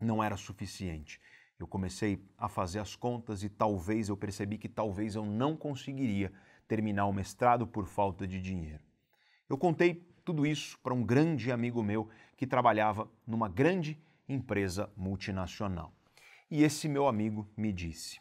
não 0.00 0.22
era 0.22 0.36
suficiente. 0.36 1.20
Eu 1.58 1.66
comecei 1.66 2.24
a 2.36 2.48
fazer 2.48 2.78
as 2.78 2.96
contas 2.96 3.42
e 3.42 3.48
talvez 3.48 4.08
eu 4.08 4.16
percebi 4.16 4.58
que 4.58 4.68
talvez 4.68 5.14
eu 5.14 5.24
não 5.24 5.56
conseguiria 5.56 6.32
terminar 6.66 7.06
o 7.06 7.12
mestrado 7.12 7.66
por 7.66 7.86
falta 7.86 8.26
de 8.26 8.40
dinheiro. 8.40 8.82
Eu 9.48 9.58
contei 9.58 9.94
tudo 10.24 10.46
isso 10.46 10.78
para 10.82 10.94
um 10.94 11.04
grande 11.04 11.52
amigo 11.52 11.82
meu 11.82 12.08
que 12.42 12.46
trabalhava 12.48 13.08
numa 13.24 13.48
grande 13.48 13.96
empresa 14.28 14.90
multinacional. 14.96 15.94
E 16.50 16.64
esse 16.64 16.88
meu 16.88 17.06
amigo 17.06 17.48
me 17.56 17.72
disse: 17.72 18.20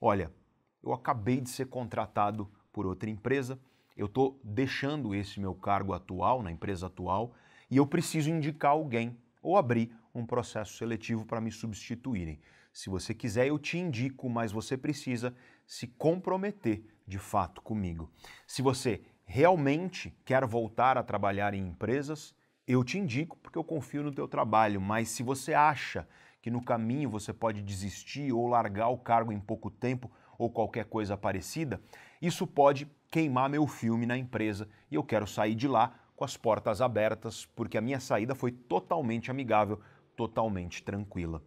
Olha, 0.00 0.34
eu 0.82 0.92
acabei 0.92 1.40
de 1.40 1.50
ser 1.50 1.66
contratado 1.66 2.50
por 2.72 2.84
outra 2.84 3.08
empresa, 3.08 3.60
eu 3.96 4.06
estou 4.06 4.40
deixando 4.42 5.14
esse 5.14 5.38
meu 5.38 5.54
cargo 5.54 5.92
atual, 5.92 6.42
na 6.42 6.50
empresa 6.50 6.88
atual, 6.88 7.32
e 7.70 7.76
eu 7.76 7.86
preciso 7.86 8.28
indicar 8.28 8.72
alguém 8.72 9.16
ou 9.40 9.56
abrir 9.56 9.96
um 10.12 10.26
processo 10.26 10.76
seletivo 10.76 11.24
para 11.24 11.40
me 11.40 11.52
substituírem. 11.52 12.40
Se 12.72 12.90
você 12.90 13.14
quiser, 13.14 13.46
eu 13.46 13.56
te 13.56 13.78
indico, 13.78 14.28
mas 14.28 14.50
você 14.50 14.76
precisa 14.76 15.32
se 15.64 15.86
comprometer 15.86 16.82
de 17.06 17.20
fato 17.20 17.62
comigo. 17.62 18.10
Se 18.48 18.62
você 18.62 19.00
realmente 19.24 20.12
quer 20.24 20.44
voltar 20.44 20.98
a 20.98 21.04
trabalhar 21.04 21.54
em 21.54 21.68
empresas, 21.68 22.34
eu 22.66 22.84
te 22.84 22.98
indico 22.98 23.36
porque 23.38 23.58
eu 23.58 23.64
confio 23.64 24.02
no 24.02 24.12
teu 24.12 24.28
trabalho, 24.28 24.80
mas 24.80 25.08
se 25.08 25.22
você 25.22 25.54
acha 25.54 26.06
que 26.40 26.50
no 26.50 26.62
caminho 26.62 27.10
você 27.10 27.32
pode 27.32 27.62
desistir 27.62 28.32
ou 28.32 28.46
largar 28.46 28.88
o 28.88 28.98
cargo 28.98 29.32
em 29.32 29.40
pouco 29.40 29.70
tempo 29.70 30.10
ou 30.38 30.50
qualquer 30.50 30.84
coisa 30.86 31.16
parecida, 31.16 31.80
isso 32.20 32.46
pode 32.46 32.88
queimar 33.10 33.50
meu 33.50 33.66
filme 33.66 34.06
na 34.06 34.16
empresa 34.16 34.68
e 34.90 34.94
eu 34.94 35.02
quero 35.02 35.26
sair 35.26 35.54
de 35.54 35.68
lá 35.68 35.94
com 36.16 36.24
as 36.24 36.36
portas 36.36 36.80
abertas, 36.80 37.46
porque 37.56 37.78
a 37.78 37.80
minha 37.80 37.98
saída 37.98 38.34
foi 38.34 38.52
totalmente 38.52 39.30
amigável, 39.30 39.80
totalmente 40.16 40.82
tranquila. 40.82 41.42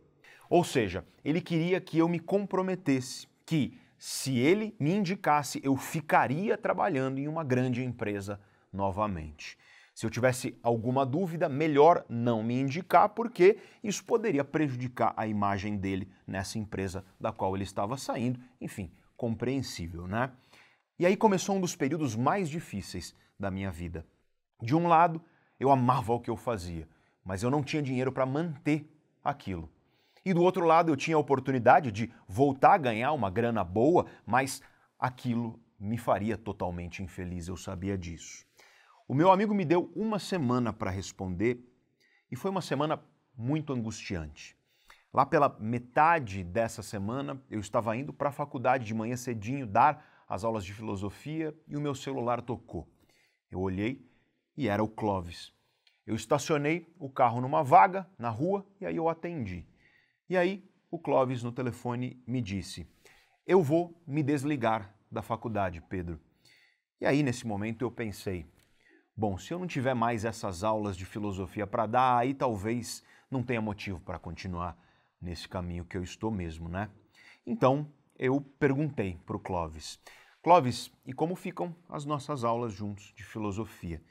Ou 0.49 0.63
seja, 0.63 1.05
ele 1.23 1.41
queria 1.41 1.79
que 1.79 1.97
eu 1.97 2.07
me 2.07 2.19
comprometesse 2.19 3.27
que 3.45 3.79
se 3.97 4.37
ele 4.37 4.75
me 4.79 4.93
indicasse, 4.93 5.61
eu 5.63 5.77
ficaria 5.77 6.57
trabalhando 6.57 7.19
em 7.19 7.27
uma 7.27 7.43
grande 7.43 7.83
empresa 7.83 8.39
novamente. 8.71 9.57
Se 9.93 10.05
eu 10.05 10.09
tivesse 10.09 10.57
alguma 10.63 11.05
dúvida, 11.05 11.47
melhor 11.47 12.03
não 12.09 12.41
me 12.41 12.59
indicar, 12.59 13.09
porque 13.09 13.59
isso 13.83 14.03
poderia 14.03 14.43
prejudicar 14.43 15.13
a 15.15 15.27
imagem 15.27 15.77
dele 15.77 16.09
nessa 16.25 16.57
empresa 16.57 17.05
da 17.19 17.31
qual 17.31 17.55
ele 17.55 17.63
estava 17.63 17.95
saindo. 17.97 18.39
Enfim, 18.59 18.91
compreensível, 19.15 20.07
né? 20.07 20.31
E 20.97 21.05
aí 21.05 21.15
começou 21.15 21.55
um 21.55 21.61
dos 21.61 21.75
períodos 21.75 22.15
mais 22.15 22.49
difíceis 22.49 23.15
da 23.39 23.51
minha 23.51 23.71
vida. 23.71 24.05
De 24.61 24.75
um 24.75 24.87
lado, 24.87 25.21
eu 25.59 25.69
amava 25.69 26.13
o 26.13 26.19
que 26.19 26.29
eu 26.29 26.37
fazia, 26.37 26.87
mas 27.23 27.43
eu 27.43 27.51
não 27.51 27.63
tinha 27.63 27.81
dinheiro 27.81 28.11
para 28.11 28.25
manter 28.25 28.89
aquilo. 29.23 29.69
E 30.25 30.33
do 30.33 30.41
outro 30.41 30.65
lado, 30.65 30.91
eu 30.91 30.95
tinha 30.95 31.17
a 31.17 31.19
oportunidade 31.19 31.91
de 31.91 32.11
voltar 32.27 32.73
a 32.73 32.77
ganhar 32.77 33.11
uma 33.11 33.29
grana 33.29 33.63
boa, 33.63 34.05
mas 34.25 34.61
aquilo 34.97 35.59
me 35.79 35.97
faria 35.97 36.37
totalmente 36.37 37.03
infeliz, 37.03 37.47
eu 37.47 37.57
sabia 37.57 37.97
disso. 37.97 38.45
O 39.05 39.13
meu 39.13 39.31
amigo 39.31 39.53
me 39.53 39.65
deu 39.65 39.91
uma 39.95 40.17
semana 40.17 40.71
para 40.71 40.89
responder 40.89 41.59
e 42.31 42.35
foi 42.37 42.49
uma 42.49 42.61
semana 42.61 43.03
muito 43.37 43.73
angustiante. 43.73 44.57
Lá 45.13 45.25
pela 45.25 45.55
metade 45.59 46.43
dessa 46.43 46.81
semana, 46.81 47.41
eu 47.49 47.59
estava 47.59 47.95
indo 47.97 48.13
para 48.13 48.29
a 48.29 48.31
faculdade 48.31 48.85
de 48.85 48.93
manhã 48.93 49.15
cedinho 49.17 49.67
dar 49.67 50.23
as 50.27 50.43
aulas 50.45 50.63
de 50.63 50.73
filosofia 50.73 51.53
e 51.67 51.75
o 51.75 51.81
meu 51.81 51.93
celular 51.93 52.41
tocou. 52.41 52.87
Eu 53.51 53.59
olhei 53.59 54.09
e 54.55 54.69
era 54.69 54.83
o 54.83 54.87
Clóvis. 54.87 55.53
Eu 56.07 56.15
estacionei 56.15 56.91
o 56.97 57.09
carro 57.09 57.41
numa 57.41 57.61
vaga 57.61 58.09
na 58.17 58.29
rua 58.29 58.65
e 58.79 58.85
aí 58.85 58.95
eu 58.95 59.09
atendi. 59.09 59.67
E 60.29 60.37
aí 60.37 60.67
o 60.89 60.97
Clóvis 60.97 61.43
no 61.43 61.51
telefone 61.51 62.23
me 62.25 62.41
disse: 62.41 62.87
Eu 63.45 63.61
vou 63.61 64.01
me 64.07 64.23
desligar 64.23 64.95
da 65.11 65.21
faculdade, 65.21 65.81
Pedro. 65.81 66.19
E 66.99 67.05
aí 67.05 67.21
nesse 67.21 67.45
momento 67.45 67.83
eu 67.83 67.91
pensei: 67.91 68.45
Bom, 69.15 69.37
se 69.37 69.53
eu 69.53 69.59
não 69.59 69.67
tiver 69.67 69.93
mais 69.93 70.25
essas 70.25 70.63
aulas 70.63 70.97
de 70.97 71.05
filosofia 71.05 71.67
para 71.67 71.85
dar, 71.85 72.17
aí 72.17 72.33
talvez 72.33 73.03
não 73.29 73.43
tenha 73.43 73.61
motivo 73.61 73.99
para 73.99 74.17
continuar 74.17 74.75
nesse 75.21 75.47
caminho 75.47 75.85
que 75.85 75.95
eu 75.95 76.01
estou 76.01 76.31
mesmo, 76.31 76.67
né? 76.67 76.89
Então 77.45 77.87
eu 78.17 78.41
perguntei 78.57 79.19
para 79.23 79.37
o 79.37 79.39
Clóvis: 79.39 79.99
Clóvis, 80.41 80.91
e 81.05 81.13
como 81.13 81.35
ficam 81.35 81.75
as 81.87 82.05
nossas 82.05 82.43
aulas 82.43 82.73
juntos 82.73 83.13
de 83.15 83.23
filosofia? 83.23 84.01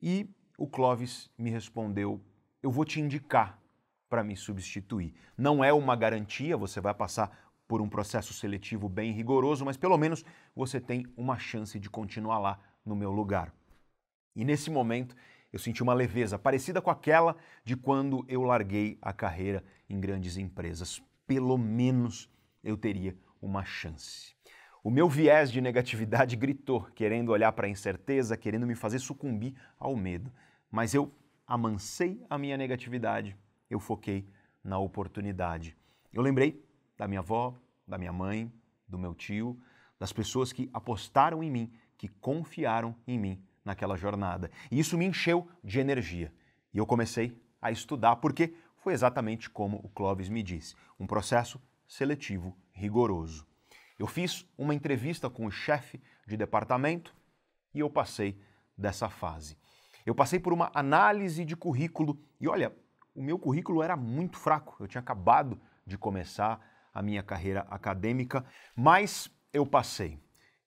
E 0.00 0.30
o 0.56 0.68
Clóvis 0.68 1.28
me 1.36 1.50
respondeu: 1.50 2.20
Eu 2.62 2.70
vou 2.70 2.84
te 2.84 3.00
indicar 3.00 3.60
para 4.08 4.22
me 4.22 4.36
substituir. 4.36 5.16
Não 5.36 5.64
é 5.64 5.72
uma 5.72 5.96
garantia, 5.96 6.56
você 6.56 6.80
vai 6.80 6.94
passar 6.94 7.52
por 7.66 7.80
um 7.80 7.88
processo 7.88 8.32
seletivo 8.32 8.88
bem 8.88 9.10
rigoroso, 9.10 9.64
mas 9.64 9.76
pelo 9.76 9.98
menos 9.98 10.24
você 10.54 10.80
tem 10.80 11.04
uma 11.16 11.40
chance 11.40 11.80
de 11.80 11.90
continuar 11.90 12.38
lá 12.38 12.60
no 12.86 12.94
meu 12.94 13.10
lugar. 13.10 13.52
E 14.34 14.44
nesse 14.44 14.70
momento 14.70 15.14
eu 15.52 15.58
senti 15.58 15.82
uma 15.82 15.94
leveza 15.94 16.36
parecida 16.36 16.82
com 16.82 16.90
aquela 16.90 17.36
de 17.64 17.76
quando 17.76 18.24
eu 18.28 18.42
larguei 18.42 18.98
a 19.00 19.12
carreira 19.12 19.62
em 19.88 20.00
grandes 20.00 20.36
empresas. 20.36 21.00
Pelo 21.26 21.56
menos 21.56 22.28
eu 22.62 22.76
teria 22.76 23.16
uma 23.40 23.64
chance. 23.64 24.34
O 24.82 24.90
meu 24.90 25.08
viés 25.08 25.52
de 25.52 25.60
negatividade 25.60 26.34
gritou, 26.36 26.82
querendo 26.94 27.30
olhar 27.30 27.52
para 27.52 27.68
a 27.68 27.70
incerteza, 27.70 28.36
querendo 28.36 28.66
me 28.66 28.74
fazer 28.74 28.98
sucumbir 28.98 29.54
ao 29.78 29.94
medo. 29.94 30.32
Mas 30.70 30.92
eu 30.92 31.14
amansei 31.46 32.20
a 32.28 32.36
minha 32.36 32.56
negatividade, 32.56 33.36
eu 33.70 33.78
foquei 33.78 34.26
na 34.62 34.78
oportunidade. 34.78 35.76
Eu 36.12 36.20
lembrei 36.20 36.60
da 36.96 37.06
minha 37.06 37.20
avó, 37.20 37.54
da 37.86 37.96
minha 37.96 38.12
mãe, 38.12 38.52
do 38.88 38.98
meu 38.98 39.14
tio, 39.14 39.56
das 40.00 40.12
pessoas 40.12 40.52
que 40.52 40.68
apostaram 40.72 41.44
em 41.44 41.50
mim, 41.50 41.72
que 41.96 42.08
confiaram 42.08 42.96
em 43.06 43.18
mim 43.18 43.42
naquela 43.64 43.96
jornada. 43.96 44.50
E 44.70 44.78
isso 44.78 44.98
me 44.98 45.06
encheu 45.06 45.48
de 45.62 45.80
energia. 45.80 46.32
E 46.72 46.78
eu 46.78 46.86
comecei 46.86 47.40
a 47.60 47.70
estudar, 47.70 48.16
porque 48.16 48.54
foi 48.76 48.92
exatamente 48.92 49.48
como 49.48 49.78
o 49.78 49.88
Clóvis 49.88 50.28
me 50.28 50.42
disse: 50.42 50.74
um 50.98 51.06
processo 51.06 51.60
seletivo 51.86 52.56
rigoroso. 52.72 53.46
Eu 53.98 54.06
fiz 54.06 54.46
uma 54.58 54.74
entrevista 54.74 55.30
com 55.30 55.46
o 55.46 55.50
chefe 55.50 56.02
de 56.26 56.36
departamento 56.36 57.14
e 57.72 57.80
eu 57.80 57.88
passei 57.88 58.38
dessa 58.76 59.08
fase. 59.08 59.56
Eu 60.04 60.14
passei 60.14 60.38
por 60.38 60.52
uma 60.52 60.70
análise 60.74 61.44
de 61.44 61.56
currículo 61.56 62.20
e 62.40 62.48
olha, 62.48 62.76
o 63.14 63.22
meu 63.22 63.38
currículo 63.38 63.82
era 63.82 63.96
muito 63.96 64.36
fraco. 64.36 64.76
Eu 64.80 64.88
tinha 64.88 65.00
acabado 65.00 65.60
de 65.86 65.96
começar 65.96 66.60
a 66.92 67.00
minha 67.00 67.22
carreira 67.22 67.60
acadêmica, 67.70 68.44
mas 68.76 69.30
eu 69.52 69.64
passei. 69.64 70.18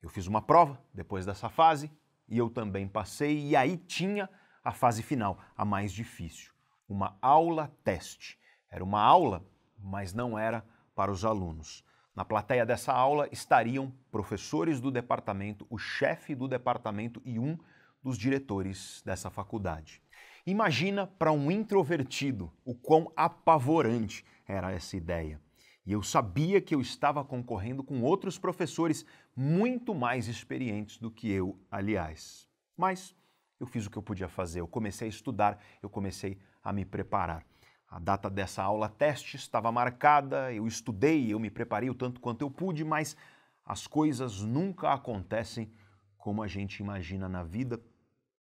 Eu 0.02 0.10
fiz 0.10 0.26
uma 0.28 0.42
prova 0.42 0.82
depois 0.94 1.26
dessa 1.26 1.50
fase 1.50 1.92
e 2.28 2.38
eu 2.38 2.50
também 2.50 2.88
passei, 2.88 3.48
e 3.48 3.56
aí 3.56 3.78
tinha 3.78 4.30
a 4.64 4.72
fase 4.72 5.02
final, 5.02 5.40
a 5.56 5.64
mais 5.64 5.92
difícil, 5.92 6.52
uma 6.90 7.18
aula 7.22 7.72
teste. 7.84 8.38
Era 8.70 8.84
uma 8.84 9.02
aula, 9.02 9.46
mas 9.78 10.14
não 10.14 10.38
era 10.38 10.66
para 10.94 11.12
os 11.12 11.24
alunos. 11.24 11.86
Na 12.16 12.26
plateia 12.26 12.66
dessa 12.66 12.92
aula 12.92 13.30
estariam 13.32 13.94
professores 14.12 14.82
do 14.82 14.92
departamento, 14.92 15.66
o 15.70 15.78
chefe 15.78 16.34
do 16.34 16.48
departamento 16.48 17.22
e 17.24 17.38
um 17.40 17.58
dos 18.04 18.18
diretores 18.18 19.02
dessa 19.06 19.30
faculdade. 19.30 20.02
Imagina 20.46 21.06
para 21.06 21.32
um 21.32 21.52
introvertido 21.52 22.52
o 22.66 22.74
quão 22.74 23.12
apavorante 23.16 24.26
era 24.48 24.72
essa 24.72 24.98
ideia. 24.98 25.40
E 25.88 25.94
eu 25.94 26.04
sabia 26.04 26.60
que 26.60 26.76
eu 26.76 26.82
estava 26.82 27.24
concorrendo 27.24 27.82
com 27.82 28.02
outros 28.02 28.38
professores 28.38 29.06
muito 29.34 29.96
mais 29.96 30.28
experientes 30.28 30.98
do 30.98 31.10
que 31.10 31.32
eu, 31.32 31.58
aliás. 31.72 32.46
Mas 32.76 33.16
eu 33.58 33.66
fiz 33.66 33.86
o 33.86 33.90
que 33.90 33.98
eu 33.98 34.04
podia 34.04 34.28
fazer, 34.28 34.60
eu 34.60 34.68
comecei 34.68 35.08
a 35.08 35.10
estudar, 35.10 35.64
eu 35.82 35.90
comecei 35.90 36.38
a 36.62 36.74
me 36.74 36.84
preparar. 36.84 37.46
A 37.88 38.00
data 38.00 38.30
dessa 38.30 38.62
aula 38.62 38.90
teste 38.90 39.38
estava 39.38 39.72
marcada, 39.72 40.52
eu 40.52 40.68
estudei, 40.68 41.32
eu 41.32 41.40
me 41.40 41.50
preparei 41.50 41.90
o 41.90 41.96
tanto 41.96 42.20
quanto 42.20 42.42
eu 42.42 42.52
pude, 42.52 42.84
mas 42.84 43.16
as 43.64 43.88
coisas 43.88 44.42
nunca 44.42 44.92
acontecem 44.92 45.72
como 46.18 46.44
a 46.44 46.48
gente 46.48 46.82
imagina 46.82 47.30
na 47.30 47.44
vida 47.44 47.82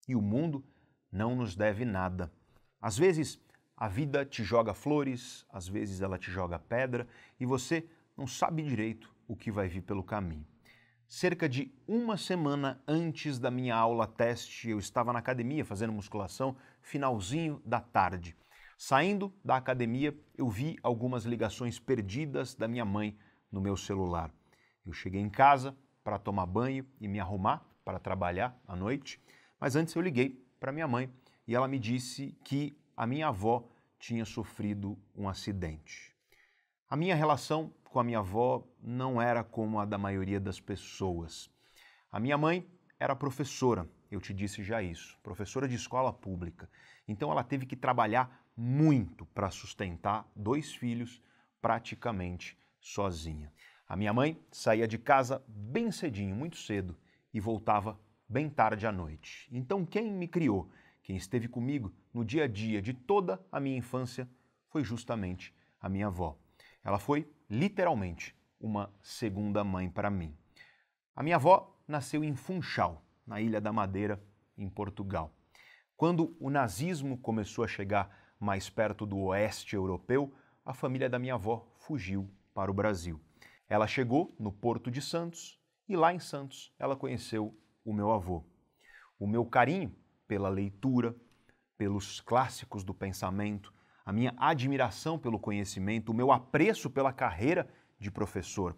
e 0.07 0.15
o 0.15 0.21
mundo 0.21 0.63
não 1.11 1.35
nos 1.35 1.57
deve 1.57 1.83
nada. 1.83 2.31
Às 2.79 2.97
vezes, 2.97 3.37
a 3.75 3.87
vida 3.87 4.25
te 4.25 4.43
joga 4.43 4.73
flores, 4.73 5.45
às 5.51 5.67
vezes 5.67 6.01
ela 6.01 6.17
te 6.17 6.31
joga 6.31 6.59
pedra 6.59 7.07
e 7.39 7.45
você 7.45 7.87
não 8.15 8.27
sabe 8.27 8.63
direito 8.63 9.13
o 9.27 9.35
que 9.35 9.51
vai 9.51 9.67
vir 9.67 9.81
pelo 9.81 10.03
caminho. 10.03 10.45
Cerca 11.07 11.47
de 11.47 11.71
uma 11.87 12.17
semana 12.17 12.81
antes 12.87 13.37
da 13.37 13.51
minha 13.51 13.75
aula 13.75 14.07
teste, 14.07 14.69
eu 14.69 14.79
estava 14.79 15.13
na 15.13 15.19
academia 15.19 15.63
fazendo 15.63 15.93
musculação, 15.93 16.55
finalzinho 16.81 17.61
da 17.65 17.79
tarde. 17.79 18.35
Saindo 18.77 19.33
da 19.43 19.55
academia, 19.55 20.17
eu 20.35 20.49
vi 20.49 20.77
algumas 20.81 21.23
ligações 21.23 21.79
perdidas 21.79 22.55
da 22.55 22.67
minha 22.67 22.83
mãe 22.83 23.17
no 23.51 23.61
meu 23.61 23.77
celular. 23.77 24.31
Eu 24.85 24.91
cheguei 24.91 25.21
em 25.21 25.29
casa 25.29 25.75
para 26.03 26.19
tomar 26.19 26.45
banho 26.45 26.85
e 26.99 27.07
me 27.07 27.19
arrumar 27.19 27.63
para 27.85 27.99
trabalhar 27.99 28.59
à 28.67 28.75
noite, 28.75 29.21
mas 29.59 29.75
antes 29.75 29.93
eu 29.93 30.01
liguei 30.01 30.43
para 30.59 30.71
minha 30.71 30.87
mãe 30.87 31.09
e 31.47 31.55
ela 31.55 31.67
me 31.67 31.77
disse 31.77 32.35
que 32.43 32.75
a 32.95 33.07
minha 33.07 33.27
avó 33.27 33.67
tinha 33.99 34.25
sofrido 34.25 34.97
um 35.15 35.27
acidente. 35.27 36.13
A 36.89 36.95
minha 36.95 37.15
relação 37.15 37.73
com 37.85 37.99
a 37.99 38.03
minha 38.03 38.19
avó 38.19 38.67
não 38.81 39.21
era 39.21 39.43
como 39.43 39.79
a 39.79 39.85
da 39.85 39.97
maioria 39.97 40.39
das 40.39 40.59
pessoas. 40.59 41.49
A 42.11 42.19
minha 42.19 42.37
mãe 42.37 42.67
era 42.99 43.15
professora, 43.15 43.87
eu 44.11 44.19
te 44.21 44.33
disse 44.33 44.63
já 44.63 44.81
isso, 44.81 45.17
professora 45.23 45.67
de 45.67 45.75
escola 45.75 46.13
pública. 46.13 46.69
Então 47.07 47.31
ela 47.31 47.43
teve 47.43 47.65
que 47.65 47.75
trabalhar 47.75 48.43
muito 48.55 49.25
para 49.27 49.49
sustentar 49.49 50.29
dois 50.35 50.73
filhos 50.73 51.21
praticamente 51.61 52.57
sozinha. 52.79 53.51
A 53.87 53.95
minha 53.95 54.13
mãe 54.13 54.39
saía 54.51 54.87
de 54.87 54.97
casa 54.97 55.43
bem 55.47 55.91
cedinho, 55.91 56.35
muito 56.35 56.57
cedo, 56.57 56.97
e 57.33 57.39
voltava 57.39 57.99
bem 58.27 58.49
tarde 58.49 58.87
à 58.87 58.91
noite. 58.91 59.47
Então, 59.51 59.85
quem 59.85 60.11
me 60.11 60.27
criou, 60.27 60.69
quem 61.03 61.17
esteve 61.17 61.47
comigo 61.47 61.93
no 62.13 62.23
dia 62.23 62.45
a 62.45 62.47
dia 62.47 62.81
de 62.81 62.93
toda 62.93 63.39
a 63.51 63.59
minha 63.59 63.77
infância, 63.77 64.27
foi 64.69 64.83
justamente 64.83 65.53
a 65.79 65.89
minha 65.89 66.07
avó. 66.07 66.37
Ela 66.83 66.97
foi, 66.97 67.29
literalmente, 67.49 68.35
uma 68.59 68.91
segunda 69.01 69.63
mãe 69.63 69.89
para 69.89 70.09
mim. 70.09 70.35
A 71.15 71.21
minha 71.21 71.35
avó 71.35 71.77
nasceu 71.87 72.23
em 72.23 72.35
Funchal, 72.35 73.05
na 73.27 73.41
Ilha 73.41 73.59
da 73.59 73.73
Madeira, 73.73 74.23
em 74.57 74.69
Portugal. 74.69 75.35
Quando 75.95 76.35
o 76.39 76.49
nazismo 76.49 77.17
começou 77.17 77.63
a 77.63 77.67
chegar 77.67 78.35
mais 78.39 78.69
perto 78.69 79.05
do 79.05 79.17
oeste 79.17 79.75
europeu, 79.75 80.33
a 80.65 80.73
família 80.73 81.09
da 81.09 81.19
minha 81.19 81.35
avó 81.35 81.67
fugiu 81.75 82.29
para 82.53 82.71
o 82.71 82.73
Brasil. 82.73 83.19
Ela 83.67 83.87
chegou 83.87 84.35
no 84.39 84.51
Porto 84.51 84.89
de 84.89 85.01
Santos 85.01 85.59
e 85.87 85.95
lá 85.95 86.13
em 86.13 86.19
Santos 86.19 86.73
ela 86.79 86.95
conheceu 86.95 87.57
o 87.83 87.93
meu 87.93 88.11
avô. 88.11 88.43
O 89.19 89.27
meu 89.27 89.45
carinho 89.45 89.95
pela 90.27 90.49
leitura, 90.49 91.15
pelos 91.77 92.21
clássicos 92.21 92.83
do 92.83 92.93
pensamento, 92.93 93.73
a 94.05 94.11
minha 94.11 94.33
admiração 94.37 95.17
pelo 95.17 95.39
conhecimento, 95.39 96.09
o 96.11 96.13
meu 96.13 96.31
apreço 96.31 96.89
pela 96.89 97.13
carreira 97.13 97.69
de 97.99 98.11
professor. 98.11 98.77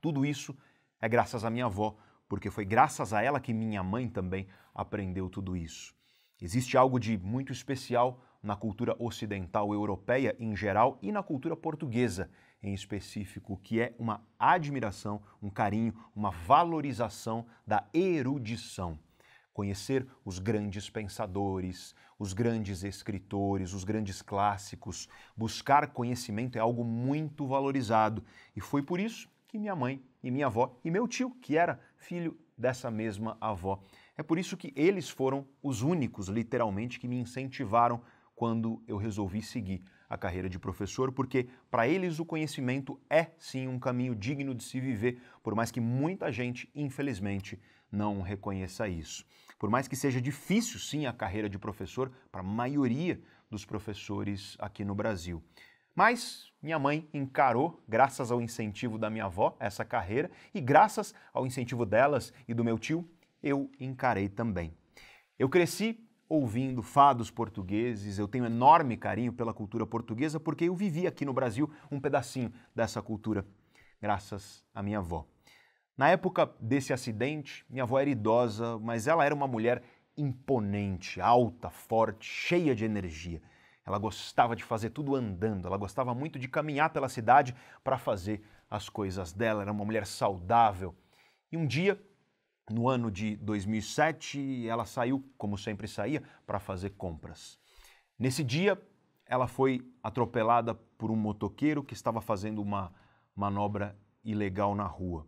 Tudo 0.00 0.24
isso 0.24 0.56
é 1.00 1.08
graças 1.08 1.44
à 1.44 1.50
minha 1.50 1.66
avó, 1.66 1.96
porque 2.28 2.50
foi 2.50 2.64
graças 2.64 3.12
a 3.12 3.22
ela 3.22 3.40
que 3.40 3.52
minha 3.52 3.82
mãe 3.82 4.08
também 4.08 4.48
aprendeu 4.74 5.28
tudo 5.28 5.56
isso. 5.56 5.94
Existe 6.40 6.76
algo 6.76 6.98
de 6.98 7.16
muito 7.18 7.52
especial 7.52 8.22
na 8.42 8.54
cultura 8.54 8.94
ocidental 8.98 9.72
europeia 9.72 10.36
em 10.38 10.54
geral 10.54 10.98
e 11.02 11.10
na 11.10 11.22
cultura 11.22 11.56
portuguesa 11.56 12.30
em 12.62 12.74
específico, 12.74 13.56
que 13.58 13.80
é 13.80 13.94
uma 13.98 14.26
admiração, 14.38 15.22
um 15.42 15.50
carinho, 15.50 15.94
uma 16.14 16.30
valorização 16.30 17.46
da 17.66 17.88
erudição. 17.92 18.98
Conhecer 19.56 20.06
os 20.22 20.38
grandes 20.38 20.90
pensadores, 20.90 21.94
os 22.18 22.34
grandes 22.34 22.84
escritores, 22.84 23.72
os 23.72 23.84
grandes 23.84 24.20
clássicos, 24.20 25.08
buscar 25.34 25.86
conhecimento 25.94 26.58
é 26.58 26.60
algo 26.60 26.84
muito 26.84 27.46
valorizado. 27.46 28.22
E 28.54 28.60
foi 28.60 28.82
por 28.82 29.00
isso 29.00 29.30
que 29.48 29.58
minha 29.58 29.74
mãe 29.74 30.04
e 30.22 30.30
minha 30.30 30.44
avó 30.44 30.78
e 30.84 30.90
meu 30.90 31.08
tio, 31.08 31.30
que 31.40 31.56
era 31.56 31.80
filho 31.96 32.38
dessa 32.54 32.90
mesma 32.90 33.38
avó, 33.40 33.82
é 34.14 34.22
por 34.22 34.38
isso 34.38 34.58
que 34.58 34.74
eles 34.76 35.08
foram 35.08 35.48
os 35.62 35.80
únicos, 35.80 36.28
literalmente, 36.28 37.00
que 37.00 37.08
me 37.08 37.18
incentivaram 37.18 38.02
quando 38.34 38.82
eu 38.86 38.98
resolvi 38.98 39.40
seguir 39.40 39.82
a 40.06 40.18
carreira 40.18 40.50
de 40.50 40.58
professor, 40.58 41.10
porque 41.10 41.48
para 41.70 41.88
eles 41.88 42.18
o 42.18 42.26
conhecimento 42.26 43.00
é 43.08 43.30
sim 43.38 43.66
um 43.66 43.78
caminho 43.78 44.14
digno 44.14 44.54
de 44.54 44.62
se 44.62 44.78
viver, 44.78 45.18
por 45.42 45.54
mais 45.54 45.70
que 45.70 45.80
muita 45.80 46.30
gente, 46.30 46.70
infelizmente, 46.74 47.58
não 47.90 48.20
reconheça 48.20 48.88
isso. 48.88 49.24
Por 49.58 49.70
mais 49.70 49.88
que 49.88 49.96
seja 49.96 50.20
difícil 50.20 50.78
sim 50.78 51.06
a 51.06 51.12
carreira 51.12 51.48
de 51.48 51.58
professor 51.58 52.12
para 52.30 52.40
a 52.40 52.44
maioria 52.44 53.20
dos 53.50 53.64
professores 53.64 54.56
aqui 54.58 54.84
no 54.84 54.94
Brasil. 54.94 55.42
Mas 55.94 56.52
minha 56.60 56.78
mãe 56.78 57.08
encarou, 57.14 57.82
graças 57.88 58.30
ao 58.30 58.42
incentivo 58.42 58.98
da 58.98 59.08
minha 59.08 59.24
avó, 59.24 59.56
essa 59.58 59.84
carreira 59.84 60.30
e 60.52 60.60
graças 60.60 61.14
ao 61.32 61.46
incentivo 61.46 61.86
delas 61.86 62.34
e 62.46 62.52
do 62.52 62.62
meu 62.62 62.78
tio, 62.78 63.08
eu 63.42 63.70
encarei 63.80 64.28
também. 64.28 64.76
Eu 65.38 65.48
cresci 65.48 66.06
ouvindo 66.28 66.82
fados 66.82 67.30
portugueses, 67.30 68.18
eu 68.18 68.28
tenho 68.28 68.44
enorme 68.44 68.96
carinho 68.96 69.32
pela 69.32 69.54
cultura 69.54 69.86
portuguesa 69.86 70.38
porque 70.38 70.64
eu 70.64 70.74
vivi 70.74 71.06
aqui 71.06 71.24
no 71.24 71.32
Brasil 71.32 71.70
um 71.90 72.00
pedacinho 72.00 72.52
dessa 72.74 73.00
cultura, 73.00 73.46
graças 74.00 74.64
à 74.74 74.82
minha 74.82 74.98
avó. 74.98 75.26
Na 75.96 76.10
época 76.10 76.52
desse 76.60 76.92
acidente, 76.92 77.64
minha 77.70 77.84
avó 77.84 77.98
era 77.98 78.10
idosa, 78.10 78.78
mas 78.78 79.06
ela 79.06 79.24
era 79.24 79.34
uma 79.34 79.48
mulher 79.48 79.82
imponente, 80.14 81.20
alta, 81.20 81.70
forte, 81.70 82.26
cheia 82.28 82.74
de 82.74 82.84
energia. 82.84 83.40
Ela 83.84 83.98
gostava 83.98 84.54
de 84.54 84.62
fazer 84.62 84.90
tudo 84.90 85.14
andando, 85.14 85.66
ela 85.66 85.78
gostava 85.78 86.14
muito 86.14 86.38
de 86.38 86.48
caminhar 86.48 86.90
pela 86.90 87.08
cidade 87.08 87.54
para 87.82 87.96
fazer 87.96 88.42
as 88.68 88.88
coisas 88.90 89.32
dela, 89.32 89.62
era 89.62 89.72
uma 89.72 89.84
mulher 89.84 90.06
saudável. 90.06 90.94
E 91.50 91.56
um 91.56 91.66
dia 91.66 91.98
no 92.68 92.88
ano 92.88 93.10
de 93.10 93.36
2007, 93.36 94.68
ela 94.68 94.84
saiu, 94.84 95.24
como 95.38 95.56
sempre 95.56 95.88
saía, 95.88 96.22
para 96.46 96.58
fazer 96.58 96.90
compras. 96.90 97.58
Nesse 98.18 98.44
dia, 98.44 98.78
ela 99.24 99.46
foi 99.46 99.80
atropelada 100.02 100.74
por 100.74 101.10
um 101.10 101.16
motoqueiro 101.16 101.82
que 101.82 101.94
estava 101.94 102.20
fazendo 102.20 102.60
uma 102.60 102.92
manobra 103.34 103.96
ilegal 104.24 104.74
na 104.74 104.86
rua. 104.86 105.26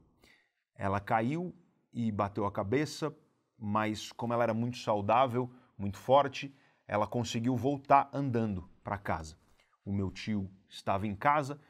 Ela 0.79 1.01
caiu 1.01 1.55
e 1.93 2.11
bateu 2.13 2.47
a 2.47 2.53
cabeça, 2.53 3.15
mas 3.59 4.13
como 4.13 4.33
ela 4.33 4.45
era 4.45 4.55
muito 4.55 4.79
saudável, 4.79 5.53
muito 5.77 5.99
forte, 5.99 6.55
ela 6.87 7.07
conseguiu 7.07 7.57
voltar 7.57 8.09
andando 8.13 8.67
para 8.83 8.97
casa. 8.97 9.37
O 9.85 9.93
meu 9.93 10.11
tio 10.11 10.49
estava 10.69 11.07
em 11.07 11.17
casa, 11.17 11.61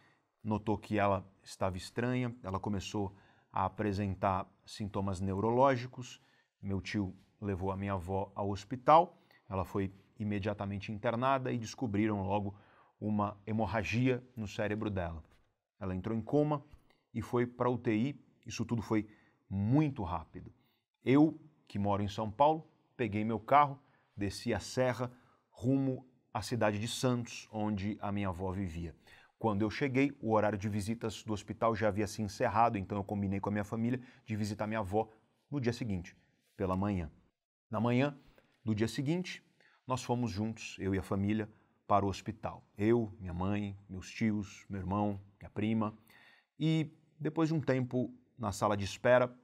notou 0.45 0.77
que 0.77 0.99
ela 0.99 1.27
estava 1.43 1.77
estranha, 1.77 2.35
ela 2.43 2.61
começou 2.61 3.17
a 3.51 3.65
apresentar 3.65 4.47
sintomas 4.67 5.21
neurológicos. 5.21 6.21
Meu 6.61 6.81
tio 6.81 7.17
levou 7.41 7.73
a 7.73 7.77
minha 7.77 7.95
avó 7.95 8.31
ao 8.35 8.51
hospital, 8.51 9.19
ela 9.49 9.65
foi 9.65 9.93
imediatamente 10.19 10.93
internada 10.93 11.51
e 11.51 11.59
descobriram 11.59 12.23
logo 12.23 12.55
uma 13.01 13.41
hemorragia 13.47 14.23
no 14.37 14.47
cérebro 14.47 14.91
dela. 14.91 15.23
Ela 15.81 15.95
entrou 15.95 16.17
em 16.17 16.21
coma 16.21 16.63
e 17.15 17.23
foi 17.23 17.47
para 17.47 17.71
UTI. 17.71 18.21
Isso 18.49 18.65
tudo 18.65 18.81
foi 18.83 19.07
muito 19.49 20.03
rápido. 20.03 20.53
Eu, 21.05 21.39
que 21.69 21.79
moro 21.79 22.03
em 22.03 22.09
São 22.09 22.31
Paulo, 22.31 22.67
peguei 22.97 23.23
meu 23.25 23.39
carro, 23.39 23.79
desci 24.17 24.53
a 24.55 24.59
serra 24.59 25.13
rumo 25.51 26.07
à 26.33 26.41
cidade 26.41 26.79
de 26.79 26.89
Santos, 26.89 27.47
onde 27.53 27.99
a 28.01 28.11
minha 28.11 28.29
avó 28.29 28.51
vivia. 28.51 28.95
Quando 29.39 29.63
eu 29.63 29.71
cheguei, 29.71 30.17
o 30.21 30.33
horário 30.33 30.59
de 30.59 30.69
visitas 30.69 31.23
do 31.23 31.33
hospital 31.33 31.77
já 31.77 31.89
havia 31.89 32.07
se 32.07 32.23
encerrado, 32.23 32.77
então 32.79 32.99
eu 32.99 33.05
combinei 33.05 33.39
com 33.39 33.51
a 33.51 33.53
minha 33.53 33.65
família 33.65 34.01
de 34.25 34.35
visitar 34.35 34.67
minha 34.67 34.81
avó 34.81 35.09
no 35.51 35.61
dia 35.61 35.73
seguinte, 35.73 36.17
pela 36.57 36.77
manhã. 36.77 37.11
Na 37.71 37.81
manhã 37.81 38.19
do 38.65 38.75
dia 38.75 38.89
seguinte, 38.89 39.45
nós 39.87 40.03
fomos 40.03 40.31
juntos, 40.31 40.77
eu 40.79 40.95
e 40.95 40.99
a 40.99 41.03
família, 41.03 41.49
para 41.87 42.05
o 42.05 42.09
hospital. 42.09 42.67
Eu, 42.77 43.13
minha 43.21 43.33
mãe, 43.33 43.77
meus 43.89 44.11
tios, 44.11 44.65
meu 44.69 44.81
irmão, 44.81 45.21
minha 45.41 45.51
prima. 45.51 45.97
E 46.59 46.91
depois 47.19 47.49
de 47.49 47.55
um 47.55 47.61
tempo 47.61 48.13
na 48.39 48.53
sala 48.53 48.77
de 48.77 48.85
espera, 48.85 49.35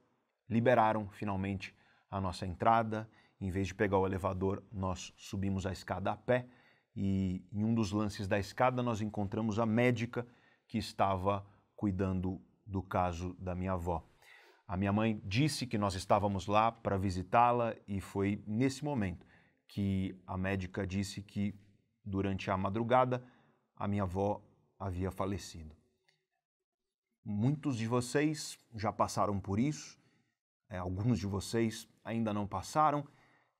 liberaram 0.49 1.09
finalmente 1.09 1.75
a 2.11 2.21
nossa 2.21 2.47
entrada. 2.47 3.09
Em 3.41 3.51
vez 3.51 3.67
de 3.67 3.75
pegar 3.75 3.99
o 3.99 4.07
elevador, 4.07 4.63
nós 4.71 5.13
subimos 5.17 5.67
a 5.67 5.73
escada 5.73 6.13
a 6.13 6.17
pé 6.17 6.47
e 6.97 7.45
em 7.53 7.65
um 7.65 7.75
dos 7.75 7.91
lances 7.91 8.29
da 8.29 8.39
escada 8.39 8.83
nós 8.83 9.01
encontramos 9.01 9.59
a 9.59 9.67
médica 9.67 10.27
que 10.69 10.79
estava 10.79 11.45
cuidando 11.75 12.41
do 12.65 12.83
caso 12.83 13.35
da 13.35 13.55
minha 13.55 13.73
avó. 13.73 14.07
A 14.67 14.77
minha 14.77 14.93
mãe 14.93 15.21
disse 15.25 15.67
que 15.67 15.77
nós 15.77 15.95
estávamos 15.95 16.47
lá 16.47 16.73
para 16.73 16.97
visitá-la 16.97 17.75
e 17.87 18.01
foi 18.01 18.43
nesse 18.47 18.85
momento 18.85 19.27
que 19.69 20.19
a 20.27 20.37
médica 20.37 20.87
disse 20.87 21.21
que 21.21 21.55
durante 22.05 22.51
a 22.51 22.57
madrugada 22.57 23.23
a 23.77 23.89
minha 23.89 24.05
avó 24.05 24.41
havia 24.79 25.11
falecido. 25.11 25.75
Muitos 27.25 27.77
de 27.79 27.87
vocês 27.87 28.59
já 28.75 28.93
passaram 28.93 29.41
por 29.41 29.59
isso, 29.59 29.99
é, 30.69 30.77
alguns 30.77 31.19
de 31.19 31.27
vocês 31.27 31.89
ainda 32.05 32.35
não 32.35 32.47
passaram. 32.47 33.07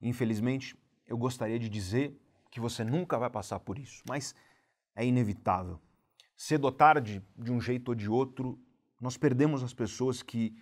Infelizmente, 0.01 0.77
eu 1.07 1.17
gostaria 1.17 1.57
de 1.57 1.67
dizer 1.69 2.15
que 2.51 2.59
você 2.59 2.83
nunca 2.83 3.17
vai 3.17 3.29
passar 3.29 3.59
por 3.59 3.79
isso, 3.79 4.03
mas 4.07 4.35
é 4.95 5.05
inevitável. 5.05 5.79
Cedo 6.37 6.65
ou 6.65 6.71
tarde, 6.71 7.23
de 7.37 7.51
um 7.51 7.59
jeito 7.59 7.89
ou 7.89 7.95
de 7.95 8.09
outro, 8.09 8.59
nós 8.99 9.17
perdemos 9.17 9.63
as 9.63 9.73
pessoas 9.73 10.21
que, 10.21 10.55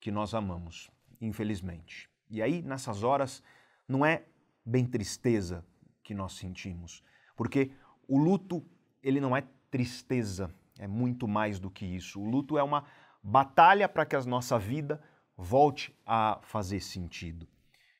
que 0.00 0.10
nós 0.10 0.34
amamos, 0.34 0.90
infelizmente. 1.20 2.08
E 2.28 2.40
aí, 2.40 2.62
nessas 2.62 3.02
horas, 3.02 3.42
não 3.88 4.04
é 4.04 4.24
bem 4.64 4.86
tristeza 4.86 5.64
que 6.02 6.14
nós 6.14 6.32
sentimos, 6.34 7.02
porque 7.36 7.70
o 8.08 8.18
luto, 8.18 8.64
ele 9.02 9.20
não 9.20 9.36
é 9.36 9.44
tristeza, 9.70 10.52
é 10.78 10.86
muito 10.86 11.26
mais 11.26 11.58
do 11.58 11.70
que 11.70 11.84
isso. 11.84 12.20
O 12.20 12.28
luto 12.28 12.58
é 12.58 12.62
uma 12.62 12.84
batalha 13.22 13.88
para 13.88 14.06
que 14.06 14.16
a 14.16 14.22
nossa 14.22 14.58
vida 14.58 15.02
volte 15.36 15.96
a 16.04 16.38
fazer 16.42 16.80
sentido. 16.80 17.46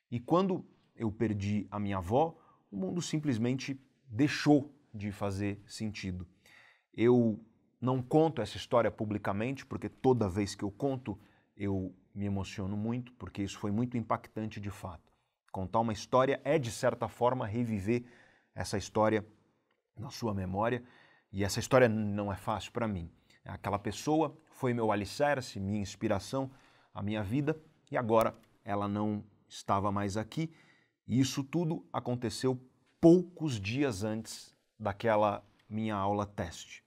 E 0.09 0.19
quando 0.19 0.65
eu 0.95 1.11
perdi 1.11 1.67
a 1.69 1.79
minha 1.79 1.97
avó, 1.97 2.37
o 2.71 2.77
mundo 2.77 3.01
simplesmente 3.01 3.79
deixou 4.07 4.73
de 4.93 5.11
fazer 5.11 5.61
sentido. 5.67 6.27
Eu 6.93 7.39
não 7.79 8.01
conto 8.01 8.41
essa 8.41 8.57
história 8.57 8.89
publicamente, 8.89 9.65
porque 9.65 9.87
toda 9.87 10.29
vez 10.29 10.55
que 10.55 10.63
eu 10.63 10.71
conto, 10.71 11.19
eu 11.55 11.95
me 12.13 12.25
emociono 12.25 12.75
muito, 12.75 13.13
porque 13.13 13.43
isso 13.43 13.59
foi 13.59 13.71
muito 13.71 13.97
impactante 13.97 14.59
de 14.59 14.71
fato. 14.71 15.11
Contar 15.51 15.79
uma 15.79 15.93
história 15.93 16.41
é, 16.43 16.57
de 16.57 16.71
certa 16.71 17.07
forma, 17.07 17.45
reviver 17.45 18.03
essa 18.55 18.77
história 18.77 19.25
na 19.95 20.09
sua 20.09 20.33
memória, 20.33 20.83
e 21.31 21.43
essa 21.43 21.59
história 21.59 21.89
não 21.89 22.31
é 22.31 22.35
fácil 22.35 22.71
para 22.71 22.87
mim. 22.87 23.11
Aquela 23.45 23.79
pessoa 23.79 24.37
foi 24.51 24.73
meu 24.73 24.91
alicerce, 24.91 25.59
minha 25.59 25.81
inspiração, 25.81 26.51
a 26.93 27.01
minha 27.01 27.23
vida, 27.23 27.59
e 27.91 27.97
agora 27.97 28.35
ela 28.63 28.87
não 28.87 29.23
estava 29.47 29.91
mais 29.91 30.17
aqui. 30.17 30.53
E 31.07 31.19
isso 31.19 31.43
tudo 31.43 31.87
aconteceu 31.93 32.59
poucos 32.99 33.59
dias 33.59 34.03
antes 34.03 34.53
daquela 34.77 35.45
minha 35.69 35.95
aula 35.95 36.25
teste. 36.25 36.83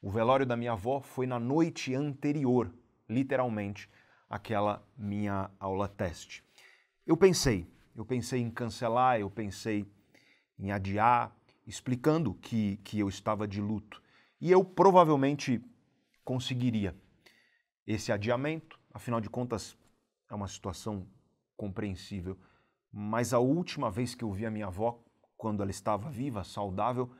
O 0.00 0.10
velório 0.10 0.44
da 0.44 0.56
minha 0.56 0.72
avó 0.72 1.00
foi 1.00 1.26
na 1.26 1.38
noite 1.38 1.94
anterior, 1.94 2.74
literalmente, 3.08 3.88
àquela 4.28 4.84
minha 4.96 5.50
aula 5.60 5.86
teste. 5.86 6.44
Eu 7.06 7.16
pensei, 7.16 7.70
eu 7.94 8.04
pensei 8.04 8.40
em 8.40 8.50
cancelar, 8.50 9.20
eu 9.20 9.30
pensei 9.30 9.86
em 10.58 10.72
adiar, 10.72 11.36
explicando 11.66 12.34
que, 12.34 12.76
que 12.78 12.98
eu 12.98 13.08
estava 13.08 13.46
de 13.46 13.60
luto. 13.60 14.02
E 14.40 14.50
eu 14.50 14.64
provavelmente 14.64 15.62
conseguiria 16.24 16.96
esse 17.86 18.12
adiamento, 18.12 18.78
afinal 18.92 19.20
de 19.20 19.28
contas, 19.28 19.76
é 20.28 20.34
uma 20.34 20.48
situação 20.48 21.06
compreensível. 21.56 22.38
Mas 22.92 23.32
a 23.32 23.38
última 23.38 23.90
vez 23.90 24.14
que 24.14 24.24
eu 24.24 24.32
vi 24.32 24.46
a 24.46 24.50
minha 24.50 24.66
avó, 24.66 25.02
quando 25.36 25.62
ela 25.62 25.70
estava 25.70 26.10
viva, 26.10 26.44
saudável, 26.44 27.10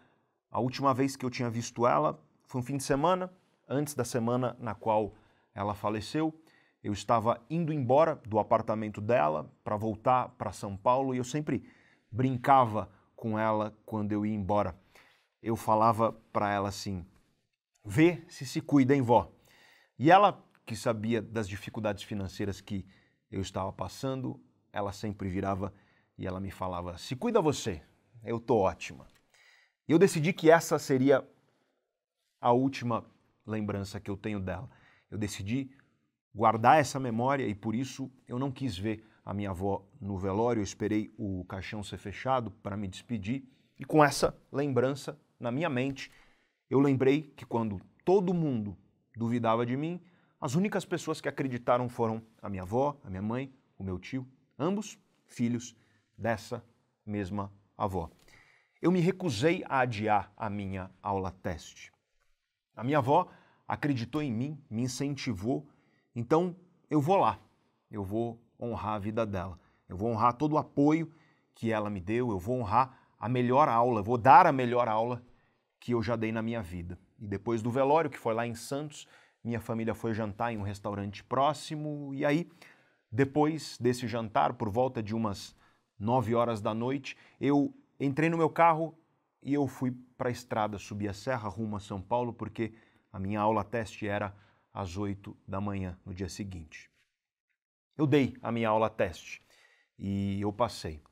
a 0.50 0.60
última 0.60 0.92
vez 0.92 1.16
que 1.16 1.24
eu 1.24 1.30
tinha 1.30 1.48
visto 1.48 1.86
ela 1.86 2.22
foi 2.44 2.60
um 2.60 2.64
fim 2.64 2.76
de 2.76 2.82
semana, 2.82 3.32
antes 3.68 3.94
da 3.94 4.04
semana 4.04 4.56
na 4.60 4.74
qual 4.74 5.14
ela 5.54 5.74
faleceu. 5.74 6.38
Eu 6.82 6.92
estava 6.92 7.40
indo 7.48 7.72
embora 7.72 8.16
do 8.26 8.38
apartamento 8.38 9.00
dela 9.00 9.50
para 9.62 9.76
voltar 9.76 10.28
para 10.30 10.52
São 10.52 10.76
Paulo 10.76 11.14
e 11.14 11.18
eu 11.18 11.24
sempre 11.24 11.64
brincava 12.10 12.90
com 13.22 13.38
ela 13.38 13.72
quando 13.86 14.10
eu 14.10 14.26
ia 14.26 14.34
embora. 14.34 14.76
Eu 15.40 15.54
falava 15.54 16.10
para 16.32 16.50
ela 16.50 16.70
assim: 16.70 17.06
vê 17.84 18.24
se 18.28 18.44
se 18.44 18.60
cuida, 18.60 18.96
hein, 18.96 19.00
vó? 19.00 19.30
E 19.96 20.10
ela, 20.10 20.44
que 20.66 20.74
sabia 20.74 21.22
das 21.22 21.48
dificuldades 21.48 22.02
financeiras 22.02 22.60
que 22.60 22.84
eu 23.30 23.40
estava 23.40 23.72
passando, 23.72 24.40
ela 24.72 24.92
sempre 24.92 25.28
virava 25.28 25.72
e 26.18 26.26
ela 26.26 26.40
me 26.40 26.50
falava: 26.50 26.98
se 26.98 27.14
cuida 27.14 27.40
você, 27.40 27.80
eu 28.24 28.40
tô 28.40 28.56
ótima. 28.56 29.06
Eu 29.86 30.00
decidi 30.00 30.32
que 30.32 30.50
essa 30.50 30.76
seria 30.76 31.24
a 32.40 32.50
última 32.50 33.04
lembrança 33.46 34.00
que 34.00 34.10
eu 34.10 34.16
tenho 34.16 34.40
dela. 34.40 34.68
Eu 35.08 35.16
decidi 35.16 35.70
guardar 36.34 36.80
essa 36.80 36.98
memória 36.98 37.46
e 37.46 37.54
por 37.54 37.72
isso 37.72 38.10
eu 38.26 38.36
não 38.36 38.50
quis 38.50 38.76
ver 38.76 39.06
a 39.24 39.32
minha 39.32 39.50
avó 39.50 39.84
no 40.00 40.18
velório, 40.18 40.60
eu 40.60 40.64
esperei 40.64 41.12
o 41.16 41.44
caixão 41.44 41.82
ser 41.82 41.98
fechado 41.98 42.50
para 42.50 42.76
me 42.76 42.88
despedir 42.88 43.44
e 43.78 43.84
com 43.84 44.02
essa 44.04 44.36
lembrança 44.52 45.18
na 45.40 45.50
minha 45.50 45.68
mente, 45.68 46.10
eu 46.70 46.78
lembrei 46.78 47.22
que 47.36 47.44
quando 47.44 47.80
todo 48.04 48.32
mundo 48.32 48.76
duvidava 49.16 49.66
de 49.66 49.76
mim, 49.76 50.00
as 50.40 50.54
únicas 50.54 50.84
pessoas 50.84 51.20
que 51.20 51.28
acreditaram 51.28 51.88
foram 51.88 52.22
a 52.40 52.48
minha 52.48 52.62
avó, 52.62 52.96
a 53.04 53.10
minha 53.10 53.22
mãe, 53.22 53.52
o 53.78 53.82
meu 53.82 53.98
tio, 53.98 54.26
ambos 54.58 54.98
filhos 55.26 55.76
dessa 56.16 56.64
mesma 57.04 57.52
avó. 57.76 58.10
Eu 58.80 58.90
me 58.90 59.00
recusei 59.00 59.64
a 59.68 59.80
adiar 59.80 60.32
a 60.36 60.48
minha 60.48 60.90
aula 61.02 61.30
teste. 61.30 61.92
A 62.76 62.82
minha 62.82 62.98
avó 62.98 63.28
acreditou 63.66 64.22
em 64.22 64.32
mim, 64.32 64.62
me 64.70 64.82
incentivou, 64.82 65.68
então 66.14 66.56
eu 66.90 67.00
vou 67.00 67.16
lá, 67.16 67.38
eu 67.90 68.04
vou 68.04 68.40
honrar 68.62 68.94
a 68.94 68.98
vida 68.98 69.26
dela, 69.26 69.58
eu 69.88 69.96
vou 69.96 70.10
honrar 70.10 70.34
todo 70.34 70.52
o 70.52 70.58
apoio 70.58 71.12
que 71.54 71.70
ela 71.70 71.90
me 71.90 72.00
deu, 72.00 72.30
eu 72.30 72.38
vou 72.38 72.60
honrar 72.60 72.98
a 73.18 73.28
melhor 73.28 73.68
aula, 73.68 74.02
vou 74.02 74.16
dar 74.16 74.46
a 74.46 74.52
melhor 74.52 74.88
aula 74.88 75.22
que 75.78 75.92
eu 75.92 76.02
já 76.02 76.16
dei 76.16 76.32
na 76.32 76.42
minha 76.42 76.62
vida. 76.62 76.98
E 77.18 77.26
depois 77.26 77.62
do 77.62 77.70
velório, 77.70 78.10
que 78.10 78.18
foi 78.18 78.34
lá 78.34 78.46
em 78.46 78.54
Santos, 78.54 79.06
minha 79.42 79.60
família 79.60 79.94
foi 79.94 80.14
jantar 80.14 80.52
em 80.52 80.58
um 80.58 80.62
restaurante 80.62 81.24
próximo, 81.24 82.14
e 82.14 82.24
aí, 82.24 82.48
depois 83.10 83.76
desse 83.78 84.06
jantar, 84.06 84.54
por 84.54 84.68
volta 84.68 85.02
de 85.02 85.14
umas 85.14 85.54
nove 85.98 86.34
horas 86.34 86.60
da 86.60 86.72
noite, 86.72 87.16
eu 87.40 87.74
entrei 87.98 88.28
no 88.28 88.38
meu 88.38 88.48
carro 88.48 88.96
e 89.42 89.54
eu 89.54 89.66
fui 89.66 89.92
para 90.16 90.28
a 90.28 90.32
estrada, 90.32 90.78
subi 90.78 91.08
a 91.08 91.12
serra 91.12 91.48
rumo 91.48 91.76
a 91.76 91.80
São 91.80 92.00
Paulo, 92.00 92.32
porque 92.32 92.72
a 93.12 93.18
minha 93.18 93.40
aula 93.40 93.64
teste 93.64 94.06
era 94.06 94.34
às 94.72 94.96
8 94.96 95.36
da 95.46 95.60
manhã 95.60 95.98
no 96.06 96.14
dia 96.14 96.28
seguinte. 96.28 96.91
Eu 97.96 98.06
dei 98.06 98.34
a 98.40 98.50
minha 98.50 98.70
aula 98.70 98.88
teste 98.88 99.42
e 99.98 100.40
eu 100.40 100.50
passei. 100.50 101.02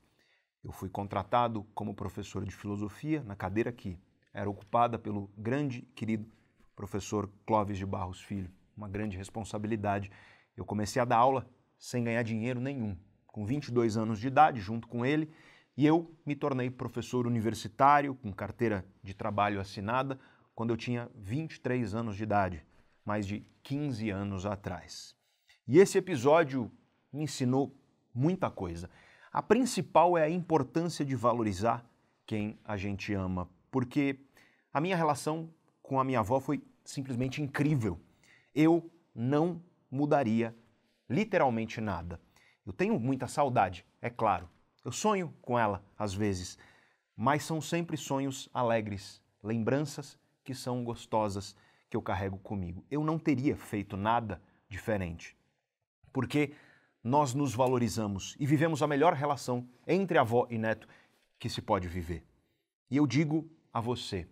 Eu 0.63 0.71
fui 0.71 0.89
contratado 0.89 1.63
como 1.75 1.93
professor 1.93 2.43
de 2.43 2.49
filosofia 2.49 3.23
na 3.23 3.35
cadeira 3.35 3.71
que 3.71 3.99
era 4.33 4.49
ocupada 4.49 4.97
pelo 4.97 5.29
grande, 5.37 5.83
querido 5.93 6.25
professor 6.75 7.31
Clóvis 7.45 7.77
de 7.77 7.85
Barros 7.85 8.19
Filho. 8.19 8.51
Uma 8.75 8.89
grande 8.89 9.15
responsabilidade. 9.15 10.11
Eu 10.57 10.65
comecei 10.65 10.99
a 10.99 11.05
dar 11.05 11.17
aula 11.17 11.47
sem 11.77 12.03
ganhar 12.03 12.23
dinheiro 12.23 12.59
nenhum, 12.59 12.97
com 13.27 13.45
22 13.45 13.95
anos 13.95 14.19
de 14.19 14.27
idade, 14.27 14.59
junto 14.59 14.87
com 14.87 15.05
ele, 15.05 15.31
e 15.77 15.85
eu 15.85 16.11
me 16.25 16.35
tornei 16.35 16.71
professor 16.71 17.27
universitário 17.27 18.15
com 18.15 18.33
carteira 18.33 18.83
de 19.03 19.13
trabalho 19.13 19.59
assinada 19.59 20.19
quando 20.55 20.71
eu 20.71 20.77
tinha 20.77 21.09
23 21.15 21.93
anos 21.93 22.15
de 22.15 22.23
idade, 22.23 22.65
mais 23.05 23.27
de 23.27 23.45
15 23.63 24.09
anos 24.09 24.45
atrás. 24.45 25.20
E 25.67 25.79
esse 25.79 25.97
episódio 25.97 26.71
me 27.11 27.23
ensinou 27.23 27.73
muita 28.13 28.49
coisa. 28.49 28.89
A 29.31 29.41
principal 29.41 30.17
é 30.17 30.23
a 30.23 30.29
importância 30.29 31.05
de 31.05 31.15
valorizar 31.15 31.85
quem 32.25 32.59
a 32.63 32.77
gente 32.77 33.13
ama, 33.13 33.49
porque 33.69 34.19
a 34.73 34.81
minha 34.81 34.95
relação 34.95 35.49
com 35.81 35.99
a 35.99 36.03
minha 36.03 36.19
avó 36.19 36.39
foi 36.39 36.63
simplesmente 36.83 37.41
incrível. 37.41 37.99
Eu 38.53 38.89
não 39.13 39.61
mudaria 39.89 40.55
literalmente 41.09 41.81
nada. 41.81 42.19
Eu 42.65 42.73
tenho 42.73 42.99
muita 42.99 43.27
saudade, 43.27 43.85
é 44.01 44.09
claro, 44.09 44.49
eu 44.83 44.91
sonho 44.91 45.33
com 45.41 45.57
ela 45.57 45.83
às 45.97 46.13
vezes, 46.13 46.57
mas 47.15 47.43
são 47.43 47.59
sempre 47.61 47.97
sonhos 47.97 48.49
alegres, 48.53 49.21
lembranças 49.43 50.17
que 50.43 50.53
são 50.53 50.83
gostosas 50.83 51.55
que 51.89 51.97
eu 51.97 52.01
carrego 52.01 52.37
comigo. 52.37 52.85
Eu 52.89 53.03
não 53.03 53.19
teria 53.19 53.55
feito 53.55 53.97
nada 53.97 54.41
diferente, 54.69 55.35
porque 56.11 56.53
nós 57.03 57.33
nos 57.33 57.53
valorizamos 57.53 58.35
e 58.39 58.45
vivemos 58.45 58.81
a 58.83 58.87
melhor 58.87 59.13
relação 59.13 59.67
entre 59.87 60.17
avó 60.17 60.47
e 60.49 60.57
neto 60.57 60.87
que 61.39 61.49
se 61.49 61.61
pode 61.61 61.87
viver. 61.87 62.23
E 62.89 62.97
eu 62.97 63.07
digo 63.07 63.49
a 63.73 63.81
você, 63.81 64.27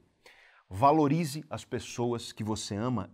valorize 0.70 1.44
as 1.50 1.66
pessoas 1.66 2.32
que 2.32 2.44
você 2.44 2.76
ama 2.76 3.10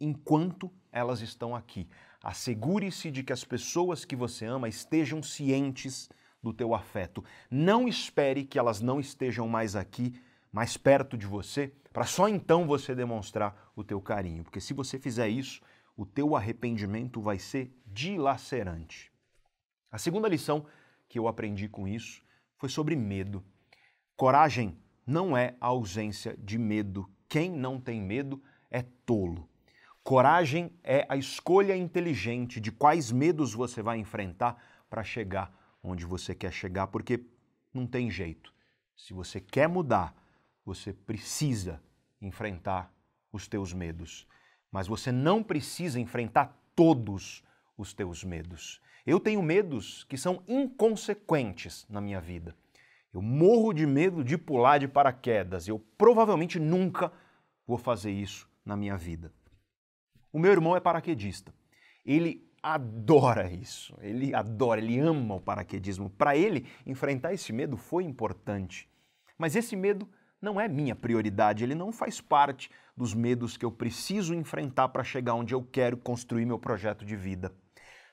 enquanto 0.00 0.70
elas 0.92 1.20
estão 1.20 1.54
aqui. 1.54 1.88
Assegure-se 2.22 3.10
de 3.10 3.22
que 3.22 3.32
as 3.32 3.44
pessoas 3.44 4.04
que 4.04 4.14
você 4.14 4.44
ama 4.44 4.68
estejam 4.68 5.22
cientes 5.22 6.08
do 6.42 6.52
teu 6.52 6.74
afeto. 6.74 7.24
Não 7.50 7.88
espere 7.88 8.44
que 8.44 8.58
elas 8.58 8.80
não 8.80 9.00
estejam 9.00 9.48
mais 9.48 9.74
aqui, 9.76 10.20
mais 10.52 10.76
perto 10.76 11.16
de 11.16 11.26
você, 11.26 11.72
para 11.92 12.04
só 12.04 12.28
então 12.28 12.66
você 12.66 12.94
demonstrar 12.94 13.72
o 13.74 13.84
teu 13.84 14.00
carinho, 14.00 14.44
porque 14.44 14.60
se 14.60 14.72
você 14.72 14.98
fizer 14.98 15.28
isso, 15.28 15.60
o 15.96 16.06
teu 16.06 16.34
arrependimento 16.34 17.20
vai 17.20 17.38
ser 17.38 17.74
dilacerante. 17.86 19.12
A 19.90 19.98
segunda 19.98 20.28
lição 20.28 20.66
que 21.08 21.18
eu 21.18 21.26
aprendi 21.26 21.68
com 21.68 21.86
isso 21.86 22.22
foi 22.56 22.68
sobre 22.68 22.94
medo. 22.96 23.44
Coragem 24.16 24.78
não 25.06 25.36
é 25.36 25.56
a 25.60 25.66
ausência 25.66 26.36
de 26.38 26.58
medo. 26.58 27.10
Quem 27.28 27.50
não 27.50 27.80
tem 27.80 28.00
medo 28.00 28.42
é 28.70 28.82
tolo. 28.82 29.48
Coragem 30.02 30.72
é 30.82 31.06
a 31.08 31.16
escolha 31.16 31.76
inteligente 31.76 32.60
de 32.60 32.70
quais 32.70 33.10
medos 33.10 33.52
você 33.52 33.82
vai 33.82 33.98
enfrentar 33.98 34.56
para 34.88 35.02
chegar 35.02 35.52
onde 35.82 36.04
você 36.04 36.34
quer 36.34 36.52
chegar, 36.52 36.88
porque 36.88 37.24
não 37.72 37.86
tem 37.86 38.10
jeito. 38.10 38.52
Se 38.96 39.12
você 39.12 39.40
quer 39.40 39.68
mudar, 39.68 40.14
você 40.64 40.92
precisa 40.92 41.82
enfrentar 42.20 42.92
os 43.32 43.48
teus 43.48 43.72
medos. 43.72 44.26
Mas 44.70 44.86
você 44.86 45.10
não 45.10 45.42
precisa 45.42 45.98
enfrentar 45.98 46.56
todos 46.74 47.42
os 47.76 47.92
teus 47.92 48.22
medos. 48.22 48.80
Eu 49.06 49.18
tenho 49.18 49.42
medos 49.42 50.04
que 50.04 50.16
são 50.16 50.42
inconsequentes 50.46 51.86
na 51.88 52.00
minha 52.00 52.20
vida. 52.20 52.54
Eu 53.12 53.20
morro 53.20 53.72
de 53.72 53.86
medo 53.86 54.22
de 54.22 54.38
pular 54.38 54.78
de 54.78 54.86
paraquedas. 54.86 55.66
Eu 55.66 55.78
provavelmente 55.98 56.60
nunca 56.60 57.12
vou 57.66 57.78
fazer 57.78 58.12
isso 58.12 58.48
na 58.64 58.76
minha 58.76 58.96
vida. 58.96 59.32
O 60.32 60.38
meu 60.38 60.52
irmão 60.52 60.76
é 60.76 60.80
paraquedista. 60.80 61.52
Ele 62.04 62.48
adora 62.62 63.50
isso. 63.50 63.96
Ele 64.00 64.34
adora, 64.34 64.80
ele 64.80 64.98
ama 65.00 65.36
o 65.36 65.40
paraquedismo. 65.40 66.10
Para 66.10 66.36
ele, 66.36 66.66
enfrentar 66.86 67.32
esse 67.32 67.52
medo 67.52 67.76
foi 67.76 68.04
importante. 68.04 68.88
Mas 69.36 69.56
esse 69.56 69.74
medo 69.74 70.08
não 70.40 70.60
é 70.60 70.66
minha 70.68 70.96
prioridade, 70.96 71.64
ele 71.64 71.74
não 71.74 71.92
faz 71.92 72.20
parte 72.20 72.70
dos 72.96 73.14
medos 73.14 73.56
que 73.56 73.64
eu 73.64 73.70
preciso 73.70 74.34
enfrentar 74.34 74.88
para 74.88 75.04
chegar 75.04 75.34
onde 75.34 75.54
eu 75.54 75.62
quero 75.62 75.96
construir 75.96 76.44
meu 76.44 76.58
projeto 76.58 77.04
de 77.04 77.16
vida. 77.16 77.52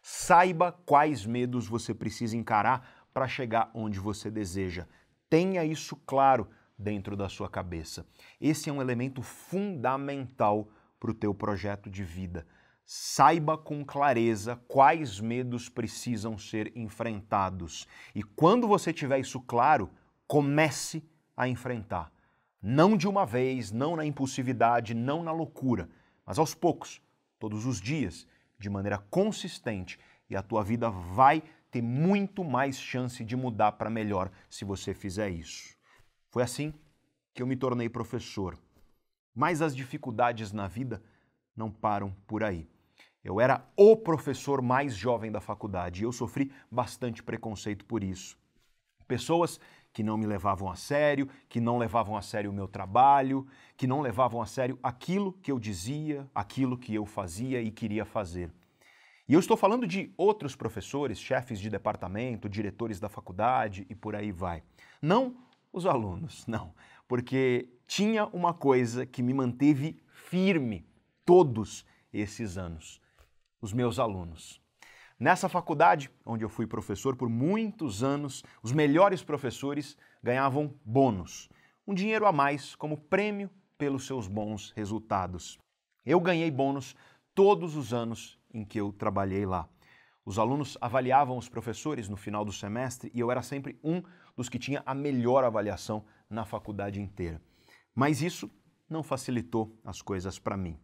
Saiba 0.02 0.72
quais 0.72 1.26
medos 1.26 1.68
você 1.68 1.94
precisa 1.94 2.38
encarar 2.38 3.08
para 3.14 3.28
chegar 3.28 3.72
onde 3.74 4.00
você 4.00 4.30
deseja. 4.30 4.88
Tenha 5.30 5.66
isso 5.66 5.96
claro 6.06 6.48
dentro 6.78 7.16
da 7.16 7.28
sua 7.28 7.50
cabeça. 7.50 8.06
Esse 8.40 8.70
é 8.70 8.74
um 8.74 8.82
elemento 8.82 9.22
fundamental 9.22 10.70
para 11.00 11.12
o 11.12 11.14
teu 11.14 11.34
projeto 11.34 11.90
de 11.90 12.04
vida. 12.04 12.46
Saiba 12.86 13.58
com 13.58 13.84
clareza 13.84 14.56
quais 14.68 15.20
medos 15.20 15.68
precisam 15.68 16.38
ser 16.38 16.72
enfrentados. 16.76 17.86
E 18.16 18.24
quando 18.24 18.68
você 18.68 18.94
tiver 18.94 19.20
isso 19.20 19.42
claro, 19.42 19.90
comece 20.26 21.04
a 21.36 21.50
enfrentar. 21.50 22.12
Não 22.62 22.98
de 22.98 23.08
uma 23.08 23.26
vez, 23.26 23.72
não 23.72 23.96
na 23.96 24.06
impulsividade, 24.06 24.94
não 24.94 25.24
na 25.24 25.32
loucura, 25.32 25.90
mas 26.26 26.40
aos 26.40 26.54
poucos, 26.54 27.02
todos 27.40 27.66
os 27.66 27.80
dias, 27.80 28.28
de 28.58 28.70
maneira 28.70 28.98
consistente, 28.98 30.00
e 30.30 30.36
a 30.36 30.42
tua 30.42 30.64
vida 30.64 30.90
vai 30.90 31.44
ter 31.70 31.82
muito 31.82 32.44
mais 32.44 32.80
chance 32.80 33.24
de 33.24 33.36
mudar 33.36 33.74
para 33.74 33.90
melhor 33.90 34.32
se 34.50 34.66
você 34.66 34.94
fizer 34.94 35.30
isso. 35.30 35.76
Foi 36.30 36.44
assim 36.44 36.74
que 37.34 37.42
eu 37.42 37.48
me 37.48 37.56
tornei 37.56 37.88
professor. 37.88 38.58
Mas 39.34 39.62
as 39.62 39.76
dificuldades 39.76 40.52
na 40.52 40.68
vida 40.68 41.02
não 41.56 41.70
param 41.72 42.12
por 42.26 42.44
aí. 42.44 42.68
Eu 43.24 43.40
era 43.40 43.64
o 43.76 43.96
professor 43.96 44.62
mais 44.62 44.96
jovem 44.96 45.32
da 45.32 45.40
faculdade 45.40 46.02
e 46.02 46.06
eu 46.06 46.12
sofri 46.12 46.52
bastante 46.72 47.22
preconceito 47.22 47.86
por 47.86 48.04
isso. 48.04 48.38
Pessoas 49.08 49.60
que 49.98 50.04
não 50.04 50.16
me 50.16 50.28
levavam 50.28 50.70
a 50.70 50.76
sério, 50.76 51.28
que 51.50 51.60
não 51.60 51.80
levavam 51.80 52.16
a 52.16 52.22
sério 52.22 52.52
o 52.52 52.54
meu 52.54 52.68
trabalho, 52.68 53.48
que 53.76 53.88
não 53.88 54.00
levavam 54.00 54.40
a 54.40 54.46
sério 54.46 54.78
aquilo 54.84 55.34
que 55.34 55.52
eu 55.52 55.58
dizia, 55.58 56.30
aquilo 56.36 56.78
que 56.78 56.94
eu 56.94 57.04
fazia 57.04 57.64
e 57.64 57.72
queria 57.72 58.06
fazer. 58.06 58.52
E 59.28 59.34
eu 59.34 59.40
estou 59.40 59.58
falando 59.58 59.88
de 59.88 60.14
outros 60.16 60.56
professores, 60.56 61.20
chefes 61.20 61.60
de 61.60 61.68
departamento, 61.68 62.48
diretores 62.48 63.00
da 63.00 63.10
faculdade 63.10 63.88
e 63.90 63.96
por 63.96 64.16
aí 64.16 64.32
vai. 64.32 64.62
Não 65.02 65.36
os 65.74 65.88
alunos, 65.88 66.46
não, 66.46 66.76
porque 67.08 67.68
tinha 67.88 68.28
uma 68.28 68.54
coisa 68.54 69.04
que 69.04 69.24
me 69.24 69.34
manteve 69.34 70.00
firme 70.12 70.86
todos 71.26 71.84
esses 72.14 72.56
anos 72.56 73.02
os 73.60 73.74
meus 73.74 73.98
alunos. 73.98 74.62
Nessa 75.20 75.50
faculdade, 75.50 76.12
onde 76.24 76.46
eu 76.46 76.50
fui 76.50 76.68
professor 76.68 77.16
por 77.16 77.28
muitos 77.28 78.04
anos, 78.04 78.44
os 78.62 78.72
melhores 78.72 79.24
professores 79.24 79.98
ganhavam 80.22 80.76
bônus, 80.86 81.50
um 81.88 81.94
dinheiro 81.94 82.28
a 82.28 82.32
mais 82.32 82.76
como 82.76 82.98
prêmio 82.98 83.50
pelos 83.80 84.06
seus 84.06 84.28
bons 84.28 84.72
resultados. 84.76 85.58
Eu 86.06 86.20
ganhei 86.20 86.52
bônus 86.52 86.96
todos 87.34 87.76
os 87.76 87.94
anos 87.94 88.38
em 88.54 88.64
que 88.64 88.80
eu 88.80 88.94
trabalhei 88.94 89.44
lá. 89.44 89.68
Os 90.24 90.38
alunos 90.38 90.78
avaliavam 90.80 91.38
os 91.38 91.50
professores 91.50 92.08
no 92.08 92.18
final 92.18 92.46
do 92.46 92.54
semestre 92.54 93.12
e 93.12 93.20
eu 93.20 93.32
era 93.32 93.42
sempre 93.42 93.80
um 93.84 94.04
dos 94.36 94.50
que 94.50 94.60
tinha 94.60 94.84
a 94.86 94.94
melhor 94.94 95.44
avaliação 95.44 96.06
na 96.30 96.46
faculdade 96.46 97.02
inteira. 97.02 97.42
Mas 97.96 98.22
isso 98.22 98.52
não 98.88 99.02
facilitou 99.02 99.76
as 99.84 100.00
coisas 100.00 100.38
para 100.38 100.56
mim. 100.56 100.78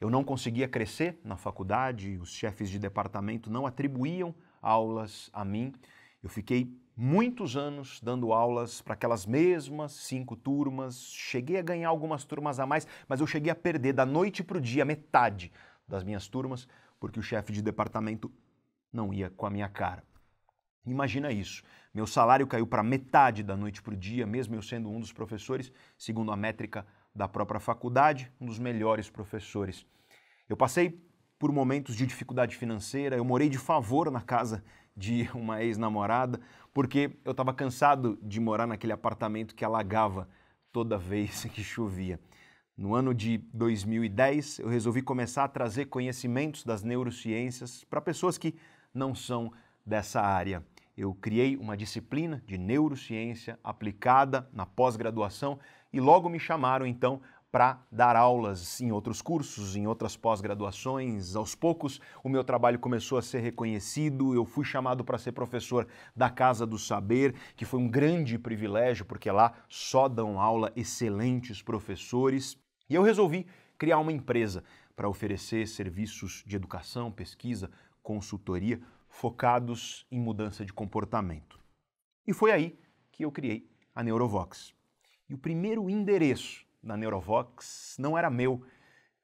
Eu 0.00 0.08
não 0.08 0.24
conseguia 0.24 0.66
crescer 0.66 1.20
na 1.22 1.36
faculdade, 1.36 2.16
os 2.16 2.30
chefes 2.30 2.70
de 2.70 2.78
departamento 2.78 3.50
não 3.50 3.66
atribuíam 3.66 4.34
aulas 4.62 5.28
a 5.30 5.44
mim. 5.44 5.74
Eu 6.22 6.30
fiquei 6.30 6.74
muitos 6.96 7.54
anos 7.54 8.00
dando 8.02 8.32
aulas 8.32 8.80
para 8.80 8.94
aquelas 8.94 9.26
mesmas 9.26 9.92
cinco 9.92 10.36
turmas. 10.36 11.12
Cheguei 11.12 11.58
a 11.58 11.62
ganhar 11.62 11.90
algumas 11.90 12.24
turmas 12.24 12.58
a 12.58 12.64
mais, 12.64 12.86
mas 13.06 13.20
eu 13.20 13.26
cheguei 13.26 13.52
a 13.52 13.54
perder 13.54 13.92
da 13.92 14.06
noite 14.06 14.42
para 14.42 14.56
o 14.56 14.60
dia 14.60 14.86
metade 14.86 15.52
das 15.86 16.02
minhas 16.02 16.28
turmas, 16.28 16.66
porque 16.98 17.20
o 17.20 17.22
chefe 17.22 17.52
de 17.52 17.60
departamento 17.60 18.32
não 18.90 19.12
ia 19.12 19.28
com 19.28 19.44
a 19.44 19.50
minha 19.50 19.68
cara. 19.68 20.02
Imagina 20.86 21.30
isso. 21.30 21.62
Meu 21.92 22.06
salário 22.06 22.46
caiu 22.46 22.66
para 22.66 22.82
metade 22.82 23.42
da 23.42 23.54
noite 23.54 23.82
para 23.82 23.92
o 23.92 23.96
dia, 23.96 24.26
mesmo 24.26 24.54
eu 24.54 24.62
sendo 24.62 24.88
um 24.88 24.98
dos 24.98 25.12
professores, 25.12 25.70
segundo 25.98 26.32
a 26.32 26.36
métrica 26.36 26.86
da 27.14 27.28
própria 27.28 27.60
faculdade, 27.60 28.30
um 28.40 28.46
dos 28.46 28.58
melhores 28.58 29.10
professores. 29.10 29.86
Eu 30.48 30.56
passei 30.56 31.00
por 31.38 31.52
momentos 31.52 31.96
de 31.96 32.06
dificuldade 32.06 32.56
financeira, 32.56 33.16
eu 33.16 33.24
morei 33.24 33.48
de 33.48 33.58
favor 33.58 34.10
na 34.10 34.20
casa 34.20 34.62
de 34.96 35.28
uma 35.34 35.62
ex-namorada, 35.62 36.40
porque 36.72 37.18
eu 37.24 37.32
estava 37.32 37.52
cansado 37.54 38.18
de 38.22 38.38
morar 38.38 38.66
naquele 38.66 38.92
apartamento 38.92 39.54
que 39.54 39.64
alagava 39.64 40.28
toda 40.72 40.98
vez 40.98 41.44
que 41.52 41.62
chovia. 41.62 42.20
No 42.76 42.94
ano 42.94 43.14
de 43.14 43.38
2010, 43.52 44.60
eu 44.60 44.68
resolvi 44.68 45.02
começar 45.02 45.44
a 45.44 45.48
trazer 45.48 45.86
conhecimentos 45.86 46.64
das 46.64 46.82
neurociências 46.82 47.84
para 47.84 48.00
pessoas 48.00 48.38
que 48.38 48.54
não 48.94 49.14
são 49.14 49.52
dessa 49.84 50.20
área. 50.20 50.64
Eu 50.96 51.14
criei 51.14 51.56
uma 51.56 51.76
disciplina 51.76 52.42
de 52.46 52.56
neurociência 52.58 53.58
aplicada 53.62 54.48
na 54.52 54.66
pós-graduação 54.66 55.58
e 55.92 56.00
logo 56.00 56.28
me 56.28 56.38
chamaram 56.38 56.86
então 56.86 57.20
para 57.50 57.84
dar 57.90 58.14
aulas 58.14 58.80
em 58.80 58.92
outros 58.92 59.20
cursos, 59.20 59.74
em 59.74 59.86
outras 59.86 60.16
pós-graduações. 60.16 61.34
Aos 61.34 61.54
poucos, 61.54 62.00
o 62.22 62.28
meu 62.28 62.44
trabalho 62.44 62.78
começou 62.78 63.18
a 63.18 63.22
ser 63.22 63.40
reconhecido. 63.40 64.34
Eu 64.34 64.44
fui 64.44 64.64
chamado 64.64 65.04
para 65.04 65.18
ser 65.18 65.32
professor 65.32 65.86
da 66.14 66.30
Casa 66.30 66.64
do 66.64 66.78
Saber, 66.78 67.34
que 67.56 67.64
foi 67.64 67.80
um 67.80 67.88
grande 67.88 68.38
privilégio, 68.38 69.04
porque 69.04 69.30
lá 69.30 69.52
só 69.68 70.08
dão 70.08 70.40
aula 70.40 70.72
excelentes 70.76 71.60
professores. 71.60 72.56
E 72.88 72.94
eu 72.94 73.02
resolvi 73.02 73.46
criar 73.76 73.98
uma 73.98 74.12
empresa 74.12 74.62
para 74.94 75.08
oferecer 75.08 75.66
serviços 75.66 76.44
de 76.46 76.54
educação, 76.54 77.10
pesquisa, 77.10 77.70
consultoria 78.02 78.80
focados 79.08 80.06
em 80.10 80.20
mudança 80.20 80.64
de 80.64 80.72
comportamento. 80.72 81.58
E 82.26 82.32
foi 82.32 82.52
aí 82.52 82.78
que 83.10 83.24
eu 83.24 83.32
criei 83.32 83.68
a 83.94 84.04
Neurovox. 84.04 84.72
E 85.30 85.34
o 85.34 85.38
primeiro 85.38 85.88
endereço 85.88 86.66
da 86.82 86.96
Neurovox 86.96 87.94
não 88.00 88.18
era 88.18 88.28
meu, 88.28 88.64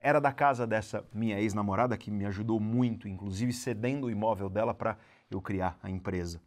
era 0.01 0.21
da 0.21 0.33
casa 0.33 0.65
dessa 0.65 1.05
minha 1.13 1.41
ex-namorada 1.41 1.99
que 1.99 2.13
me 2.13 2.25
ajudou 2.27 2.61
muito, 2.61 3.09
inclusive 3.09 3.53
cedendo 3.53 4.07
o 4.07 4.11
imóvel 4.11 4.49
dela 4.49 4.73
para 4.73 4.97
eu 5.29 5.43
criar 5.43 5.77
a 5.83 5.91
empresa. 5.91 6.41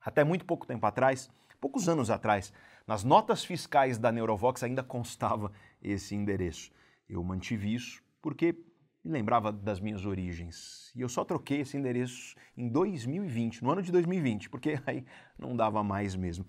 Até 0.00 0.22
muito 0.22 0.44
pouco 0.44 0.64
tempo 0.64 0.86
atrás, 0.86 1.28
poucos 1.60 1.88
anos 1.88 2.08
atrás, 2.08 2.52
nas 2.86 3.02
notas 3.02 3.44
fiscais 3.44 3.98
da 3.98 4.12
Neurovox 4.12 4.62
ainda 4.62 4.84
constava 4.84 5.50
esse 5.82 6.14
endereço. 6.14 6.70
Eu 7.08 7.24
mantive 7.24 7.74
isso 7.74 8.00
porque 8.22 8.54
me 9.02 9.10
lembrava 9.10 9.50
das 9.50 9.80
minhas 9.80 10.06
origens. 10.06 10.92
E 10.94 11.00
eu 11.00 11.08
só 11.08 11.24
troquei 11.24 11.62
esse 11.62 11.76
endereço 11.76 12.36
em 12.56 12.68
2020, 12.68 13.60
no 13.60 13.72
ano 13.72 13.82
de 13.82 13.90
2020, 13.90 14.48
porque 14.48 14.80
aí 14.86 15.04
não 15.36 15.56
dava 15.56 15.82
mais 15.82 16.14
mesmo. 16.14 16.46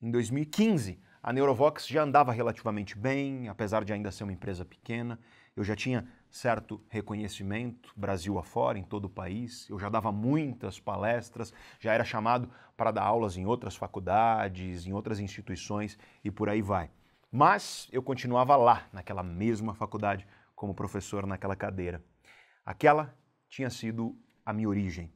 Em 0.00 0.12
2015, 0.12 1.07
a 1.22 1.32
Neurovox 1.32 1.86
já 1.86 2.02
andava 2.02 2.32
relativamente 2.32 2.96
bem, 2.96 3.48
apesar 3.48 3.84
de 3.84 3.92
ainda 3.92 4.10
ser 4.10 4.24
uma 4.24 4.32
empresa 4.32 4.64
pequena. 4.64 5.18
Eu 5.56 5.64
já 5.64 5.74
tinha 5.74 6.08
certo 6.30 6.80
reconhecimento, 6.88 7.92
Brasil 7.96 8.38
afora, 8.38 8.78
em 8.78 8.84
todo 8.84 9.06
o 9.06 9.10
país. 9.10 9.68
Eu 9.68 9.78
já 9.78 9.88
dava 9.88 10.12
muitas 10.12 10.78
palestras, 10.78 11.52
já 11.80 11.92
era 11.92 12.04
chamado 12.04 12.48
para 12.76 12.92
dar 12.92 13.02
aulas 13.02 13.36
em 13.36 13.44
outras 13.44 13.74
faculdades, 13.74 14.86
em 14.86 14.92
outras 14.92 15.18
instituições 15.18 15.98
e 16.22 16.30
por 16.30 16.48
aí 16.48 16.62
vai. 16.62 16.90
Mas 17.30 17.88
eu 17.92 18.02
continuava 18.02 18.56
lá, 18.56 18.88
naquela 18.92 19.22
mesma 19.22 19.74
faculdade, 19.74 20.26
como 20.54 20.74
professor 20.74 21.26
naquela 21.26 21.56
cadeira. 21.56 22.02
Aquela 22.64 23.14
tinha 23.48 23.68
sido 23.68 24.16
a 24.46 24.52
minha 24.52 24.68
origem. 24.68 25.12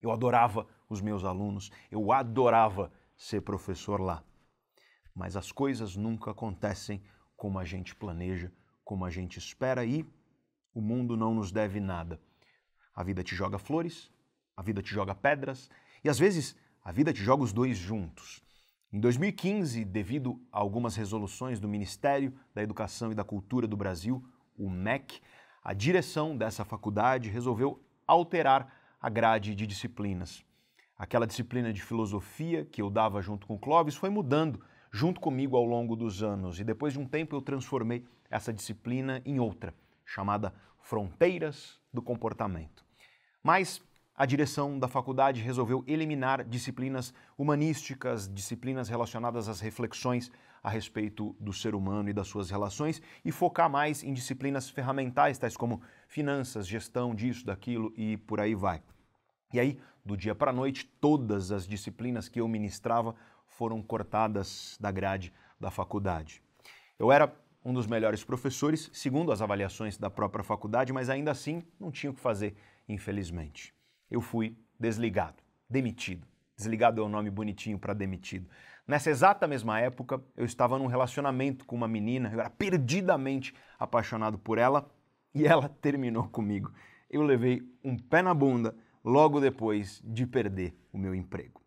Eu 0.00 0.10
adorava 0.10 0.66
os 0.88 1.00
meus 1.00 1.24
alunos, 1.24 1.70
eu 1.90 2.10
adorava 2.12 2.90
ser 3.16 3.42
professor 3.42 4.00
lá. 4.00 4.24
Mas 5.14 5.36
as 5.36 5.50
coisas 5.52 5.96
nunca 5.96 6.30
acontecem 6.30 7.02
como 7.36 7.58
a 7.58 7.64
gente 7.64 7.94
planeja, 7.94 8.52
como 8.84 9.04
a 9.04 9.10
gente 9.10 9.38
espera 9.38 9.84
e 9.84 10.04
o 10.74 10.80
mundo 10.80 11.16
não 11.16 11.34
nos 11.34 11.50
deve 11.50 11.80
nada. 11.80 12.20
A 12.94 13.02
vida 13.02 13.22
te 13.22 13.34
joga 13.34 13.58
flores, 13.58 14.10
a 14.56 14.62
vida 14.62 14.82
te 14.82 14.92
joga 14.92 15.14
pedras 15.14 15.70
e 16.04 16.08
às 16.08 16.18
vezes 16.18 16.56
a 16.84 16.92
vida 16.92 17.12
te 17.12 17.22
joga 17.22 17.42
os 17.42 17.52
dois 17.52 17.76
juntos. 17.76 18.42
Em 18.92 18.98
2015, 18.98 19.84
devido 19.84 20.40
a 20.52 20.58
algumas 20.58 20.96
resoluções 20.96 21.60
do 21.60 21.68
Ministério 21.68 22.34
da 22.54 22.62
Educação 22.62 23.12
e 23.12 23.14
da 23.14 23.22
Cultura 23.22 23.66
do 23.66 23.76
Brasil, 23.76 24.24
o 24.58 24.68
MEC, 24.68 25.20
a 25.62 25.72
direção 25.72 26.36
dessa 26.36 26.64
faculdade 26.64 27.30
resolveu 27.30 27.82
alterar 28.06 28.96
a 29.00 29.08
grade 29.08 29.54
de 29.54 29.66
disciplinas. 29.66 30.44
Aquela 30.98 31.26
disciplina 31.26 31.72
de 31.72 31.80
filosofia 31.80 32.64
que 32.64 32.82
eu 32.82 32.90
dava 32.90 33.22
junto 33.22 33.46
com 33.46 33.54
o 33.54 33.58
Clóvis 33.58 33.94
foi 33.94 34.10
mudando 34.10 34.60
junto 34.90 35.20
comigo 35.20 35.56
ao 35.56 35.64
longo 35.64 35.94
dos 35.94 36.22
anos 36.22 36.58
e 36.58 36.64
depois 36.64 36.92
de 36.92 36.98
um 36.98 37.06
tempo 37.06 37.36
eu 37.36 37.40
transformei 37.40 38.04
essa 38.30 38.52
disciplina 38.52 39.22
em 39.24 39.38
outra, 39.38 39.74
chamada 40.04 40.52
Fronteiras 40.80 41.80
do 41.92 42.02
Comportamento. 42.02 42.84
Mas 43.42 43.82
a 44.14 44.26
direção 44.26 44.78
da 44.78 44.86
faculdade 44.86 45.40
resolveu 45.40 45.82
eliminar 45.86 46.44
disciplinas 46.44 47.14
humanísticas, 47.38 48.28
disciplinas 48.28 48.88
relacionadas 48.88 49.48
às 49.48 49.60
reflexões 49.60 50.30
a 50.62 50.68
respeito 50.68 51.34
do 51.40 51.52
ser 51.52 51.74
humano 51.74 52.10
e 52.10 52.12
das 52.12 52.28
suas 52.28 52.50
relações 52.50 53.00
e 53.24 53.32
focar 53.32 53.70
mais 53.70 54.04
em 54.04 54.12
disciplinas 54.12 54.68
ferramentais, 54.68 55.38
tais 55.38 55.56
como 55.56 55.80
finanças, 56.06 56.66
gestão 56.66 57.14
disso, 57.14 57.46
daquilo 57.46 57.92
e 57.96 58.18
por 58.18 58.40
aí 58.40 58.54
vai. 58.54 58.82
E 59.52 59.58
aí, 59.58 59.80
do 60.04 60.16
dia 60.16 60.34
para 60.34 60.50
a 60.50 60.54
noite, 60.54 60.86
todas 61.00 61.50
as 61.50 61.66
disciplinas 61.66 62.28
que 62.28 62.40
eu 62.40 62.46
ministrava 62.46 63.14
foram 63.60 63.82
cortadas 63.82 64.78
da 64.80 64.90
grade 64.90 65.30
da 65.60 65.70
faculdade. 65.70 66.42
Eu 66.98 67.12
era 67.12 67.30
um 67.62 67.74
dos 67.74 67.86
melhores 67.86 68.24
professores, 68.24 68.88
segundo 68.90 69.30
as 69.30 69.42
avaliações 69.42 69.98
da 69.98 70.08
própria 70.08 70.42
faculdade, 70.42 70.94
mas 70.94 71.10
ainda 71.10 71.30
assim 71.30 71.62
não 71.78 71.90
tinha 71.90 72.10
o 72.10 72.14
que 72.14 72.22
fazer, 72.22 72.56
infelizmente. 72.88 73.74
Eu 74.10 74.22
fui 74.22 74.56
desligado, 74.78 75.42
demitido. 75.68 76.26
Desligado 76.56 77.02
é 77.02 77.04
um 77.04 77.08
nome 77.10 77.28
bonitinho 77.28 77.78
para 77.78 77.92
demitido. 77.92 78.48
Nessa 78.88 79.10
exata 79.10 79.46
mesma 79.46 79.78
época, 79.78 80.24
eu 80.34 80.46
estava 80.46 80.78
num 80.78 80.86
relacionamento 80.86 81.66
com 81.66 81.76
uma 81.76 81.86
menina, 81.86 82.30
eu 82.32 82.40
era 82.40 82.48
perdidamente 82.48 83.54
apaixonado 83.78 84.38
por 84.38 84.56
ela 84.56 84.90
e 85.34 85.46
ela 85.46 85.68
terminou 85.82 86.26
comigo. 86.30 86.72
Eu 87.10 87.20
levei 87.20 87.60
um 87.84 87.98
pé 87.98 88.22
na 88.22 88.32
bunda 88.32 88.74
logo 89.04 89.38
depois 89.38 90.00
de 90.02 90.26
perder 90.26 90.74
o 90.90 90.96
meu 90.96 91.14
emprego. 91.14 91.60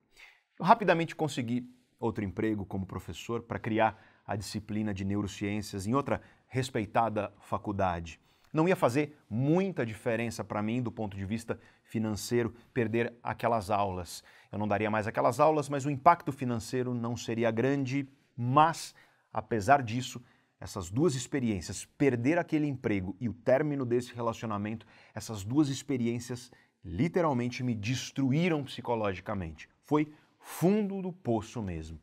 Eu 0.57 0.65
rapidamente 0.65 1.15
consegui 1.15 1.69
outro 2.03 2.23
emprego 2.23 2.65
como 2.65 2.85
professor 2.85 3.41
para 3.41 3.59
criar 3.59 4.01
a 4.25 4.35
disciplina 4.35 4.93
de 4.93 5.05
neurociências 5.05 5.87
em 5.87 5.93
outra 5.93 6.21
respeitada 6.47 7.33
faculdade. 7.39 8.19
Não 8.51 8.67
ia 8.67 8.75
fazer 8.75 9.17
muita 9.27 9.85
diferença 9.85 10.43
para 10.43 10.61
mim 10.61 10.81
do 10.81 10.91
ponto 10.91 11.17
de 11.17 11.25
vista 11.25 11.59
financeiro 11.83 12.53
perder 12.71 13.13
aquelas 13.23 13.71
aulas. 13.71 14.23
Eu 14.51 14.59
não 14.59 14.67
daria 14.67 14.91
mais 14.91 15.07
aquelas 15.07 15.39
aulas, 15.39 15.67
mas 15.69 15.85
o 15.85 15.89
impacto 15.89 16.31
financeiro 16.31 16.93
não 16.93 17.17
seria 17.17 17.49
grande. 17.49 18.07
Mas, 18.37 18.93
apesar 19.31 19.81
disso, 19.81 20.21
essas 20.59 20.91
duas 20.91 21.15
experiências, 21.15 21.85
perder 21.97 22.37
aquele 22.37 22.67
emprego 22.67 23.15
e 23.19 23.27
o 23.27 23.33
término 23.33 23.85
desse 23.85 24.13
relacionamento, 24.13 24.85
essas 25.15 25.43
duas 25.43 25.69
experiências 25.69 26.51
literalmente 26.85 27.63
me 27.63 27.73
destruíram 27.73 28.63
psicologicamente. 28.63 29.67
Foi 29.83 30.11
fundo 30.43 31.01
do 31.01 31.11
poço 31.11 31.61
mesmo. 31.61 31.99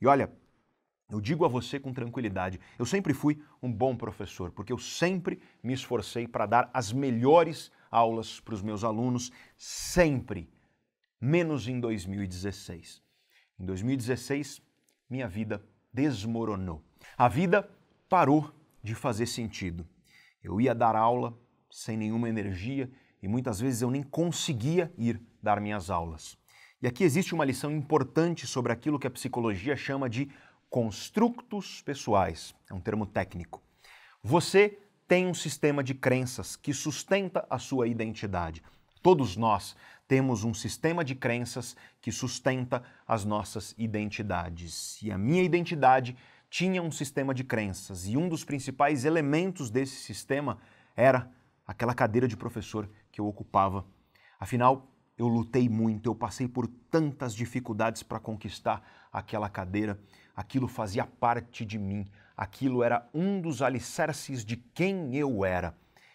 E 0.00 0.06
olha, 0.06 0.30
eu 1.08 1.20
digo 1.20 1.44
a 1.44 1.48
você 1.48 1.78
com 1.78 1.92
tranquilidade, 1.92 2.60
eu 2.76 2.84
sempre 2.84 3.14
fui 3.14 3.40
um 3.62 3.72
bom 3.72 3.96
professor, 3.96 4.50
porque 4.50 4.72
eu 4.72 4.78
sempre 4.78 5.40
me 5.62 5.72
esforcei 5.72 6.26
para 6.26 6.46
dar 6.46 6.70
as 6.74 6.92
melhores 6.92 7.70
aulas 7.90 8.40
para 8.40 8.54
os 8.54 8.62
meus 8.62 8.82
alunos, 8.82 9.30
sempre, 9.56 10.50
menos 11.20 11.68
em 11.68 11.78
2016. 11.78 13.00
Em 13.58 13.64
2016, 13.64 14.60
minha 15.08 15.28
vida 15.28 15.64
desmoronou. 15.92 16.82
A 17.16 17.28
vida 17.28 17.70
parou 18.08 18.52
de 18.82 18.94
fazer 18.94 19.26
sentido. 19.26 19.88
Eu 20.42 20.60
ia 20.60 20.74
dar 20.74 20.96
aula 20.96 21.38
sem 21.70 21.96
nenhuma 21.96 22.28
energia 22.28 22.90
e 23.22 23.28
muitas 23.28 23.60
vezes 23.60 23.80
eu 23.80 23.90
nem 23.90 24.02
conseguia 24.02 24.92
ir 24.98 25.20
dar 25.40 25.60
minhas 25.60 25.88
aulas. 25.88 26.36
E 26.82 26.86
aqui 26.86 27.04
existe 27.04 27.34
uma 27.34 27.44
lição 27.44 27.72
importante 27.72 28.46
sobre 28.46 28.70
aquilo 28.70 28.98
que 28.98 29.06
a 29.06 29.10
psicologia 29.10 29.74
chama 29.76 30.10
de 30.10 30.30
constructos 30.68 31.80
pessoais. 31.80 32.54
É 32.68 32.74
um 32.74 32.80
termo 32.80 33.06
técnico. 33.06 33.62
Você 34.22 34.78
tem 35.08 35.26
um 35.26 35.32
sistema 35.32 35.82
de 35.82 35.94
crenças 35.94 36.54
que 36.54 36.74
sustenta 36.74 37.46
a 37.48 37.58
sua 37.58 37.88
identidade. 37.88 38.62
Todos 39.02 39.36
nós 39.36 39.74
temos 40.06 40.44
um 40.44 40.52
sistema 40.52 41.02
de 41.02 41.14
crenças 41.14 41.76
que 42.00 42.12
sustenta 42.12 42.82
as 43.06 43.24
nossas 43.24 43.74
identidades. 43.78 45.00
E 45.02 45.10
a 45.10 45.16
minha 45.16 45.42
identidade 45.42 46.16
tinha 46.50 46.82
um 46.82 46.90
sistema 46.90 47.32
de 47.32 47.42
crenças, 47.42 48.06
e 48.06 48.16
um 48.16 48.28
dos 48.28 48.44
principais 48.44 49.04
elementos 49.04 49.70
desse 49.70 49.96
sistema 49.96 50.58
era 50.94 51.30
aquela 51.66 51.94
cadeira 51.94 52.28
de 52.28 52.36
professor 52.36 52.88
que 53.10 53.20
eu 53.20 53.26
ocupava. 53.26 53.84
Afinal, 54.38 54.88
eu 55.18 55.28
lutei 55.28 55.68
muito, 55.68 56.08
eu 56.08 56.14
passei 56.14 56.46
por 56.46 56.66
tantas 56.66 57.34
dificuldades 57.34 58.02
para 58.02 58.20
conquistar 58.20 59.08
aquela 59.12 59.48
cadeira, 59.48 59.98
aquilo 60.34 60.68
fazia 60.68 61.06
parte 61.06 61.64
de 61.64 61.78
mim, 61.78 62.06
aquilo 62.36 62.82
era 62.82 63.08
um 63.14 63.40
dos 63.40 63.62
alicerces 63.62 64.44
de 64.44 64.56
quem 64.56 65.16
eu 65.16 65.44
era. 65.44 65.74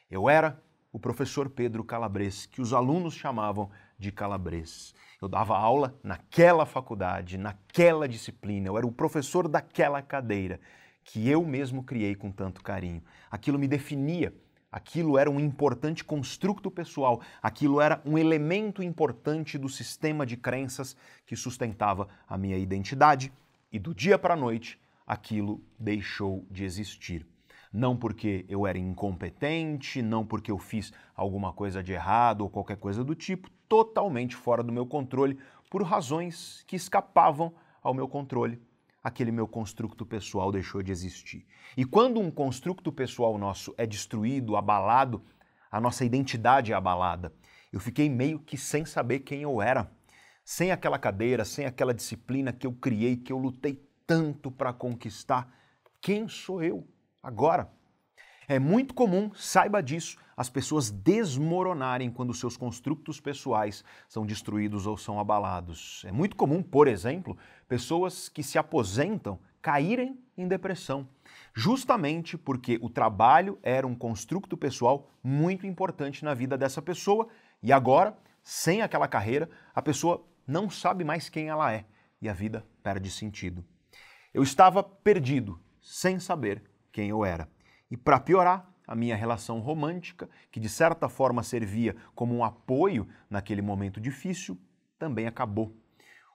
Eu 0.09 0.29
era 0.29 0.61
o 0.93 0.99
professor 0.99 1.49
Pedro 1.49 1.83
Calabres, 1.83 2.45
que 2.45 2.61
os 2.61 2.73
alunos 2.73 3.13
chamavam 3.13 3.71
de 3.97 4.11
Calabres. 4.11 4.93
Eu 5.21 5.27
dava 5.27 5.57
aula 5.57 5.97
naquela 6.03 6.65
faculdade, 6.65 7.37
naquela 7.37 8.07
disciplina, 8.07 8.67
eu 8.67 8.77
era 8.77 8.85
o 8.85 8.91
professor 8.91 9.47
daquela 9.47 10.01
cadeira 10.01 10.59
que 11.03 11.27
eu 11.27 11.43
mesmo 11.43 11.83
criei 11.83 12.15
com 12.15 12.31
tanto 12.31 12.61
carinho. 12.61 13.03
Aquilo 13.29 13.57
me 13.57 13.67
definia 13.67 14.33
Aquilo 14.71 15.17
era 15.17 15.29
um 15.29 15.39
importante 15.39 16.01
construto 16.01 16.71
pessoal, 16.71 17.21
aquilo 17.41 17.81
era 17.81 18.01
um 18.05 18.17
elemento 18.17 18.81
importante 18.81 19.57
do 19.57 19.67
sistema 19.67 20.25
de 20.25 20.37
crenças 20.37 20.95
que 21.25 21.35
sustentava 21.35 22.07
a 22.25 22.37
minha 22.37 22.57
identidade, 22.57 23.33
e 23.69 23.77
do 23.77 23.93
dia 23.93 24.17
para 24.17 24.33
a 24.33 24.37
noite 24.37 24.79
aquilo 25.05 25.61
deixou 25.77 26.45
de 26.49 26.63
existir. 26.63 27.27
Não 27.73 27.97
porque 27.97 28.45
eu 28.47 28.65
era 28.65 28.77
incompetente, 28.77 30.01
não 30.01 30.25
porque 30.25 30.51
eu 30.51 30.57
fiz 30.57 30.93
alguma 31.15 31.51
coisa 31.51 31.83
de 31.83 31.91
errado 31.91 32.41
ou 32.41 32.49
qualquer 32.49 32.77
coisa 32.77 33.03
do 33.03 33.13
tipo, 33.15 33.49
totalmente 33.67 34.35
fora 34.35 34.63
do 34.63 34.71
meu 34.71 34.85
controle, 34.85 35.37
por 35.69 35.83
razões 35.83 36.63
que 36.65 36.75
escapavam 36.75 37.53
ao 37.81 37.93
meu 37.93 38.07
controle 38.07 38.61
aquele 39.03 39.31
meu 39.31 39.47
construto 39.47 40.05
pessoal 40.05 40.51
deixou 40.51 40.81
de 40.83 40.91
existir. 40.91 41.45
E 41.75 41.85
quando 41.85 42.19
um 42.19 42.29
construto 42.29 42.91
pessoal 42.91 43.37
nosso 43.37 43.73
é 43.77 43.85
destruído, 43.85 44.55
abalado, 44.55 45.23
a 45.71 45.79
nossa 45.79 46.05
identidade 46.05 46.71
é 46.71 46.75
abalada. 46.75 47.33
Eu 47.71 47.79
fiquei 47.79 48.09
meio 48.09 48.39
que 48.39 48.57
sem 48.57 48.85
saber 48.85 49.19
quem 49.19 49.41
eu 49.41 49.61
era, 49.61 49.89
sem 50.43 50.71
aquela 50.71 50.99
cadeira, 50.99 51.45
sem 51.45 51.65
aquela 51.65 51.93
disciplina 51.93 52.51
que 52.51 52.67
eu 52.67 52.73
criei, 52.73 53.15
que 53.15 53.31
eu 53.31 53.37
lutei 53.37 53.81
tanto 54.05 54.51
para 54.51 54.73
conquistar. 54.73 55.49
Quem 56.01 56.27
sou 56.27 56.61
eu 56.61 56.85
agora? 57.23 57.71
É 58.47 58.59
muito 58.59 58.93
comum, 58.93 59.31
saiba 59.33 59.81
disso, 59.81 60.17
as 60.35 60.49
pessoas 60.49 60.89
desmoronarem 60.89 62.11
quando 62.11 62.33
seus 62.33 62.57
construtos 62.57 63.19
pessoais 63.19 63.81
são 64.09 64.25
destruídos 64.25 64.85
ou 64.85 64.97
são 64.97 65.19
abalados. 65.19 66.03
É 66.05 66.11
muito 66.11 66.35
comum, 66.35 66.61
por 66.61 66.87
exemplo, 66.87 67.37
pessoas 67.71 68.27
que 68.27 68.43
se 68.43 68.57
aposentam 68.57 69.39
caírem 69.61 70.19
em 70.37 70.45
depressão, 70.45 71.07
justamente 71.53 72.37
porque 72.37 72.77
o 72.81 72.89
trabalho 72.89 73.57
era 73.63 73.87
um 73.87 73.95
construto 73.95 74.57
pessoal 74.57 75.09
muito 75.23 75.65
importante 75.65 76.25
na 76.25 76.33
vida 76.33 76.57
dessa 76.57 76.81
pessoa 76.81 77.29
e 77.63 77.71
agora, 77.71 78.13
sem 78.43 78.81
aquela 78.81 79.07
carreira, 79.07 79.49
a 79.73 79.81
pessoa 79.81 80.21
não 80.45 80.69
sabe 80.69 81.05
mais 81.05 81.29
quem 81.29 81.47
ela 81.47 81.71
é 81.71 81.85
e 82.21 82.27
a 82.27 82.33
vida 82.33 82.67
perde 82.83 83.09
sentido. 83.09 83.63
Eu 84.33 84.43
estava 84.43 84.83
perdido, 84.83 85.57
sem 85.81 86.19
saber 86.19 86.61
quem 86.91 87.07
eu 87.07 87.23
era. 87.23 87.47
E 87.89 87.95
para 87.95 88.19
piorar, 88.19 88.69
a 88.85 88.93
minha 88.93 89.15
relação 89.15 89.61
romântica, 89.61 90.29
que 90.51 90.59
de 90.59 90.67
certa 90.67 91.07
forma 91.07 91.41
servia 91.41 91.95
como 92.13 92.35
um 92.35 92.43
apoio 92.43 93.07
naquele 93.29 93.61
momento 93.61 94.01
difícil, 94.01 94.59
também 94.99 95.25
acabou. 95.25 95.73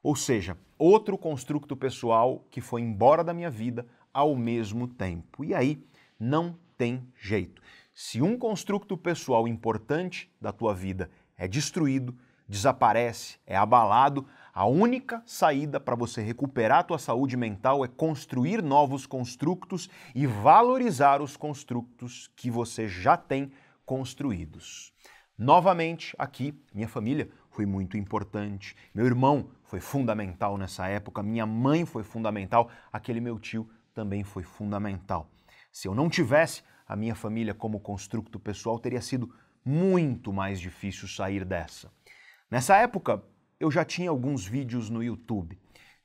Ou 0.03 0.15
seja, 0.15 0.57
outro 0.79 1.17
construto 1.19 1.77
pessoal 1.77 2.45
que 2.51 2.61
foi 2.61 2.81
embora 2.81 3.25
da 3.25 3.35
minha 3.35 3.51
vida 3.51 3.87
ao 4.13 4.35
mesmo 4.35 4.87
tempo. 4.87 5.45
E 5.45 5.55
aí 5.55 5.83
não 6.19 6.59
tem 6.77 7.07
jeito. 7.17 7.61
Se 7.93 8.21
um 8.21 8.39
construto 8.39 8.97
pessoal 8.97 9.49
importante 9.49 10.31
da 10.41 10.53
tua 10.53 10.75
vida 10.75 11.11
é 11.37 11.49
destruído, 11.49 12.17
desaparece, 12.49 13.39
é 13.47 13.57
abalado, 13.57 14.27
a 14.55 14.65
única 14.65 15.23
saída 15.27 15.79
para 15.79 15.95
você 15.95 16.23
recuperar 16.23 16.79
a 16.79 16.83
tua 16.83 16.99
saúde 16.99 17.37
mental 17.37 17.85
é 17.85 17.89
construir 17.89 18.63
novos 18.63 19.07
construtos 19.07 19.91
e 20.15 20.27
valorizar 20.27 21.21
os 21.21 21.37
construtos 21.37 22.31
que 22.37 22.51
você 22.51 22.89
já 22.89 23.17
tem 23.17 23.51
construídos. 23.85 24.93
Novamente, 25.37 26.15
aqui, 26.19 26.55
minha 26.73 26.89
família 26.89 27.29
foi 27.51 27.67
muito 27.67 27.97
importante. 27.97 28.75
Meu 28.95 29.05
irmão 29.05 29.51
foi 29.67 29.81
fundamental 29.81 30.57
nessa 30.57 30.87
época, 30.89 31.23
minha 31.23 31.47
mãe 31.47 31.85
foi 31.85 32.03
fundamental, 32.03 32.71
aquele 32.93 33.21
meu 33.21 33.39
tio 33.39 33.69
também 33.93 34.23
foi 34.23 34.43
fundamental. 34.43 35.31
Se 35.73 35.89
eu 35.89 35.95
não 35.95 36.09
tivesse 36.09 36.63
a 36.87 36.95
minha 36.95 37.15
família 37.15 37.53
como 37.53 37.81
construto 37.81 38.39
pessoal, 38.39 38.79
teria 38.79 39.01
sido 39.01 39.33
muito 39.65 40.33
mais 40.33 40.61
difícil 40.61 41.09
sair 41.09 41.45
dessa. 41.45 41.91
Nessa 42.51 42.77
época, 42.77 43.23
eu 43.59 43.71
já 43.71 43.85
tinha 43.85 44.11
alguns 44.11 44.47
vídeos 44.47 44.89
no 44.89 45.03
YouTube. 45.03 45.59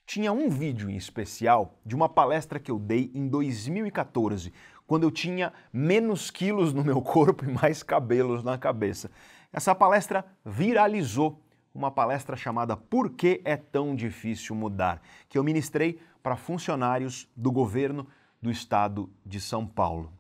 Tinha 0.06 0.34
um 0.34 0.50
vídeo 0.50 0.90
em 0.90 0.98
especial 0.98 1.80
de 1.86 1.96
uma 1.96 2.10
palestra 2.10 2.60
que 2.60 2.72
eu 2.72 2.80
dei 2.80 3.12
em 3.14 3.28
2014, 3.28 4.52
quando 4.88 5.04
eu 5.04 5.12
tinha 5.12 5.54
menos 5.72 6.32
quilos 6.32 6.74
no 6.74 6.84
meu 6.84 7.00
corpo 7.04 7.46
e 7.46 7.54
mais 7.54 7.84
cabelos 7.84 8.44
na 8.44 8.58
cabeça. 8.58 9.12
Essa 9.54 9.76
palestra 9.76 10.26
viralizou, 10.44 11.42
uma 11.74 11.92
palestra 11.92 12.36
chamada 12.36 12.76
Por 12.76 13.12
que 13.12 13.42
é 13.46 13.56
tão 13.56 13.96
difícil 13.96 14.56
mudar, 14.56 15.02
que 15.30 15.38
eu 15.38 15.44
ministrei 15.44 16.00
para 16.22 16.36
funcionários 16.36 17.28
do 17.36 17.52
governo 17.52 18.08
do 18.42 18.52
estado 18.52 19.10
de 19.26 19.40
São 19.40 19.66
Paulo. 19.66 20.12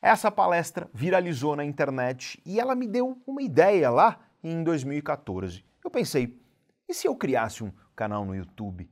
Essa 0.00 0.30
palestra 0.30 0.88
viralizou 0.94 1.56
na 1.56 1.64
internet 1.64 2.40
e 2.44 2.60
ela 2.60 2.74
me 2.74 2.86
deu 2.86 3.20
uma 3.26 3.42
ideia 3.42 3.90
lá 3.90 4.20
em 4.42 4.62
2014. 4.62 5.64
Eu 5.84 5.90
pensei, 5.90 6.40
e 6.88 6.94
se 6.94 7.08
eu 7.08 7.16
criasse 7.16 7.64
um 7.64 7.72
canal 7.94 8.24
no 8.24 8.34
YouTube? 8.34 8.88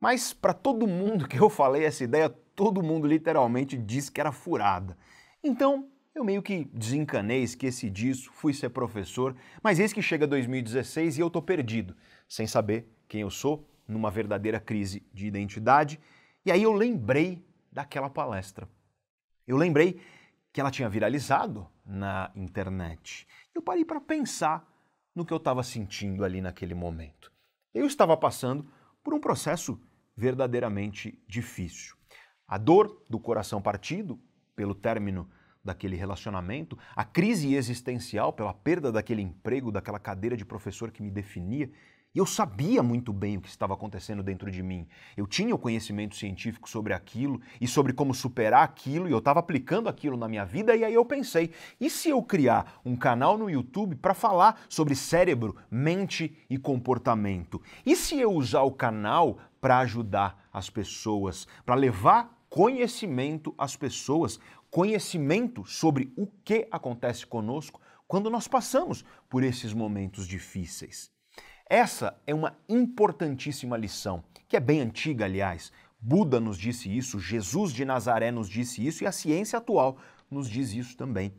Mas 0.00 0.32
para 0.32 0.54
todo 0.54 0.86
mundo 0.86 1.28
que 1.28 1.38
eu 1.38 1.50
falei 1.50 1.84
essa 1.84 2.04
ideia, 2.04 2.30
todo 2.30 2.82
mundo 2.82 3.06
literalmente 3.06 3.76
disse 3.76 4.10
que 4.10 4.20
era 4.20 4.32
furada. 4.32 4.96
Então, 5.42 5.88
eu 6.14 6.24
meio 6.24 6.42
que 6.42 6.64
desencanei, 6.72 7.42
esqueci 7.42 7.88
disso, 7.88 8.30
fui 8.32 8.52
ser 8.52 8.70
professor, 8.70 9.36
mas 9.62 9.78
eis 9.78 9.92
que 9.92 10.02
chega 10.02 10.26
2016 10.26 11.18
e 11.18 11.20
eu 11.20 11.30
tô 11.30 11.40
perdido, 11.40 11.96
sem 12.28 12.46
saber 12.46 12.88
quem 13.06 13.20
eu 13.20 13.30
sou, 13.30 13.68
numa 13.86 14.10
verdadeira 14.10 14.60
crise 14.60 15.06
de 15.12 15.26
identidade. 15.26 16.00
E 16.44 16.52
aí 16.52 16.62
eu 16.62 16.72
lembrei 16.72 17.44
daquela 17.72 18.10
palestra. 18.10 18.68
Eu 19.46 19.56
lembrei 19.56 20.00
que 20.52 20.60
ela 20.60 20.70
tinha 20.70 20.88
viralizado 20.88 21.66
na 21.84 22.30
internet. 22.34 23.26
Eu 23.54 23.62
parei 23.62 23.84
para 23.84 24.00
pensar 24.00 24.66
no 25.14 25.24
que 25.24 25.32
eu 25.32 25.38
estava 25.38 25.62
sentindo 25.62 26.24
ali 26.24 26.40
naquele 26.40 26.74
momento. 26.74 27.32
Eu 27.72 27.86
estava 27.86 28.16
passando 28.16 28.70
por 29.02 29.14
um 29.14 29.20
processo 29.20 29.80
verdadeiramente 30.16 31.22
difícil. 31.26 31.96
A 32.46 32.58
dor 32.58 33.04
do 33.08 33.18
coração 33.20 33.62
partido 33.62 34.20
pelo 34.54 34.74
término 34.74 35.30
daquele 35.64 35.96
relacionamento, 35.96 36.78
a 36.94 37.04
crise 37.04 37.54
existencial 37.54 38.32
pela 38.32 38.54
perda 38.54 38.90
daquele 38.90 39.22
emprego, 39.22 39.72
daquela 39.72 39.98
cadeira 39.98 40.36
de 40.36 40.44
professor 40.44 40.90
que 40.90 41.02
me 41.02 41.10
definia, 41.10 41.70
e 42.14 42.18
eu 42.18 42.24
sabia 42.24 42.82
muito 42.82 43.12
bem 43.12 43.36
o 43.36 43.40
que 43.40 43.48
estava 43.48 43.74
acontecendo 43.74 44.22
dentro 44.22 44.50
de 44.50 44.62
mim. 44.62 44.88
Eu 45.14 45.26
tinha 45.26 45.54
o 45.54 45.58
conhecimento 45.58 46.16
científico 46.16 46.68
sobre 46.68 46.94
aquilo 46.94 47.38
e 47.60 47.68
sobre 47.68 47.92
como 47.92 48.14
superar 48.14 48.64
aquilo, 48.64 49.06
e 49.08 49.12
eu 49.12 49.18
estava 49.18 49.40
aplicando 49.40 49.88
aquilo 49.88 50.16
na 50.16 50.26
minha 50.26 50.44
vida, 50.44 50.74
e 50.74 50.84
aí 50.84 50.94
eu 50.94 51.04
pensei: 51.04 51.52
e 51.78 51.90
se 51.90 52.08
eu 52.08 52.22
criar 52.22 52.80
um 52.84 52.96
canal 52.96 53.36
no 53.36 53.50
YouTube 53.50 53.94
para 53.96 54.14
falar 54.14 54.62
sobre 54.70 54.94
cérebro, 54.94 55.54
mente 55.70 56.34
e 56.48 56.56
comportamento? 56.56 57.60
E 57.84 57.94
se 57.94 58.18
eu 58.18 58.32
usar 58.32 58.62
o 58.62 58.72
canal 58.72 59.38
para 59.60 59.78
ajudar 59.80 60.48
as 60.50 60.70
pessoas, 60.70 61.46
para 61.66 61.74
levar 61.74 62.38
conhecimento 62.48 63.54
às 63.58 63.76
pessoas, 63.76 64.40
conhecimento 64.70 65.64
sobre 65.64 66.12
o 66.16 66.26
que 66.44 66.68
acontece 66.70 67.26
conosco 67.26 67.80
quando 68.06 68.30
nós 68.30 68.48
passamos 68.48 69.04
por 69.28 69.42
esses 69.42 69.72
momentos 69.72 70.26
difíceis? 70.26 71.10
Essa 71.68 72.18
é 72.26 72.34
uma 72.34 72.56
importantíssima 72.68 73.76
lição, 73.76 74.24
que 74.48 74.56
é 74.56 74.60
bem 74.60 74.80
antiga, 74.80 75.26
aliás. 75.26 75.70
Buda 76.00 76.40
nos 76.40 76.56
disse 76.56 76.94
isso, 76.96 77.18
Jesus 77.18 77.72
de 77.72 77.84
Nazaré 77.84 78.30
nos 78.30 78.48
disse 78.48 78.86
isso 78.86 79.04
e 79.04 79.06
a 79.06 79.12
ciência 79.12 79.58
atual 79.58 79.98
nos 80.30 80.48
diz 80.48 80.72
isso 80.72 80.96
também. 80.96 81.34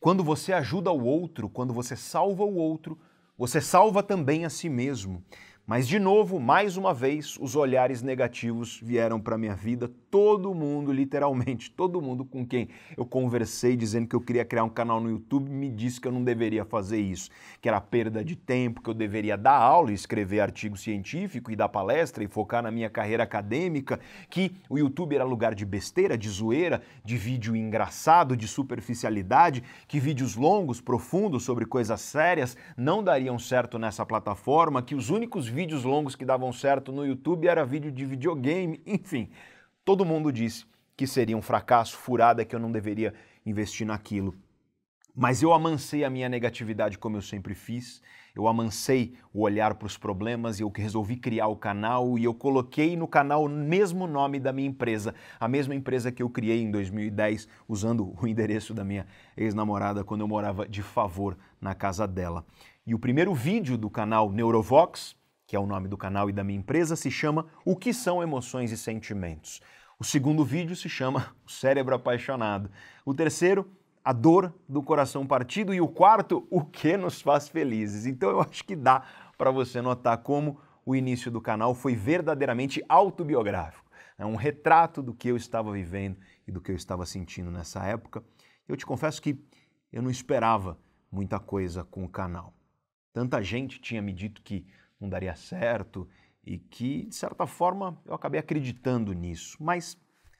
Quando 0.00 0.24
você 0.24 0.52
ajuda 0.52 0.90
o 0.90 1.04
outro, 1.04 1.48
quando 1.48 1.74
você 1.74 1.94
salva 1.94 2.42
o 2.42 2.54
outro, 2.54 2.98
você 3.36 3.60
salva 3.60 4.02
também 4.02 4.44
a 4.44 4.50
si 4.50 4.68
mesmo. 4.68 5.22
Mas, 5.66 5.86
de 5.86 6.00
novo, 6.00 6.40
mais 6.40 6.76
uma 6.76 6.92
vez, 6.92 7.36
os 7.40 7.54
olhares 7.54 8.02
negativos 8.02 8.80
vieram 8.82 9.20
para 9.20 9.38
minha 9.38 9.54
vida. 9.54 9.88
Todo 10.10 10.52
mundo, 10.52 10.92
literalmente, 10.92 11.70
todo 11.76 12.02
mundo 12.02 12.24
com 12.24 12.44
quem 12.44 12.68
eu 12.96 13.06
conversei 13.06 13.76
dizendo 13.76 14.08
que 14.08 14.16
eu 14.16 14.20
queria 14.20 14.44
criar 14.44 14.64
um 14.64 14.68
canal 14.68 15.00
no 15.00 15.08
YouTube 15.08 15.48
me 15.48 15.70
disse 15.70 16.00
que 16.00 16.08
eu 16.08 16.12
não 16.12 16.24
deveria 16.24 16.64
fazer 16.64 16.98
isso, 16.98 17.30
que 17.60 17.68
era 17.68 17.80
perda 17.80 18.24
de 18.24 18.34
tempo, 18.34 18.82
que 18.82 18.90
eu 18.90 18.94
deveria 18.94 19.36
dar 19.36 19.56
aula 19.56 19.92
escrever 19.92 20.40
artigo 20.40 20.76
científico 20.76 21.52
e 21.52 21.56
dar 21.56 21.68
palestra 21.68 22.24
e 22.24 22.26
focar 22.26 22.62
na 22.62 22.70
minha 22.72 22.90
carreira 22.90 23.22
acadêmica, 23.22 24.00
que 24.28 24.56
o 24.68 24.76
YouTube 24.76 25.14
era 25.14 25.24
lugar 25.24 25.54
de 25.54 25.64
besteira, 25.64 26.18
de 26.18 26.28
zoeira, 26.28 26.82
de 27.04 27.16
vídeo 27.16 27.54
engraçado, 27.54 28.36
de 28.36 28.48
superficialidade, 28.48 29.62
que 29.86 30.00
vídeos 30.00 30.34
longos, 30.34 30.80
profundos 30.80 31.44
sobre 31.44 31.64
coisas 31.64 32.00
sérias 32.00 32.56
não 32.76 33.04
dariam 33.04 33.38
certo 33.38 33.78
nessa 33.78 34.04
plataforma, 34.04 34.82
que 34.82 34.96
os 34.96 35.10
únicos 35.10 35.46
vídeos 35.60 35.84
longos 35.84 36.16
que 36.16 36.24
davam 36.24 36.50
certo 36.54 36.90
no 36.90 37.04
YouTube 37.04 37.46
era 37.46 37.66
vídeo 37.66 37.92
de 37.92 38.06
videogame, 38.06 38.80
enfim. 38.86 39.28
Todo 39.84 40.06
mundo 40.06 40.32
disse 40.32 40.64
que 40.96 41.06
seria 41.06 41.36
um 41.36 41.42
fracasso, 41.42 41.98
furada, 41.98 42.46
que 42.46 42.56
eu 42.56 42.58
não 42.58 42.72
deveria 42.72 43.12
investir 43.44 43.86
naquilo. 43.86 44.34
Mas 45.14 45.42
eu 45.42 45.52
amancei 45.52 46.02
a 46.02 46.08
minha 46.08 46.30
negatividade 46.30 46.96
como 46.96 47.18
eu 47.18 47.20
sempre 47.20 47.54
fiz. 47.54 48.00
Eu 48.34 48.48
amancei 48.48 49.12
o 49.34 49.42
olhar 49.42 49.74
para 49.74 49.84
os 49.84 49.98
problemas 49.98 50.58
e 50.58 50.62
eu 50.62 50.72
resolvi 50.74 51.16
criar 51.16 51.48
o 51.48 51.56
canal 51.56 52.18
e 52.18 52.24
eu 52.24 52.32
coloquei 52.32 52.96
no 52.96 53.06
canal 53.06 53.44
o 53.44 53.48
mesmo 53.48 54.06
nome 54.06 54.40
da 54.40 54.54
minha 54.54 54.68
empresa, 54.68 55.14
a 55.38 55.46
mesma 55.46 55.74
empresa 55.74 56.10
que 56.10 56.22
eu 56.22 56.30
criei 56.30 56.62
em 56.62 56.70
2010 56.70 57.46
usando 57.68 58.16
o 58.18 58.26
endereço 58.26 58.72
da 58.72 58.82
minha 58.82 59.06
ex-namorada 59.36 60.04
quando 60.04 60.22
eu 60.22 60.28
morava 60.28 60.66
de 60.66 60.80
favor 60.80 61.36
na 61.60 61.74
casa 61.74 62.08
dela. 62.08 62.46
E 62.86 62.94
o 62.94 62.98
primeiro 62.98 63.34
vídeo 63.34 63.76
do 63.76 63.90
canal 63.90 64.32
Neurovox 64.32 65.19
que 65.50 65.56
é 65.56 65.58
o 65.58 65.66
nome 65.66 65.88
do 65.88 65.96
canal 65.96 66.30
e 66.30 66.32
da 66.32 66.44
minha 66.44 66.60
empresa, 66.60 66.94
se 66.94 67.10
chama 67.10 67.44
O 67.64 67.74
que 67.74 67.92
são 67.92 68.22
emoções 68.22 68.70
e 68.70 68.76
sentimentos. 68.76 69.60
O 69.98 70.04
segundo 70.04 70.44
vídeo 70.44 70.76
se 70.76 70.88
chama 70.88 71.34
O 71.44 71.50
cérebro 71.50 71.92
apaixonado. 71.92 72.70
O 73.04 73.12
terceiro, 73.12 73.68
A 74.04 74.12
dor 74.12 74.54
do 74.68 74.80
coração 74.80 75.26
partido. 75.26 75.74
E 75.74 75.80
o 75.80 75.88
quarto, 75.88 76.46
O 76.52 76.64
que 76.64 76.96
nos 76.96 77.20
faz 77.20 77.48
felizes. 77.48 78.06
Então 78.06 78.30
eu 78.30 78.40
acho 78.40 78.64
que 78.64 78.76
dá 78.76 79.02
para 79.36 79.50
você 79.50 79.82
notar 79.82 80.18
como 80.18 80.60
o 80.86 80.94
início 80.94 81.32
do 81.32 81.40
canal 81.40 81.74
foi 81.74 81.96
verdadeiramente 81.96 82.80
autobiográfico. 82.88 83.90
É 84.16 84.24
um 84.24 84.36
retrato 84.36 85.02
do 85.02 85.12
que 85.12 85.26
eu 85.26 85.36
estava 85.36 85.72
vivendo 85.72 86.16
e 86.46 86.52
do 86.52 86.60
que 86.60 86.70
eu 86.70 86.76
estava 86.76 87.04
sentindo 87.04 87.50
nessa 87.50 87.84
época. 87.84 88.22
Eu 88.68 88.76
te 88.76 88.86
confesso 88.86 89.20
que 89.20 89.36
eu 89.92 90.00
não 90.00 90.12
esperava 90.12 90.78
muita 91.10 91.40
coisa 91.40 91.82
com 91.82 92.04
o 92.04 92.08
canal. 92.08 92.54
Tanta 93.12 93.42
gente 93.42 93.80
tinha 93.80 94.00
me 94.00 94.12
dito 94.12 94.40
que 94.42 94.64
não 95.00 95.08
daria 95.08 95.34
certo 95.34 96.08
e 96.44 96.58
que, 96.58 97.06
de 97.06 97.14
certa 97.14 97.46
forma, 97.46 98.00
eu 98.04 98.14
acabei 98.14 98.38
acreditando 98.38 99.12
nisso. 99.12 99.56
Mas 99.60 99.96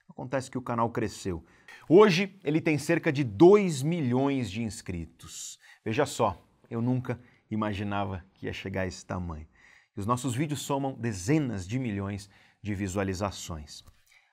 acontece 0.08 0.50
que 0.50 0.58
o 0.58 0.62
canal 0.62 0.90
cresceu. 0.90 1.44
Hoje 1.88 2.38
ele 2.44 2.60
tem 2.60 2.78
cerca 2.78 3.12
de 3.12 3.24
2 3.24 3.82
milhões 3.82 4.50
de 4.50 4.62
inscritos. 4.62 5.58
Veja 5.84 6.04
só, 6.04 6.40
eu 6.68 6.82
nunca 6.82 7.20
imaginava 7.50 8.24
que 8.34 8.46
ia 8.46 8.52
chegar 8.52 8.82
a 8.82 8.86
esse 8.86 9.04
tamanho. 9.04 9.46
E 9.96 10.00
os 10.00 10.06
nossos 10.06 10.34
vídeos 10.34 10.60
somam 10.60 10.94
dezenas 10.94 11.66
de 11.66 11.78
milhões 11.78 12.30
de 12.62 12.74
visualizações. 12.74 13.84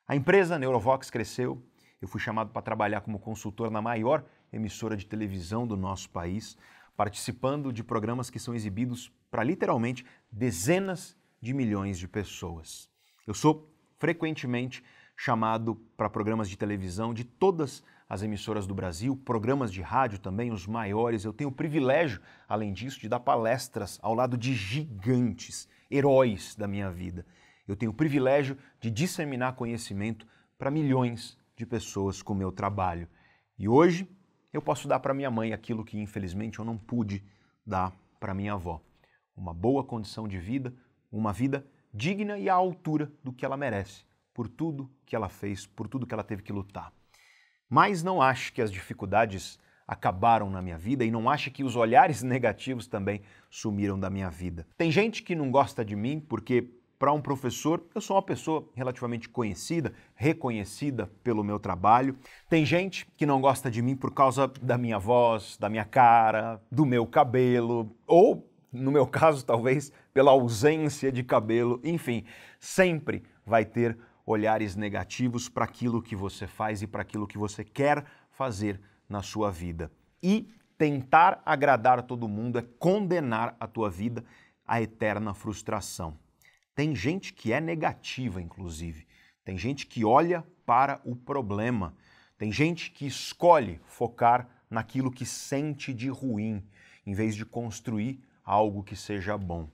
A 0.07 0.15
empresa 0.15 0.59
Neurovox 0.59 1.09
cresceu, 1.09 1.65
eu 2.01 2.07
fui 2.07 2.19
chamado 2.19 2.51
para 2.51 2.61
trabalhar 2.61 3.01
como 3.01 3.19
consultor 3.19 3.71
na 3.71 3.81
maior 3.81 4.23
emissora 4.53 4.95
de 4.95 5.05
televisão 5.05 5.65
do 5.65 5.75
nosso 5.75 6.09
país, 6.09 6.57
participando 6.95 7.73
de 7.73 7.83
programas 7.83 8.29
que 8.29 8.39
são 8.39 8.55
exibidos 8.55 9.11
para 9.29 9.43
literalmente 9.43 10.05
dezenas 10.31 11.17
de 11.41 11.53
milhões 11.53 11.97
de 11.97 12.07
pessoas. 12.07 12.89
Eu 13.25 13.33
sou 13.33 13.71
frequentemente 13.97 14.83
chamado 15.15 15.75
para 15.95 16.09
programas 16.09 16.49
de 16.49 16.57
televisão 16.57 17.13
de 17.13 17.23
todas 17.23 17.83
as 18.09 18.21
emissoras 18.21 18.65
do 18.65 18.73
Brasil, 18.73 19.17
programas 19.17 19.71
de 19.71 19.81
rádio 19.81 20.19
também, 20.19 20.51
os 20.51 20.65
maiores. 20.65 21.25
Eu 21.25 21.33
tenho 21.33 21.49
o 21.49 21.53
privilégio, 21.53 22.21
além 22.47 22.71
disso, 22.71 22.99
de 22.99 23.09
dar 23.09 23.19
palestras 23.19 23.99
ao 24.01 24.13
lado 24.13 24.37
de 24.37 24.53
gigantes, 24.53 25.67
heróis 25.91 26.55
da 26.55 26.67
minha 26.67 26.89
vida. 26.89 27.25
Eu 27.67 27.75
tenho 27.75 27.91
o 27.91 27.95
privilégio 27.95 28.57
de 28.79 28.89
disseminar 28.89 29.55
conhecimento 29.55 30.25
para 30.57 30.71
milhões 30.71 31.37
de 31.55 31.65
pessoas 31.65 32.21
com 32.21 32.33
o 32.33 32.37
meu 32.37 32.51
trabalho. 32.51 33.09
E 33.59 33.67
hoje 33.67 34.07
eu 34.53 34.61
posso 34.61 34.87
dar 34.87 34.99
para 34.99 35.13
minha 35.13 35.29
mãe 35.29 35.51
aquilo 35.51 35.83
que 35.83 35.99
infelizmente 35.99 36.59
eu 36.59 36.65
não 36.65 36.77
pude 36.77 37.23
dar 37.65 37.93
para 38.19 38.33
minha 38.33 38.53
avó 38.53 38.81
uma 39.37 39.53
boa 39.53 39.83
condição 39.83 40.27
de 40.27 40.39
vida, 40.39 40.73
uma 41.11 41.31
vida 41.31 41.65
digna 41.93 42.37
e 42.37 42.49
à 42.49 42.53
altura 42.53 43.11
do 43.23 43.31
que 43.31 43.45
ela 43.45 43.55
merece, 43.55 44.03
por 44.33 44.47
tudo 44.47 44.89
que 45.05 45.15
ela 45.15 45.29
fez, 45.29 45.65
por 45.65 45.87
tudo 45.87 46.05
que 46.05 46.13
ela 46.13 46.23
teve 46.23 46.41
que 46.41 46.51
lutar. 46.51 46.91
Mas 47.69 48.03
não 48.03 48.21
ache 48.21 48.51
que 48.51 48.61
as 48.61 48.71
dificuldades 48.71 49.59
acabaram 49.87 50.49
na 50.49 50.61
minha 50.61 50.77
vida 50.77 51.05
e 51.05 51.11
não 51.11 51.29
ache 51.29 51.49
que 51.49 51.63
os 51.63 51.75
olhares 51.75 52.21
negativos 52.23 52.87
também 52.87 53.21
sumiram 53.49 53.99
da 53.99 54.09
minha 54.09 54.29
vida. 54.29 54.67
Tem 54.77 54.91
gente 54.91 55.23
que 55.23 55.35
não 55.35 55.49
gosta 55.51 55.85
de 55.85 55.95
mim 55.95 56.19
porque 56.19 56.69
para 56.99 57.13
um 57.13 57.21
professor, 57.21 57.83
eu 57.93 58.01
sou 58.01 58.15
uma 58.15 58.23
pessoa 58.23 58.67
relativamente 58.73 59.29
conhecida, 59.29 59.93
reconhecida 60.15 61.11
pelo 61.23 61.43
meu 61.43 61.59
trabalho. 61.59 62.17
Tem 62.49 62.65
gente 62.65 63.05
que 63.15 63.25
não 63.25 63.39
gosta 63.39 63.69
de 63.69 63.83
mim 63.83 63.95
por 63.95 64.11
causa 64.11 64.47
da 64.61 64.79
minha 64.79 64.97
voz, 64.97 65.57
da 65.59 65.69
minha 65.69 65.85
cara, 65.85 66.59
do 66.71 66.87
meu 66.87 67.05
cabelo, 67.05 67.95
ou 68.07 68.46
no 68.71 68.91
meu 68.91 69.07
caso, 69.07 69.45
talvez 69.45 69.91
pela 70.13 70.31
ausência 70.31 71.11
de 71.11 71.23
cabelo, 71.23 71.79
enfim, 71.83 72.25
sempre 72.59 73.23
vai 73.45 73.63
ter 73.65 73.97
olhares 74.25 74.75
negativos 74.75 75.47
para 75.47 75.63
aquilo 75.63 76.01
que 76.01 76.15
você 76.15 76.45
faz 76.45 76.81
e 76.81 76.87
para 76.87 77.01
aquilo 77.01 77.27
que 77.27 77.37
você 77.37 77.63
quer 77.63 78.05
fazer 78.29 78.79
na 79.07 79.21
sua 79.21 79.49
vida. 79.49 79.91
E 80.21 80.49
tentar 80.77 81.41
agradar 81.45 82.03
todo 82.03 82.27
mundo 82.27 82.59
é 82.59 82.61
condenar 82.61 83.55
a 83.59 83.65
tua 83.67 83.89
vida 83.89 84.23
à 84.65 84.81
eterna 84.81 85.33
frustração. 85.33 86.19
Tem 86.75 86.93
gente 86.93 87.33
que 87.33 87.53
é 87.53 87.61
negativa, 87.61 88.41
inclusive. 88.41 89.07
Tem 89.43 89.57
gente 89.57 89.87
que 89.87 90.03
olha 90.03 90.45
para 90.65 91.01
o 91.05 91.15
problema. 91.15 91.95
Tem 92.37 92.51
gente 92.51 92.91
que 92.91 93.07
escolhe 93.07 93.79
focar 93.85 94.47
naquilo 94.69 95.09
que 95.09 95.25
sente 95.25 95.93
de 95.93 96.09
ruim, 96.09 96.61
em 97.05 97.13
vez 97.13 97.33
de 97.33 97.45
construir 97.45 98.21
algo 98.47 98.81
que 98.81 98.95
seja 98.95 99.37
bom. 99.37 99.69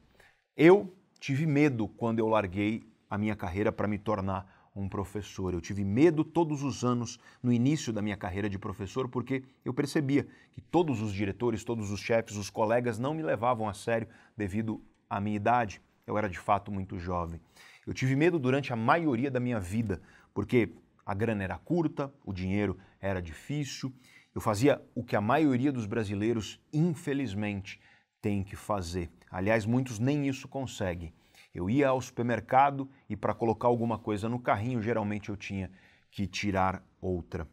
Eu 0.58 0.92
tive 1.20 1.46
medo 1.46 1.88
quando 1.88 2.18
eu 2.18 2.28
larguei 2.28 2.84
a 3.08 3.20
minha 3.20 3.36
carreira 3.36 3.72
para 3.72 3.88
me 3.88 4.00
tornar 4.00 4.72
um 4.76 4.90
professor. 4.90 5.54
Eu 5.54 5.62
tive 5.62 5.84
medo 5.84 6.24
todos 6.24 6.64
os 6.64 6.84
anos 6.84 7.20
no 7.44 7.54
início 7.54 7.94
da 7.94 8.02
minha 8.02 8.18
carreira 8.18 8.50
de 8.50 8.58
professor, 8.58 9.08
porque 9.08 9.44
eu 9.64 9.76
percebia 9.76 10.28
que 10.52 10.60
todos 10.60 11.02
os 11.02 11.14
diretores, 11.14 11.64
todos 11.64 11.92
os 11.92 12.00
chefes, 12.00 12.36
os 12.36 12.50
colegas 12.50 12.98
não 12.98 13.14
me 13.14 13.22
levavam 13.22 13.70
a 13.70 13.76
sério 13.76 14.08
devido 14.36 14.82
à 15.08 15.22
minha 15.22 15.36
idade. 15.36 15.80
Eu 16.08 16.18
era 16.18 16.28
de 16.28 16.40
fato 16.40 16.72
muito 16.72 16.98
jovem. 16.98 17.40
Eu 17.86 17.94
tive 17.94 18.16
medo 18.16 18.40
durante 18.40 18.74
a 18.74 18.76
maioria 18.76 19.30
da 19.30 19.40
minha 19.40 19.60
vida, 19.60 20.02
porque 20.34 20.74
a 21.06 21.14
grana 21.14 21.44
era 21.44 21.60
curta, 21.60 22.12
o 22.26 22.34
dinheiro 22.34 22.76
era 23.00 23.22
difícil. 23.22 23.94
Eu 24.34 24.42
fazia 24.42 24.82
o 24.96 25.04
que 25.04 25.16
a 25.16 25.22
maioria 25.22 25.72
dos 25.72 25.86
brasileiros, 25.86 26.60
infelizmente, 26.74 27.80
tem 28.24 28.42
que 28.42 28.56
fazer. 28.56 29.12
Aliás, 29.30 29.66
muitos 29.66 30.00
nem 30.00 30.30
isso 30.30 30.48
conseguem. 30.48 31.14
Eu 31.54 31.70
ia 31.70 31.90
ao 31.90 32.00
supermercado 32.00 32.90
e 33.10 33.18
para 33.18 33.34
colocar 33.34 33.68
alguma 33.68 34.00
coisa 34.00 34.30
no 34.30 34.40
carrinho, 34.40 34.82
geralmente 34.82 35.28
eu 35.28 35.36
tinha 35.36 35.70
que 36.10 36.26
tirar 36.26 36.82
outra. 37.02 37.46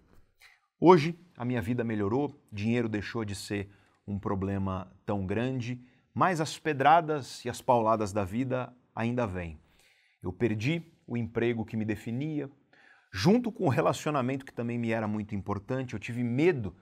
Hoje 0.79 1.19
a 1.37 1.45
minha 1.45 1.61
vida 1.61 1.83
melhorou, 1.83 2.41
dinheiro 2.53 2.89
deixou 2.89 3.25
de 3.25 3.35
ser 3.35 3.69
um 4.07 4.17
problema 4.17 4.91
tão 5.05 5.27
grande, 5.27 5.83
mas 6.15 6.41
as 6.41 6.57
pedradas 6.57 7.45
e 7.45 7.49
as 7.51 7.61
pauladas 7.61 8.13
da 8.13 8.25
vida 8.25 8.73
ainda 8.95 9.27
vêm. 9.27 9.59
Eu 10.23 10.33
perdi 10.33 10.85
o 11.05 11.17
emprego 11.17 11.65
que 11.65 11.77
me 11.77 11.85
definia, 11.85 12.49
junto 13.13 13.51
com 13.51 13.65
o 13.65 13.71
relacionamento 13.71 14.45
que 14.45 14.55
também 14.55 14.79
me 14.79 14.93
era 14.93 15.09
muito 15.09 15.35
importante. 15.35 15.95
Eu 15.95 16.01
tive 16.01 16.23
medo 16.23 16.77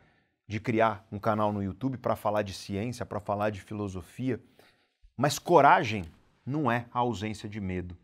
de 0.49 0.59
criar 0.59 1.07
um 1.13 1.19
canal 1.19 1.53
no 1.53 1.63
YouTube 1.63 1.99
para 1.99 2.17
falar 2.17 2.43
de 2.43 2.55
ciência, 2.55 3.05
para 3.05 3.21
falar 3.21 3.51
de 3.51 3.61
filosofia, 3.61 4.43
mas 5.15 5.39
coragem 5.39 6.07
não 6.45 6.73
é 6.73 6.87
a 6.91 7.01
ausência 7.01 7.47
de 7.47 7.61
medo. 7.61 7.97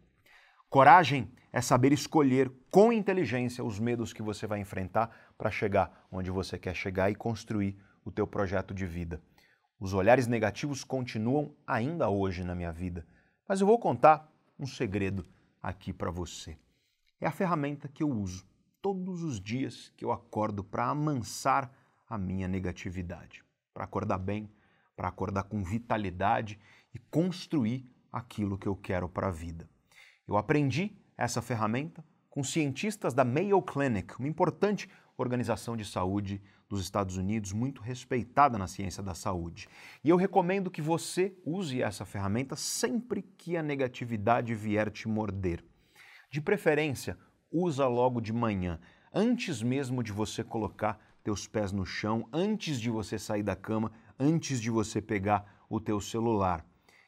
Coragem 0.69 1.33
é 1.51 1.61
saber 1.63 1.93
escolher 1.93 2.53
com 2.71 2.93
inteligência 2.93 3.65
os 3.65 3.81
medos 3.81 4.13
que 4.13 4.21
você 4.21 4.47
vai 4.47 4.61
enfrentar 4.61 5.33
para 5.39 5.51
chegar 5.51 6.07
onde 6.13 6.31
você 6.31 6.59
quer 6.59 6.75
chegar 6.75 7.11
e 7.11 7.15
construir 7.15 7.79
o 8.05 8.11
teu 8.11 8.27
projeto 8.27 8.75
de 8.75 8.85
vida. 8.85 9.23
Os 9.81 9.95
olhares 9.95 10.27
negativos 10.27 10.85
continuam 10.85 11.55
ainda 11.67 12.11
hoje 12.11 12.45
na 12.45 12.55
minha 12.55 12.73
vida, 12.73 13.07
mas 13.49 13.61
eu 13.61 13.67
vou 13.67 13.79
contar 13.79 14.31
um 14.59 14.67
segredo 14.67 15.25
aqui 15.63 15.93
para 15.93 16.11
você. 16.11 16.59
É 17.21 17.27
a 17.27 17.33
ferramenta 17.33 17.89
que 17.89 18.03
eu 18.03 18.11
uso 18.11 18.45
todos 18.83 19.23
os 19.23 19.41
dias 19.41 19.91
que 19.97 20.05
eu 20.05 20.13
acordo 20.13 20.63
para 20.63 20.91
amansar 20.91 21.73
a 22.15 22.19
minha 22.19 22.47
negatividade, 22.47 23.45
para 23.73 23.85
acordar 23.85 24.19
bem, 24.19 24.49
para 24.97 25.09
acordar 25.09 25.45
com 25.45 25.63
vitalidade 25.63 26.59
e 26.95 26.99
construir 26.99 27.89
aquilo 28.13 28.57
que 28.57 28.69
eu 28.69 28.77
quero 28.77 29.09
para 29.09 29.29
a 29.29 29.33
vida. 29.33 29.69
Eu 30.27 30.37
aprendi 30.37 30.97
essa 31.17 31.43
ferramenta 31.43 32.05
com 32.31 32.43
cientistas 32.43 33.13
da 33.13 33.25
Mayo 33.25 33.61
Clinic, 33.63 34.19
uma 34.19 34.29
importante 34.29 34.89
organização 35.17 35.77
de 35.77 35.85
saúde 35.85 36.41
dos 36.69 36.81
Estados 36.81 37.17
Unidos, 37.17 37.53
muito 37.53 37.83
respeitada 37.83 38.57
na 38.59 38.67
ciência 38.67 39.03
da 39.03 39.15
saúde. 39.15 39.69
E 40.03 40.09
eu 40.09 40.17
recomendo 40.17 40.71
que 40.71 40.83
você 40.83 41.37
use 41.45 41.83
essa 41.83 42.05
ferramenta 42.05 42.57
sempre 42.57 43.23
que 43.23 43.57
a 43.57 43.63
negatividade 43.63 44.55
vier 44.55 44.91
te 44.91 45.07
morder. 45.07 45.65
De 46.31 46.41
preferência, 46.41 47.19
usa 47.51 47.87
logo 47.87 48.21
de 48.21 48.33
manhã, 48.33 48.81
antes 49.13 49.63
mesmo 49.63 50.03
de 50.03 50.11
você 50.11 50.43
colocar 50.43 50.99
teus 51.25 51.49
pés 51.49 51.73
no 51.73 51.87
chão, 51.87 52.29
antes 52.31 52.79
de 52.79 52.91
você 52.91 53.19
sair 53.19 53.43
da 53.43 53.57
cama, 53.57 53.91
antes 54.21 54.61
de 54.61 54.71
você 54.71 55.01
pegar 55.01 55.65
o 55.69 55.81
teu 55.81 55.99
celular. 56.01 56.65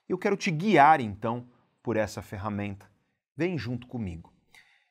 Eu 0.09 0.17
quero 0.17 0.37
te 0.37 0.51
guiar 0.51 1.01
então 1.01 1.47
por 1.83 1.97
essa 1.97 2.23
ferramenta. 2.23 2.91
Vem 3.37 3.59
junto 3.59 3.87
comigo. 3.87 4.33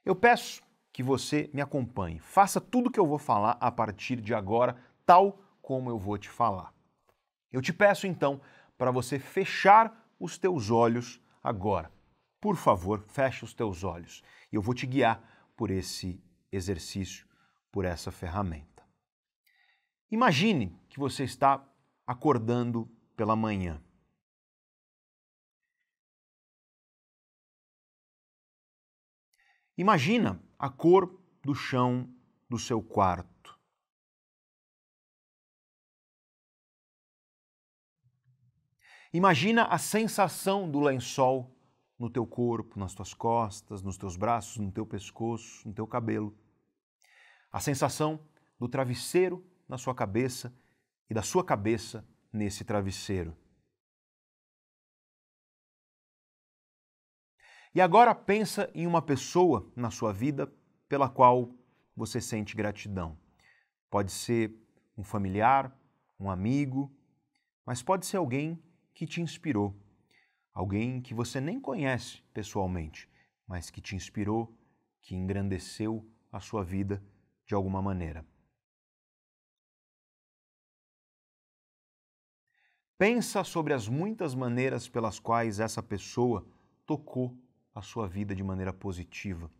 Eu 0.06 0.16
peço 0.16 0.64
que 0.94 1.02
você 1.02 1.50
me 1.52 1.60
acompanhe. 1.60 2.20
Faça 2.20 2.62
tudo 2.62 2.92
que 2.92 3.00
eu 3.00 3.08
vou 3.08 3.18
falar 3.18 3.58
a 3.60 3.72
partir 3.72 4.22
de 4.22 4.34
agora, 4.34 4.78
tal 5.06 5.42
como 5.60 5.90
eu 5.90 5.98
vou 5.98 6.18
te 6.18 6.30
falar. 6.30 6.72
Eu 7.52 7.62
te 7.62 7.74
peço 7.74 8.06
então 8.06 8.40
para 8.78 8.92
você 8.92 9.18
fechar 9.18 10.08
os 10.20 10.38
teus 10.38 10.70
olhos 10.70 11.20
agora. 11.44 11.92
Por 12.40 12.56
favor, 12.56 13.04
feche 13.08 13.44
os 13.44 13.54
teus 13.54 13.84
olhos. 13.84 14.22
Eu 14.52 14.62
vou 14.62 14.76
te 14.76 14.86
guiar 14.86 15.50
por 15.58 15.72
esse 15.72 16.24
exercício, 16.52 17.26
por 17.72 17.86
essa 17.86 18.12
ferramenta. 18.12 18.75
Imagine 20.12 20.78
que 20.90 21.00
você 21.00 21.24
está 21.24 21.68
acordando 22.06 22.90
pela 23.16 23.36
manhã. 23.36 23.82
Imagina 29.78 30.42
a 30.58 30.70
cor 30.70 31.20
do 31.44 31.54
chão 31.54 32.10
do 32.50 32.58
seu 32.58 32.82
quarto. 32.82 33.60
Imagina 39.12 39.66
a 39.66 39.78
sensação 39.78 40.70
do 40.70 40.80
lençol 40.80 41.58
no 41.98 42.10
teu 42.10 42.28
corpo, 42.28 42.78
nas 42.78 42.94
tuas 42.94 43.14
costas, 43.14 43.82
nos 43.82 43.98
teus 43.98 44.18
braços, 44.18 44.58
no 44.58 44.72
teu 44.72 44.86
pescoço, 44.86 45.68
no 45.68 45.74
teu 45.74 45.88
cabelo. 45.88 46.38
A 47.52 47.60
sensação 47.60 48.20
do 48.60 48.68
travesseiro 48.68 49.46
na 49.68 49.78
sua 49.78 49.96
cabeça 49.96 50.54
e 51.10 51.14
da 51.14 51.22
sua 51.22 51.44
cabeça 51.44 52.08
nesse 52.32 52.64
travesseiro. 52.64 53.36
E 57.74 57.82
agora 57.82 58.16
pensa 58.16 58.72
em 58.74 58.88
uma 58.88 59.02
pessoa 59.02 59.70
na 59.76 59.92
sua 59.92 60.14
vida 60.14 60.52
pela 60.88 61.10
qual 61.10 61.54
você 61.96 62.22
sente 62.22 62.56
gratidão. 62.56 63.18
Pode 63.90 64.12
ser 64.12 64.54
um 64.98 65.04
familiar, 65.04 65.78
um 66.20 66.30
amigo, 66.30 66.90
mas 67.66 67.82
pode 67.84 68.06
ser 68.06 68.18
alguém 68.18 68.64
que 68.94 69.06
te 69.06 69.22
inspirou, 69.22 69.76
alguém 70.54 71.02
que 71.02 71.14
você 71.14 71.42
nem 71.42 71.60
conhece 71.60 72.22
pessoalmente, 72.34 73.10
mas 73.46 73.70
que 73.70 73.82
te 73.82 73.96
inspirou, 73.96 74.58
que 75.02 75.14
engrandeceu 75.14 76.10
a 76.32 76.40
sua 76.40 76.64
vida 76.64 77.04
de 77.46 77.54
alguma 77.54 77.82
maneira. 77.82 78.26
Pensa 82.98 83.44
sobre 83.44 83.74
as 83.74 83.90
muitas 83.90 84.34
maneiras 84.34 84.88
pelas 84.88 85.20
quais 85.20 85.60
essa 85.60 85.84
pessoa 85.84 86.46
tocou 86.86 87.38
a 87.74 87.82
sua 87.82 88.08
vida 88.08 88.34
de 88.34 88.42
maneira 88.42 88.72
positiva. 88.72 89.52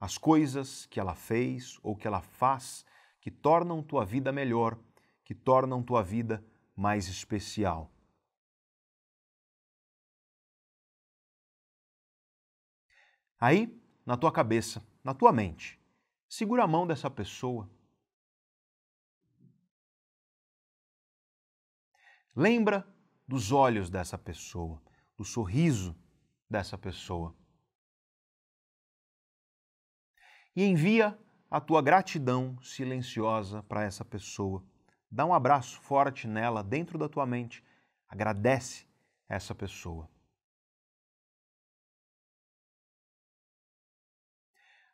As 0.00 0.18
coisas 0.18 0.84
que 0.86 0.98
ela 0.98 1.14
fez 1.14 1.78
ou 1.82 1.94
que 1.94 2.08
ela 2.08 2.20
faz 2.20 2.84
que 3.20 3.30
tornam 3.30 3.82
tua 3.82 4.04
vida 4.04 4.32
melhor, 4.32 4.76
que 5.24 5.34
tornam 5.34 5.82
tua 5.82 6.02
vida 6.02 6.44
mais 6.74 7.08
especial. 7.08 7.90
Aí, 13.38 13.80
na 14.04 14.16
tua 14.16 14.32
cabeça, 14.32 14.84
na 15.04 15.14
tua 15.14 15.32
mente, 15.32 15.78
segura 16.28 16.64
a 16.64 16.66
mão 16.66 16.86
dessa 16.86 17.10
pessoa. 17.10 17.68
Lembra 22.36 22.86
dos 23.26 23.50
olhos 23.50 23.88
dessa 23.88 24.18
pessoa, 24.18 24.82
do 25.16 25.24
sorriso 25.24 25.96
dessa 26.50 26.76
pessoa. 26.76 27.34
E 30.54 30.62
envia 30.62 31.18
a 31.50 31.58
tua 31.58 31.80
gratidão 31.80 32.60
silenciosa 32.60 33.62
para 33.62 33.84
essa 33.84 34.04
pessoa. 34.04 34.62
Dá 35.10 35.24
um 35.24 35.32
abraço 35.32 35.80
forte 35.80 36.28
nela, 36.28 36.62
dentro 36.62 36.98
da 36.98 37.08
tua 37.08 37.24
mente. 37.24 37.64
Agradece 38.06 38.86
essa 39.26 39.54
pessoa. 39.54 40.10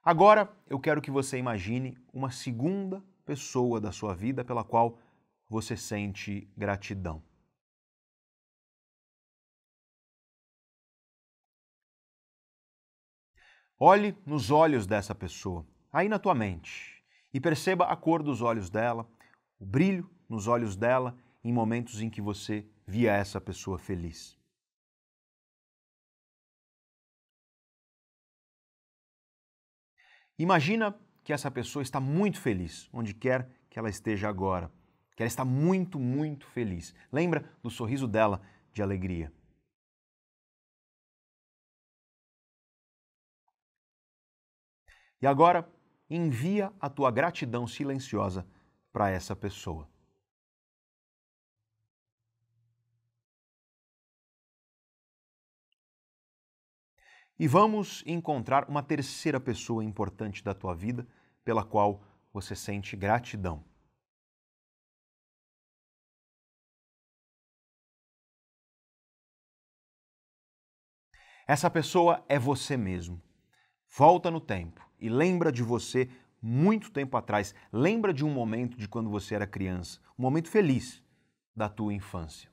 Agora 0.01 0.49
eu 0.69 0.79
quero 0.79 1.03
que 1.03 1.11
você 1.11 1.39
imagine 1.39 1.99
uma 2.13 2.31
segunda 2.31 3.03
pessoa 3.25 3.81
da 3.81 3.91
sua 3.91 4.15
vida 4.15 4.45
pela 4.45 4.63
qual 4.63 4.97
você 5.49 5.77
sente 5.77 6.49
gratidão. 6.57 7.32
Olhe 13.85 14.17
nos 14.25 14.53
olhos 14.53 14.87
dessa 14.87 15.13
pessoa, 15.13 15.67
aí 15.93 16.09
na 16.09 16.17
tua 16.17 16.37
mente, 16.37 17.03
e 17.35 17.41
perceba 17.41 17.87
a 17.87 17.97
cor 17.97 18.23
dos 18.23 18.41
olhos 18.41 18.71
dela, 18.71 19.11
o 19.59 19.67
brilho 19.67 20.09
nos 20.29 20.47
olhos 20.47 20.77
dela 20.77 21.19
em 21.43 21.53
momentos 21.53 22.01
em 22.01 22.09
que 22.09 22.21
você 22.21 22.65
via 22.87 23.13
essa 23.13 23.41
pessoa 23.41 23.81
feliz. 23.81 24.39
Imagina 30.39 30.97
que 31.25 31.33
essa 31.33 31.51
pessoa 31.51 31.83
está 31.83 31.99
muito 31.99 32.41
feliz, 32.41 32.89
onde 32.93 33.13
quer 33.13 33.51
que 33.69 33.81
ela 33.81 33.91
esteja 33.91 34.29
agora. 34.29 34.71
Que 35.17 35.25
ela 35.25 35.29
está 35.29 35.45
muito, 35.45 35.99
muito 35.99 36.47
feliz. 36.47 36.95
Lembra 37.11 37.53
do 37.61 37.69
sorriso 37.69 38.07
dela 38.07 38.41
de 38.73 38.81
alegria. 38.81 39.33
E 45.23 45.27
agora, 45.27 45.73
envia 46.11 46.73
a 46.81 46.91
tua 46.91 47.09
gratidão 47.09 47.65
silenciosa 47.65 48.45
para 48.93 49.09
essa 49.09 49.37
pessoa. 49.37 49.89
E 57.39 57.47
vamos 57.47 58.03
encontrar 58.05 58.69
uma 58.69 58.83
terceira 58.83 59.41
pessoa 59.41 59.85
importante 59.85 60.43
da 60.43 60.53
tua 60.53 60.75
vida 60.75 61.07
pela 61.45 61.65
qual 61.65 62.05
você 62.33 62.57
sente 62.57 62.97
gratidão. 62.97 63.65
Essa 71.47 71.71
pessoa 71.71 72.25
é 72.29 72.39
você 72.41 72.77
mesmo. 72.77 73.23
Volta 73.89 74.31
no 74.31 74.41
tempo 74.41 74.92
e 75.03 75.09
lembra 75.11 75.53
de 75.53 75.63
você 75.63 76.09
muito 76.41 76.91
tempo 76.91 77.17
atrás. 77.17 77.55
Lembra 77.73 78.15
de 78.15 78.25
um 78.25 78.31
momento 78.31 78.77
de 78.79 78.89
quando 78.89 79.11
você 79.11 79.35
era 79.35 79.47
criança, 79.47 80.01
um 80.19 80.23
momento 80.23 80.49
feliz 80.49 81.03
da 81.55 81.69
tua 81.69 81.93
infância. 81.95 82.51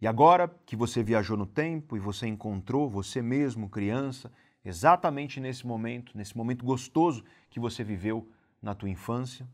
E 0.00 0.06
agora 0.06 0.48
que 0.66 0.74
você 0.76 1.02
viajou 1.04 1.36
no 1.36 1.46
tempo 1.46 1.96
e 1.96 2.00
você 2.00 2.26
encontrou 2.26 2.88
você 2.90 3.20
mesmo, 3.22 3.68
criança, 3.68 4.32
exatamente 4.64 5.40
nesse 5.40 5.66
momento, 5.66 6.16
nesse 6.16 6.36
momento 6.36 6.64
gostoso 6.64 7.24
que 7.50 7.60
você 7.60 7.82
viveu 7.84 8.28
na 8.62 8.74
tua 8.74 8.90
infância? 8.90 9.46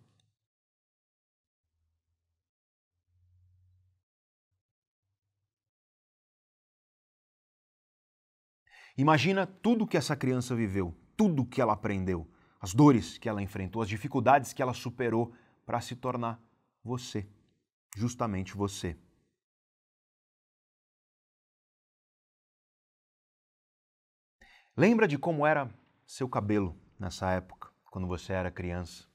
Imagina 8.97 9.47
tudo 9.47 9.87
que 9.87 9.97
essa 9.97 10.16
criança 10.16 10.55
viveu, 10.55 10.95
tudo 11.16 11.45
que 11.45 11.61
ela 11.61 11.73
aprendeu, 11.73 12.29
as 12.61 12.73
dores 12.73 13.19
que 13.19 13.29
ela 13.29 13.43
enfrentou, 13.43 13.83
as 13.83 13.89
dificuldades 13.89 14.53
que 14.53 14.62
ela 14.62 14.73
superou 14.73 15.35
para 15.66 15.81
se 15.81 15.97
tornar 15.97 16.41
você, 16.83 17.29
justamente 17.97 18.55
você. 18.57 18.97
Lembra 24.77 25.09
de 25.09 25.19
como 25.19 25.47
era 25.47 25.73
seu 26.07 26.29
cabelo 26.29 26.77
nessa 26.99 27.31
época, 27.31 27.71
quando 27.91 28.07
você 28.07 28.33
era 28.33 28.51
criança? 28.51 29.09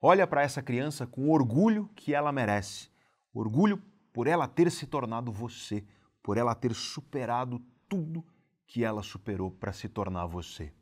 Olha 0.00 0.26
para 0.26 0.42
essa 0.42 0.62
criança 0.62 1.06
com 1.06 1.28
o 1.28 1.32
orgulho 1.32 1.88
que 1.94 2.14
ela 2.14 2.32
merece, 2.32 2.90
orgulho 3.32 3.76
por 4.12 4.26
ela 4.26 4.48
ter 4.48 4.70
se 4.70 4.86
tornado 4.86 5.30
você, 5.30 5.86
por 6.22 6.36
ela 6.36 6.54
ter 6.54 6.74
superado 6.74 7.58
tudo 7.88 8.24
que 8.66 8.84
ela 8.84 9.02
superou 9.02 9.50
para 9.50 9.72
se 9.72 9.88
tornar 9.88 10.26
você. 10.26 10.72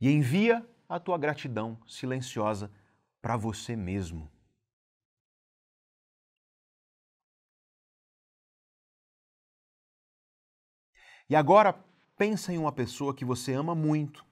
E 0.00 0.10
envia 0.10 0.68
a 0.88 1.00
tua 1.00 1.16
gratidão 1.16 1.80
silenciosa 1.86 2.70
para 3.20 3.36
você 3.36 3.74
mesmo. 3.74 4.30
E 11.28 11.34
agora 11.34 11.72
pensa 12.16 12.52
em 12.52 12.58
uma 12.58 12.70
pessoa 12.70 13.14
que 13.14 13.24
você 13.24 13.52
ama 13.52 13.74
muito, 13.74 14.24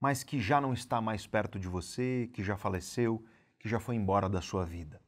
mas 0.00 0.24
que 0.24 0.40
já 0.40 0.60
não 0.60 0.72
está 0.72 1.00
mais 1.00 1.26
perto 1.26 1.58
de 1.58 1.68
você, 1.68 2.28
que 2.34 2.42
já 2.42 2.56
faleceu, 2.56 3.24
que 3.58 3.68
já 3.68 3.78
foi 3.78 3.94
embora 3.94 4.28
da 4.28 4.40
sua 4.40 4.64
vida. 4.64 5.00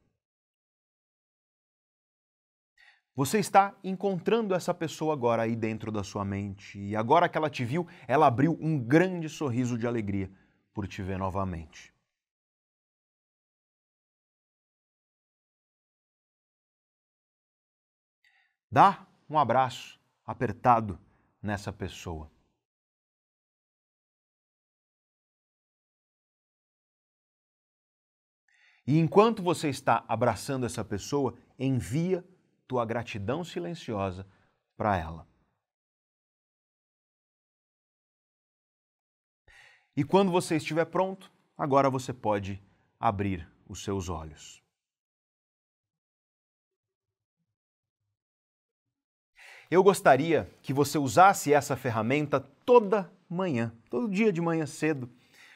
Você 3.15 3.39
está 3.39 3.73
encontrando 3.81 4.53
essa 4.53 4.73
pessoa 4.73 5.13
agora 5.13 5.43
aí 5.43 5.55
dentro 5.55 5.89
da 5.89 6.03
sua 6.03 6.25
mente, 6.25 6.77
e 6.77 6.97
agora 6.97 7.29
que 7.29 7.37
ela 7.37 7.49
te 7.49 7.63
viu, 7.63 7.87
ela 8.09 8.27
abriu 8.27 8.57
um 8.59 8.77
grande 8.77 9.29
sorriso 9.29 9.77
de 9.77 9.87
alegria 9.87 10.29
por 10.73 10.85
te 10.85 11.01
ver 11.01 11.17
novamente. 11.17 11.95
Dá 18.69 19.07
um 19.29 19.39
abraço 19.39 19.97
apertado 20.25 20.99
nessa 21.41 21.71
pessoa. 21.71 22.29
E 28.85 28.99
enquanto 28.99 29.41
você 29.41 29.69
está 29.69 30.03
abraçando 30.05 30.65
essa 30.65 30.83
pessoa, 30.83 31.33
envia 31.57 32.23
tua 32.67 32.85
gratidão 32.85 33.43
silenciosa 33.43 34.27
para 34.75 34.97
ela. 34.97 35.27
E 39.95 40.03
quando 40.03 40.31
você 40.31 40.57
estiver 40.57 40.85
pronto, 40.85 41.31
agora 41.57 41.89
você 41.89 42.13
pode 42.13 42.61
abrir 42.99 43.49
os 43.67 43.83
seus 43.83 44.09
olhos. 44.09 44.61
Eu 49.71 49.81
gostaria 49.81 50.51
que 50.61 50.73
você 50.73 50.97
usasse 50.97 51.53
essa 51.53 51.75
ferramenta 51.75 52.39
toda 52.39 53.11
manhã, 53.27 53.73
todo 53.89 54.11
dia 54.11 54.31
de 54.31 54.41
manhã 54.41 54.65
cedo. 54.65 55.09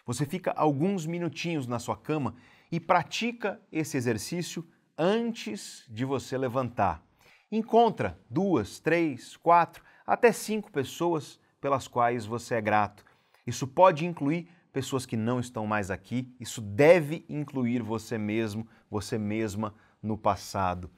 Você 0.06 0.26
fica 0.26 0.52
alguns 0.52 1.06
minutinhos 1.06 1.68
na 1.68 1.78
sua 1.78 1.96
cama 1.96 2.36
e 2.72 2.80
pratica 2.80 3.62
esse 3.72 3.98
exercício 3.98 4.68
antes 5.02 5.86
de 5.88 6.04
você 6.04 6.38
levantar. 6.38 7.02
Encontra 7.50 8.20
duas, 8.30 8.82
três, 8.82 9.38
quatro, 9.38 9.82
até 10.06 10.34
cinco 10.34 10.70
pessoas 10.70 11.40
pelas 11.62 11.88
quais 11.88 12.26
você 12.26 12.56
é 12.56 12.62
grato. 12.62 13.06
Isso 13.48 13.66
pode 13.66 14.06
incluir 14.06 14.50
pessoas 14.74 15.06
que 15.06 15.16
não 15.16 15.40
estão 15.40 15.66
mais 15.66 15.90
aqui, 15.90 16.36
isso 16.38 16.62
deve 16.62 17.26
incluir 17.30 17.82
você 17.82 18.18
mesmo, 18.18 18.68
você 18.92 19.18
mesma 19.18 19.74
no 20.04 20.18
passado. 20.18 20.92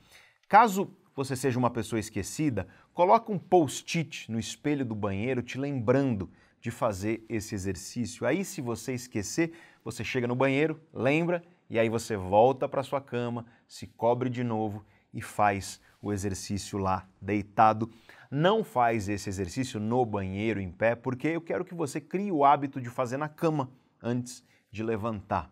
Caso 0.49 0.97
você 1.15 1.35
seja 1.35 1.59
uma 1.59 1.69
pessoa 1.69 1.99
esquecida, 1.99 2.67
coloque 2.93 3.31
um 3.31 3.37
post-it 3.37 4.29
no 4.31 4.39
espelho 4.39 4.83
do 4.83 4.95
banheiro 4.95 5.43
te 5.43 5.59
lembrando 5.59 6.29
de 6.59 6.71
fazer 6.71 7.23
esse 7.29 7.53
exercício. 7.53 8.25
Aí, 8.25 8.43
se 8.43 8.61
você 8.61 8.93
esquecer, 8.93 9.53
você 9.83 10.03
chega 10.03 10.27
no 10.27 10.35
banheiro, 10.35 10.81
lembra 10.93 11.43
e 11.71 11.79
aí 11.79 11.87
você 11.87 12.17
volta 12.17 12.67
para 12.67 12.83
sua 12.83 12.99
cama, 12.99 13.45
se 13.65 13.87
cobre 13.87 14.29
de 14.29 14.43
novo 14.43 14.85
e 15.13 15.21
faz 15.21 15.79
o 16.01 16.11
exercício 16.11 16.77
lá 16.77 17.07
deitado. 17.21 17.89
Não 18.29 18.61
faz 18.61 19.07
esse 19.07 19.29
exercício 19.29 19.79
no 19.79 20.05
banheiro 20.05 20.59
em 20.59 20.69
pé, 20.69 20.95
porque 20.95 21.29
eu 21.29 21.39
quero 21.39 21.63
que 21.63 21.73
você 21.73 22.01
crie 22.01 22.29
o 22.29 22.43
hábito 22.43 22.81
de 22.81 22.89
fazer 22.89 23.15
na 23.15 23.29
cama 23.29 23.71
antes 24.03 24.43
de 24.69 24.83
levantar. 24.83 25.49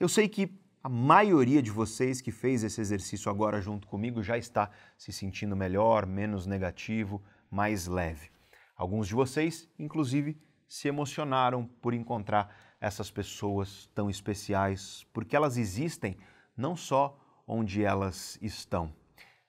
Eu 0.00 0.08
sei 0.08 0.26
que 0.26 0.58
a 0.82 0.88
maioria 0.88 1.62
de 1.62 1.70
vocês 1.70 2.22
que 2.22 2.32
fez 2.32 2.64
esse 2.64 2.80
exercício 2.80 3.30
agora 3.30 3.60
junto 3.60 3.86
comigo 3.86 4.22
já 4.22 4.38
está 4.38 4.70
se 4.96 5.12
sentindo 5.12 5.54
melhor, 5.54 6.06
menos 6.06 6.46
negativo, 6.46 7.22
mais 7.50 7.86
leve. 7.86 8.30
Alguns 8.74 9.06
de 9.06 9.14
vocês, 9.14 9.68
inclusive, 9.78 10.40
se 10.66 10.88
emocionaram 10.88 11.66
por 11.82 11.92
encontrar 11.92 12.71
essas 12.82 13.12
pessoas 13.12 13.88
tão 13.94 14.10
especiais, 14.10 15.06
porque 15.12 15.36
elas 15.36 15.56
existem 15.56 16.16
não 16.56 16.74
só 16.74 17.16
onde 17.46 17.84
elas 17.84 18.36
estão. 18.42 18.92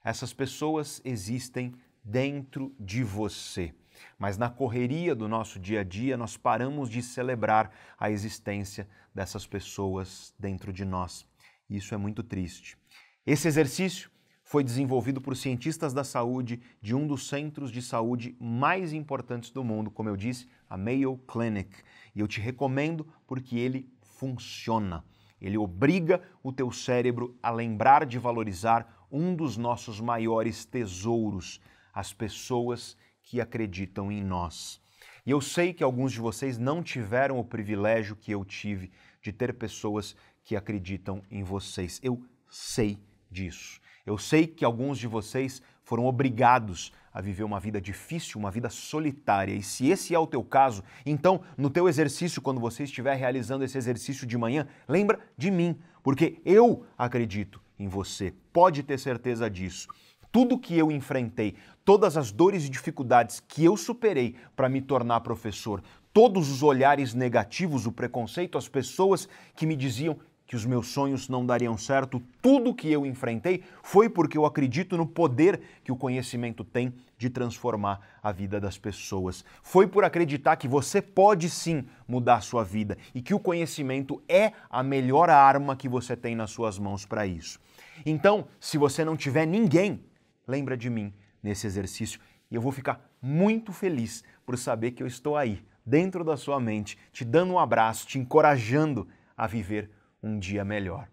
Essas 0.05 0.31
pessoas 0.31 1.01
existem 1.03 1.73
dentro 2.03 2.75
de 2.79 3.03
você. 3.03 3.73
Mas 4.19 4.37
na 4.37 4.51
correria 4.51 5.15
do 5.15 5.27
nosso 5.27 5.59
dia 5.59 5.79
a 5.79 5.83
dia, 5.83 6.15
nós 6.15 6.37
paramos 6.37 6.87
de 6.87 7.01
celebrar 7.01 7.71
a 7.97 8.11
existência 8.11 8.87
dessas 9.15 9.47
pessoas 9.47 10.35
dentro 10.37 10.71
de 10.71 10.85
nós. 10.85 11.25
Isso 11.67 11.95
é 11.95 11.97
muito 11.97 12.21
triste. 12.21 12.77
Esse 13.25 13.47
exercício 13.47 14.11
foi 14.43 14.63
desenvolvido 14.63 15.19
por 15.19 15.35
cientistas 15.35 15.91
da 15.91 16.03
saúde 16.03 16.61
de 16.79 16.93
um 16.93 17.07
dos 17.07 17.27
centros 17.27 17.71
de 17.71 17.81
saúde 17.81 18.35
mais 18.39 18.93
importantes 18.93 19.49
do 19.49 19.63
mundo, 19.63 19.89
como 19.89 20.09
eu 20.09 20.15
disse, 20.15 20.47
a 20.69 20.77
Mayo 20.77 21.17
Clinic. 21.27 21.75
E 22.15 22.19
eu 22.19 22.27
te 22.27 22.39
recomendo 22.39 23.07
porque 23.27 23.57
ele 23.57 23.89
funciona. 24.01 25.03
Ele 25.41 25.57
obriga 25.57 26.21
o 26.41 26.53
teu 26.53 26.71
cérebro 26.71 27.37
a 27.43 27.51
lembrar 27.51 28.05
de 28.05 28.17
valorizar 28.17 29.05
um 29.11 29.35
dos 29.35 29.57
nossos 29.57 29.99
maiores 29.99 30.65
tesouros, 30.65 31.59
as 31.93 32.13
pessoas 32.13 32.97
que 33.21 33.41
acreditam 33.41 34.11
em 34.11 34.23
nós. 34.23 34.81
E 35.25 35.31
eu 35.31 35.39
sei 35.39 35.73
que 35.73 35.83
alguns 35.83 36.11
de 36.11 36.19
vocês 36.19 36.57
não 36.57 36.83
tiveram 36.83 37.39
o 37.39 37.43
privilégio 37.43 38.15
que 38.15 38.31
eu 38.31 38.43
tive 38.43 38.91
de 39.21 39.31
ter 39.31 39.53
pessoas 39.53 40.15
que 40.43 40.55
acreditam 40.55 41.21
em 41.31 41.43
vocês. 41.43 41.99
Eu 42.03 42.21
sei 42.49 42.97
disso. 43.31 43.79
Eu 44.05 44.17
sei 44.17 44.45
que 44.45 44.65
alguns 44.65 44.97
de 44.97 45.07
vocês 45.07 45.61
foram 45.83 46.05
obrigados 46.05 46.91
a 47.13 47.21
viver 47.21 47.43
uma 47.43 47.59
vida 47.59 47.79
difícil, 47.79 48.39
uma 48.39 48.49
vida 48.49 48.69
solitária. 48.69 49.53
E 49.53 49.61
se 49.61 49.89
esse 49.89 50.15
é 50.15 50.19
o 50.19 50.25
teu 50.25 50.43
caso, 50.43 50.83
então 51.05 51.41
no 51.57 51.69
teu 51.69 51.87
exercício, 51.87 52.41
quando 52.41 52.59
você 52.59 52.83
estiver 52.83 53.15
realizando 53.15 53.63
esse 53.63 53.77
exercício 53.77 54.25
de 54.25 54.37
manhã, 54.37 54.67
lembra 54.87 55.19
de 55.37 55.51
mim, 55.51 55.77
porque 56.01 56.41
eu 56.43 56.85
acredito 56.97 57.61
em 57.77 57.87
você. 57.87 58.33
Pode 58.51 58.81
ter 58.81 58.97
certeza 58.97 59.49
disso. 59.49 59.87
Tudo 60.31 60.57
que 60.57 60.75
eu 60.75 60.91
enfrentei, 60.91 61.55
todas 61.85 62.17
as 62.17 62.31
dores 62.31 62.65
e 62.65 62.69
dificuldades 62.69 63.39
que 63.39 63.63
eu 63.63 63.77
superei 63.77 64.35
para 64.55 64.67
me 64.67 64.81
tornar 64.81 65.19
professor, 65.19 65.83
todos 66.11 66.49
os 66.49 66.63
olhares 66.63 67.13
negativos, 67.13 67.85
o 67.85 67.91
preconceito, 67.91 68.57
as 68.57 68.67
pessoas 68.67 69.27
que 69.55 69.67
me 69.67 69.75
diziam 69.75 70.17
que 70.53 70.57
os 70.57 70.67
meus 70.67 70.89
sonhos 70.89 71.27
não 71.27 71.43
dariam 71.43 71.75
certo, 71.75 72.21
tudo 72.39 72.75
que 72.75 72.87
eu 72.87 73.07
enfrentei 73.07 73.63
foi 73.81 74.07
porque 74.07 74.37
eu 74.37 74.45
acredito 74.45 74.95
no 74.95 75.07
poder 75.07 75.59
que 75.83 75.91
o 75.91 75.95
conhecimento 75.95 76.63
tem 76.63 76.93
de 77.17 77.27
transformar 77.27 78.19
a 78.21 78.31
vida 78.31 78.61
das 78.61 78.77
pessoas. 78.77 79.43
Foi 79.63 79.87
por 79.87 80.03
acreditar 80.03 80.55
que 80.57 80.67
você 80.67 81.01
pode 81.01 81.49
sim 81.49 81.87
mudar 82.07 82.41
sua 82.41 82.63
vida 82.63 82.99
e 83.15 83.21
que 83.23 83.33
o 83.33 83.39
conhecimento 83.39 84.21
é 84.29 84.51
a 84.69 84.83
melhor 84.83 85.27
arma 85.27 85.75
que 85.75 85.89
você 85.89 86.15
tem 86.15 86.35
nas 86.35 86.51
suas 86.51 86.77
mãos 86.77 87.03
para 87.03 87.25
isso. 87.25 87.59
Então, 88.05 88.45
se 88.59 88.77
você 88.77 89.03
não 89.03 89.17
tiver 89.17 89.47
ninguém, 89.47 90.05
lembra 90.47 90.77
de 90.77 90.87
mim 90.87 91.11
nesse 91.41 91.65
exercício 91.65 92.19
e 92.51 92.53
eu 92.53 92.61
vou 92.61 92.71
ficar 92.71 93.09
muito 93.19 93.73
feliz 93.73 94.23
por 94.45 94.55
saber 94.55 94.91
que 94.91 95.01
eu 95.01 95.07
estou 95.07 95.35
aí, 95.35 95.65
dentro 95.83 96.23
da 96.23 96.37
sua 96.37 96.59
mente, 96.59 96.95
te 97.11 97.25
dando 97.25 97.53
um 97.53 97.59
abraço, 97.59 98.05
te 98.05 98.19
encorajando 98.19 99.07
a 99.35 99.47
viver 99.47 99.89
um 100.23 100.39
dia 100.39 100.63
melhor. 100.63 101.07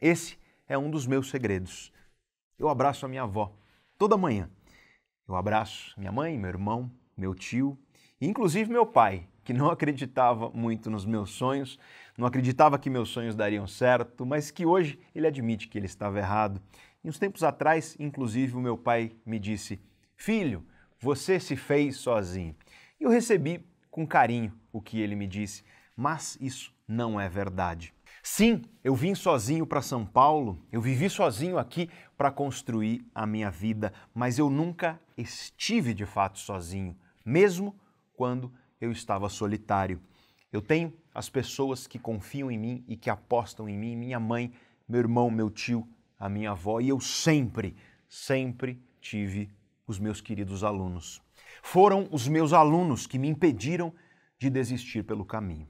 Esse 0.00 0.38
é 0.68 0.78
um 0.78 0.90
dos 0.90 1.06
meus 1.06 1.28
segredos. 1.28 1.92
Eu 2.58 2.68
abraço 2.68 3.04
a 3.04 3.08
minha 3.08 3.22
avó 3.22 3.54
toda 3.98 4.16
manhã. 4.16 4.48
Eu 5.26 5.34
abraço 5.34 5.92
minha 5.98 6.12
mãe, 6.12 6.38
meu 6.38 6.48
irmão, 6.48 6.90
meu 7.16 7.34
tio, 7.34 7.76
e 8.20 8.26
inclusive 8.26 8.70
meu 8.70 8.86
pai, 8.86 9.28
que 9.44 9.52
não 9.52 9.68
acreditava 9.70 10.48
muito 10.50 10.88
nos 10.88 11.04
meus 11.04 11.30
sonhos, 11.30 11.78
não 12.16 12.26
acreditava 12.26 12.78
que 12.78 12.88
meus 12.88 13.10
sonhos 13.10 13.34
dariam 13.34 13.66
certo, 13.66 14.24
mas 14.24 14.50
que 14.50 14.64
hoje 14.64 14.98
ele 15.14 15.26
admite 15.26 15.68
que 15.68 15.76
ele 15.76 15.86
estava 15.86 16.18
errado. 16.18 16.62
E 17.02 17.08
uns 17.08 17.18
tempos 17.18 17.42
atrás, 17.42 17.96
inclusive, 17.98 18.56
o 18.56 18.60
meu 18.60 18.78
pai 18.78 19.12
me 19.26 19.38
disse: 19.38 19.80
Filho, 20.16 20.64
você 20.98 21.38
se 21.38 21.56
fez 21.56 21.96
sozinho. 21.96 22.56
E 22.98 23.04
eu 23.04 23.10
recebi 23.10 23.64
com 23.90 24.06
carinho 24.06 24.52
o 24.72 24.80
que 24.80 25.00
ele 25.00 25.14
me 25.14 25.26
disse, 25.26 25.64
mas 25.96 26.38
isso 26.40 26.74
não 26.86 27.20
é 27.20 27.28
verdade. 27.28 27.94
Sim, 28.30 28.62
eu 28.84 28.94
vim 28.94 29.14
sozinho 29.14 29.66
para 29.66 29.80
São 29.80 30.04
Paulo, 30.04 30.62
eu 30.70 30.82
vivi 30.82 31.08
sozinho 31.08 31.58
aqui 31.58 31.88
para 32.16 32.30
construir 32.30 33.02
a 33.14 33.26
minha 33.26 33.50
vida, 33.50 33.92
mas 34.14 34.38
eu 34.38 34.50
nunca 34.50 35.00
estive 35.16 35.94
de 35.94 36.04
fato 36.04 36.38
sozinho, 36.38 36.94
mesmo 37.24 37.74
quando 38.12 38.52
eu 38.80 38.92
estava 38.92 39.30
solitário. 39.30 39.98
Eu 40.52 40.60
tenho 40.60 40.92
as 41.12 41.30
pessoas 41.30 41.86
que 41.86 41.98
confiam 41.98 42.50
em 42.50 42.58
mim 42.58 42.84
e 42.86 42.98
que 42.98 43.08
apostam 43.08 43.66
em 43.66 43.78
mim, 43.78 43.96
minha 43.96 44.20
mãe, 44.20 44.52
meu 44.86 45.00
irmão, 45.00 45.30
meu 45.30 45.48
tio, 45.48 45.88
a 46.18 46.28
minha 46.28 46.50
avó, 46.50 46.80
e 46.80 46.90
eu 46.90 47.00
sempre, 47.00 47.74
sempre 48.10 48.78
tive 49.00 49.50
os 49.86 49.98
meus 49.98 50.20
queridos 50.20 50.62
alunos. 50.62 51.20
Foram 51.62 52.06
os 52.12 52.28
meus 52.28 52.52
alunos 52.52 53.06
que 53.06 53.18
me 53.18 53.26
impediram 53.26 53.92
de 54.38 54.50
desistir 54.50 55.02
pelo 55.02 55.24
caminho. 55.24 55.66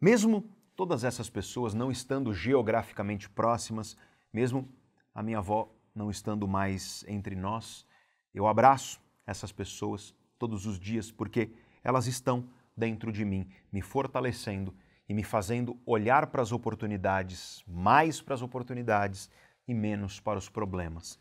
Mesmo 0.00 0.53
todas 0.76 1.04
essas 1.04 1.30
pessoas 1.30 1.74
não 1.74 1.90
estando 1.90 2.32
geograficamente 2.32 3.28
próximas, 3.28 3.96
mesmo 4.32 4.68
a 5.14 5.22
minha 5.22 5.38
avó 5.38 5.72
não 5.94 6.10
estando 6.10 6.48
mais 6.48 7.04
entre 7.06 7.36
nós, 7.36 7.86
eu 8.34 8.46
abraço 8.46 9.00
essas 9.26 9.52
pessoas 9.52 10.14
todos 10.38 10.66
os 10.66 10.78
dias 10.78 11.10
porque 11.10 11.50
elas 11.82 12.06
estão 12.06 12.48
dentro 12.76 13.12
de 13.12 13.24
mim, 13.24 13.48
me 13.72 13.80
fortalecendo 13.80 14.74
e 15.08 15.14
me 15.14 15.22
fazendo 15.22 15.78
olhar 15.86 16.26
para 16.28 16.42
as 16.42 16.50
oportunidades, 16.50 17.62
mais 17.68 18.20
para 18.20 18.34
as 18.34 18.42
oportunidades 18.42 19.30
e 19.68 19.74
menos 19.74 20.18
para 20.18 20.38
os 20.38 20.48
problemas. 20.48 21.20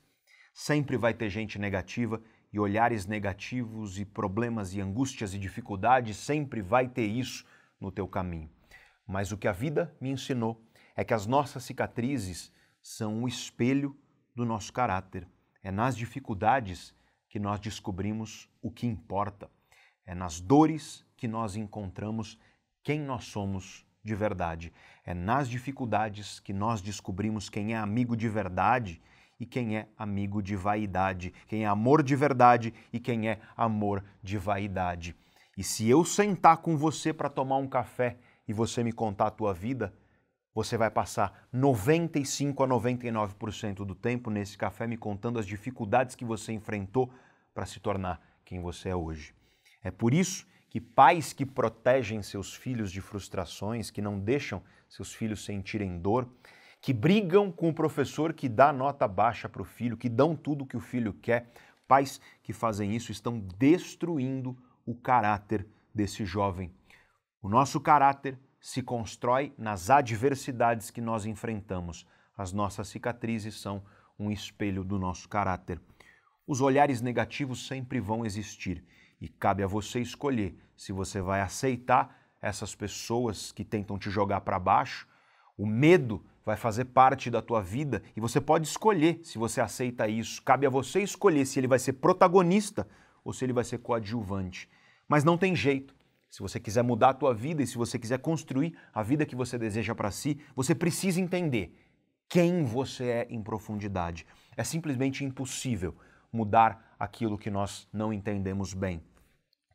Sempre 0.54 0.98
vai 0.98 1.14
ter 1.14 1.30
gente 1.30 1.60
negativa 1.60 2.22
e 2.52 2.60
olhares 2.60 3.06
negativos 3.06 4.00
e 4.00 4.06
problemas 4.06 4.74
e 4.74 4.82
angústias 4.82 5.34
e 5.34 5.40
dificuldades, 5.40 6.18
sempre 6.18 6.62
vai 6.62 6.88
ter 6.88 7.06
isso 7.06 7.46
no 7.80 7.92
teu 7.92 8.08
caminho. 8.08 8.50
Mas 9.08 9.32
o 9.32 9.38
que 9.38 9.48
a 9.48 9.52
vida 9.52 9.96
me 10.00 10.10
ensinou 10.10 10.62
é 10.96 11.04
que 11.04 11.14
as 11.14 11.26
nossas 11.26 11.64
cicatrizes 11.64 12.52
são 12.82 13.14
um 13.16 13.28
espelho 13.28 13.98
do 14.36 14.46
nosso 14.46 14.72
caráter. 14.72 15.28
É 15.62 15.72
nas 15.72 15.96
dificuldades 15.96 16.94
que 17.30 17.40
nós 17.40 17.60
descobrimos 17.60 18.50
o 18.62 18.70
que 18.70 18.86
importa. 18.86 19.50
É 20.06 20.14
nas 20.14 20.40
dores 20.40 21.06
que 21.16 21.28
nós 21.28 21.56
encontramos 21.56 22.38
quem 22.84 23.00
nós 23.00 23.26
somos 23.26 23.86
de 24.04 24.14
verdade. 24.14 24.74
É 25.06 25.14
nas 25.14 25.50
dificuldades 25.50 26.40
que 26.40 26.52
nós 26.52 26.82
descobrimos 26.82 27.50
quem 27.50 27.74
é 27.74 27.78
amigo 27.78 28.18
de 28.18 28.28
verdade 28.28 29.02
e 29.40 29.46
quem 29.46 29.78
é 29.78 29.88
amigo 29.98 30.44
de 30.44 30.56
vaidade, 30.56 31.34
quem 31.48 31.64
é 31.64 31.68
amor 31.68 32.04
de 32.04 32.16
verdade 32.16 32.74
e 32.92 33.00
quem 33.00 33.30
é 33.30 33.40
amor 33.56 34.04
de 34.22 34.38
vaidade. 34.38 35.16
E 35.58 35.64
se 35.64 35.88
eu 35.88 36.04
sentar 36.04 36.58
com 36.58 36.76
você 36.76 37.14
para 37.14 37.30
tomar 37.30 37.58
um 37.58 37.68
café 37.68 38.18
e 38.48 38.54
você 38.54 38.84
me 38.84 38.92
contar 38.92 39.28
a 39.28 39.32
tua 39.32 39.54
vida, 39.54 39.94
você 40.54 40.78
vai 40.78 40.92
passar 40.92 41.48
95 41.52 42.64
a 42.64 42.68
99% 42.68 43.86
do 43.86 43.96
tempo 43.96 44.30
nesse 44.30 44.58
café 44.58 44.86
me 44.86 44.98
contando 44.98 45.40
as 45.40 45.48
dificuldades 45.48 46.16
que 46.16 46.26
você 46.26 46.54
enfrentou 46.54 47.12
para 47.54 47.66
se 47.66 47.80
tornar 47.80 48.22
quem 48.46 48.62
você 48.62 48.90
é 48.90 48.96
hoje. 48.96 49.34
É 49.84 49.90
por 49.90 50.14
isso 50.14 50.46
que 50.70 50.80
pais 50.80 51.34
que 51.34 51.46
protegem 51.46 52.22
seus 52.22 52.54
filhos 52.54 52.92
de 52.92 53.02
frustrações, 53.02 53.90
que 53.90 54.02
não 54.02 54.20
deixam 54.20 54.62
seus 54.90 55.14
filhos 55.14 55.44
sentirem 55.44 56.00
dor, 56.00 56.28
que 56.82 56.94
brigam 56.94 57.52
com 57.52 57.70
o 57.70 57.74
professor 57.74 58.34
que 58.34 58.50
dá 58.50 58.74
nota 58.74 59.08
baixa 59.08 59.48
para 59.48 59.62
o 59.62 59.66
filho, 59.66 59.98
que 59.98 60.10
dão 60.10 60.36
tudo 60.36 60.64
o 60.64 60.68
que 60.68 60.78
o 60.78 60.82
filho 60.82 61.14
quer, 61.14 61.52
pais 61.88 62.20
que 62.44 62.54
fazem 62.54 62.96
isso 62.96 63.12
estão 63.12 63.40
destruindo 63.58 64.58
o 64.86 64.94
caráter 64.94 65.66
desse 65.94 66.26
jovem 66.26 66.72
o 67.44 67.50
nosso 67.50 67.78
caráter 67.82 68.40
se 68.58 68.82
constrói 68.82 69.54
nas 69.58 69.90
adversidades 69.90 70.90
que 70.90 71.02
nós 71.02 71.26
enfrentamos. 71.26 72.08
As 72.38 72.54
nossas 72.54 72.88
cicatrizes 72.88 73.60
são 73.60 73.84
um 74.18 74.32
espelho 74.32 74.82
do 74.82 74.98
nosso 74.98 75.28
caráter. 75.28 75.82
Os 76.48 76.62
olhares 76.62 77.02
negativos 77.02 77.68
sempre 77.68 78.00
vão 78.00 78.26
existir 78.26 78.82
e 79.20 79.28
cabe 79.28 79.62
a 79.62 79.68
você 79.68 80.00
escolher 80.00 80.58
se 80.78 80.94
você 80.94 81.20
vai 81.20 81.42
aceitar 81.42 82.18
essas 82.42 82.74
pessoas 82.74 83.52
que 83.52 83.66
tentam 83.66 84.00
te 84.00 84.10
jogar 84.10 84.40
para 84.40 84.58
baixo. 84.58 85.06
O 85.58 85.66
medo 85.66 86.26
vai 86.46 86.56
fazer 86.56 86.86
parte 86.86 87.30
da 87.30 87.42
tua 87.42 87.62
vida 87.62 88.02
e 88.16 88.22
você 88.22 88.40
pode 88.40 88.66
escolher 88.66 89.20
se 89.22 89.38
você 89.38 89.60
aceita 89.60 90.08
isso. 90.08 90.42
Cabe 90.44 90.66
a 90.66 90.70
você 90.70 91.02
escolher 91.02 91.46
se 91.46 91.60
ele 91.60 91.68
vai 91.68 91.80
ser 91.80 91.94
protagonista 91.94 92.88
ou 93.22 93.34
se 93.34 93.44
ele 93.44 93.52
vai 93.52 93.66
ser 93.66 93.80
coadjuvante. 93.80 94.70
Mas 95.10 95.26
não 95.26 95.38
tem 95.38 95.54
jeito 95.54 95.94
se 96.34 96.42
você 96.42 96.60
quiser 96.60 96.82
mudar 96.82 97.10
a 97.10 97.14
tua 97.14 97.32
vida 97.32 97.62
e 97.62 97.68
se 97.68 97.78
você 97.78 98.00
quiser 98.00 98.18
construir 98.18 98.76
a 98.92 99.04
vida 99.04 99.24
que 99.24 99.36
você 99.36 99.56
deseja 99.56 99.94
para 99.94 100.10
si, 100.10 100.40
você 100.56 100.74
precisa 100.74 101.22
entender 101.22 101.78
quem 102.28 102.64
você 102.64 103.04
é 103.04 103.28
em 103.30 103.40
profundidade. 103.44 104.26
É 104.58 104.64
simplesmente 104.64 105.24
impossível 105.24 105.96
mudar 106.32 106.96
aquilo 106.98 107.38
que 107.38 107.52
nós 107.52 107.88
não 107.94 108.12
entendemos 108.12 108.74
bem. 108.74 109.00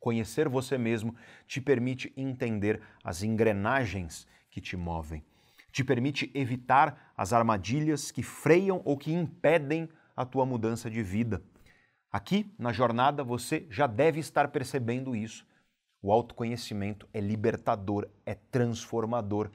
Conhecer 0.01 0.49
você 0.49 0.77
mesmo 0.77 1.15
te 1.47 1.61
permite 1.61 2.13
entender 2.17 2.83
as 3.05 3.23
engrenagens 3.23 4.27
que 4.51 4.61
te 4.61 4.77
movem, 4.77 5.25
te 5.71 5.85
permite 5.85 6.29
evitar 6.35 7.13
as 7.17 7.33
armadilhas 7.33 8.11
que 8.11 8.25
freiam 8.25 8.83
ou 8.85 8.99
que 8.99 9.13
impedem 9.13 9.89
a 10.17 10.25
tua 10.25 10.45
mudança 10.45 10.91
de 10.91 11.05
vida. 11.05 11.41
Aqui 12.11 12.53
na 12.59 12.73
jornada 12.73 13.23
você 13.23 13.65
já 13.71 13.87
deve 13.87 14.19
estar 14.19 14.49
percebendo 14.49 15.15
isso. 15.15 15.47
O 16.01 16.13
autoconhecimento 16.13 17.09
é 17.13 17.21
libertador, 17.21 18.09
é 18.25 18.35
transformador. 18.35 19.51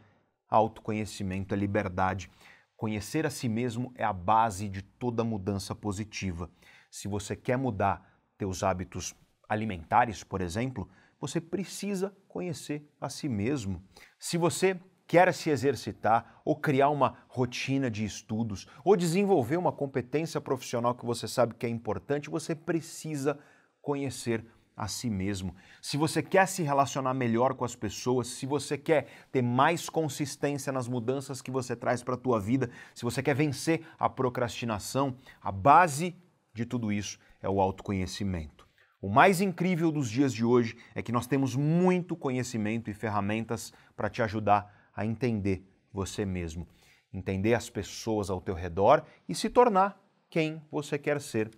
Autoconhecimento 0.49 1.53
é 1.53 1.57
liberdade. 1.57 2.29
Conhecer 2.75 3.25
a 3.25 3.29
si 3.29 3.47
mesmo 3.47 3.93
é 3.95 4.03
a 4.03 4.11
base 4.11 4.67
de 4.67 4.81
toda 4.81 5.23
mudança 5.23 5.73
positiva. 5.73 6.49
Se 6.91 7.07
você 7.07 7.35
quer 7.35 7.57
mudar 7.57 8.19
teus 8.37 8.61
hábitos 8.61 9.15
alimentares, 9.47 10.23
por 10.23 10.41
exemplo, 10.41 10.89
você 11.19 11.39
precisa 11.39 12.13
conhecer 12.27 12.85
a 12.99 13.07
si 13.07 13.29
mesmo. 13.29 13.81
Se 14.19 14.37
você 14.37 14.77
quer 15.07 15.33
se 15.33 15.49
exercitar 15.49 16.41
ou 16.43 16.55
criar 16.55 16.89
uma 16.89 17.19
rotina 17.29 17.89
de 17.89 18.03
estudos 18.03 18.67
ou 18.83 18.97
desenvolver 18.97 19.57
uma 19.57 19.71
competência 19.71 20.41
profissional 20.41 20.95
que 20.95 21.05
você 21.05 21.27
sabe 21.27 21.53
que 21.53 21.65
é 21.65 21.69
importante, 21.69 22.29
você 22.29 22.53
precisa 22.53 23.39
conhecer 23.81 24.45
a 24.75 24.87
si 24.87 25.09
mesmo. 25.09 25.55
Se 25.81 25.97
você 25.97 26.21
quer 26.21 26.47
se 26.47 26.63
relacionar 26.63 27.13
melhor 27.13 27.53
com 27.53 27.63
as 27.63 27.75
pessoas, 27.75 28.27
se 28.27 28.45
você 28.45 28.77
quer 28.77 29.07
ter 29.31 29.41
mais 29.41 29.89
consistência 29.89 30.71
nas 30.71 30.87
mudanças 30.87 31.41
que 31.41 31.51
você 31.51 31.75
traz 31.75 32.03
para 32.03 32.15
a 32.15 32.17
tua 32.17 32.39
vida, 32.39 32.69
se 32.93 33.03
você 33.03 33.21
quer 33.21 33.35
vencer 33.35 33.85
a 33.99 34.09
procrastinação, 34.09 35.15
a 35.41 35.51
base 35.51 36.15
de 36.53 36.65
tudo 36.65 36.91
isso 36.91 37.19
é 37.41 37.49
o 37.49 37.61
autoconhecimento. 37.61 38.67
O 39.01 39.09
mais 39.09 39.41
incrível 39.41 39.91
dos 39.91 40.09
dias 40.09 40.33
de 40.33 40.45
hoje 40.45 40.77
é 40.95 41.01
que 41.01 41.11
nós 41.11 41.27
temos 41.27 41.55
muito 41.55 42.15
conhecimento 42.15 42.89
e 42.89 42.93
ferramentas 42.93 43.73
para 43.95 44.09
te 44.09 44.21
ajudar 44.21 44.89
a 44.95 45.05
entender 45.05 45.67
você 45.91 46.25
mesmo, 46.25 46.67
entender 47.13 47.53
as 47.53 47.69
pessoas 47.69 48.29
ao 48.29 48.39
teu 48.39 48.55
redor 48.55 49.03
e 49.27 49.35
se 49.35 49.49
tornar 49.49 50.01
quem 50.29 50.61
você 50.71 50.97
quer 50.97 51.19
ser. 51.19 51.51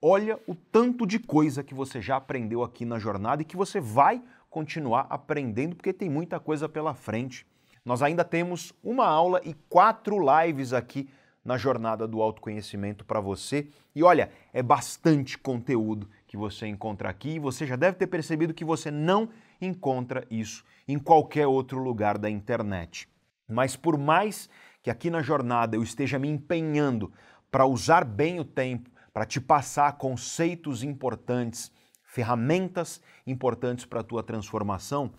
Olha 0.00 0.38
o 0.46 0.54
tanto 0.54 1.04
de 1.04 1.18
coisa 1.18 1.64
que 1.64 1.74
você 1.74 2.00
já 2.00 2.16
aprendeu 2.16 2.62
aqui 2.62 2.84
na 2.84 3.00
jornada 3.00 3.42
e 3.42 3.44
que 3.44 3.56
você 3.56 3.80
vai 3.80 4.22
continuar 4.48 5.06
aprendendo, 5.10 5.74
porque 5.74 5.92
tem 5.92 6.08
muita 6.08 6.38
coisa 6.38 6.68
pela 6.68 6.94
frente. 6.94 7.44
Nós 7.84 8.00
ainda 8.00 8.24
temos 8.24 8.72
uma 8.82 9.06
aula 9.06 9.40
e 9.44 9.54
quatro 9.68 10.16
lives 10.20 10.72
aqui 10.72 11.08
na 11.44 11.56
jornada 11.56 12.06
do 12.06 12.22
autoconhecimento 12.22 13.04
para 13.04 13.20
você. 13.20 13.68
E 13.92 14.04
olha, 14.04 14.30
é 14.52 14.62
bastante 14.62 15.36
conteúdo 15.36 16.08
que 16.28 16.36
você 16.36 16.66
encontra 16.66 17.08
aqui 17.08 17.30
e 17.30 17.38
você 17.40 17.66
já 17.66 17.74
deve 17.74 17.96
ter 17.96 18.06
percebido 18.06 18.54
que 18.54 18.64
você 18.64 18.90
não 18.90 19.30
encontra 19.60 20.26
isso 20.30 20.64
em 20.86 20.98
qualquer 20.98 21.46
outro 21.46 21.82
lugar 21.82 22.18
da 22.18 22.30
internet. 22.30 23.08
Mas 23.48 23.74
por 23.74 23.98
mais 23.98 24.48
que 24.80 24.90
aqui 24.90 25.10
na 25.10 25.22
jornada 25.22 25.74
eu 25.74 25.82
esteja 25.82 26.18
me 26.18 26.28
empenhando 26.28 27.12
para 27.50 27.66
usar 27.66 28.04
bem 28.04 28.38
o 28.38 28.44
tempo, 28.44 28.90
para 29.18 29.26
te 29.26 29.40
passar 29.40 29.98
conceitos 29.98 30.84
importantes, 30.84 31.72
ferramentas 32.04 33.02
importantes 33.26 33.84
para 33.84 33.98
a 33.98 34.04
tua 34.04 34.22
transformação, 34.22 35.10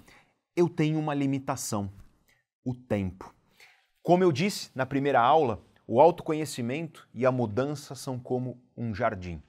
eu 0.55 0.69
tenho 0.69 0.97
uma 0.97 1.13
limitação: 1.13 1.91
o 2.63 2.73
tempo. 2.73 3.35
Como 4.01 4.23
eu 4.23 4.31
disse 4.31 4.71
na 4.73 4.85
primeira 4.85 5.19
aula, 5.19 5.61
o 5.85 5.99
autoconhecimento 5.99 7.09
e 7.13 7.25
a 7.25 7.31
mudança 7.31 7.93
são 7.93 8.17
como 8.17 8.63
um 8.77 8.95
jardim. 8.95 9.43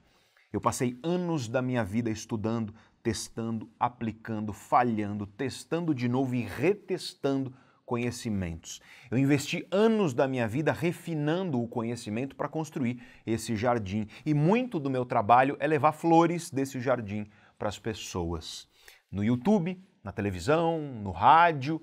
Eu 0.51 0.59
passei 0.59 0.99
anos 1.01 1.47
da 1.47 1.61
minha 1.61 1.85
vida 1.85 2.09
estudando, 2.09 2.75
testando, 3.01 3.71
aplicando, 3.79 4.51
falhando, 4.51 5.25
testando 5.25 5.95
de 5.95 6.09
novo 6.09 6.35
e 6.35 6.41
retestando 6.41 7.53
conhecimentos. 7.91 8.79
Eu 9.11 9.17
investi 9.17 9.67
anos 9.69 10.13
da 10.13 10.25
minha 10.25 10.47
vida 10.47 10.71
refinando 10.71 11.61
o 11.61 11.67
conhecimento 11.67 12.37
para 12.37 12.47
construir 12.47 13.03
esse 13.27 13.53
jardim. 13.53 14.07
E 14.25 14.33
muito 14.33 14.79
do 14.79 14.89
meu 14.89 15.03
trabalho 15.03 15.57
é 15.59 15.67
levar 15.67 15.91
flores 15.91 16.49
desse 16.49 16.79
jardim 16.79 17.27
para 17.59 17.67
as 17.67 17.77
pessoas. 17.77 18.65
No 19.11 19.21
YouTube, 19.21 19.77
na 20.01 20.13
televisão, 20.13 20.79
no 20.79 21.11
rádio. 21.11 21.81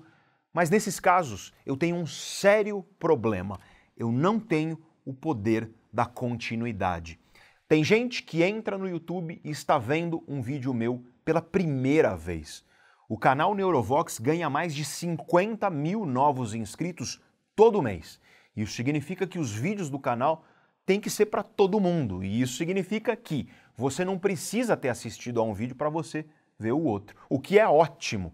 Mas 0.51 0.71
nesses 0.71 0.99
casos, 0.99 1.53
eu 1.63 1.77
tenho 1.77 1.95
um 1.95 2.07
sério 2.07 2.83
problema. 2.97 3.59
Eu 3.95 4.11
não 4.11 4.39
tenho 4.39 4.81
o 5.05 5.13
poder 5.13 5.69
da 5.93 6.07
continuidade. 6.07 7.19
Tem 7.67 7.83
gente 7.83 8.23
que 8.23 8.41
entra 8.41 8.79
no 8.79 8.89
YouTube 8.89 9.39
e 9.43 9.51
está 9.51 9.77
vendo 9.77 10.23
um 10.27 10.41
vídeo 10.41 10.73
meu 10.73 11.05
pela 11.23 11.39
primeira 11.39 12.17
vez. 12.17 12.67
O 13.11 13.17
canal 13.17 13.55
Neurovox 13.55 14.19
ganha 14.19 14.51
mais 14.51 14.75
de 14.75 14.85
50 14.85 15.67
mil 15.71 16.05
novos 16.05 16.53
inscritos 16.53 17.19
todo 17.55 17.81
mês. 17.81 18.19
Isso 18.55 18.73
significa 18.73 19.25
que 19.25 19.39
os 19.39 19.51
vídeos 19.51 19.89
do 19.89 19.97
canal 19.97 20.45
têm 20.85 21.01
que 21.01 21.09
ser 21.09 21.25
para 21.25 21.41
todo 21.41 21.79
mundo. 21.79 22.23
E 22.23 22.39
isso 22.39 22.55
significa 22.55 23.15
que 23.15 23.49
você 23.75 24.05
não 24.05 24.19
precisa 24.19 24.77
ter 24.77 24.89
assistido 24.89 25.41
a 25.41 25.43
um 25.43 25.55
vídeo 25.55 25.75
para 25.75 25.89
você 25.89 26.23
ver 26.59 26.71
o 26.71 26.83
outro. 26.83 27.17
O 27.27 27.39
que 27.39 27.57
é 27.57 27.67
ótimo 27.67 28.31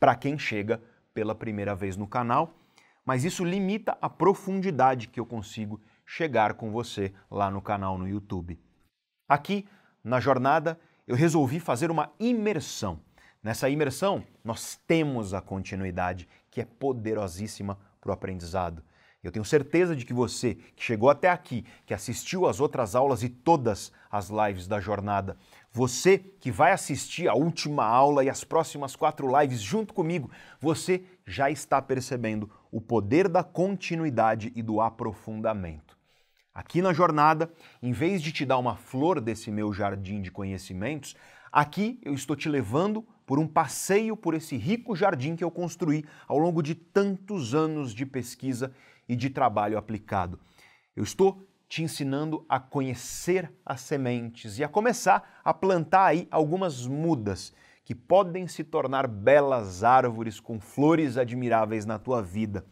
para 0.00 0.16
quem 0.16 0.36
chega 0.36 0.82
pela 1.14 1.32
primeira 1.32 1.76
vez 1.76 1.96
no 1.96 2.08
canal, 2.08 2.58
mas 3.04 3.22
isso 3.22 3.44
limita 3.44 3.96
a 4.02 4.10
profundidade 4.10 5.06
que 5.06 5.20
eu 5.20 5.24
consigo 5.24 5.80
chegar 6.04 6.54
com 6.54 6.72
você 6.72 7.14
lá 7.30 7.48
no 7.48 7.62
canal 7.62 7.96
no 7.96 8.08
YouTube. 8.08 8.58
Aqui, 9.28 9.68
na 10.02 10.18
jornada, 10.18 10.80
eu 11.06 11.14
resolvi 11.14 11.60
fazer 11.60 11.92
uma 11.92 12.12
imersão. 12.18 13.05
Nessa 13.46 13.70
imersão, 13.70 14.24
nós 14.42 14.76
temos 14.88 15.32
a 15.32 15.40
continuidade, 15.40 16.28
que 16.50 16.60
é 16.60 16.64
poderosíssima 16.64 17.78
para 18.00 18.10
o 18.10 18.12
aprendizado. 18.12 18.82
Eu 19.22 19.30
tenho 19.30 19.44
certeza 19.44 19.94
de 19.94 20.04
que 20.04 20.12
você 20.12 20.56
que 20.74 20.82
chegou 20.82 21.08
até 21.08 21.30
aqui, 21.30 21.64
que 21.86 21.94
assistiu 21.94 22.48
às 22.48 22.58
outras 22.58 22.96
aulas 22.96 23.22
e 23.22 23.28
todas 23.28 23.92
as 24.10 24.30
lives 24.30 24.66
da 24.66 24.80
jornada, 24.80 25.36
você 25.70 26.18
que 26.18 26.50
vai 26.50 26.72
assistir 26.72 27.28
a 27.28 27.34
última 27.34 27.84
aula 27.84 28.24
e 28.24 28.28
as 28.28 28.42
próximas 28.42 28.96
quatro 28.96 29.28
lives 29.40 29.60
junto 29.60 29.94
comigo, 29.94 30.28
você 30.60 31.04
já 31.24 31.48
está 31.48 31.80
percebendo 31.80 32.50
o 32.72 32.80
poder 32.80 33.28
da 33.28 33.44
continuidade 33.44 34.52
e 34.56 34.60
do 34.60 34.80
aprofundamento. 34.80 35.96
Aqui 36.52 36.82
na 36.82 36.92
jornada, 36.92 37.52
em 37.82 37.92
vez 37.92 38.20
de 38.20 38.32
te 38.32 38.44
dar 38.44 38.56
uma 38.58 38.74
flor 38.74 39.20
desse 39.20 39.52
meu 39.52 39.72
jardim 39.72 40.20
de 40.20 40.32
conhecimentos, 40.32 41.14
aqui 41.56 41.98
eu 42.02 42.12
estou 42.12 42.36
te 42.36 42.50
levando 42.50 43.02
por 43.24 43.38
um 43.38 43.48
passeio 43.48 44.14
por 44.14 44.34
esse 44.34 44.58
rico 44.58 44.94
jardim 44.94 45.34
que 45.34 45.42
eu 45.42 45.50
construí 45.50 46.04
ao 46.28 46.36
longo 46.36 46.62
de 46.62 46.74
tantos 46.74 47.54
anos 47.54 47.94
de 47.94 48.04
pesquisa 48.04 48.74
e 49.08 49.16
de 49.16 49.30
trabalho 49.30 49.78
aplicado. 49.78 50.38
Eu 50.94 51.02
estou 51.02 51.42
te 51.66 51.82
ensinando 51.82 52.44
a 52.46 52.60
conhecer 52.60 53.50
as 53.64 53.80
sementes 53.80 54.58
e 54.58 54.64
a 54.64 54.68
começar 54.68 55.40
a 55.42 55.54
plantar 55.54 56.04
aí 56.04 56.28
algumas 56.30 56.86
mudas 56.86 57.54
que 57.82 57.94
podem 57.94 58.46
se 58.46 58.62
tornar 58.62 59.08
belas 59.08 59.82
árvores 59.82 60.38
com 60.38 60.60
flores 60.60 61.16
admiráveis 61.16 61.86
na 61.86 61.98
tua 61.98 62.20
vida. 62.20 62.66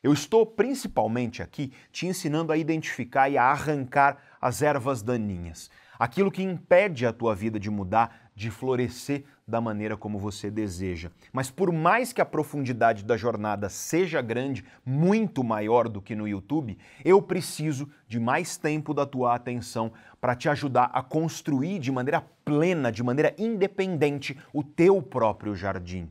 Eu 0.00 0.12
estou 0.12 0.46
principalmente 0.46 1.42
aqui 1.42 1.72
te 1.90 2.06
ensinando 2.06 2.52
a 2.52 2.56
identificar 2.56 3.28
e 3.28 3.36
a 3.36 3.42
arrancar 3.42 4.16
as 4.40 4.62
ervas 4.62 5.02
daninhas, 5.02 5.68
aquilo 5.98 6.30
que 6.30 6.42
impede 6.42 7.04
a 7.04 7.12
tua 7.12 7.34
vida 7.34 7.58
de 7.58 7.68
mudar, 7.68 8.27
de 8.38 8.52
florescer 8.52 9.24
da 9.44 9.60
maneira 9.60 9.96
como 9.96 10.16
você 10.16 10.48
deseja. 10.48 11.10
Mas 11.32 11.50
por 11.50 11.72
mais 11.72 12.12
que 12.12 12.20
a 12.20 12.24
profundidade 12.24 13.04
da 13.04 13.16
jornada 13.16 13.68
seja 13.68 14.22
grande, 14.22 14.64
muito 14.86 15.42
maior 15.42 15.88
do 15.88 16.00
que 16.00 16.14
no 16.14 16.28
YouTube, 16.28 16.78
eu 17.04 17.20
preciso 17.20 17.90
de 18.06 18.20
mais 18.20 18.56
tempo 18.56 18.94
da 18.94 19.04
tua 19.04 19.34
atenção 19.34 19.92
para 20.20 20.36
te 20.36 20.48
ajudar 20.48 20.84
a 20.94 21.02
construir 21.02 21.80
de 21.80 21.90
maneira 21.90 22.20
plena, 22.44 22.92
de 22.92 23.02
maneira 23.02 23.34
independente, 23.36 24.38
o 24.52 24.62
teu 24.62 25.02
próprio 25.02 25.56
jardim. 25.56 26.08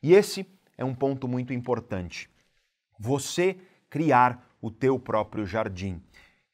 E 0.00 0.14
esse 0.14 0.46
é 0.78 0.84
um 0.84 0.94
ponto 0.94 1.26
muito 1.26 1.52
importante. 1.52 2.30
Você 3.00 3.56
criar 3.90 4.46
o 4.62 4.70
teu 4.70 4.96
próprio 4.96 5.44
jardim. 5.44 6.00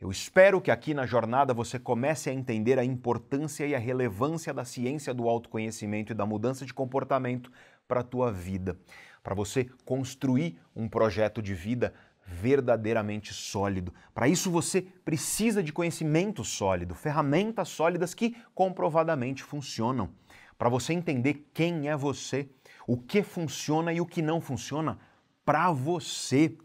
Eu 0.01 0.11
espero 0.11 0.63
que 0.63 0.71
aqui 0.71 0.95
na 0.95 1.05
jornada 1.05 1.53
você 1.53 1.79
comece 1.79 2.31
a 2.31 2.33
entender 2.33 2.79
a 2.79 2.85
importância 2.85 3.67
e 3.67 3.75
a 3.75 3.79
relevância 3.79 4.55
da 4.55 4.65
ciência 4.65 5.13
do 5.13 5.29
autoconhecimento 5.29 6.13
e 6.13 6.15
da 6.15 6.25
mudança 6.25 6.65
de 6.65 6.73
comportamento 6.73 7.53
para 7.87 8.01
a 8.01 8.03
tua 8.03 8.33
vida, 8.33 8.79
para 9.23 9.35
você 9.35 9.69
construir 9.85 10.59
um 10.75 10.89
projeto 10.89 11.43
de 11.43 11.53
vida 11.53 11.93
verdadeiramente 12.27 13.35
sólido. 13.35 13.93
Para 14.15 14.27
isso 14.27 14.51
você 14.51 14.81
precisa 14.81 15.63
de 15.63 15.71
conhecimento 15.71 16.45
sólido, 16.45 16.95
ferramentas 16.95 17.69
sólidas 17.69 18.15
que 18.15 18.35
comprovadamente 18.55 19.43
funcionam. 19.43 20.09
Para 20.57 20.71
você 20.71 20.95
entender 20.95 21.51
quem 21.53 21.91
é 21.91 21.97
você, 21.97 22.49
o 22.87 22.97
que 22.97 23.23
funciona 23.23 23.93
e 23.93 24.01
o 24.01 24.07
que 24.07 24.23
não 24.23 24.41
funciona 24.41 24.99
para 25.45 25.71
você 25.71 26.57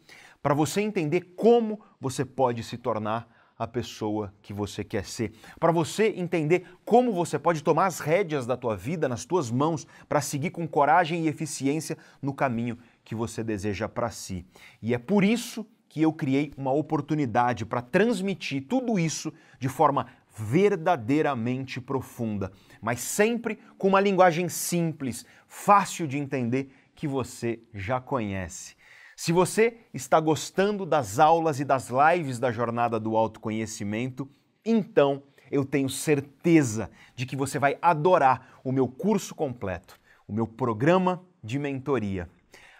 para 0.45 0.53
você 0.53 0.79
entender 0.79 1.33
como 1.35 1.79
você 1.99 2.23
pode 2.23 2.61
se 2.61 2.77
tornar 2.77 3.27
a 3.57 3.65
pessoa 3.65 4.31
que 4.43 4.53
você 4.53 4.83
quer 4.83 5.03
ser, 5.03 5.33
para 5.59 5.71
você 5.71 6.13
entender 6.15 6.67
como 6.85 7.11
você 7.11 7.39
pode 7.39 7.63
tomar 7.63 7.87
as 7.87 7.99
rédeas 7.99 8.45
da 8.45 8.55
tua 8.55 8.77
vida 8.77 9.09
nas 9.09 9.25
tuas 9.25 9.49
mãos 9.49 9.87
para 10.07 10.21
seguir 10.21 10.51
com 10.51 10.67
coragem 10.67 11.23
e 11.23 11.27
eficiência 11.27 11.97
no 12.21 12.31
caminho 12.31 12.77
que 13.03 13.15
você 13.15 13.43
deseja 13.43 13.89
para 13.89 14.11
si. 14.11 14.45
E 14.83 14.93
é 14.93 14.99
por 14.99 15.23
isso 15.23 15.65
que 15.89 16.03
eu 16.03 16.13
criei 16.13 16.53
uma 16.55 16.71
oportunidade 16.71 17.65
para 17.65 17.81
transmitir 17.81 18.67
tudo 18.69 18.99
isso 18.99 19.33
de 19.59 19.67
forma 19.67 20.05
verdadeiramente 20.37 21.81
profunda, 21.81 22.51
mas 22.79 22.99
sempre 22.99 23.57
com 23.79 23.87
uma 23.87 23.99
linguagem 23.99 24.47
simples, 24.47 25.25
fácil 25.47 26.07
de 26.07 26.19
entender 26.19 26.69
que 26.93 27.07
você 27.07 27.59
já 27.73 27.99
conhece. 27.99 28.75
Se 29.15 29.31
você 29.31 29.77
está 29.93 30.19
gostando 30.19 30.85
das 30.85 31.19
aulas 31.19 31.61
e 31.61 31.63
das 31.63 31.89
lives 31.89 32.37
da 32.37 32.51
Jornada 32.51 32.99
do 32.99 33.15
Autoconhecimento, 33.15 34.29
então 34.65 35.23
eu 35.49 35.63
tenho 35.63 35.89
certeza 35.89 36.91
de 37.15 37.25
que 37.25 37.35
você 37.35 37.57
vai 37.57 37.77
adorar 37.81 38.59
o 38.61 38.73
meu 38.73 38.89
curso 38.89 39.33
completo, 39.33 39.97
o 40.27 40.33
meu 40.33 40.45
programa 40.45 41.23
de 41.41 41.57
mentoria. 41.57 42.29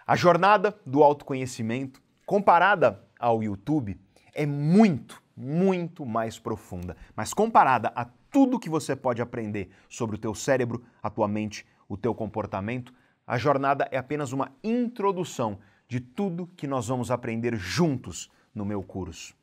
A 0.06 0.14
Jornada 0.14 0.78
do 0.84 1.02
Autoconhecimento, 1.02 2.02
comparada 2.26 3.02
ao 3.18 3.42
YouTube, 3.42 3.98
é 4.34 4.44
muito, 4.44 5.22
muito 5.34 6.04
mais 6.04 6.38
profunda. 6.38 6.98
Mas 7.16 7.32
comparada 7.32 7.90
a 7.96 8.04
tudo 8.30 8.58
que 8.58 8.68
você 8.68 8.94
pode 8.94 9.22
aprender 9.22 9.70
sobre 9.88 10.16
o 10.16 10.18
teu 10.18 10.34
cérebro, 10.34 10.84
a 11.02 11.08
tua 11.08 11.26
mente, 11.26 11.64
o 11.88 11.96
teu 11.96 12.14
comportamento, 12.14 12.92
a 13.26 13.38
jornada 13.38 13.88
é 13.90 13.96
apenas 13.96 14.32
uma 14.32 14.52
introdução 14.62 15.58
de 15.88 16.00
tudo 16.00 16.50
que 16.56 16.66
nós 16.66 16.88
vamos 16.88 17.10
aprender 17.10 17.56
juntos 17.56 18.30
no 18.54 18.64
meu 18.64 18.82
curso. 18.82 19.34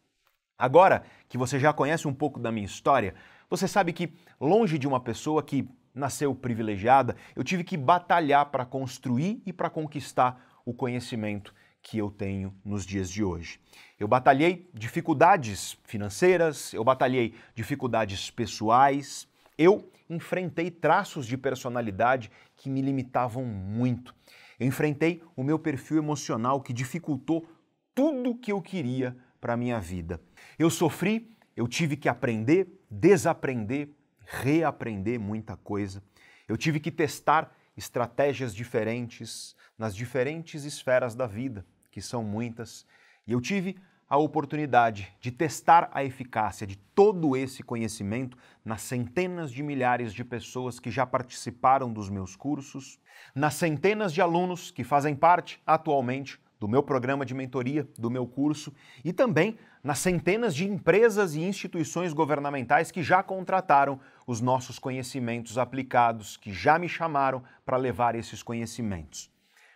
Agora 0.58 1.04
que 1.28 1.38
você 1.38 1.60
já 1.60 1.74
conhece 1.74 2.08
um 2.08 2.14
pouco 2.14 2.40
da 2.40 2.52
minha 2.52 2.66
história, 2.66 3.16
Você 3.54 3.68
sabe 3.68 3.94
que, 3.94 4.12
longe 4.42 4.80
de 4.80 4.88
uma 4.88 5.00
pessoa 5.00 5.44
que 5.44 5.70
nasceu 5.94 6.34
privilegiada, 6.34 7.16
eu 7.36 7.44
tive 7.44 7.64
que 7.64 7.78
batalhar 7.78 8.48
para 8.48 8.66
construir 8.66 9.44
e 9.46 9.54
para 9.54 9.70
conquistar 9.70 10.44
o 10.66 10.74
conhecimento 10.74 11.54
que 11.80 12.00
eu 12.00 12.10
tenho 12.10 12.52
nos 12.66 12.84
dias 12.84 13.12
de 13.12 13.24
hoje. 13.24 13.60
Eu 14.00 14.08
batalhei 14.08 14.68
dificuldades 14.74 15.78
financeiras, 15.84 16.74
eu 16.74 16.84
batalhei 16.84 17.36
dificuldades 17.54 18.32
pessoais, 18.32 19.28
eu 19.56 19.88
enfrentei 20.10 20.72
traços 20.72 21.28
de 21.28 21.38
personalidade 21.38 22.32
que 22.58 22.72
me 22.72 22.82
limitavam 22.82 23.46
muito. 23.46 24.16
Enfrentei 24.64 25.22
o 25.36 25.44
meu 25.44 25.60
perfil 25.60 25.98
emocional 25.98 26.62
que 26.62 26.74
dificultou 26.74 27.48
tudo 27.94 28.36
que 28.36 28.52
eu 28.52 28.62
queria 28.62 29.16
para 29.40 29.54
a 29.54 29.58
minha 29.58 29.80
vida. 29.80 30.22
Eu 30.58 30.70
sofri, 30.70 31.36
eu 31.56 31.68
tive 31.68 31.96
que 31.96 32.10
aprender, 32.10 32.68
desaprender, 32.90 33.90
reaprender 34.26 35.20
muita 35.20 35.58
coisa. 35.58 36.02
Eu 36.48 36.58
tive 36.58 36.80
que 36.80 36.92
testar 36.92 37.56
estratégias 37.76 38.54
diferentes 38.54 39.56
nas 39.78 39.96
diferentes 39.96 40.64
esferas 40.64 41.16
da 41.16 41.28
vida, 41.28 41.66
que 41.92 42.02
são 42.02 42.24
muitas, 42.24 42.86
e 43.26 43.32
eu 43.32 43.42
tive 43.42 43.78
a 44.14 44.18
oportunidade 44.18 45.12
de 45.20 45.32
testar 45.32 45.90
a 45.92 46.04
eficácia 46.04 46.68
de 46.68 46.76
todo 46.76 47.36
esse 47.36 47.64
conhecimento 47.64 48.38
nas 48.64 48.84
centenas 48.84 49.52
de 49.52 49.64
milhares 49.64 50.14
de 50.14 50.24
pessoas 50.24 50.80
que 50.80 50.92
já 50.92 51.04
participaram 51.04 51.92
dos 51.92 52.12
meus 52.12 52.36
cursos, 52.36 53.00
nas 53.34 53.56
centenas 53.56 54.14
de 54.14 54.22
alunos 54.22 54.70
que 54.70 54.84
fazem 54.84 55.16
parte 55.16 55.60
atualmente 55.66 56.40
do 56.60 56.68
meu 56.68 56.84
programa 56.84 57.26
de 57.26 57.34
mentoria, 57.34 57.90
do 57.98 58.12
meu 58.12 58.28
curso 58.28 58.72
e 59.04 59.12
também 59.12 59.58
nas 59.84 59.98
centenas 59.98 60.54
de 60.54 60.64
empresas 60.64 61.34
e 61.34 61.42
instituições 61.42 62.14
governamentais 62.14 62.92
que 62.92 63.02
já 63.02 63.24
contrataram 63.24 64.00
os 64.28 64.40
nossos 64.40 64.78
conhecimentos 64.78 65.58
aplicados, 65.58 66.38
que 66.38 66.54
já 66.54 66.78
me 66.78 66.88
chamaram 66.88 67.42
para 67.66 67.78
levar 67.78 68.14
esses 68.14 68.44
conhecimentos. 68.44 69.34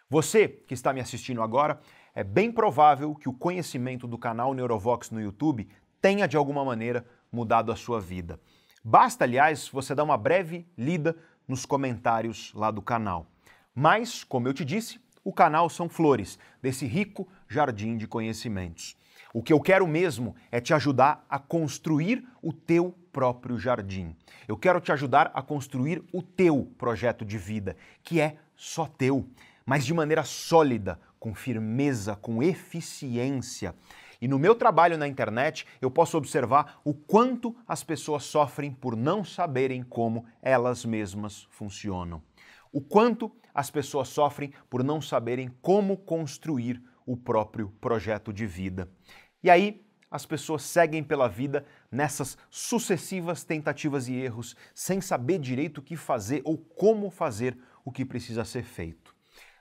Você 0.09 0.47
que 0.47 0.73
está 0.73 0.93
me 0.93 1.01
assistindo 1.01 1.41
agora, 1.41 1.81
é 2.17 2.23
bem 2.23 2.51
provável 2.51 3.13
que 3.13 3.29
o 3.29 3.33
conhecimento 3.33 4.07
do 4.07 4.17
canal 4.17 4.51
Neurovox 4.51 5.11
no 5.11 5.21
YouTube 5.21 5.67
tenha 6.01 6.27
de 6.27 6.35
alguma 6.35 6.65
maneira 6.65 7.05
mudado 7.31 7.71
a 7.71 7.75
sua 7.75 8.01
vida. 8.01 8.39
Basta, 8.83 9.23
aliás, 9.23 9.69
você 9.69 9.93
dar 9.93 10.03
uma 10.03 10.17
breve 10.17 10.65
lida 10.75 11.15
nos 11.47 11.63
comentários 11.63 12.51
lá 12.55 12.71
do 12.71 12.81
canal. 12.81 13.27
Mas, 13.75 14.23
como 14.23 14.47
eu 14.47 14.53
te 14.55 14.65
disse, 14.65 14.99
o 15.23 15.31
canal 15.31 15.69
são 15.69 15.87
flores 15.87 16.39
desse 16.59 16.87
rico 16.87 17.27
jardim 17.47 17.97
de 17.97 18.07
conhecimentos. 18.07 18.97
O 19.31 19.43
que 19.43 19.53
eu 19.53 19.61
quero 19.61 19.85
mesmo 19.85 20.35
é 20.51 20.59
te 20.59 20.73
ajudar 20.73 21.23
a 21.29 21.37
construir 21.37 22.27
o 22.41 22.51
teu 22.51 22.95
próprio 23.13 23.59
jardim. 23.59 24.15
Eu 24.47 24.57
quero 24.57 24.81
te 24.81 24.91
ajudar 24.91 25.29
a 25.35 25.43
construir 25.43 26.03
o 26.11 26.23
teu 26.23 26.65
projeto 26.79 27.23
de 27.23 27.37
vida, 27.37 27.77
que 28.01 28.19
é 28.19 28.37
só 28.55 28.87
teu, 28.87 29.29
mas 29.63 29.85
de 29.85 29.93
maneira 29.93 30.23
sólida, 30.23 30.99
com 31.19 31.33
firmeza, 31.33 32.15
com 32.15 32.41
eficiência. 32.41 33.75
E 34.19 34.27
no 34.27 34.39
meu 34.39 34.55
trabalho 34.55 34.97
na 34.97 35.07
internet, 35.07 35.65
eu 35.81 35.91
posso 35.91 36.17
observar 36.17 36.79
o 36.83 36.93
quanto 36.93 37.55
as 37.67 37.83
pessoas 37.83 38.23
sofrem 38.23 38.71
por 38.71 38.95
não 38.95 39.23
saberem 39.23 39.83
como 39.83 40.25
elas 40.41 40.83
mesmas 40.85 41.47
funcionam 41.51 42.21
o 42.71 42.81
quanto 42.81 43.31
as 43.53 43.71
pessoas 43.71 44.07
sofrem 44.07 44.53
por 44.69 44.83
não 44.83 45.01
saberem 45.01 45.49
como 45.61 45.97
construir 45.97 46.81
o 47.05 47.17
próprio 47.17 47.69
projeto 47.81 48.31
de 48.31 48.45
vida. 48.45 48.87
E 49.43 49.49
aí, 49.49 49.83
as 50.09 50.25
pessoas 50.25 50.61
seguem 50.61 51.03
pela 51.03 51.27
vida 51.27 51.65
nessas 51.91 52.37
sucessivas 52.49 53.43
tentativas 53.43 54.07
e 54.07 54.13
erros, 54.13 54.55
sem 54.73 55.01
saber 55.01 55.39
direito 55.39 55.79
o 55.79 55.81
que 55.81 55.95
fazer 55.95 56.41
ou 56.45 56.57
como 56.57 57.09
fazer 57.09 57.57
o 57.83 57.91
que 57.91 58.05
precisa 58.05 58.45
ser 58.45 58.63
feito. 58.63 59.15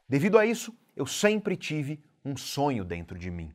Devido 0.08 0.38
a 0.38 0.46
isso, 0.46 0.76
eu 0.96 1.06
sempre 1.06 1.56
tive 1.56 2.00
um 2.24 2.36
sonho 2.36 2.84
dentro 2.84 3.18
de 3.18 3.30
mim 3.30 3.52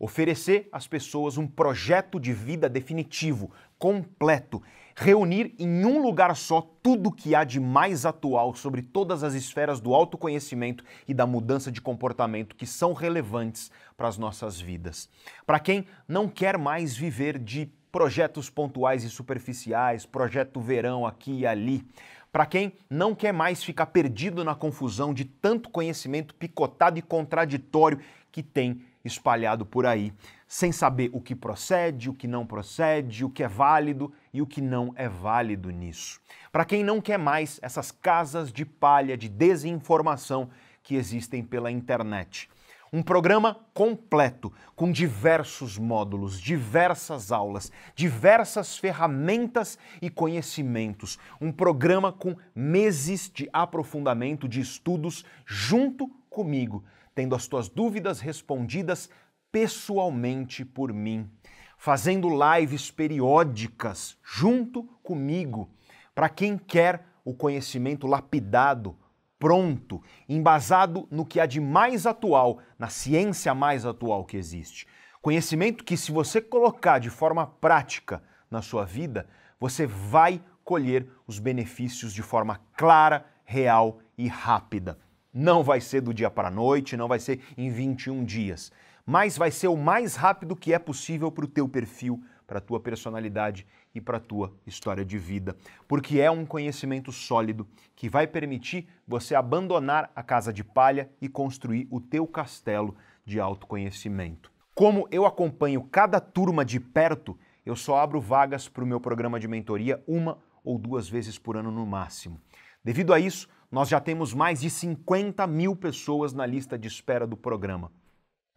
oferecer 0.00 0.66
às 0.72 0.86
pessoas 0.86 1.36
um 1.36 1.46
projeto 1.46 2.18
de 2.18 2.32
vida 2.32 2.70
definitivo, 2.70 3.52
completo, 3.78 4.62
reunir 4.96 5.54
em 5.58 5.84
um 5.84 6.00
lugar 6.00 6.34
só 6.34 6.62
tudo 6.82 7.12
que 7.12 7.34
há 7.34 7.44
de 7.44 7.60
mais 7.60 8.06
atual 8.06 8.54
sobre 8.54 8.80
todas 8.80 9.22
as 9.22 9.34
esferas 9.34 9.78
do 9.78 9.94
autoconhecimento 9.94 10.82
e 11.06 11.12
da 11.12 11.26
mudança 11.26 11.70
de 11.70 11.82
comportamento 11.82 12.56
que 12.56 12.66
são 12.66 12.94
relevantes 12.94 13.70
para 13.94 14.08
as 14.08 14.16
nossas 14.16 14.58
vidas. 14.58 15.08
Para 15.44 15.60
quem 15.60 15.84
não 16.08 16.26
quer 16.28 16.56
mais 16.56 16.96
viver 16.96 17.38
de 17.38 17.70
projetos 17.92 18.48
pontuais 18.48 19.04
e 19.04 19.10
superficiais, 19.10 20.06
projeto 20.06 20.60
verão 20.60 21.04
aqui 21.04 21.40
e 21.40 21.46
ali, 21.46 21.84
para 22.32 22.46
quem 22.46 22.72
não 22.88 23.14
quer 23.14 23.32
mais 23.32 23.62
ficar 23.62 23.86
perdido 23.86 24.44
na 24.44 24.54
confusão 24.54 25.12
de 25.12 25.24
tanto 25.24 25.68
conhecimento 25.68 26.34
picotado 26.34 26.98
e 26.98 27.02
contraditório 27.02 28.00
que 28.30 28.42
tem 28.42 28.82
espalhado 29.04 29.64
por 29.64 29.86
aí, 29.86 30.12
sem 30.46 30.70
saber 30.72 31.10
o 31.12 31.20
que 31.20 31.34
procede, 31.34 32.10
o 32.10 32.14
que 32.14 32.28
não 32.28 32.46
procede, 32.46 33.24
o 33.24 33.30
que 33.30 33.42
é 33.42 33.48
válido 33.48 34.12
e 34.32 34.42
o 34.42 34.46
que 34.46 34.60
não 34.60 34.92
é 34.96 35.08
válido 35.08 35.70
nisso. 35.70 36.20
Para 36.52 36.64
quem 36.64 36.84
não 36.84 37.00
quer 37.00 37.18
mais 37.18 37.58
essas 37.62 37.90
casas 37.90 38.52
de 38.52 38.64
palha 38.64 39.16
de 39.16 39.28
desinformação 39.28 40.50
que 40.82 40.94
existem 40.94 41.42
pela 41.42 41.70
internet. 41.70 42.48
Um 42.92 43.02
programa 43.02 43.60
completo, 43.72 44.52
com 44.74 44.90
diversos 44.90 45.78
módulos, 45.78 46.40
diversas 46.40 47.30
aulas, 47.30 47.70
diversas 47.94 48.76
ferramentas 48.76 49.78
e 50.02 50.10
conhecimentos. 50.10 51.18
Um 51.40 51.52
programa 51.52 52.12
com 52.12 52.36
meses 52.54 53.30
de 53.32 53.48
aprofundamento 53.52 54.48
de 54.48 54.60
estudos 54.60 55.24
junto 55.46 56.08
comigo 56.28 56.84
tendo 57.14 57.34
as 57.34 57.46
tuas 57.46 57.68
dúvidas 57.68 58.20
respondidas 58.20 59.10
pessoalmente 59.50 60.64
por 60.64 60.92
mim, 60.92 61.28
fazendo 61.76 62.28
lives 62.30 62.90
periódicas 62.90 64.16
junto 64.22 64.84
comigo, 65.02 65.68
para 66.14 66.28
quem 66.28 66.56
quer 66.56 67.04
o 67.24 67.34
conhecimento 67.34 68.06
lapidado, 68.06 68.96
pronto, 69.40 70.02
embasado 70.28 71.08
no 71.10 71.24
que 71.24 71.40
há 71.40 71.46
de 71.46 71.60
mais 71.60 72.06
atual, 72.06 72.58
na 72.78 72.90
ciência 72.90 73.54
mais 73.54 73.86
atual 73.86 74.24
que 74.24 74.36
existe. 74.36 74.86
Conhecimento 75.22 75.82
que, 75.82 75.96
se 75.96 76.12
você 76.12 76.42
colocar 76.42 76.98
de 76.98 77.08
forma 77.08 77.46
prática 77.46 78.22
na 78.50 78.60
sua 78.60 78.84
vida, 78.84 79.26
você 79.58 79.86
vai 79.86 80.42
colher 80.62 81.08
os 81.26 81.38
benefícios 81.38 82.12
de 82.12 82.22
forma 82.22 82.60
clara, 82.76 83.24
real 83.42 83.98
e 84.16 84.28
rápida. 84.28 84.98
Não 85.32 85.62
vai 85.62 85.80
ser 85.80 86.02
do 86.02 86.12
dia 86.12 86.30
para 86.30 86.48
a 86.48 86.50
noite, 86.50 86.96
não 86.96 87.08
vai 87.08 87.18
ser 87.18 87.40
em 87.56 87.70
21 87.70 88.24
dias, 88.24 88.70
mas 89.06 89.38
vai 89.38 89.50
ser 89.50 89.68
o 89.68 89.76
mais 89.76 90.16
rápido 90.16 90.54
que 90.54 90.74
é 90.74 90.78
possível 90.78 91.32
para 91.32 91.46
o 91.46 91.48
teu 91.48 91.68
perfil, 91.68 92.22
para 92.46 92.58
a 92.58 92.62
tua 92.62 92.78
personalidade 92.78 93.66
e 93.94 94.00
para 94.00 94.18
a 94.18 94.20
tua 94.20 94.52
história 94.66 95.04
de 95.04 95.18
vida, 95.18 95.56
porque 95.88 96.20
é 96.20 96.30
um 96.30 96.46
conhecimento 96.46 97.10
sólido 97.10 97.66
que 97.96 98.08
vai 98.08 98.26
permitir 98.26 98.88
você 99.06 99.34
abandonar 99.34 100.10
a 100.14 100.22
casa 100.22 100.52
de 100.52 100.62
palha 100.62 101.10
e 101.20 101.28
construir 101.28 101.88
o 101.90 102.00
teu 102.00 102.26
castelo 102.26 102.94
de 103.24 103.40
autoconhecimento. 103.40 104.50
Como 104.74 105.08
eu 105.10 105.26
acompanho 105.26 105.82
cada 105.82 106.20
turma 106.20 106.64
de 106.64 106.80
perto, 106.80 107.38
eu 107.66 107.76
só 107.76 107.98
abro 107.98 108.20
vagas 108.20 108.68
para 108.68 108.84
o 108.84 108.86
meu 108.86 109.00
programa 109.00 109.38
de 109.38 109.46
mentoria 109.46 110.02
uma 110.06 110.38
ou 110.64 110.78
duas 110.78 111.08
vezes 111.08 111.38
por 111.38 111.56
ano 111.56 111.70
no 111.70 111.84
máximo. 111.84 112.40
Devido 112.82 113.12
a 113.12 113.20
isso, 113.20 113.48
nós 113.70 113.88
já 113.88 114.00
temos 114.00 114.32
mais 114.32 114.60
de 114.60 114.70
50 114.70 115.46
mil 115.46 115.76
pessoas 115.76 116.32
na 116.32 116.46
lista 116.46 116.78
de 116.78 116.88
espera 116.88 117.26
do 117.26 117.36
programa. 117.36 117.92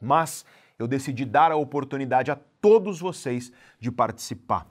Mas 0.01 0.45
eu 0.79 0.87
decidi 0.87 1.25
dar 1.25 1.51
a 1.51 1.55
oportunidade 1.55 2.31
a 2.31 2.35
todos 2.35 2.99
vocês 2.99 3.51
de 3.79 3.91
participar. 3.91 4.67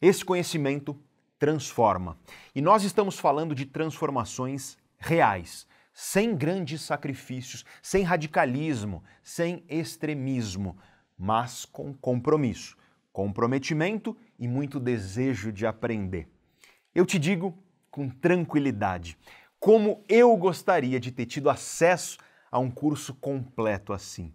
Esse 0.00 0.24
conhecimento 0.24 0.98
transforma. 1.38 2.18
E 2.54 2.62
nós 2.62 2.84
estamos 2.84 3.18
falando 3.18 3.54
de 3.54 3.66
transformações 3.66 4.78
reais, 4.98 5.66
sem 5.92 6.34
grandes 6.34 6.82
sacrifícios, 6.82 7.64
sem 7.82 8.02
radicalismo, 8.02 9.04
sem 9.22 9.64
extremismo, 9.68 10.78
mas 11.18 11.64
com 11.64 11.92
compromisso, 11.92 12.76
comprometimento 13.12 14.16
e 14.38 14.48
muito 14.48 14.80
desejo 14.80 15.52
de 15.52 15.66
aprender. 15.66 16.28
Eu 16.94 17.04
te 17.04 17.18
digo 17.18 17.58
com 17.90 18.08
tranquilidade, 18.08 19.18
como 19.58 20.02
eu 20.08 20.34
gostaria 20.36 20.98
de 20.98 21.10
ter 21.10 21.26
tido 21.26 21.50
acesso 21.50 22.16
a 22.50 22.58
um 22.58 22.70
curso 22.70 23.14
completo 23.14 23.92
assim. 23.92 24.32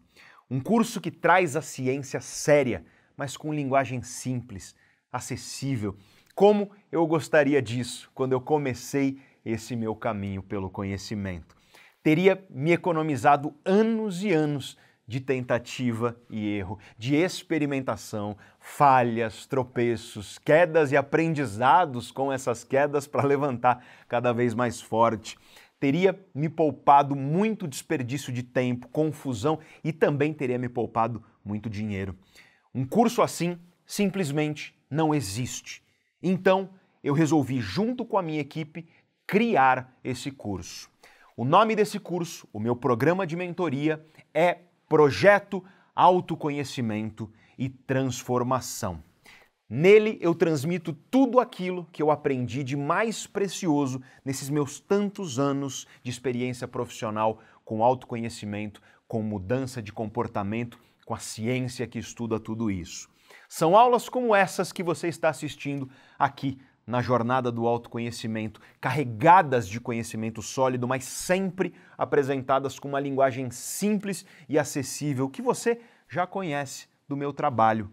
Um 0.49 0.59
curso 0.59 1.01
que 1.01 1.09
traz 1.09 1.55
a 1.55 1.61
ciência 1.61 2.21
séria, 2.21 2.85
mas 3.17 3.35
com 3.35 3.51
linguagem 3.51 4.03
simples, 4.03 4.75
acessível. 5.15 5.95
Como 6.35 6.69
eu 6.91 7.07
gostaria 7.07 7.61
disso 7.61 8.11
quando 8.13 8.33
eu 8.33 8.41
comecei 8.41 9.19
esse 9.45 9.75
meu 9.75 9.95
caminho 9.95 10.43
pelo 10.43 10.69
conhecimento. 10.69 11.55
Teria 12.03 12.43
me 12.49 12.71
economizado 12.71 13.55
anos 13.63 14.23
e 14.23 14.31
anos 14.31 14.77
de 15.07 15.19
tentativa 15.19 16.17
e 16.29 16.57
erro, 16.57 16.79
de 16.97 17.15
experimentação, 17.15 18.35
falhas, 18.59 19.45
tropeços, 19.45 20.39
quedas 20.39 20.91
e 20.91 20.97
aprendizados 20.97 22.11
com 22.11 22.33
essas 22.33 22.63
quedas 22.63 23.07
para 23.07 23.25
levantar 23.25 23.85
cada 24.07 24.33
vez 24.33 24.53
mais 24.53 24.81
forte. 24.81 25.37
Teria 25.79 26.19
me 26.33 26.49
poupado 26.49 27.15
muito 27.15 27.67
desperdício 27.67 28.33
de 28.33 28.41
tempo, 28.41 28.87
confusão 28.87 29.59
e 29.83 29.93
também 29.93 30.33
teria 30.33 30.57
me 30.57 30.67
poupado 30.67 31.23
muito 31.43 31.69
dinheiro. 31.69 32.17
Um 32.73 32.85
curso 32.85 33.21
assim 33.21 33.59
simplesmente 33.85 34.74
não 34.89 35.13
existe. 35.13 35.83
Então, 36.21 36.69
eu 37.03 37.13
resolvi, 37.13 37.59
junto 37.59 38.03
com 38.05 38.17
a 38.17 38.21
minha 38.21 38.41
equipe, 38.41 38.87
criar 39.27 39.97
esse 40.03 40.31
curso. 40.31 40.89
O 41.37 41.43
nome 41.43 41.75
desse 41.75 41.99
curso, 41.99 42.47
o 42.53 42.59
meu 42.59 42.75
programa 42.75 43.27
de 43.27 43.35
mentoria, 43.35 44.05
é 44.33 44.59
Projeto 44.87 45.63
Autoconhecimento 45.95 47.31
e 47.57 47.69
Transformação. 47.69 49.03
Nele 49.67 50.19
eu 50.21 50.35
transmito 50.35 50.93
tudo 50.93 51.39
aquilo 51.39 51.87
que 51.91 52.01
eu 52.01 52.11
aprendi 52.11 52.63
de 52.63 52.77
mais 52.77 53.25
precioso 53.25 54.01
nesses 54.23 54.47
meus 54.47 54.79
tantos 54.79 55.39
anos 55.39 55.87
de 56.03 56.11
experiência 56.11 56.67
profissional 56.67 57.39
com 57.63 57.83
autoconhecimento, 57.83 58.79
com 59.07 59.23
mudança 59.23 59.81
de 59.81 59.91
comportamento, 59.91 60.79
com 61.03 61.15
a 61.15 61.19
ciência 61.19 61.87
que 61.87 61.97
estuda 61.97 62.39
tudo 62.39 62.69
isso. 62.69 63.09
São 63.57 63.77
aulas 63.77 64.09
como 64.09 64.35
essas 64.35 64.73
que 64.73 64.83
você 64.83 65.07
está 65.07 65.29
assistindo 65.29 65.89
aqui 66.19 66.59
na 66.85 67.01
jornada 67.01 67.49
do 67.49 67.65
autoconhecimento, 67.65 68.59
carregadas 68.81 69.65
de 69.65 69.79
conhecimento 69.79 70.41
sólido, 70.41 70.85
mas 70.85 71.05
sempre 71.05 71.73
apresentadas 71.97 72.77
com 72.77 72.89
uma 72.89 72.99
linguagem 72.99 73.49
simples 73.51 74.25
e 74.49 74.59
acessível 74.59 75.29
que 75.29 75.41
você 75.41 75.79
já 76.09 76.27
conhece 76.27 76.89
do 77.07 77.15
meu 77.15 77.31
trabalho. 77.31 77.89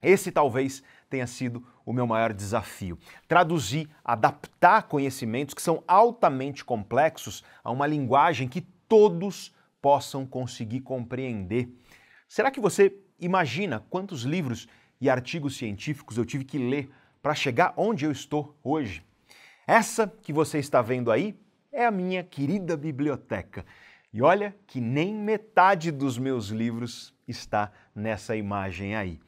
Esse 0.00 0.30
talvez 0.30 0.84
tenha 1.10 1.26
sido 1.26 1.66
o 1.84 1.92
meu 1.92 2.06
maior 2.06 2.32
desafio. 2.32 2.96
Traduzir, 3.26 3.90
adaptar 4.04 4.84
conhecimentos 4.84 5.52
que 5.52 5.62
são 5.62 5.82
altamente 5.88 6.64
complexos 6.64 7.42
a 7.64 7.72
uma 7.72 7.88
linguagem 7.88 8.46
que 8.46 8.60
todos 8.60 9.52
possam 9.82 10.24
conseguir 10.24 10.82
compreender. 10.82 11.76
Será 12.28 12.52
que 12.52 12.60
você 12.60 12.96
imagina 13.18 13.80
quantos 13.90 14.22
livros 14.22 14.66
e 15.00 15.10
artigos 15.10 15.56
científicos 15.56 16.16
eu 16.16 16.24
tive 16.24 16.44
que 16.44 16.58
ler 16.58 16.90
para 17.22 17.34
chegar 17.34 17.74
onde 17.76 18.04
eu 18.04 18.12
estou 18.12 18.56
hoje. 18.62 19.04
Essa 19.66 20.06
que 20.06 20.32
você 20.32 20.58
está 20.58 20.80
vendo 20.80 21.10
aí 21.10 21.34
é 21.72 21.84
a 21.84 21.90
minha 21.90 22.22
querida 22.22 22.76
biblioteca. 22.76 23.66
E 24.12 24.22
olha 24.22 24.54
que 24.66 24.80
nem 24.80 25.14
metade 25.14 25.90
dos 25.90 26.16
meus 26.16 26.48
livros 26.48 27.12
está 27.26 27.70
nessa 27.94 28.36
imagem 28.36 28.94
aí. 28.94 29.18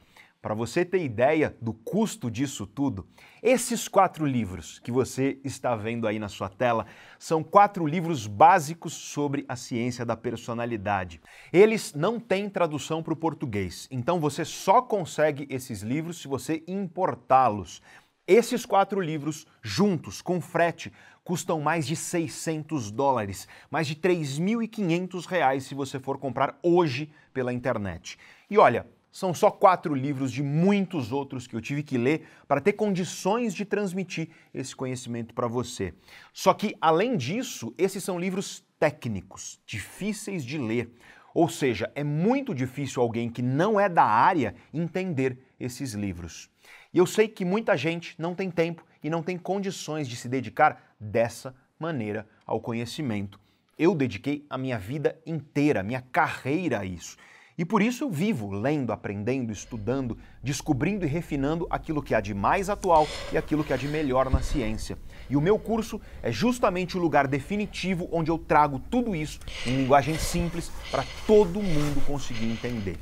Para 0.41 0.53
você 0.53 0.85
ter 0.85 1.03
ideia 1.03 1.53
do 1.61 1.73
custo 1.73 2.31
disso 2.31 2.65
tudo, 2.65 3.05
esses 3.43 3.89
quatro 3.89 4.25
livros 4.25 4.79
que 4.79 4.89
você 4.89 5.37
está 5.43 5.75
vendo 5.75 6.07
aí 6.07 6.17
na 6.17 6.29
sua 6.29 6.47
tela 6.47 6.85
são 7.17 7.43
quatro 7.43 7.85
livros 7.85 8.25
básicos 8.25 8.93
sobre 8.93 9.43
a 9.49 9.57
ciência 9.57 10.05
da 10.05 10.15
personalidade. 10.15 11.21
Eles 11.51 11.93
não 11.93 12.21
têm 12.21 12.49
tradução 12.49 13.03
para 13.03 13.11
o 13.11 13.17
português, 13.17 13.85
então 13.91 14.17
você 14.17 14.45
só 14.45 14.81
consegue 14.81 15.45
esses 15.49 15.81
livros 15.81 16.21
se 16.21 16.27
você 16.29 16.63
importá-los. 16.65 17.81
Esses 18.25 18.65
quatro 18.65 19.01
livros, 19.01 19.45
juntos, 19.61 20.21
com 20.21 20.39
frete, 20.39 20.93
custam 21.21 21.59
mais 21.59 21.85
de 21.85 21.97
600 21.97 22.91
dólares, 22.91 23.45
mais 23.69 23.87
de 23.87 23.95
3.500 23.95 25.25
reais 25.25 25.65
se 25.65 25.75
você 25.75 25.99
for 25.99 26.17
comprar 26.17 26.57
hoje 26.63 27.11
pela 27.33 27.51
internet. 27.51 28.17
E 28.49 28.57
olha, 28.57 28.87
são 29.11 29.33
só 29.33 29.49
quatro 29.49 29.93
livros 29.93 30.31
de 30.31 30.43
muitos 30.43 31.11
outros 31.11 31.47
que 31.47 31.55
eu 31.55 31.61
tive 31.61 31.83
que 31.83 31.97
ler 31.97 32.27
para 32.47 32.61
ter 32.61 32.73
condições 32.73 33.53
de 33.53 33.65
transmitir 33.65 34.29
esse 34.53 34.75
conhecimento 34.75 35.33
para 35.33 35.47
você. 35.47 35.93
Só 36.33 36.53
que, 36.53 36.75
além 36.79 37.17
disso, 37.17 37.73
esses 37.77 38.03
são 38.03 38.19
livros 38.19 38.63
técnicos, 38.79 39.59
difíceis 39.65 40.43
de 40.45 40.57
ler. 40.57 40.91
Ou 41.33 41.49
seja, 41.49 41.91
é 41.95 42.03
muito 42.03 42.53
difícil 42.53 43.01
alguém 43.01 43.29
que 43.29 43.41
não 43.41 43.79
é 43.79 43.87
da 43.87 44.03
área 44.03 44.55
entender 44.73 45.37
esses 45.59 45.93
livros. 45.93 46.49
E 46.93 46.97
eu 46.97 47.05
sei 47.05 47.27
que 47.27 47.45
muita 47.45 47.77
gente 47.77 48.15
não 48.19 48.33
tem 48.33 48.49
tempo 48.49 48.83
e 49.03 49.09
não 49.09 49.21
tem 49.21 49.37
condições 49.37 50.07
de 50.07 50.15
se 50.15 50.27
dedicar 50.27 50.95
dessa 50.99 51.55
maneira 51.79 52.27
ao 52.45 52.59
conhecimento. 52.59 53.39
Eu 53.77 53.95
dediquei 53.95 54.45
a 54.49 54.57
minha 54.57 54.77
vida 54.77 55.17
inteira, 55.25 55.79
a 55.79 55.83
minha 55.83 56.01
carreira 56.01 56.79
a 56.79 56.85
isso. 56.85 57.15
E 57.59 57.65
por 57.65 57.81
isso 57.81 58.05
eu 58.05 58.09
vivo 58.09 58.49
lendo, 58.49 58.93
aprendendo, 58.93 59.51
estudando, 59.51 60.17
descobrindo 60.41 61.03
e 61.03 61.09
refinando 61.09 61.67
aquilo 61.69 62.01
que 62.01 62.15
há 62.15 62.21
de 62.21 62.33
mais 62.33 62.69
atual 62.69 63.05
e 63.33 63.37
aquilo 63.37 63.65
que 63.65 63.73
há 63.73 63.75
de 63.75 63.85
melhor 63.85 64.29
na 64.29 64.41
ciência. 64.41 64.97
E 65.29 65.35
o 65.35 65.41
meu 65.41 65.59
curso 65.59 65.99
é 66.23 66.31
justamente 66.31 66.97
o 66.97 67.01
lugar 67.01 67.27
definitivo 67.27 68.07
onde 68.13 68.31
eu 68.31 68.37
trago 68.37 68.79
tudo 68.89 69.13
isso 69.13 69.41
em 69.65 69.75
linguagem 69.75 70.17
simples 70.17 70.71
para 70.89 71.03
todo 71.27 71.61
mundo 71.61 72.01
conseguir 72.05 72.49
entender. 72.49 72.97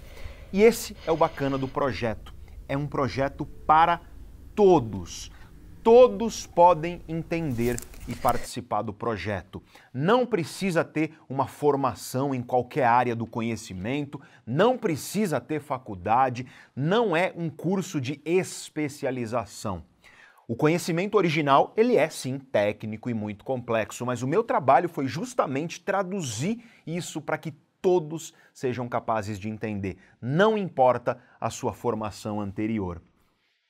E 0.51 0.63
esse 0.63 0.97
é 1.05 1.11
o 1.11 1.17
bacana 1.17 1.55
do 1.55 1.67
projeto. 1.67 2.33
É 2.67 2.75
um 2.75 2.87
projeto 2.87 3.45
para 3.45 4.01
todos 4.55 5.31
todos 5.87 6.45
podem 6.45 7.01
entender 7.07 7.79
e 8.09 8.13
participar 8.13 8.81
do 8.81 8.91
projeto. 8.91 9.63
Não 9.93 10.25
precisa 10.25 10.83
ter 10.83 11.13
uma 11.29 11.47
formação 11.47 12.35
em 12.35 12.43
qualquer 12.43 12.83
área 12.83 13.15
do 13.15 13.25
conhecimento, 13.25 14.19
não 14.45 14.77
precisa 14.77 15.39
ter 15.39 15.61
faculdade, 15.61 16.45
não 16.75 17.15
é 17.15 17.31
um 17.37 17.49
curso 17.49 18.01
de 18.01 18.21
especialização. 18.25 19.81
O 20.45 20.57
conhecimento 20.57 21.15
original, 21.15 21.73
ele 21.77 21.95
é 21.95 22.09
sim 22.09 22.37
técnico 22.37 23.09
e 23.09 23.13
muito 23.13 23.45
complexo, 23.45 24.05
mas 24.05 24.21
o 24.21 24.27
meu 24.27 24.43
trabalho 24.43 24.89
foi 24.89 25.07
justamente 25.07 25.79
traduzir 25.79 26.65
isso 26.85 27.21
para 27.21 27.37
que 27.37 27.53
todos 27.81 28.33
sejam 28.53 28.89
capazes 28.89 29.39
de 29.39 29.47
entender, 29.47 29.95
não 30.21 30.57
importa 30.57 31.17
a 31.39 31.49
sua 31.49 31.71
formação 31.71 32.41
anterior. 32.41 33.01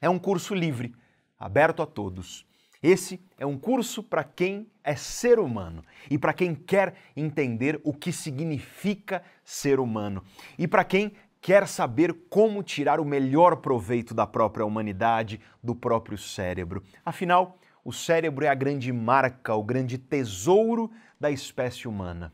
É 0.02 0.10
um 0.10 0.18
curso 0.18 0.56
livre 0.56 0.96
aberto 1.40 1.82
a 1.82 1.86
todos. 1.86 2.46
Esse 2.82 3.20
é 3.38 3.46
um 3.46 3.58
curso 3.58 4.04
para 4.04 4.24
quem 4.24 4.68
é 4.84 4.96
ser 4.96 5.40
humano 5.40 5.84
e 6.10 6.18
para 6.18 6.34
quem 6.34 6.54
quer 6.54 6.96
entender 7.16 7.82
o 7.84 7.94
que 7.94 8.12
significa 8.12 9.24
ser 9.44 9.80
humano 9.80 10.24
e 10.58 10.68
para 10.68 10.84
quem 10.84 11.14
quer 11.42 11.68
saber 11.68 12.14
como 12.30 12.62
tirar 12.62 13.00
o 13.00 13.06
melhor 13.06 13.58
proveito 13.58 14.14
da 14.14 14.28
própria 14.28 14.66
humanidade, 14.66 15.40
do 15.64 15.76
próprio 15.76 16.18
cérebro. 16.18 16.84
Afinal, 17.06 17.58
o 17.84 17.94
cérebro 17.94 18.46
é 18.46 18.50
a 18.50 18.56
grande 18.56 18.92
marca, 18.92 19.56
o 19.56 19.64
grande 19.64 19.98
tesouro 19.98 20.92
da 21.20 21.32
espécie 21.32 21.88
humana. 21.88 22.34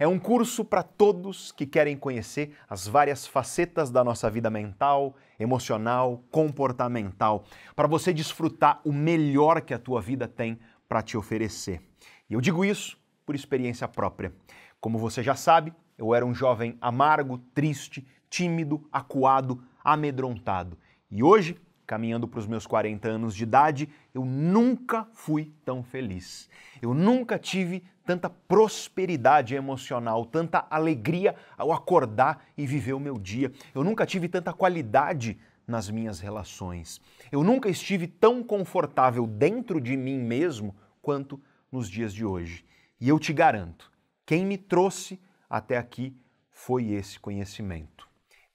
É 0.00 0.08
um 0.08 0.18
curso 0.18 0.64
para 0.64 0.82
todos 0.82 1.52
que 1.52 1.66
querem 1.66 1.94
conhecer 1.94 2.56
as 2.70 2.88
várias 2.88 3.26
facetas 3.26 3.90
da 3.90 4.02
nossa 4.02 4.30
vida 4.30 4.48
mental, 4.48 5.14
emocional, 5.38 6.24
comportamental, 6.30 7.44
para 7.76 7.86
você 7.86 8.10
desfrutar 8.10 8.80
o 8.82 8.94
melhor 8.94 9.60
que 9.60 9.74
a 9.74 9.78
tua 9.78 10.00
vida 10.00 10.26
tem 10.26 10.58
para 10.88 11.02
te 11.02 11.18
oferecer. 11.18 11.82
E 12.30 12.32
eu 12.32 12.40
digo 12.40 12.64
isso 12.64 12.98
por 13.26 13.34
experiência 13.34 13.86
própria. 13.86 14.32
Como 14.80 14.98
você 14.98 15.22
já 15.22 15.34
sabe, 15.34 15.70
eu 15.98 16.14
era 16.14 16.24
um 16.24 16.34
jovem 16.34 16.78
amargo, 16.80 17.36
triste, 17.52 18.06
tímido, 18.30 18.88
acuado, 18.90 19.62
amedrontado. 19.84 20.78
E 21.10 21.22
hoje, 21.22 21.60
caminhando 21.86 22.26
para 22.26 22.40
os 22.40 22.46
meus 22.46 22.66
40 22.66 23.06
anos 23.06 23.34
de 23.36 23.42
idade, 23.42 23.86
eu 24.14 24.24
nunca 24.24 25.06
fui 25.12 25.52
tão 25.62 25.82
feliz. 25.82 26.48
Eu 26.80 26.94
nunca 26.94 27.38
tive 27.38 27.84
tanta 28.10 28.28
prosperidade 28.28 29.54
emocional, 29.54 30.24
tanta 30.24 30.66
alegria 30.68 31.36
ao 31.56 31.70
acordar 31.70 32.44
e 32.58 32.66
viver 32.66 32.92
o 32.92 32.98
meu 32.98 33.16
dia. 33.16 33.52
Eu 33.72 33.84
nunca 33.84 34.04
tive 34.04 34.28
tanta 34.28 34.52
qualidade 34.52 35.38
nas 35.64 35.88
minhas 35.88 36.18
relações. 36.18 37.00
Eu 37.30 37.44
nunca 37.44 37.68
estive 37.68 38.08
tão 38.08 38.42
confortável 38.42 39.28
dentro 39.28 39.80
de 39.80 39.96
mim 39.96 40.18
mesmo 40.18 40.74
quanto 41.00 41.40
nos 41.70 41.88
dias 41.88 42.12
de 42.12 42.24
hoje. 42.24 42.64
E 43.00 43.08
eu 43.08 43.16
te 43.16 43.32
garanto, 43.32 43.92
quem 44.26 44.44
me 44.44 44.58
trouxe 44.58 45.20
até 45.48 45.78
aqui 45.78 46.12
foi 46.50 46.90
esse 46.90 47.20
conhecimento. 47.20 48.08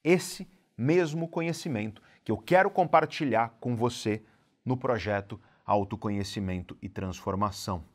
Esse 0.03 0.45
mesmo 0.77 1.30
conhecimento 1.30 2.02
que 2.26 2.32
eu 2.34 2.38
quero 2.38 2.69
compartilhar 2.69 3.56
com 3.61 3.73
você 3.73 4.22
no 4.65 4.76
projeto 4.76 5.40
Autoconhecimento 5.65 6.77
e 6.82 6.90
Transformação. 6.90 7.86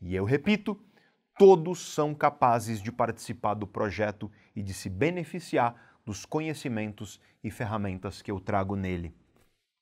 E 0.00 0.12
eu 0.16 0.24
repito, 0.24 0.76
todos 1.36 1.92
são 1.92 2.14
capazes 2.14 2.80
de 2.80 2.92
participar 2.92 3.54
do 3.54 3.66
projeto 3.66 4.30
e 4.54 4.62
de 4.62 4.72
se 4.72 4.88
beneficiar 4.88 5.74
dos 6.04 6.24
conhecimentos 6.24 7.20
e 7.42 7.50
ferramentas 7.50 8.22
que 8.22 8.30
eu 8.30 8.38
trago 8.38 8.76
nele. 8.76 9.14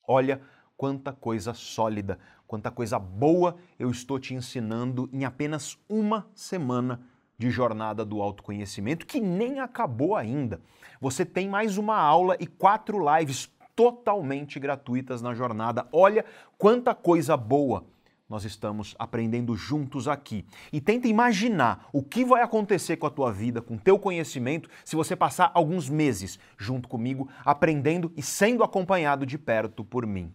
Olha 0.07 0.41
quanta 0.77 1.13
coisa 1.13 1.53
sólida, 1.53 2.19
quanta 2.47 2.71
coisa 2.71 2.99
boa 2.99 3.57
eu 3.79 3.91
estou 3.91 4.19
te 4.19 4.35
ensinando 4.35 5.09
em 5.13 5.25
apenas 5.25 5.79
uma 5.89 6.27
semana 6.35 7.01
de 7.37 7.51
jornada 7.51 8.05
do 8.05 8.23
autoconhecimento 8.23 9.07
que 9.07 9.21
nem 9.21 9.61
acabou 9.61 10.17
ainda. 10.17 10.61
Você 11.01 11.25
tem 11.25 11.49
mais 11.49 11.77
uma 11.77 11.97
aula 11.97 12.37
e 12.39 12.47
quatro 12.47 12.99
lives 13.17 13.51
totalmente 13.75 14.61
gratuitas 14.61 15.21
na 15.21 15.35
jornada. 15.35 15.89
Olha 15.93 16.25
quanta 16.57 16.95
coisa 16.95 17.37
boa 17.37 17.85
nós 18.33 18.47
estamos 18.47 18.95
aprendendo 18.99 19.55
juntos 19.55 20.09
aqui. 20.09 20.47
E 20.73 20.81
tenta 20.81 21.07
imaginar 21.07 21.87
o 21.93 22.03
que 22.03 22.25
vai 22.25 22.41
acontecer 22.41 22.97
com 22.97 23.07
a 23.07 23.11
tua 23.11 23.31
vida, 23.31 23.61
com 23.61 23.75
o 23.75 23.79
teu 23.79 23.99
conhecimento, 23.99 24.71
se 24.87 24.97
você 24.97 25.15
passar 25.15 25.51
alguns 25.53 25.87
meses 25.91 26.39
junto 26.57 26.89
comigo, 26.89 27.29
aprendendo 27.45 28.11
e 28.17 28.23
sendo 28.23 28.65
acompanhado 28.65 29.27
de 29.27 29.37
perto 29.37 29.85
por 29.85 30.07
mim. 30.07 30.33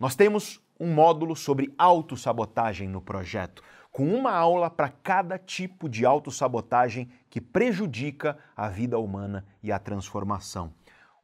Nós 0.00 0.16
temos 0.16 0.58
um 0.80 0.90
módulo 0.90 1.36
sobre 1.36 1.74
autossabotagem 1.76 2.88
no 2.88 3.02
projeto, 3.02 3.62
com 3.92 4.08
uma 4.08 4.32
aula 4.32 4.70
para 4.70 4.88
cada 4.88 5.38
tipo 5.38 5.86
de 5.86 6.06
autossabotagem 6.06 7.10
que 7.28 7.42
prejudica 7.42 8.38
a 8.56 8.70
vida 8.70 8.98
humana 8.98 9.44
e 9.62 9.70
a 9.70 9.78
transformação 9.78 10.72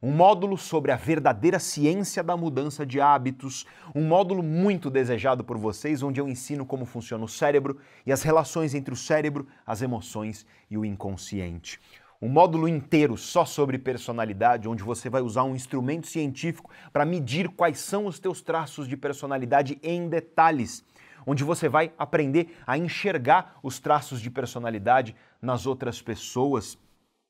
um 0.05 0.11
módulo 0.11 0.55
sobre 0.55 0.91
a 0.91 0.95
verdadeira 0.95 1.57
ciência 1.57 2.21
da 2.21 2.37
mudança 2.37 2.85
de 2.85 3.01
hábitos, 3.01 3.65
um 3.95 4.03
módulo 4.05 4.43
muito 4.43 4.91
desejado 4.91 5.43
por 5.43 5.57
vocês, 5.57 6.03
onde 6.03 6.21
eu 6.21 6.27
ensino 6.27 6.63
como 6.63 6.85
funciona 6.85 7.23
o 7.23 7.27
cérebro 7.27 7.79
e 8.05 8.11
as 8.11 8.21
relações 8.21 8.75
entre 8.75 8.93
o 8.93 8.95
cérebro, 8.95 9.47
as 9.65 9.81
emoções 9.81 10.45
e 10.69 10.77
o 10.77 10.85
inconsciente. 10.85 11.81
Um 12.21 12.29
módulo 12.29 12.67
inteiro 12.67 13.17
só 13.17 13.45
sobre 13.45 13.79
personalidade, 13.79 14.69
onde 14.69 14.83
você 14.83 15.09
vai 15.09 15.23
usar 15.23 15.41
um 15.41 15.55
instrumento 15.55 16.05
científico 16.05 16.69
para 16.93 17.03
medir 17.03 17.49
quais 17.49 17.79
são 17.79 18.05
os 18.05 18.19
teus 18.19 18.43
traços 18.43 18.87
de 18.87 18.95
personalidade 18.95 19.79
em 19.81 20.07
detalhes 20.07 20.85
onde 21.27 21.43
você 21.43 21.67
vai 21.67 21.91
aprender 21.97 22.55
a 22.67 22.77
enxergar 22.77 23.57
os 23.63 23.79
traços 23.79 24.21
de 24.21 24.29
personalidade 24.29 25.15
nas 25.41 25.65
outras 25.65 25.99
pessoas, 25.99 26.77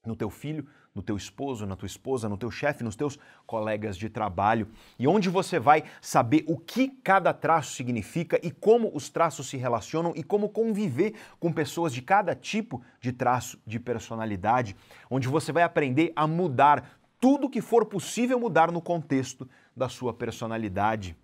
no 0.05 0.17
teu 0.17 0.29
filho, 0.29 0.67
no 0.95 1.01
teu 1.01 1.17
esposo, 1.17 1.65
na 1.65 1.75
tua 1.75 1.85
esposa, 1.85 2.29
no 2.29 2.37
teu 2.37 2.49
chefe, 2.49 2.83
nos 2.83 2.95
teus 2.95 3.19
colegas 3.45 3.97
de 3.97 4.09
trabalho, 4.09 4.69
e 4.97 5.05
onde 5.05 5.29
você 5.29 5.59
vai 5.59 5.83
saber 6.01 6.45
o 6.47 6.57
que 6.57 6.87
cada 6.87 7.33
traço 7.33 7.73
significa 7.73 8.39
e 8.41 8.49
como 8.49 8.89
os 8.95 9.09
traços 9.09 9.47
se 9.47 9.57
relacionam 9.57 10.13
e 10.15 10.23
como 10.23 10.47
conviver 10.47 11.13
com 11.37 11.51
pessoas 11.51 11.93
de 11.93 12.01
cada 12.01 12.33
tipo 12.33 12.81
de 13.01 13.11
traço 13.11 13.59
de 13.67 13.77
personalidade, 13.77 14.75
onde 15.09 15.27
você 15.27 15.51
vai 15.51 15.63
aprender 15.63 16.13
a 16.15 16.25
mudar 16.25 16.97
tudo 17.19 17.49
que 17.49 17.61
for 17.61 17.85
possível 17.85 18.39
mudar 18.39 18.71
no 18.71 18.81
contexto 18.81 19.49
da 19.75 19.89
sua 19.89 20.13
personalidade. 20.13 21.15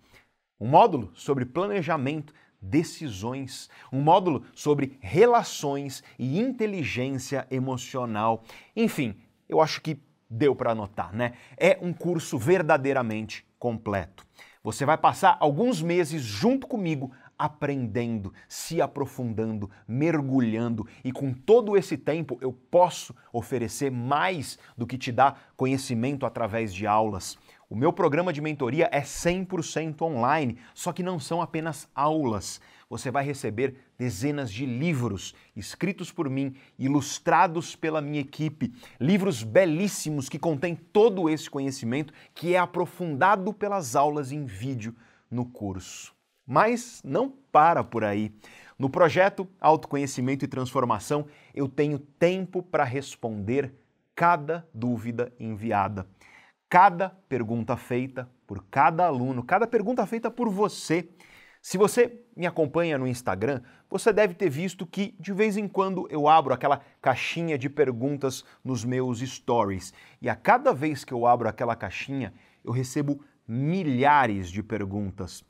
Um 0.60 0.68
módulo 0.68 1.10
sobre 1.14 1.44
planejamento 1.44 2.34
decisões, 2.62 3.68
um 3.92 4.00
módulo 4.00 4.44
sobre 4.54 4.96
relações 5.00 6.04
e 6.16 6.38
inteligência 6.38 7.44
emocional. 7.50 8.44
Enfim, 8.76 9.16
eu 9.52 9.60
acho 9.60 9.80
que 9.80 10.00
deu 10.28 10.56
para 10.56 10.72
anotar, 10.72 11.14
né? 11.14 11.32
É 11.56 11.78
um 11.80 11.92
curso 11.92 12.38
verdadeiramente 12.38 13.46
completo. 13.58 14.26
Você 14.64 14.86
vai 14.86 14.96
passar 14.96 15.36
alguns 15.40 15.82
meses 15.82 16.22
junto 16.22 16.66
comigo 16.66 17.12
aprendendo, 17.38 18.32
se 18.48 18.80
aprofundando, 18.80 19.68
mergulhando 19.86 20.86
e 21.04 21.10
com 21.10 21.32
todo 21.32 21.76
esse 21.76 21.96
tempo 21.96 22.38
eu 22.40 22.52
posso 22.52 23.14
oferecer 23.32 23.90
mais 23.90 24.58
do 24.76 24.86
que 24.86 24.96
te 24.96 25.10
dá 25.10 25.34
conhecimento 25.56 26.24
através 26.24 26.72
de 26.72 26.86
aulas. 26.86 27.36
O 27.68 27.74
meu 27.74 27.92
programa 27.92 28.32
de 28.32 28.40
mentoria 28.40 28.88
é 28.92 29.00
100% 29.00 30.02
online, 30.02 30.58
só 30.74 30.92
que 30.92 31.02
não 31.02 31.18
são 31.18 31.42
apenas 31.42 31.88
aulas 31.94 32.60
você 32.92 33.10
vai 33.10 33.24
receber 33.24 33.74
dezenas 33.96 34.52
de 34.52 34.66
livros 34.66 35.34
escritos 35.56 36.12
por 36.12 36.28
mim, 36.28 36.54
ilustrados 36.78 37.74
pela 37.74 38.02
minha 38.02 38.20
equipe, 38.20 38.70
livros 39.00 39.42
belíssimos 39.42 40.28
que 40.28 40.38
contêm 40.38 40.74
todo 40.74 41.26
esse 41.30 41.48
conhecimento 41.48 42.12
que 42.34 42.54
é 42.54 42.58
aprofundado 42.58 43.50
pelas 43.54 43.96
aulas 43.96 44.30
em 44.30 44.44
vídeo 44.44 44.94
no 45.30 45.46
curso. 45.46 46.14
Mas 46.46 47.00
não 47.02 47.32
para 47.50 47.82
por 47.82 48.04
aí. 48.04 48.30
No 48.78 48.90
projeto 48.90 49.48
Autoconhecimento 49.58 50.44
e 50.44 50.48
Transformação, 50.48 51.26
eu 51.54 51.68
tenho 51.68 51.98
tempo 51.98 52.62
para 52.62 52.84
responder 52.84 53.72
cada 54.14 54.68
dúvida 54.74 55.32
enviada. 55.40 56.06
Cada 56.68 57.08
pergunta 57.26 57.74
feita 57.74 58.28
por 58.46 58.62
cada 58.70 59.06
aluno, 59.06 59.42
cada 59.42 59.66
pergunta 59.66 60.04
feita 60.04 60.30
por 60.30 60.50
você 60.50 61.08
se 61.62 61.78
você 61.78 62.20
me 62.36 62.44
acompanha 62.44 62.98
no 62.98 63.06
Instagram, 63.06 63.62
você 63.88 64.12
deve 64.12 64.34
ter 64.34 64.50
visto 64.50 64.84
que 64.84 65.14
de 65.20 65.32
vez 65.32 65.56
em 65.56 65.68
quando 65.68 66.08
eu 66.10 66.26
abro 66.26 66.52
aquela 66.52 66.82
caixinha 67.00 67.56
de 67.56 67.70
perguntas 67.70 68.44
nos 68.64 68.84
meus 68.84 69.20
stories. 69.20 69.94
E 70.20 70.28
a 70.28 70.34
cada 70.34 70.74
vez 70.74 71.04
que 71.04 71.14
eu 71.14 71.24
abro 71.24 71.48
aquela 71.48 71.76
caixinha, 71.76 72.34
eu 72.64 72.72
recebo 72.72 73.24
milhares 73.46 74.50
de 74.50 74.60
perguntas. 74.60 75.44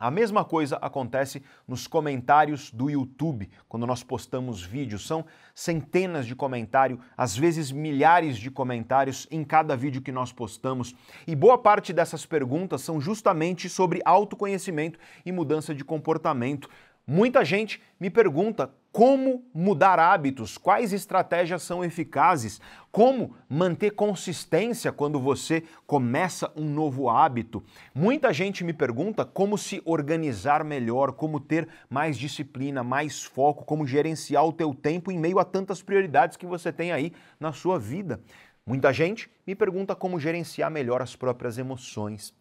A 0.00 0.12
mesma 0.12 0.44
coisa 0.44 0.76
acontece 0.76 1.42
nos 1.66 1.88
comentários 1.88 2.70
do 2.70 2.88
YouTube, 2.88 3.50
quando 3.68 3.84
nós 3.84 4.04
postamos 4.04 4.62
vídeos. 4.62 5.04
São 5.04 5.26
centenas 5.52 6.24
de 6.24 6.36
comentários, 6.36 7.00
às 7.16 7.36
vezes 7.36 7.72
milhares 7.72 8.38
de 8.38 8.48
comentários 8.48 9.26
em 9.28 9.42
cada 9.42 9.76
vídeo 9.76 10.00
que 10.00 10.12
nós 10.12 10.30
postamos. 10.30 10.94
E 11.26 11.34
boa 11.34 11.58
parte 11.58 11.92
dessas 11.92 12.24
perguntas 12.24 12.82
são 12.82 13.00
justamente 13.00 13.68
sobre 13.68 14.00
autoconhecimento 14.04 15.00
e 15.26 15.32
mudança 15.32 15.74
de 15.74 15.84
comportamento. 15.84 16.70
Muita 17.04 17.44
gente 17.44 17.82
me 17.98 18.08
pergunta 18.08 18.70
como 18.90 19.44
mudar 19.54 19.98
hábitos, 19.98 20.56
quais 20.56 20.92
estratégias 20.92 21.62
são 21.62 21.84
eficazes, 21.84 22.60
como 22.90 23.36
manter 23.48 23.90
consistência 23.90 24.90
quando 24.90 25.20
você 25.20 25.62
começa 25.86 26.50
um 26.56 26.64
novo 26.64 27.08
hábito. 27.08 27.62
Muita 27.94 28.32
gente 28.32 28.64
me 28.64 28.72
pergunta 28.72 29.24
como 29.24 29.58
se 29.58 29.82
organizar 29.84 30.64
melhor, 30.64 31.12
como 31.12 31.38
ter 31.38 31.68
mais 31.88 32.16
disciplina, 32.16 32.82
mais 32.82 33.22
foco, 33.22 33.64
como 33.64 33.86
gerenciar 33.86 34.44
o 34.44 34.52
teu 34.52 34.74
tempo 34.74 35.12
em 35.12 35.18
meio 35.18 35.38
a 35.38 35.44
tantas 35.44 35.82
prioridades 35.82 36.36
que 36.36 36.46
você 36.46 36.72
tem 36.72 36.90
aí 36.90 37.12
na 37.38 37.52
sua 37.52 37.78
vida. 37.78 38.20
Muita 38.66 38.92
gente 38.92 39.30
me 39.46 39.54
pergunta 39.54 39.94
como 39.94 40.18
gerenciar 40.18 40.70
melhor 40.70 41.02
as 41.02 41.14
próprias 41.14 41.56
emoções, 41.58 42.34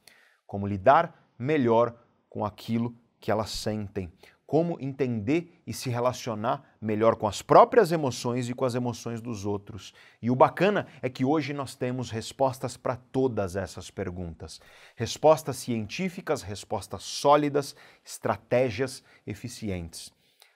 como 0.46 0.66
lidar 0.66 1.28
melhor 1.38 1.94
com 2.30 2.44
aquilo 2.44 2.96
que 3.20 3.32
elas 3.32 3.50
sentem 3.50 4.12
como 4.48 4.80
entender 4.80 5.62
e 5.68 5.74
se 5.74 5.90
relacionar 5.90 6.64
melhor 6.80 7.18
com 7.18 7.28
as 7.28 7.42
próprias 7.42 7.92
emoções 7.92 8.48
e 8.48 8.54
com 8.54 8.64
as 8.64 8.76
emoções 8.76 9.20
dos 9.20 9.46
outros. 9.46 9.94
E 10.22 10.32
o 10.32 10.36
bacana 10.36 10.88
é 11.02 11.10
que 11.10 11.26
hoje 11.26 11.54
nós 11.54 11.76
temos 11.76 12.10
respostas 12.10 12.78
para 12.78 12.96
todas 12.96 13.58
essas 13.58 13.92
perguntas. 13.92 14.62
Respostas 14.96 15.58
científicas, 15.58 16.42
respostas 16.42 17.04
sólidas, 17.04 17.76
estratégias 18.06 19.04
eficientes. 19.28 20.14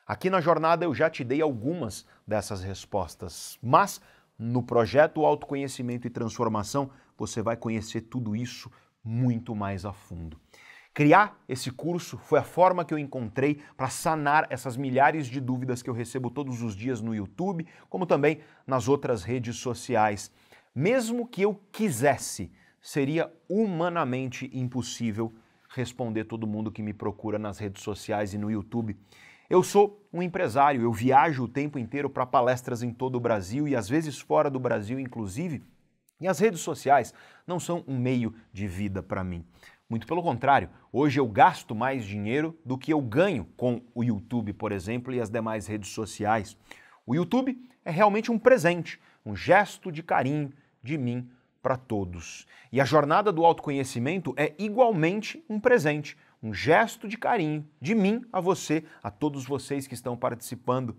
Aqui 0.08 0.30
na 0.30 0.40
jornada 0.40 0.86
eu 0.86 0.96
já 0.96 1.10
te 1.10 1.26
dei 1.26 1.42
algumas 1.42 2.06
dessas 2.26 2.62
respostas, 2.64 3.60
mas 3.62 4.00
no 4.40 4.64
projeto 4.64 5.26
Autoconhecimento 5.26 6.08
e 6.08 6.10
Transformação 6.10 6.90
você 7.18 7.42
vai 7.42 7.58
conhecer 7.58 8.02
tudo 8.02 8.36
isso 8.38 8.72
muito 9.04 9.54
mais 9.54 9.86
a 9.86 9.92
fundo. 9.92 10.40
Criar 10.94 11.42
esse 11.48 11.72
curso 11.72 12.18
foi 12.18 12.40
a 12.40 12.44
forma 12.44 12.84
que 12.84 12.94
eu 12.94 13.00
encontrei 13.00 13.62
para 13.78 13.90
sanar 13.90 14.46
essas 14.50 14.76
milhares 14.76 15.28
de 15.28 15.40
dúvidas 15.40 15.82
que 15.82 15.90
eu 15.90 15.94
recebo 15.94 16.30
todos 16.30 16.62
os 16.62 16.76
dias 16.76 17.00
no 17.00 17.16
YouTube, 17.16 17.66
como 17.90 18.06
também 18.06 18.40
nas 18.68 18.90
outras 18.90 19.24
redes 19.24 19.56
sociais. 19.56 20.32
Mesmo 20.76 21.26
que 21.26 21.44
eu 21.44 21.62
quisesse, 21.72 22.52
seria 22.82 23.32
humanamente 23.48 24.50
impossível 24.54 25.34
responder 25.70 26.26
todo 26.26 26.46
mundo 26.46 26.72
que 26.72 26.84
me 26.84 26.94
procura 26.94 27.40
nas 27.40 27.58
redes 27.58 27.84
sociais 27.84 28.34
e 28.34 28.38
no 28.38 28.52
YouTube. 28.52 28.98
Eu 29.50 29.64
sou 29.64 30.06
um 30.12 30.22
empresário, 30.22 30.82
eu 30.82 30.92
viajo 30.92 31.44
o 31.44 31.48
tempo 31.48 31.80
inteiro 31.80 32.10
para 32.10 32.26
palestras 32.26 32.84
em 32.84 32.92
todo 32.92 33.16
o 33.16 33.20
Brasil 33.20 33.66
e 33.66 33.78
às 33.78 33.88
vezes 33.88 34.20
fora 34.20 34.50
do 34.50 34.60
Brasil, 34.60 35.00
inclusive. 35.00 35.64
E 36.20 36.28
as 36.28 36.40
redes 36.40 36.62
sociais 36.62 37.14
não 37.48 37.60
são 37.60 37.84
um 37.88 37.98
meio 37.98 38.34
de 38.54 38.68
vida 38.68 39.02
para 39.02 39.24
mim. 39.24 39.46
Muito 39.92 40.08
pelo 40.08 40.24
contrário, 40.24 40.70
hoje 40.90 41.20
eu 41.20 41.28
gasto 41.28 41.76
mais 41.76 42.06
dinheiro 42.06 42.58
do 42.64 42.78
que 42.78 42.94
eu 42.94 43.02
ganho 43.02 43.44
com 43.58 43.82
o 43.94 44.02
YouTube, 44.02 44.54
por 44.54 44.72
exemplo, 44.72 45.14
e 45.14 45.20
as 45.20 45.30
demais 45.30 45.68
redes 45.68 45.90
sociais. 45.90 46.56
O 47.06 47.14
YouTube 47.14 47.62
é 47.84 47.92
realmente 47.92 48.32
um 48.32 48.40
presente, 48.40 49.02
um 49.26 49.36
gesto 49.36 49.92
de 49.92 50.02
carinho 50.02 50.54
de 50.82 50.98
mim 50.98 51.30
para 51.62 51.76
todos. 51.76 52.48
E 52.72 52.80
a 52.80 52.86
jornada 52.86 53.34
do 53.34 53.44
autoconhecimento 53.44 54.34
é 54.38 54.54
igualmente 54.58 55.44
um 55.50 55.60
presente, 55.60 56.18
um 56.42 56.54
gesto 56.54 57.06
de 57.06 57.18
carinho 57.18 57.68
de 57.82 57.94
mim 57.94 58.22
a 58.32 58.40
você, 58.40 58.86
a 59.04 59.12
todos 59.12 59.44
vocês 59.44 59.88
que 59.88 59.94
estão 59.94 60.16
participando. 60.16 60.96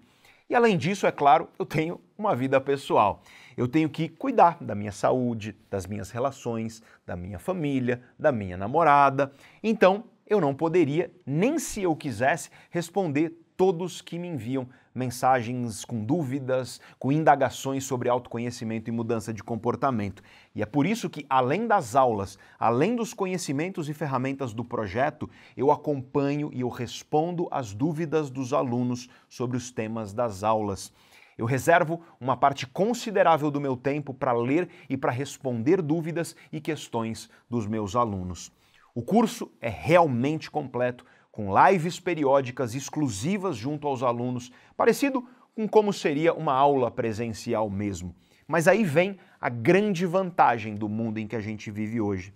E 0.48 0.54
além 0.54 0.76
disso, 0.76 1.06
é 1.06 1.12
claro, 1.12 1.48
eu 1.58 1.64
tenho 1.64 2.00
uma 2.16 2.34
vida 2.34 2.60
pessoal. 2.60 3.22
Eu 3.56 3.68
tenho 3.68 3.88
que 3.88 4.08
cuidar 4.08 4.58
da 4.60 4.74
minha 4.74 4.92
saúde, 4.92 5.56
das 5.70 5.86
minhas 5.86 6.10
relações, 6.10 6.82
da 7.06 7.16
minha 7.16 7.38
família, 7.38 8.02
da 8.18 8.32
minha 8.32 8.56
namorada. 8.56 9.32
Então, 9.62 10.04
eu 10.26 10.40
não 10.40 10.54
poderia, 10.54 11.10
nem 11.26 11.58
se 11.58 11.82
eu 11.82 11.94
quisesse, 11.94 12.50
responder 12.70 13.38
todos 13.56 14.00
que 14.00 14.18
me 14.18 14.28
enviam 14.28 14.68
mensagens 14.94 15.84
com 15.84 16.04
dúvidas, 16.04 16.80
com 16.98 17.10
indagações 17.10 17.84
sobre 17.84 18.08
autoconhecimento 18.08 18.90
e 18.90 18.92
mudança 18.92 19.32
de 19.32 19.42
comportamento. 19.42 20.22
E 20.54 20.62
é 20.62 20.66
por 20.66 20.86
isso 20.86 21.08
que, 21.08 21.26
além 21.28 21.66
das 21.66 21.94
aulas, 21.96 22.38
além 22.58 22.94
dos 22.94 23.14
conhecimentos 23.14 23.88
e 23.88 23.94
ferramentas 23.94 24.52
do 24.52 24.64
projeto, 24.64 25.28
eu 25.56 25.70
acompanho 25.70 26.50
e 26.52 26.60
eu 26.60 26.68
respondo 26.68 27.48
às 27.50 27.72
dúvidas 27.72 28.30
dos 28.30 28.52
alunos 28.52 29.08
sobre 29.28 29.56
os 29.56 29.70
temas 29.70 30.12
das 30.12 30.42
aulas. 30.42 30.92
Eu 31.36 31.46
reservo 31.46 32.00
uma 32.20 32.36
parte 32.36 32.66
considerável 32.66 33.50
do 33.50 33.60
meu 33.60 33.76
tempo 33.76 34.12
para 34.12 34.32
ler 34.32 34.68
e 34.88 34.96
para 34.96 35.10
responder 35.10 35.80
dúvidas 35.80 36.36
e 36.52 36.60
questões 36.60 37.30
dos 37.48 37.66
meus 37.66 37.96
alunos. 37.96 38.52
O 38.94 39.02
curso 39.02 39.50
é 39.60 39.70
realmente 39.70 40.50
completo 40.50 41.06
com 41.32 41.50
lives 41.66 41.98
periódicas 41.98 42.74
exclusivas 42.74 43.56
junto 43.56 43.88
aos 43.88 44.02
alunos, 44.02 44.52
parecido 44.76 45.26
com 45.56 45.66
como 45.66 45.92
seria 45.92 46.34
uma 46.34 46.52
aula 46.52 46.90
presencial 46.90 47.68
mesmo. 47.70 48.14
Mas 48.46 48.68
aí 48.68 48.84
vem 48.84 49.18
a 49.40 49.48
grande 49.48 50.04
vantagem 50.04 50.74
do 50.74 50.88
mundo 50.88 51.18
em 51.18 51.26
que 51.26 51.34
a 51.34 51.40
gente 51.40 51.70
vive 51.70 52.00
hoje. 52.00 52.34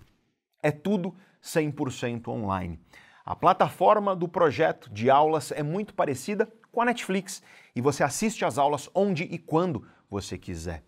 É 0.63 0.71
tudo 0.71 1.15
100% 1.43 2.29
online. 2.29 2.81
A 3.25 3.37
plataforma 3.37 4.17
do 4.17 4.27
projeto 4.27 4.91
de 4.91 5.11
aulas 5.11 5.53
é 5.53 5.63
muito 5.63 5.93
parecida 5.93 6.51
com 6.73 6.81
a 6.81 6.85
Netflix 6.87 7.43
e 7.75 7.81
você 7.81 8.03
assiste 8.03 8.45
às 8.45 8.57
aulas 8.57 8.89
onde 8.95 9.25
e 9.25 9.39
quando 9.39 9.87
você 10.09 10.39
quiser. 10.39 10.83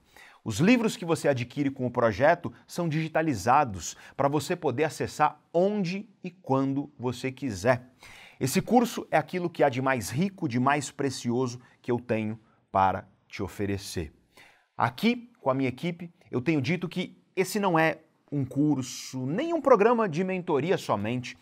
Os 0.49 0.61
livros 0.61 0.97
que 0.97 1.05
você 1.05 1.29
adquire 1.29 1.69
com 1.69 1.85
o 1.85 1.91
projeto 1.91 2.51
são 2.67 2.89
digitalizados 2.89 3.95
para 4.17 4.31
você 4.31 4.57
poder 4.57 4.85
acessar 4.85 5.39
onde 5.53 6.09
e 6.25 6.31
quando 6.31 6.91
você 6.99 7.31
quiser. 7.31 7.91
Esse 8.41 8.63
curso 8.63 9.07
é 9.11 9.19
aquilo 9.19 9.51
que 9.51 9.63
há 9.63 9.69
de 9.69 9.83
mais 9.83 10.09
rico, 10.09 10.49
de 10.49 10.59
mais 10.59 10.91
precioso 10.91 11.61
que 11.83 11.93
eu 11.93 12.01
tenho 12.01 12.41
para 12.73 13.07
te 13.29 13.43
oferecer. 13.43 14.11
Aqui, 14.75 15.31
com 15.39 15.51
a 15.51 15.55
minha 15.55 15.69
equipe, 15.69 16.11
eu 16.31 16.41
tenho 16.41 16.63
dito 16.63 16.89
que 16.89 17.15
esse 17.37 17.61
não 17.61 17.79
é 17.79 17.99
um 18.33 18.43
curso, 18.43 19.27
nem 19.27 19.53
um 19.53 19.61
programa 19.61 20.09
de 20.09 20.25
mentoria 20.25 20.79
somente, 20.79 21.37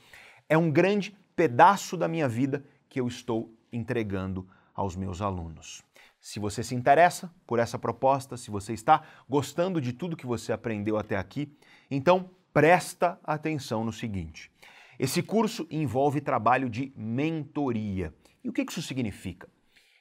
é 0.49 0.59
um 0.59 0.69
grande 0.69 1.17
pedaço 1.37 1.97
da 1.97 2.09
minha 2.09 2.29
vida 2.29 2.65
que 2.89 3.01
eu 3.01 3.07
estou 3.07 3.55
entregando 3.73 4.49
aos 4.75 4.97
meus 4.97 5.21
alunos. 5.23 5.85
Se 6.27 6.41
você 6.41 6.61
se 6.61 6.75
interessa 6.75 7.33
por 7.47 7.61
essa 7.61 7.79
proposta, 7.79 8.37
se 8.37 8.51
você 8.51 8.73
está 8.73 9.05
gostando 9.29 9.81
de 9.81 9.93
tudo 9.93 10.17
que 10.17 10.27
você 10.27 10.53
aprendeu 10.53 10.99
até 10.99 11.17
aqui, 11.17 11.57
então 11.89 12.31
presta 12.53 13.17
atenção 13.23 13.85
no 13.85 13.93
seguinte. 13.93 14.51
Esse 14.99 15.23
curso 15.23 15.69
envolve 15.71 16.21
trabalho 16.21 16.69
de 16.69 16.93
mentoria. 16.97 18.13
E 18.43 18.49
o 18.49 18.53
que 18.53 18.67
isso 18.69 18.83
significa? 18.83 19.49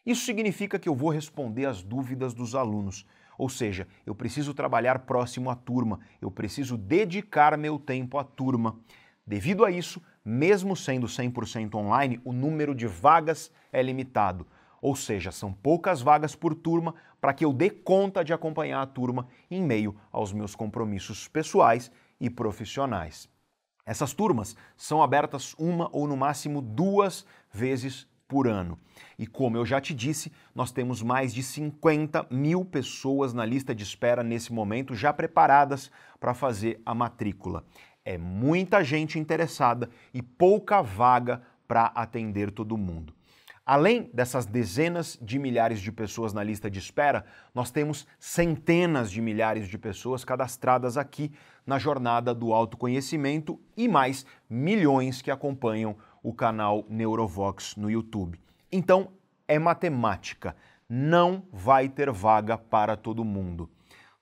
Isso 0.04 0.26
significa 0.26 0.80
que 0.80 0.90
eu 0.90 0.96
vou 0.96 1.12
responder 1.12 1.68
às 1.68 1.84
dúvidas 1.84 2.34
dos 2.34 2.56
alunos. 2.56 3.06
Ou 3.38 3.48
seja, 3.48 3.88
eu 4.04 4.16
preciso 4.16 4.52
trabalhar 4.52 4.98
próximo 5.06 5.52
à 5.52 5.56
turma, 5.56 6.00
eu 6.20 6.32
preciso 6.32 6.76
dedicar 6.76 7.56
meu 7.56 7.78
tempo 7.78 8.18
à 8.18 8.24
turma. 8.24 8.80
Devido 9.28 9.64
a 9.64 9.70
isso, 9.70 10.02
mesmo 10.26 10.76
sendo 10.76 11.06
100% 11.06 11.76
online, 11.76 12.20
o 12.26 12.34
número 12.34 12.74
de 12.74 12.88
vagas 12.88 13.52
é 13.72 13.80
limitado. 13.84 14.48
Ou 14.86 14.96
seja, 14.96 15.32
são 15.32 15.52
poucas 15.52 16.00
vagas 16.00 16.36
por 16.36 16.54
turma 16.54 16.94
para 17.20 17.34
que 17.34 17.44
eu 17.44 17.52
dê 17.52 17.72
conta 17.72 18.24
de 18.24 18.32
acompanhar 18.32 18.84
a 18.84 18.86
turma 18.86 19.28
em 19.50 19.60
meio 19.60 19.96
aos 20.12 20.32
meus 20.32 20.54
compromissos 20.54 21.28
pessoais 21.28 21.92
e 22.22 22.30
profissionais. 22.30 23.28
Essas 23.84 24.14
turmas 24.14 24.56
são 24.78 25.02
abertas 25.02 25.56
uma 25.58 25.90
ou 25.92 26.08
no 26.08 26.16
máximo 26.16 26.62
duas 26.62 27.26
vezes 27.52 28.08
por 28.28 28.48
ano. 28.48 28.78
E 29.18 29.26
como 29.26 29.58
eu 29.58 29.66
já 29.66 29.82
te 29.82 29.92
disse, 29.92 30.32
nós 30.54 30.72
temos 30.72 31.02
mais 31.02 31.34
de 31.34 31.42
50 31.42 32.28
mil 32.30 32.64
pessoas 32.64 33.34
na 33.34 33.44
lista 33.44 33.74
de 33.74 33.82
espera 33.82 34.22
nesse 34.22 34.54
momento, 34.54 34.94
já 34.94 35.12
preparadas 35.12 35.90
para 36.20 36.36
fazer 36.36 36.80
a 36.86 36.94
matrícula. 36.94 37.66
É 38.06 38.20
muita 38.20 38.84
gente 38.84 39.18
interessada 39.18 39.90
e 40.14 40.22
pouca 40.22 40.84
vaga 40.84 41.42
para 41.68 41.86
atender 41.86 42.52
todo 42.52 42.78
mundo. 42.78 43.15
Além 43.66 44.12
dessas 44.14 44.46
dezenas 44.46 45.18
de 45.20 45.40
milhares 45.40 45.82
de 45.82 45.92
pessoas 45.92 46.34
na 46.34 46.44
lista 46.44 46.70
de 46.70 46.78
espera, 46.78 47.26
nós 47.52 47.72
temos 47.72 48.06
centenas 48.20 49.10
de 49.10 49.20
milhares 49.22 49.68
de 49.68 49.76
pessoas 49.76 50.24
cadastradas 50.24 50.98
aqui 50.98 51.32
na 51.66 51.80
jornada 51.80 52.32
do 52.32 52.54
autoconhecimento 52.54 53.60
e 53.76 53.88
mais 53.88 54.24
milhões 54.48 55.20
que 55.20 55.32
acompanham 55.32 55.96
o 56.22 56.32
canal 56.32 56.86
Neurovox 56.88 57.76
no 57.76 57.90
YouTube. 57.90 58.40
Então, 58.72 59.10
é 59.48 59.58
matemática. 59.58 60.56
Não 60.88 61.44
vai 61.52 61.90
ter 61.90 62.12
vaga 62.12 62.60
para 62.60 62.96
todo 62.96 63.26
mundo. 63.26 63.68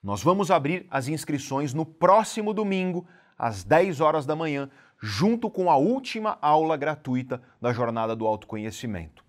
Nós 0.02 0.24
vamos 0.24 0.52
abrir 0.52 0.88
as 0.90 1.10
inscrições 1.10 1.74
no 1.74 1.86
próximo 1.86 2.54
domingo, 2.54 3.06
às 3.38 3.66
10 3.66 4.00
horas 4.00 4.26
da 4.26 4.38
manhã, 4.38 4.70
junto 5.02 5.50
com 5.50 5.70
a 5.70 5.76
última 5.76 6.38
aula 6.42 6.78
gratuita 6.78 7.42
da 7.62 7.74
Jornada 7.74 8.16
do 8.16 8.26
Autoconhecimento. 8.26 9.23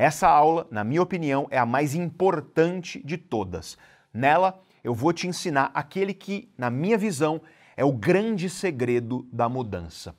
Essa 0.00 0.28
aula, 0.28 0.64
na 0.70 0.84
minha 0.84 1.02
opinião, 1.02 1.48
é 1.50 1.58
a 1.58 1.66
mais 1.66 1.92
importante 1.92 3.04
de 3.04 3.16
todas. 3.18 3.76
Nela, 4.14 4.62
eu 4.84 4.94
vou 4.94 5.12
te 5.12 5.26
ensinar 5.26 5.72
aquele 5.74 6.14
que, 6.14 6.52
na 6.56 6.70
minha 6.70 6.96
visão, 6.96 7.40
é 7.76 7.84
o 7.84 7.90
grande 7.90 8.48
segredo 8.48 9.26
da 9.32 9.48
mudança. 9.48 10.14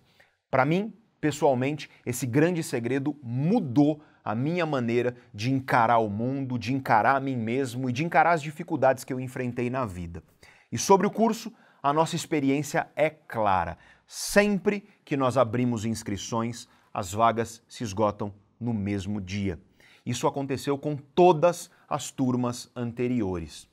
Para 0.52 0.66
mim, 0.66 0.94
pessoalmente, 1.22 1.90
esse 2.06 2.26
grande 2.26 2.62
segredo 2.62 3.18
mudou 3.24 4.04
a 4.22 4.36
minha 4.36 4.66
maneira 4.66 5.16
de 5.34 5.50
encarar 5.50 6.00
o 6.00 6.10
mundo, 6.10 6.60
de 6.60 6.74
encarar 6.74 7.16
a 7.16 7.22
mim 7.22 7.38
mesmo 7.38 7.90
e 7.90 7.94
de 7.94 8.04
encarar 8.04 8.34
as 8.34 8.42
dificuldades 8.42 9.06
que 9.06 9.14
eu 9.14 9.20
enfrentei 9.20 9.70
na 9.70 9.86
vida. 9.86 10.22
E 10.70 10.78
sobre 10.78 11.08
o 11.08 11.12
curso, 11.12 11.54
a 11.82 11.94
nossa 11.94 12.18
experiência 12.18 12.90
é 12.98 13.10
clara. 13.10 13.78
Sempre 14.06 14.84
que 15.06 15.16
nós 15.16 15.38
abrimos 15.38 15.86
inscrições, 15.86 16.68
as 16.94 17.14
vagas 17.14 17.64
se 17.66 17.82
esgotam 17.82 18.34
no 18.60 18.74
mesmo 18.74 19.22
dia. 19.22 19.58
Isso 20.10 20.26
aconteceu 20.26 20.76
com 20.76 20.96
todas 20.96 21.70
as 21.88 22.10
turmas 22.10 22.72
anteriores. 22.76 23.70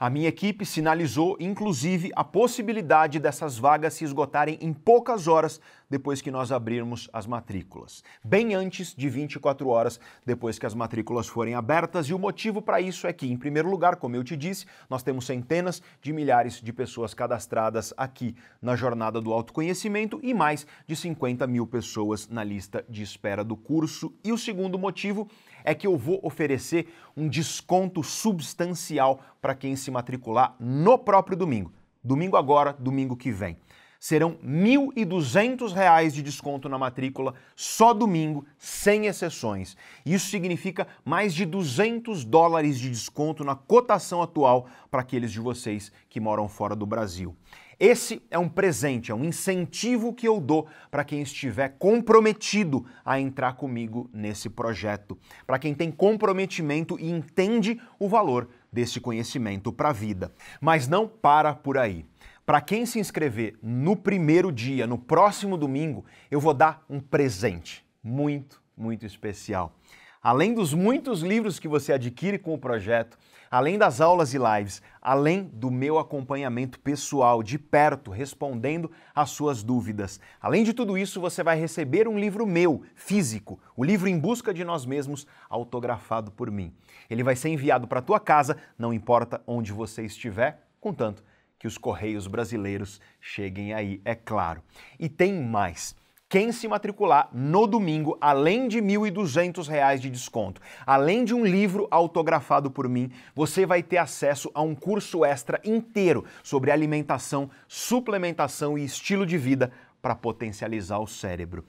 A 0.00 0.10
minha 0.10 0.28
equipe 0.28 0.66
sinalizou, 0.66 1.36
inclusive, 1.40 2.10
a 2.16 2.24
possibilidade 2.24 3.20
dessas 3.20 3.56
vagas 3.56 3.94
se 3.94 4.04
esgotarem 4.04 4.58
em 4.60 4.72
poucas 4.72 5.26
horas 5.26 5.60
depois 5.88 6.20
que 6.20 6.30
nós 6.30 6.52
abrirmos 6.52 7.08
as 7.12 7.26
matrículas, 7.26 8.02
bem 8.22 8.54
antes 8.54 8.94
de 8.94 9.08
24 9.08 9.68
horas 9.68 10.00
depois 10.24 10.58
que 10.58 10.66
as 10.66 10.74
matrículas 10.74 11.28
forem 11.28 11.54
abertas. 11.54 12.08
E 12.08 12.14
o 12.14 12.18
motivo 12.18 12.60
para 12.60 12.80
isso 12.80 13.06
é 13.06 13.12
que, 13.12 13.30
em 13.30 13.36
primeiro 13.36 13.70
lugar, 13.70 13.96
como 13.96 14.16
eu 14.16 14.24
te 14.24 14.36
disse, 14.36 14.66
nós 14.90 15.02
temos 15.02 15.24
centenas 15.24 15.80
de 16.02 16.12
milhares 16.12 16.60
de 16.60 16.72
pessoas 16.72 17.14
cadastradas 17.14 17.94
aqui 17.96 18.34
na 18.60 18.76
jornada 18.76 19.20
do 19.20 19.32
autoconhecimento 19.32 20.20
e 20.22 20.34
mais 20.34 20.66
de 20.86 20.96
50 20.96 21.46
mil 21.46 21.66
pessoas 21.66 22.28
na 22.28 22.44
lista 22.44 22.84
de 22.88 23.02
espera 23.02 23.42
do 23.42 23.56
curso. 23.56 24.12
E 24.24 24.32
o 24.32 24.38
segundo 24.38 24.78
motivo 24.78 25.28
é 25.66 25.74
que 25.74 25.86
eu 25.86 25.96
vou 25.98 26.20
oferecer 26.22 26.88
um 27.16 27.28
desconto 27.28 28.02
substancial 28.02 29.20
para 29.42 29.54
quem 29.54 29.74
se 29.76 29.90
matricular 29.90 30.54
no 30.58 30.96
próprio 30.96 31.36
domingo. 31.36 31.72
Domingo 32.02 32.36
agora, 32.36 32.72
domingo 32.78 33.16
que 33.16 33.32
vem. 33.32 33.58
Serão 33.98 34.38
R$ 34.40 34.46
1.200 34.46 36.10
de 36.12 36.22
desconto 36.22 36.68
na 36.68 36.78
matrícula 36.78 37.34
só 37.56 37.92
domingo, 37.92 38.46
sem 38.56 39.06
exceções. 39.06 39.76
Isso 40.04 40.28
significa 40.28 40.86
mais 41.04 41.34
de 41.34 41.44
200 41.44 42.24
dólares 42.24 42.78
de 42.78 42.88
desconto 42.88 43.42
na 43.42 43.56
cotação 43.56 44.22
atual 44.22 44.68
para 44.90 45.00
aqueles 45.00 45.32
de 45.32 45.40
vocês 45.40 45.90
que 46.08 46.20
moram 46.20 46.48
fora 46.48 46.76
do 46.76 46.86
Brasil. 46.86 47.34
Esse 47.78 48.22
é 48.30 48.38
um 48.38 48.48
presente, 48.48 49.12
é 49.12 49.14
um 49.14 49.22
incentivo 49.22 50.14
que 50.14 50.26
eu 50.26 50.40
dou 50.40 50.66
para 50.90 51.04
quem 51.04 51.20
estiver 51.20 51.76
comprometido 51.78 52.86
a 53.04 53.20
entrar 53.20 53.52
comigo 53.52 54.08
nesse 54.14 54.48
projeto, 54.48 55.18
para 55.46 55.58
quem 55.58 55.74
tem 55.74 55.90
comprometimento 55.90 56.98
e 56.98 57.10
entende 57.10 57.78
o 57.98 58.08
valor 58.08 58.48
desse 58.72 58.98
conhecimento 58.98 59.70
para 59.70 59.90
a 59.90 59.92
vida. 59.92 60.32
Mas 60.58 60.88
não 60.88 61.06
para 61.06 61.54
por 61.54 61.76
aí. 61.76 62.06
Para 62.46 62.62
quem 62.62 62.86
se 62.86 62.98
inscrever 62.98 63.58
no 63.62 63.94
primeiro 63.94 64.50
dia, 64.50 64.86
no 64.86 64.96
próximo 64.96 65.58
domingo, 65.58 66.02
eu 66.30 66.40
vou 66.40 66.54
dar 66.54 66.82
um 66.88 66.98
presente 66.98 67.84
muito, 68.02 68.62
muito 68.74 69.04
especial. 69.04 69.76
Além 70.22 70.54
dos 70.54 70.72
muitos 70.72 71.20
livros 71.20 71.58
que 71.58 71.68
você 71.68 71.92
adquire 71.92 72.38
com 72.38 72.54
o 72.54 72.58
projeto, 72.58 73.18
além 73.50 73.78
das 73.78 74.00
aulas 74.00 74.34
e 74.34 74.38
lives, 74.38 74.82
além 75.00 75.44
do 75.44 75.70
meu 75.70 75.98
acompanhamento 75.98 76.78
pessoal 76.80 77.42
de 77.42 77.58
perto, 77.58 78.10
respondendo 78.10 78.90
às 79.14 79.30
suas 79.30 79.62
dúvidas. 79.62 80.20
Além 80.40 80.64
de 80.64 80.72
tudo 80.72 80.96
isso, 80.96 81.20
você 81.20 81.42
vai 81.42 81.58
receber 81.58 82.08
um 82.08 82.18
livro 82.18 82.46
meu, 82.46 82.82
físico, 82.94 83.58
o 83.76 83.84
livro 83.84 84.08
Em 84.08 84.18
Busca 84.18 84.52
de 84.52 84.64
Nós 84.64 84.84
Mesmos, 84.84 85.26
autografado 85.48 86.30
por 86.30 86.50
mim. 86.50 86.72
Ele 87.08 87.22
vai 87.22 87.36
ser 87.36 87.48
enviado 87.50 87.86
para 87.86 88.02
tua 88.02 88.20
casa, 88.20 88.56
não 88.78 88.92
importa 88.92 89.42
onde 89.46 89.72
você 89.72 90.04
estiver, 90.04 90.66
contanto 90.80 91.22
que 91.58 91.66
os 91.66 91.78
correios 91.78 92.26
brasileiros 92.26 93.00
cheguem 93.20 93.72
aí, 93.72 94.00
é 94.04 94.14
claro. 94.14 94.62
E 94.98 95.08
tem 95.08 95.32
mais. 95.42 95.94
Quem 96.28 96.50
se 96.50 96.66
matricular 96.66 97.28
no 97.32 97.68
domingo, 97.68 98.18
além 98.20 98.66
de 98.66 98.80
R$ 98.80 98.86
1.200 98.86 99.98
de 99.98 100.10
desconto, 100.10 100.60
além 100.84 101.24
de 101.24 101.32
um 101.32 101.44
livro 101.44 101.86
autografado 101.88 102.68
por 102.68 102.88
mim, 102.88 103.12
você 103.32 103.64
vai 103.64 103.80
ter 103.80 103.98
acesso 103.98 104.50
a 104.52 104.60
um 104.60 104.74
curso 104.74 105.24
extra 105.24 105.60
inteiro 105.64 106.24
sobre 106.42 106.72
alimentação, 106.72 107.48
suplementação 107.68 108.76
e 108.76 108.84
estilo 108.84 109.24
de 109.24 109.38
vida 109.38 109.70
para 110.02 110.16
potencializar 110.16 110.98
o 110.98 111.06
cérebro. 111.06 111.64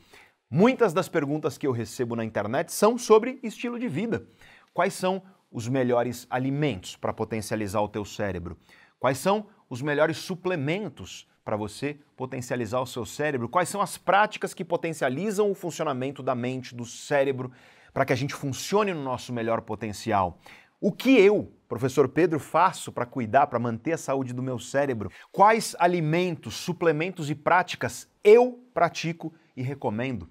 Muitas 0.50 0.92
das 0.92 1.08
perguntas 1.08 1.56
que 1.56 1.68
eu 1.68 1.72
recebo 1.72 2.16
na 2.16 2.26
internet 2.26 2.74
são 2.74 2.98
sobre 2.98 3.40
estilo 3.44 3.78
de 3.78 3.88
vida. 3.88 4.26
Quais 4.74 4.96
são 4.96 5.22
os 5.52 5.68
melhores 5.68 6.26
alimentos 6.32 6.96
para 6.96 7.14
potencializar 7.14 7.82
o 7.82 7.88
teu 7.88 8.04
cérebro? 8.04 8.58
Quais 9.00 9.20
são 9.20 9.46
os 9.70 9.82
melhores 9.82 10.18
suplementos 10.18 11.28
para 11.44 11.56
você 11.56 11.98
potencializar 12.16 12.82
o 12.82 12.86
seu 12.86 13.06
cérebro? 13.06 13.48
Quais 13.48 13.70
são 13.70 13.82
as 13.82 13.98
práticas 13.98 14.54
que 14.54 14.66
potencializam 14.66 15.50
o 15.50 15.56
funcionamento 15.56 16.22
da 16.22 16.36
mente, 16.36 16.76
do 16.76 16.86
cérebro, 16.86 17.52
para 17.94 18.06
que 18.06 18.14
a 18.14 18.16
gente 18.18 18.34
funcione 18.34 18.94
no 18.94 19.04
nosso 19.04 19.32
melhor 19.32 19.62
potencial? 19.62 20.40
O 20.80 20.92
que 20.92 21.18
eu, 21.20 21.52
professor 21.68 22.08
Pedro, 22.08 22.40
faço 22.40 22.92
para 22.92 23.06
cuidar, 23.06 23.48
para 23.48 23.58
manter 23.58 23.94
a 23.94 23.98
saúde 23.98 24.34
do 24.34 24.44
meu 24.44 24.60
cérebro? 24.60 25.12
Quais 25.32 25.76
alimentos, 25.80 26.54
suplementos 26.54 27.30
e 27.30 27.36
práticas 27.36 28.08
eu 28.24 28.64
pratico 28.74 29.34
e 29.56 29.64
recomendo? 29.64 30.30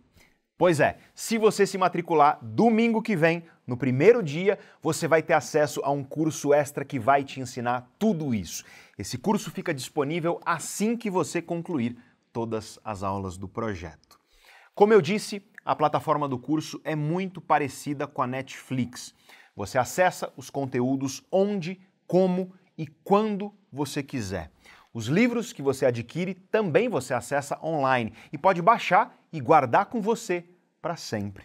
Pois 0.59 0.81
é, 0.81 0.97
se 1.15 1.37
você 1.37 1.67
se 1.67 1.77
matricular 1.77 2.39
domingo 2.43 3.03
que 3.03 3.15
vem, 3.15 3.45
no 3.67 3.77
primeiro 3.77 4.23
dia, 4.23 4.59
você 4.81 5.07
vai 5.07 5.23
ter 5.23 5.35
acesso 5.35 5.83
a 5.85 5.91
um 5.91 6.03
curso 6.03 6.55
extra 6.55 6.83
que 6.83 6.99
vai 6.99 7.25
te 7.25 7.41
ensinar 7.41 7.91
tudo 7.99 8.35
isso. 8.35 8.65
Esse 8.99 9.19
curso 9.19 9.51
fica 9.51 9.75
disponível 9.75 10.41
assim 10.47 10.97
que 10.97 11.11
você 11.11 11.43
concluir 11.43 11.99
todas 12.33 12.79
as 12.83 13.03
aulas 13.03 13.37
do 13.37 13.47
projeto. 13.47 14.19
Como 14.75 14.95
eu 14.95 15.03
disse, 15.03 15.43
a 15.63 15.77
plataforma 15.77 16.27
do 16.27 16.39
curso 16.39 16.81
é 16.85 16.95
muito 16.95 17.39
parecida 17.39 18.07
com 18.07 18.23
a 18.23 18.27
Netflix. 18.27 19.15
Você 19.55 19.77
acessa 19.77 20.33
os 20.39 20.49
conteúdos 20.49 21.23
onde, 21.31 21.81
como 22.07 22.55
e 22.79 22.87
quando 22.87 23.53
você 23.71 24.03
quiser. 24.03 24.51
Os 24.95 25.09
livros 25.09 25.53
que 25.53 25.61
você 25.61 25.85
adquire 25.85 26.33
também 26.33 26.89
você 26.89 27.13
acessa 27.13 27.59
online 27.63 28.15
e 28.33 28.39
pode 28.39 28.63
baixar 28.63 29.15
e 29.37 29.41
guardar 29.41 29.87
com 29.87 30.01
você 30.01 30.45
para 30.81 30.97
sempre. 30.97 31.45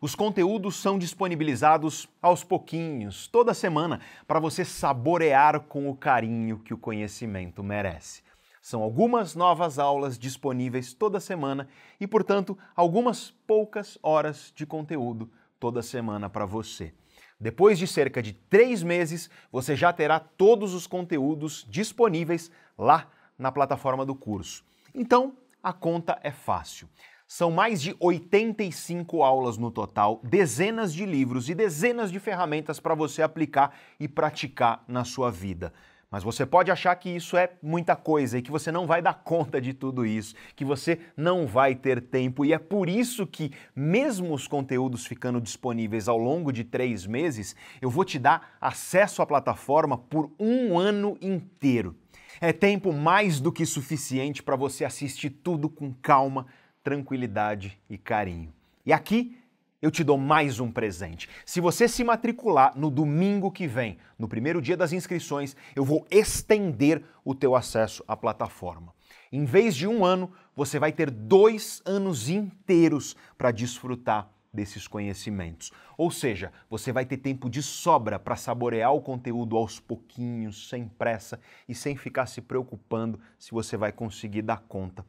Os 0.00 0.14
conteúdos 0.14 0.76
são 0.76 0.98
disponibilizados 0.98 2.06
aos 2.22 2.44
pouquinhos, 2.44 3.26
toda 3.26 3.52
semana, 3.52 4.00
para 4.26 4.38
você 4.38 4.64
saborear 4.64 5.60
com 5.60 5.88
o 5.88 5.96
carinho 5.96 6.60
que 6.60 6.72
o 6.72 6.78
conhecimento 6.78 7.62
merece. 7.62 8.22
São 8.62 8.82
algumas 8.82 9.34
novas 9.34 9.78
aulas 9.78 10.16
disponíveis 10.16 10.94
toda 10.94 11.18
semana 11.18 11.68
e, 11.98 12.06
portanto, 12.06 12.56
algumas 12.76 13.30
poucas 13.30 13.98
horas 14.02 14.52
de 14.54 14.64
conteúdo 14.64 15.30
toda 15.58 15.82
semana 15.82 16.30
para 16.30 16.46
você. 16.46 16.94
Depois 17.40 17.78
de 17.78 17.86
cerca 17.86 18.22
de 18.22 18.32
três 18.32 18.82
meses, 18.82 19.28
você 19.50 19.74
já 19.74 19.92
terá 19.92 20.20
todos 20.20 20.72
os 20.72 20.86
conteúdos 20.86 21.66
disponíveis 21.68 22.50
lá 22.78 23.10
na 23.36 23.50
plataforma 23.50 24.06
do 24.06 24.14
curso. 24.14 24.64
Então, 24.94 25.36
a 25.62 25.72
conta 25.72 26.18
é 26.22 26.30
fácil. 26.30 26.88
São 27.26 27.50
mais 27.50 27.80
de 27.80 27.96
85 27.98 29.22
aulas 29.22 29.56
no 29.56 29.70
total, 29.70 30.20
dezenas 30.22 30.92
de 30.92 31.06
livros 31.06 31.48
e 31.48 31.54
dezenas 31.54 32.12
de 32.12 32.20
ferramentas 32.20 32.78
para 32.78 32.94
você 32.94 33.22
aplicar 33.22 33.74
e 33.98 34.06
praticar 34.06 34.84
na 34.86 35.04
sua 35.04 35.30
vida. 35.30 35.72
Mas 36.10 36.22
você 36.22 36.46
pode 36.46 36.70
achar 36.70 36.94
que 36.94 37.08
isso 37.08 37.36
é 37.36 37.50
muita 37.60 37.96
coisa 37.96 38.38
e 38.38 38.42
que 38.42 38.50
você 38.50 38.70
não 38.70 38.86
vai 38.86 39.02
dar 39.02 39.14
conta 39.14 39.60
de 39.60 39.72
tudo 39.72 40.06
isso, 40.06 40.36
que 40.54 40.64
você 40.64 41.00
não 41.16 41.44
vai 41.44 41.74
ter 41.74 42.00
tempo. 42.00 42.44
E 42.44 42.52
é 42.52 42.58
por 42.58 42.88
isso 42.88 43.26
que, 43.26 43.50
mesmo 43.74 44.32
os 44.32 44.46
conteúdos 44.46 45.06
ficando 45.06 45.40
disponíveis 45.40 46.06
ao 46.06 46.16
longo 46.16 46.52
de 46.52 46.62
três 46.62 47.04
meses, 47.04 47.56
eu 47.82 47.90
vou 47.90 48.04
te 48.04 48.16
dar 48.16 48.56
acesso 48.60 49.22
à 49.22 49.26
plataforma 49.26 49.98
por 49.98 50.30
um 50.38 50.78
ano 50.78 51.18
inteiro. 51.20 51.96
É 52.40 52.52
tempo 52.52 52.92
mais 52.92 53.40
do 53.40 53.50
que 53.50 53.66
suficiente 53.66 54.40
para 54.40 54.54
você 54.54 54.84
assistir 54.84 55.30
tudo 55.30 55.68
com 55.68 55.92
calma 55.94 56.46
tranquilidade 56.84 57.80
e 57.88 57.96
carinho. 57.96 58.52
E 58.84 58.92
aqui 58.92 59.38
eu 59.80 59.90
te 59.90 60.04
dou 60.04 60.16
mais 60.16 60.60
um 60.60 60.70
presente. 60.70 61.28
Se 61.44 61.60
você 61.60 61.88
se 61.88 62.04
matricular 62.04 62.78
no 62.78 62.90
domingo 62.90 63.50
que 63.50 63.66
vem, 63.66 63.98
no 64.18 64.28
primeiro 64.28 64.62
dia 64.62 64.76
das 64.76 64.92
inscrições, 64.92 65.56
eu 65.74 65.84
vou 65.84 66.06
estender 66.10 67.02
o 67.24 67.34
teu 67.34 67.56
acesso 67.56 68.04
à 68.06 68.16
plataforma. 68.16 68.94
Em 69.32 69.44
vez 69.44 69.74
de 69.74 69.88
um 69.88 70.04
ano, 70.04 70.30
você 70.54 70.78
vai 70.78 70.92
ter 70.92 71.10
dois 71.10 71.82
anos 71.84 72.28
inteiros 72.28 73.16
para 73.36 73.50
desfrutar 73.50 74.30
desses 74.52 74.86
conhecimentos. 74.86 75.72
Ou 75.98 76.10
seja, 76.10 76.52
você 76.70 76.92
vai 76.92 77.04
ter 77.04 77.16
tempo 77.16 77.50
de 77.50 77.62
sobra 77.62 78.18
para 78.18 78.36
saborear 78.36 78.94
o 78.94 79.02
conteúdo 79.02 79.56
aos 79.56 79.80
pouquinhos, 79.80 80.68
sem 80.68 80.86
pressa 80.86 81.40
e 81.68 81.74
sem 81.74 81.96
ficar 81.96 82.26
se 82.26 82.40
preocupando 82.40 83.18
se 83.38 83.50
você 83.50 83.76
vai 83.76 83.90
conseguir 83.90 84.42
dar 84.42 84.60
conta. 84.68 85.04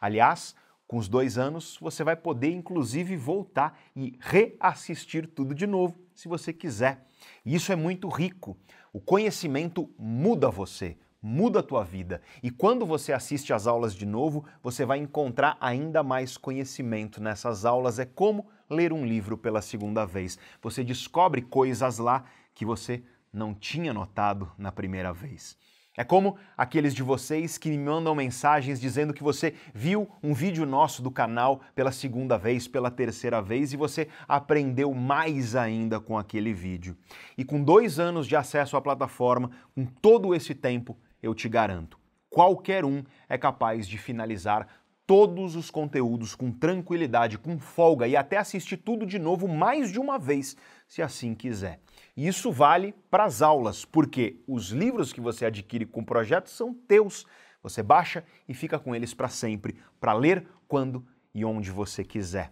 Aliás, 0.00 0.54
com 0.86 0.98
os 0.98 1.08
dois 1.08 1.36
anos, 1.36 1.76
você 1.80 2.04
vai 2.04 2.14
poder 2.14 2.50
inclusive 2.52 3.16
voltar 3.16 3.78
e 3.94 4.16
reassistir 4.20 5.26
tudo 5.26 5.54
de 5.54 5.66
novo, 5.66 5.98
se 6.14 6.28
você 6.28 6.52
quiser. 6.52 7.06
E 7.44 7.54
isso 7.54 7.72
é 7.72 7.76
muito 7.76 8.08
rico. 8.08 8.56
O 8.92 9.00
conhecimento 9.00 9.90
muda 9.98 10.48
você, 10.48 10.96
muda 11.20 11.60
a 11.60 11.62
tua 11.62 11.82
vida. 11.82 12.22
E 12.42 12.50
quando 12.50 12.86
você 12.86 13.12
assiste 13.12 13.52
às 13.52 13.66
aulas 13.66 13.94
de 13.94 14.06
novo, 14.06 14.44
você 14.62 14.84
vai 14.84 14.98
encontrar 14.98 15.56
ainda 15.60 16.02
mais 16.02 16.36
conhecimento 16.36 17.20
nessas 17.20 17.64
aulas. 17.64 17.98
É 17.98 18.04
como 18.04 18.46
ler 18.70 18.92
um 18.92 19.04
livro 19.04 19.36
pela 19.36 19.60
segunda 19.60 20.04
vez. 20.04 20.38
Você 20.62 20.84
descobre 20.84 21.42
coisas 21.42 21.98
lá 21.98 22.24
que 22.54 22.64
você 22.64 23.02
não 23.32 23.52
tinha 23.52 23.92
notado 23.92 24.50
na 24.56 24.70
primeira 24.70 25.12
vez. 25.12 25.58
É 25.96 26.04
como 26.04 26.36
aqueles 26.56 26.94
de 26.94 27.02
vocês 27.02 27.56
que 27.56 27.70
me 27.70 27.78
mandam 27.78 28.14
mensagens 28.14 28.78
dizendo 28.78 29.14
que 29.14 29.22
você 29.22 29.54
viu 29.72 30.06
um 30.22 30.34
vídeo 30.34 30.66
nosso 30.66 31.00
do 31.02 31.10
canal 31.10 31.62
pela 31.74 31.90
segunda 31.90 32.36
vez, 32.36 32.68
pela 32.68 32.90
terceira 32.90 33.40
vez 33.40 33.72
e 33.72 33.76
você 33.78 34.08
aprendeu 34.28 34.92
mais 34.92 35.56
ainda 35.56 35.98
com 35.98 36.18
aquele 36.18 36.52
vídeo. 36.52 36.94
E 37.38 37.44
com 37.44 37.62
dois 37.62 37.98
anos 37.98 38.26
de 38.26 38.36
acesso 38.36 38.76
à 38.76 38.82
plataforma, 38.82 39.50
com 39.74 39.86
todo 39.86 40.34
esse 40.34 40.54
tempo, 40.54 40.98
eu 41.22 41.34
te 41.34 41.48
garanto, 41.48 41.98
qualquer 42.28 42.84
um 42.84 43.02
é 43.26 43.38
capaz 43.38 43.88
de 43.88 43.96
finalizar 43.96 44.68
todos 45.06 45.56
os 45.56 45.70
conteúdos 45.70 46.34
com 46.34 46.50
tranquilidade, 46.50 47.38
com 47.38 47.58
folga 47.58 48.06
e 48.06 48.16
até 48.16 48.36
assistir 48.36 48.76
tudo 48.76 49.06
de 49.06 49.18
novo 49.18 49.48
mais 49.48 49.90
de 49.90 49.98
uma 49.98 50.18
vez, 50.18 50.56
se 50.86 51.00
assim 51.00 51.34
quiser. 51.34 51.80
E 52.16 52.26
isso 52.26 52.50
vale 52.50 52.94
para 53.10 53.24
as 53.24 53.42
aulas, 53.42 53.84
porque 53.84 54.40
os 54.48 54.70
livros 54.70 55.12
que 55.12 55.20
você 55.20 55.44
adquire 55.44 55.84
com 55.84 56.00
o 56.00 56.06
projeto 56.06 56.48
são 56.48 56.72
teus. 56.72 57.26
Você 57.62 57.82
baixa 57.82 58.24
e 58.48 58.54
fica 58.54 58.78
com 58.78 58.94
eles 58.94 59.12
para 59.12 59.28
sempre, 59.28 59.76
para 60.00 60.14
ler 60.14 60.48
quando 60.66 61.06
e 61.34 61.44
onde 61.44 61.70
você 61.70 62.02
quiser. 62.02 62.50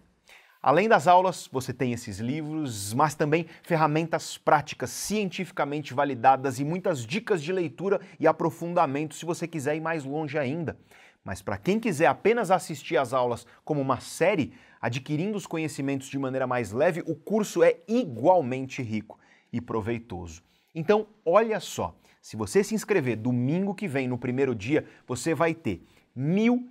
Além 0.61 0.87
das 0.87 1.07
aulas, 1.07 1.49
você 1.51 1.73
tem 1.73 1.93
esses 1.93 2.19
livros, 2.19 2.93
mas 2.93 3.15
também 3.15 3.47
ferramentas 3.63 4.37
práticas 4.37 4.91
cientificamente 4.91 5.95
validadas 5.95 6.59
e 6.59 6.63
muitas 6.63 7.03
dicas 7.03 7.41
de 7.41 7.51
leitura 7.51 7.99
e 8.19 8.27
aprofundamento 8.27 9.15
se 9.15 9.25
você 9.25 9.47
quiser 9.47 9.75
ir 9.75 9.81
mais 9.81 10.03
longe 10.03 10.37
ainda. 10.37 10.77
Mas 11.23 11.41
para 11.41 11.57
quem 11.57 11.79
quiser 11.79 12.05
apenas 12.05 12.51
assistir 12.51 12.97
às 12.97 13.13
aulas 13.13 13.47
como 13.63 13.81
uma 13.81 13.99
série, 13.99 14.53
adquirindo 14.79 15.37
os 15.37 15.47
conhecimentos 15.47 16.07
de 16.07 16.19
maneira 16.19 16.45
mais 16.45 16.71
leve, 16.71 17.03
o 17.07 17.15
curso 17.15 17.63
é 17.63 17.77
igualmente 17.87 18.83
rico 18.83 19.19
e 19.55 19.61
proveitoso. 19.61 20.43
Então, 20.73 21.07
olha 21.25 21.61
só, 21.61 21.95
se 22.21 22.35
você 22.35 22.61
se 22.61 22.75
inscrever 22.75 23.15
domingo 23.15 23.73
que 23.73 23.87
vem, 23.87 24.05
no 24.05 24.17
primeiro 24.17 24.53
dia, 24.53 24.85
você 25.07 25.33
vai 25.33 25.53
ter 25.53 25.81
R$ 26.13 26.21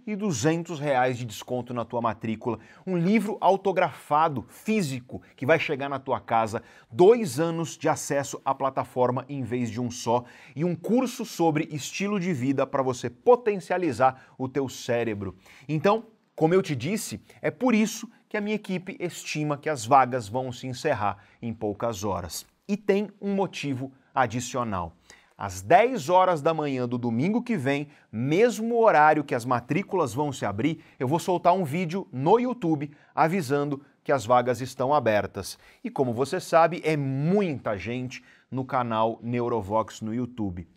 1.200 0.07 1.15
de 1.15 1.25
desconto 1.25 1.73
na 1.73 1.83
tua 1.83 2.03
matrícula, 2.03 2.59
um 2.87 2.99
livro 2.99 3.39
autografado 3.41 4.45
físico 4.49 5.23
que 5.35 5.47
vai 5.47 5.59
chegar 5.59 5.89
na 5.89 5.99
tua 5.99 6.21
casa, 6.21 6.63
dois 6.91 7.41
anos 7.41 7.79
de 7.79 7.89
acesso 7.89 8.39
à 8.45 8.55
plataforma 8.55 9.25
em 9.29 9.43
vez 9.43 9.71
de 9.71 9.81
um 9.81 9.91
só 9.91 10.25
e 10.55 10.63
um 10.63 10.77
curso 10.77 11.25
sobre 11.25 11.69
estilo 11.71 12.21
de 12.21 12.35
vida 12.35 12.67
para 12.67 12.83
você 12.83 13.09
potencializar 13.09 14.27
o 14.37 14.47
teu 14.47 14.69
cérebro. 14.69 15.35
Então, 15.67 16.05
como 16.37 16.53
eu 16.53 16.61
te 16.61 16.77
disse, 16.77 17.23
é 17.41 17.51
por 17.51 17.75
isso 17.75 18.11
que 18.29 18.37
a 18.37 18.41
minha 18.41 18.57
equipe 18.57 18.97
estima 19.01 19.57
que 19.57 19.71
as 19.71 19.87
vagas 19.87 20.29
vão 20.29 20.53
se 20.53 20.67
encerrar 20.67 21.19
em 21.41 21.55
poucas 21.55 22.05
horas. 22.05 22.45
E 22.69 22.77
tem 22.77 23.11
um 23.21 23.35
motivo 23.35 23.93
adicional. 24.15 24.97
Às 25.37 25.61
10 25.61 26.09
horas 26.09 26.41
da 26.41 26.55
manhã 26.55 26.89
do 26.89 26.97
domingo 26.97 27.43
que 27.43 27.57
vem, 27.57 27.89
mesmo 28.11 28.81
horário 28.81 29.25
que 29.25 29.35
as 29.35 29.45
matrículas 29.45 30.15
vão 30.15 30.33
se 30.33 30.47
abrir, 30.47 30.83
eu 30.99 31.09
vou 31.09 31.19
soltar 31.19 31.53
um 31.53 31.65
vídeo 31.65 32.07
no 32.13 32.39
YouTube 32.39 32.91
avisando 33.13 33.83
que 34.05 34.13
as 34.13 34.25
vagas 34.25 34.61
estão 34.61 34.95
abertas. 34.95 35.59
E 35.83 35.91
como 35.91 36.13
você 36.13 36.39
sabe, 36.39 36.81
é 36.85 36.97
muita 36.97 37.77
gente 37.77 38.23
no 38.49 38.65
canal 38.65 39.19
Neurovox 39.23 40.01
no 40.03 40.15
YouTube. 40.15 40.69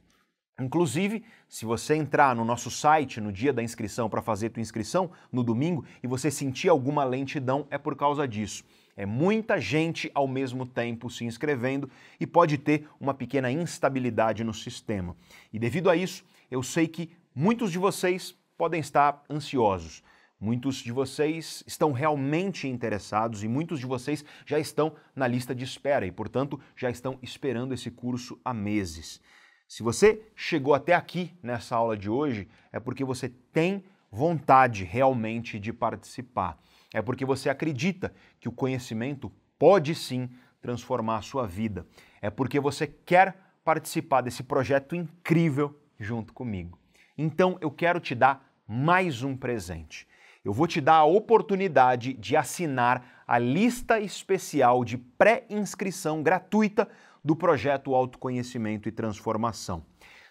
Inclusive, 0.59 1.23
se 1.47 1.65
você 1.65 1.95
entrar 1.95 2.35
no 2.35 2.43
nosso 2.43 2.71
site 2.71 3.21
no 3.21 3.31
dia 3.31 3.53
da 3.53 3.61
inscrição 3.61 4.09
para 4.09 4.23
fazer 4.23 4.49
tua 4.49 4.61
inscrição 4.61 5.11
no 5.31 5.43
domingo 5.43 5.85
e 6.01 6.07
você 6.07 6.31
sentir 6.31 6.67
alguma 6.67 7.03
lentidão, 7.03 7.67
é 7.69 7.77
por 7.77 7.95
causa 7.95 8.27
disso. 8.27 8.63
É 8.97 9.05
muita 9.05 9.61
gente 9.61 10.09
ao 10.15 10.27
mesmo 10.27 10.65
tempo 10.65 11.07
se 11.07 11.23
inscrevendo 11.23 11.87
e 12.19 12.25
pode 12.25 12.57
ter 12.57 12.89
uma 12.99 13.13
pequena 13.13 13.51
instabilidade 13.51 14.43
no 14.43 14.55
sistema. 14.55 15.15
E 15.53 15.59
devido 15.59 15.87
a 15.87 15.95
isso, 15.95 16.25
eu 16.49 16.63
sei 16.63 16.87
que 16.87 17.11
muitos 17.33 17.71
de 17.71 17.77
vocês 17.77 18.35
podem 18.57 18.79
estar 18.79 19.23
ansiosos. 19.29 20.03
Muitos 20.39 20.77
de 20.77 20.91
vocês 20.91 21.63
estão 21.65 21.91
realmente 21.91 22.67
interessados 22.67 23.43
e 23.43 23.47
muitos 23.47 23.79
de 23.79 23.85
vocês 23.85 24.25
já 24.45 24.59
estão 24.59 24.95
na 25.15 25.27
lista 25.27 25.53
de 25.53 25.63
espera 25.63 26.05
e, 26.05 26.11
portanto, 26.11 26.59
já 26.75 26.89
estão 26.89 27.19
esperando 27.21 27.73
esse 27.73 27.91
curso 27.91 28.39
há 28.43 28.53
meses. 28.53 29.21
Se 29.67 29.83
você 29.83 30.21
chegou 30.35 30.73
até 30.73 30.93
aqui 30.93 31.33
nessa 31.43 31.75
aula 31.75 31.97
de 31.97 32.09
hoje, 32.09 32.47
é 32.71 32.79
porque 32.79 33.03
você 33.03 33.29
tem 33.29 33.83
vontade 34.11 34.83
realmente 34.83 35.59
de 35.59 35.73
participar. 35.73 36.57
É 36.97 37.01
porque 37.01 37.23
você 37.23 37.47
acredita 37.47 38.11
que 38.39 38.49
o 38.49 38.51
conhecimento 38.51 39.31
pode 39.59 39.93
sim 39.93 40.27
transformar 40.59 41.17
a 41.17 41.21
sua 41.21 41.45
vida. 41.45 41.85
É 42.19 42.31
porque 42.31 42.59
você 42.59 42.87
quer 42.87 43.37
participar 43.63 44.21
desse 44.21 44.41
projeto 44.41 44.95
incrível 44.95 45.79
junto 45.99 46.33
comigo. 46.33 46.79
Então 47.15 47.55
eu 47.61 47.69
quero 47.69 47.99
te 47.99 48.15
dar 48.15 48.51
mais 48.67 49.21
um 49.21 49.37
presente. 49.37 50.07
Eu 50.43 50.51
vou 50.51 50.65
te 50.65 50.81
dar 50.81 50.95
a 50.95 51.05
oportunidade 51.05 52.13
de 52.13 52.35
assinar 52.35 53.23
a 53.27 53.37
lista 53.37 53.99
especial 53.99 54.83
de 54.83 54.97
pré-inscrição 54.97 56.23
gratuita 56.23 56.89
do 57.23 57.35
projeto 57.35 57.93
Autoconhecimento 57.93 58.89
e 58.89 58.91
Transformação. 58.91 59.85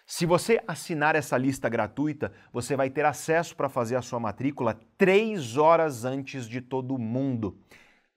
Se 0.09 0.25
você 0.25 0.63
assinar 0.65 1.17
essa 1.17 1.37
lista 1.37 1.67
gratuita, 1.67 2.31
você 2.53 2.77
vai 2.77 2.89
ter 2.89 3.03
acesso 3.03 3.53
para 3.57 3.67
fazer 3.67 3.97
a 3.97 4.01
sua 4.01 4.21
matrícula 4.21 4.79
três 4.97 5.57
horas 5.57 6.05
antes 6.05 6.47
de 6.47 6.61
todo 6.61 6.97
mundo. 6.97 7.57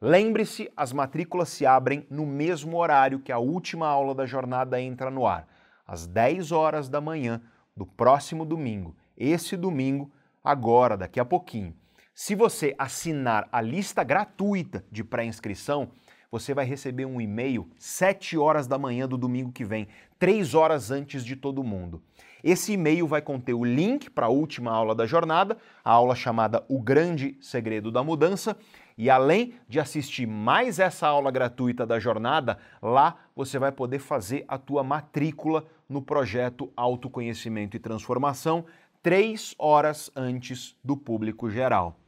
Lembre-se, 0.00 0.70
as 0.76 0.92
matrículas 0.92 1.48
se 1.48 1.66
abrem 1.66 2.06
no 2.08 2.24
mesmo 2.24 2.76
horário 2.76 3.18
que 3.18 3.32
a 3.32 3.38
última 3.38 3.88
aula 3.88 4.14
da 4.14 4.24
jornada 4.24 4.80
entra 4.80 5.10
no 5.10 5.26
ar, 5.26 5.48
às 5.84 6.06
10 6.06 6.52
horas 6.52 6.88
da 6.88 7.00
manhã 7.00 7.42
do 7.76 7.84
próximo 7.84 8.44
domingo. 8.44 8.94
Esse 9.16 9.56
domingo, 9.56 10.12
agora, 10.44 10.96
daqui 10.96 11.18
a 11.18 11.24
pouquinho. 11.24 11.74
Se 12.14 12.36
você 12.36 12.72
assinar 12.78 13.48
a 13.50 13.60
lista 13.60 14.04
gratuita 14.04 14.84
de 14.92 15.02
pré-inscrição, 15.02 15.90
você 16.30 16.54
vai 16.54 16.64
receber 16.64 17.04
um 17.04 17.20
e-mail 17.20 17.68
7 17.76 18.38
horas 18.38 18.68
da 18.68 18.78
manhã 18.78 19.08
do 19.08 19.18
domingo 19.18 19.50
que 19.50 19.64
vem, 19.64 19.88
3 20.20 20.54
horas 20.54 20.92
antes 20.92 21.24
de 21.24 21.34
todo 21.34 21.64
mundo. 21.64 22.00
Esse 22.44 22.74
e-mail 22.74 23.08
vai 23.08 23.20
conter 23.20 23.54
o 23.54 23.64
link 23.64 24.08
para 24.08 24.26
a 24.26 24.28
última 24.30 24.70
aula 24.70 24.94
da 24.94 25.04
jornada, 25.04 25.58
a 25.84 25.90
aula 25.90 26.14
chamada 26.14 26.64
O 26.68 26.80
Grande 26.80 27.36
Segredo 27.40 27.90
da 27.90 28.04
Mudança. 28.04 28.56
E 28.96 29.10
além 29.10 29.54
de 29.68 29.80
assistir 29.80 30.26
mais 30.26 30.78
essa 30.78 31.08
aula 31.08 31.32
gratuita 31.32 31.84
da 31.84 31.98
jornada, 31.98 32.56
lá 32.80 33.16
você 33.34 33.58
vai 33.58 33.72
poder 33.72 33.98
fazer 33.98 34.44
a 34.46 34.56
tua 34.56 34.84
matrícula 34.84 35.64
no 35.88 36.00
projeto 36.00 36.72
Autoconhecimento 36.76 37.76
e 37.76 37.80
Transformação, 37.80 38.64
três 39.02 39.56
horas 39.58 40.08
antes 40.14 40.76
do 40.84 40.96
público 40.96 41.50
geral. 41.50 41.98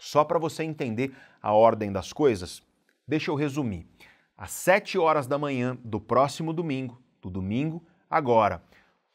Só 0.00 0.24
para 0.24 0.40
você 0.40 0.64
entender 0.64 1.14
a 1.40 1.52
ordem 1.52 1.92
das 1.92 2.12
coisas, 2.12 2.60
Deixa 3.06 3.30
eu 3.30 3.34
resumir. 3.34 3.86
Às 4.36 4.50
7 4.52 4.98
horas 4.98 5.26
da 5.26 5.38
manhã 5.38 5.76
do 5.84 6.00
próximo 6.00 6.52
domingo, 6.54 7.00
do 7.24 7.30
domingo 7.30 7.82
agora, 8.08 8.62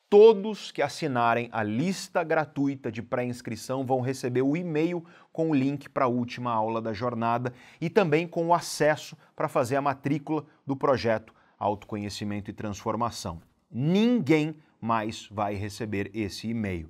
todos 0.10 0.72
que 0.72 0.82
assinarem 0.82 1.50
a 1.52 1.62
lista 1.62 2.24
gratuita 2.24 2.92
de 2.92 3.02
pré-inscrição 3.02 3.86
vão 3.86 4.02
receber 4.02 4.42
o 4.42 4.58
e-mail 4.58 5.06
com 5.32 5.52
o 5.52 5.54
link 5.54 5.88
para 5.88 6.06
a 6.06 6.10
última 6.10 6.52
aula 6.52 6.82
da 6.82 6.94
jornada 6.94 7.54
e 7.80 7.90
também 7.90 8.28
com 8.28 8.48
o 8.48 8.54
acesso 8.54 9.16
para 9.36 9.48
fazer 9.48 9.76
a 9.76 9.82
matrícula 9.82 10.46
do 10.66 10.76
projeto 10.76 11.34
Autoconhecimento 11.58 12.50
e 12.50 12.54
Transformação. 12.54 13.42
Ninguém 13.70 14.56
mais 14.82 15.28
vai 15.30 15.56
receber 15.56 16.10
esse 16.14 16.48
e-mail. 16.48 16.90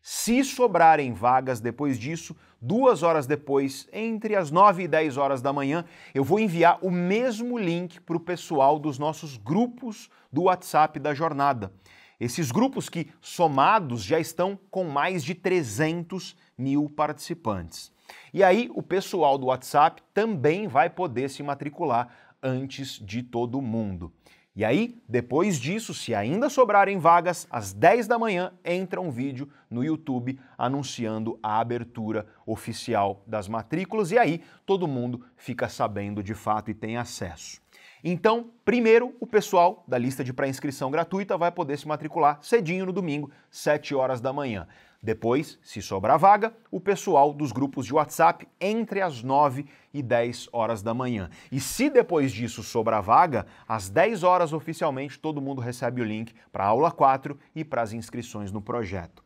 Se 0.00 0.44
sobrarem 0.44 1.12
vagas 1.12 1.60
depois 1.60 1.98
disso, 1.98 2.36
duas 2.64 3.02
horas 3.02 3.26
depois, 3.26 3.86
entre 3.92 4.34
as 4.34 4.50
9 4.50 4.84
e 4.84 4.88
10 4.88 5.18
horas 5.18 5.42
da 5.42 5.52
manhã, 5.52 5.84
eu 6.14 6.24
vou 6.24 6.40
enviar 6.40 6.78
o 6.80 6.90
mesmo 6.90 7.58
link 7.58 8.00
para 8.00 8.16
o 8.16 8.20
pessoal 8.20 8.78
dos 8.78 8.98
nossos 8.98 9.36
grupos 9.36 10.08
do 10.32 10.44
WhatsApp 10.44 10.98
da 10.98 11.12
jornada. 11.12 11.70
Esses 12.18 12.50
grupos 12.50 12.88
que, 12.88 13.10
somados, 13.20 14.02
já 14.02 14.18
estão 14.18 14.58
com 14.70 14.84
mais 14.84 15.22
de 15.22 15.34
300 15.34 16.34
mil 16.56 16.88
participantes. 16.88 17.92
E 18.32 18.42
aí, 18.42 18.70
o 18.74 18.82
pessoal 18.82 19.36
do 19.36 19.46
WhatsApp 19.46 20.02
também 20.14 20.66
vai 20.66 20.88
poder 20.88 21.28
se 21.28 21.42
matricular 21.42 22.08
antes 22.42 22.98
de 22.98 23.22
todo 23.22 23.60
mundo. 23.60 24.10
E 24.56 24.64
aí, 24.64 25.02
depois 25.08 25.58
disso, 25.58 25.92
se 25.92 26.14
ainda 26.14 26.48
sobrarem 26.48 26.96
vagas, 26.96 27.44
às 27.50 27.72
10 27.72 28.06
da 28.06 28.16
manhã 28.16 28.52
entra 28.64 29.00
um 29.00 29.10
vídeo 29.10 29.48
no 29.68 29.82
YouTube 29.82 30.38
anunciando 30.56 31.36
a 31.42 31.58
abertura 31.58 32.24
oficial 32.46 33.20
das 33.26 33.48
matrículas 33.48 34.12
e 34.12 34.18
aí 34.18 34.42
todo 34.64 34.86
mundo 34.86 35.24
fica 35.36 35.68
sabendo 35.68 36.22
de 36.22 36.34
fato 36.34 36.70
e 36.70 36.74
tem 36.74 36.96
acesso. 36.96 37.60
Então, 38.04 38.52
primeiro, 38.64 39.16
o 39.18 39.26
pessoal 39.26 39.82
da 39.88 39.98
lista 39.98 40.22
de 40.22 40.32
pré-inscrição 40.32 40.88
gratuita 40.88 41.36
vai 41.36 41.50
poder 41.50 41.76
se 41.76 41.88
matricular 41.88 42.38
cedinho 42.40 42.86
no 42.86 42.92
domingo, 42.92 43.32
7 43.50 43.92
horas 43.92 44.20
da 44.20 44.32
manhã. 44.32 44.68
Depois, 45.04 45.58
se 45.62 45.82
sobrar 45.82 46.18
vaga, 46.18 46.54
o 46.70 46.80
pessoal 46.80 47.34
dos 47.34 47.52
grupos 47.52 47.84
de 47.84 47.92
WhatsApp 47.92 48.48
entre 48.58 49.02
as 49.02 49.22
9 49.22 49.66
e 49.92 50.02
10 50.02 50.48
horas 50.50 50.82
da 50.82 50.94
manhã. 50.94 51.28
E 51.52 51.60
se 51.60 51.90
depois 51.90 52.32
disso 52.32 52.62
sobrar 52.62 53.02
vaga, 53.02 53.44
às 53.68 53.90
10 53.90 54.22
horas 54.22 54.54
oficialmente 54.54 55.18
todo 55.18 55.42
mundo 55.42 55.60
recebe 55.60 56.00
o 56.00 56.04
link 56.04 56.32
para 56.50 56.64
a 56.64 56.68
aula 56.68 56.90
4 56.90 57.38
e 57.54 57.62
para 57.62 57.82
as 57.82 57.92
inscrições 57.92 58.50
no 58.50 58.62
projeto. 58.62 59.22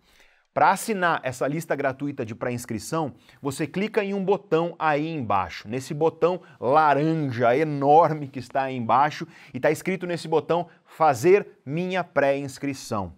Para 0.53 0.73
assinar 0.73 1.21
essa 1.23 1.47
lista 1.47 1.77
gratuita 1.77 2.27
de 2.27 2.35
pré-inscrição, 2.35 3.15
você 3.41 3.65
clica 3.65 4.03
em 4.03 4.15
um 4.15 4.25
botão 4.25 4.75
aí 4.81 5.07
embaixo, 5.09 5.69
nesse 5.69 5.95
botão 5.95 6.41
laranja 6.59 7.57
enorme 7.57 8.27
que 8.27 8.41
está 8.41 8.63
aí 8.63 8.75
embaixo 8.75 9.29
e 9.55 9.59
está 9.59 9.71
escrito 9.71 10.09
nesse 10.09 10.27
botão 10.27 10.67
fazer 10.85 11.61
minha 11.65 12.03
pré-inscrição. 12.03 13.13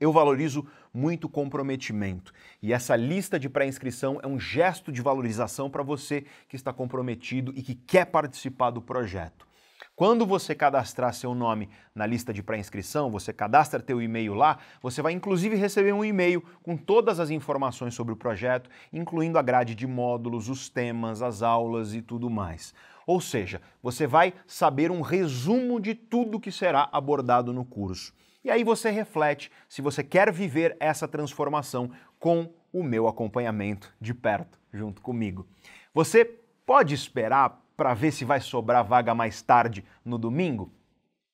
Eu 0.00 0.12
valorizo 0.12 0.66
muito 0.94 1.28
comprometimento. 1.28 2.32
E 2.62 2.72
essa 2.72 2.94
lista 2.94 3.38
de 3.38 3.48
pré-inscrição 3.48 4.20
é 4.22 4.26
um 4.26 4.38
gesto 4.38 4.92
de 4.92 5.02
valorização 5.02 5.68
para 5.68 5.82
você 5.82 6.24
que 6.48 6.56
está 6.56 6.72
comprometido 6.72 7.52
e 7.56 7.62
que 7.62 7.74
quer 7.74 8.06
participar 8.06 8.70
do 8.70 8.80
projeto. 8.80 9.48
Quando 9.94 10.24
você 10.24 10.54
cadastrar 10.54 11.12
seu 11.12 11.34
nome 11.34 11.68
na 11.92 12.06
lista 12.06 12.32
de 12.32 12.40
pré-inscrição, 12.40 13.10
você 13.10 13.32
cadastra 13.32 13.80
teu 13.80 14.00
e-mail 14.00 14.32
lá, 14.32 14.58
você 14.80 15.02
vai 15.02 15.12
inclusive 15.12 15.56
receber 15.56 15.92
um 15.92 16.04
e-mail 16.04 16.40
com 16.62 16.76
todas 16.76 17.18
as 17.18 17.30
informações 17.30 17.94
sobre 17.94 18.12
o 18.12 18.16
projeto, 18.16 18.70
incluindo 18.92 19.38
a 19.38 19.42
grade 19.42 19.74
de 19.74 19.88
módulos, 19.88 20.48
os 20.48 20.68
temas, 20.68 21.20
as 21.20 21.42
aulas 21.42 21.94
e 21.94 22.00
tudo 22.00 22.30
mais. 22.30 22.72
Ou 23.04 23.20
seja, 23.20 23.60
você 23.82 24.06
vai 24.06 24.34
saber 24.46 24.92
um 24.92 25.00
resumo 25.00 25.80
de 25.80 25.94
tudo 25.94 26.38
que 26.38 26.52
será 26.52 26.88
abordado 26.92 27.52
no 27.52 27.64
curso. 27.64 28.12
E 28.44 28.50
aí 28.50 28.62
você 28.62 28.90
reflete 28.90 29.50
se 29.68 29.82
você 29.82 30.02
quer 30.02 30.32
viver 30.32 30.76
essa 30.78 31.08
transformação 31.08 31.90
com 32.18 32.52
o 32.72 32.82
meu 32.82 33.08
acompanhamento 33.08 33.92
de 34.00 34.14
perto, 34.14 34.58
junto 34.72 35.02
comigo. 35.02 35.46
Você 35.92 36.24
pode 36.66 36.94
esperar 36.94 37.60
para 37.76 37.94
ver 37.94 38.12
se 38.12 38.24
vai 38.24 38.40
sobrar 38.40 38.84
vaga 38.84 39.14
mais 39.14 39.42
tarde 39.42 39.84
no 40.04 40.18
domingo? 40.18 40.72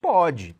Pode. 0.00 0.54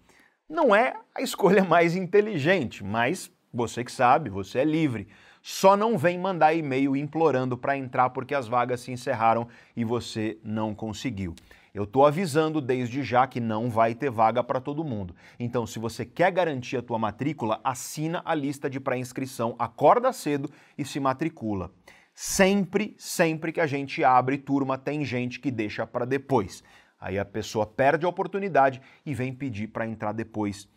Não 0.49 0.75
é 0.75 0.97
a 1.15 1.23
escolha 1.23 1.63
mais 1.65 1.97
inteligente, 1.97 2.85
mas 2.85 3.31
você 3.53 3.85
que 3.85 3.93
sabe, 3.93 4.29
você 4.29 4.61
é 4.61 4.65
livre. 4.65 5.09
Só 5.43 5.77
não 5.77 5.99
vem 5.99 6.19
mandar 6.19 6.55
e-mail 6.55 6.97
implorando 6.97 7.57
para 7.57 7.77
entrar 7.77 8.11
porque 8.11 8.35
as 8.35 8.49
vagas 8.49 8.81
se 8.81 8.91
encerraram 8.91 9.47
e 9.77 9.85
você 9.85 10.39
não 10.43 10.75
conseguiu. 10.75 11.35
Eu 11.75 11.83
estou 11.83 12.07
avisando 12.07 12.61
desde 12.61 13.03
já 13.03 13.27
que 13.27 13.41
não 13.41 13.69
vai 13.69 13.97
ter 13.97 14.09
vaga 14.09 14.45
para 14.45 14.61
todo 14.61 14.85
mundo. 14.85 15.13
Então, 15.41 15.67
se 15.67 15.81
você 15.81 16.07
quer 16.07 16.31
garantir 16.31 16.77
a 16.77 16.83
tua 16.83 17.01
matrícula, 17.01 17.61
assina 17.65 18.23
a 18.25 18.33
lista 18.33 18.71
de 18.71 18.79
pré-inscrição, 18.79 19.57
acorda 19.59 20.13
cedo 20.13 20.49
e 20.79 20.85
se 20.85 21.01
matricula. 21.01 21.73
Sempre, 22.15 22.95
sempre 22.97 23.51
que 23.51 23.61
a 23.61 23.67
gente 23.67 24.05
abre 24.05 24.39
turma, 24.39 24.79
tem 24.79 25.05
gente 25.05 25.41
que 25.41 25.51
deixa 25.51 25.85
para 25.85 26.05
depois. 26.05 26.63
Aí 27.01 27.19
a 27.19 27.25
pessoa 27.25 27.67
perde 27.67 28.07
a 28.07 28.09
oportunidade 28.09 28.81
e 29.05 29.13
vem 29.13 29.35
pedir 29.35 29.67
para 29.67 29.85
entrar 29.85 30.13
depois. 30.13 30.69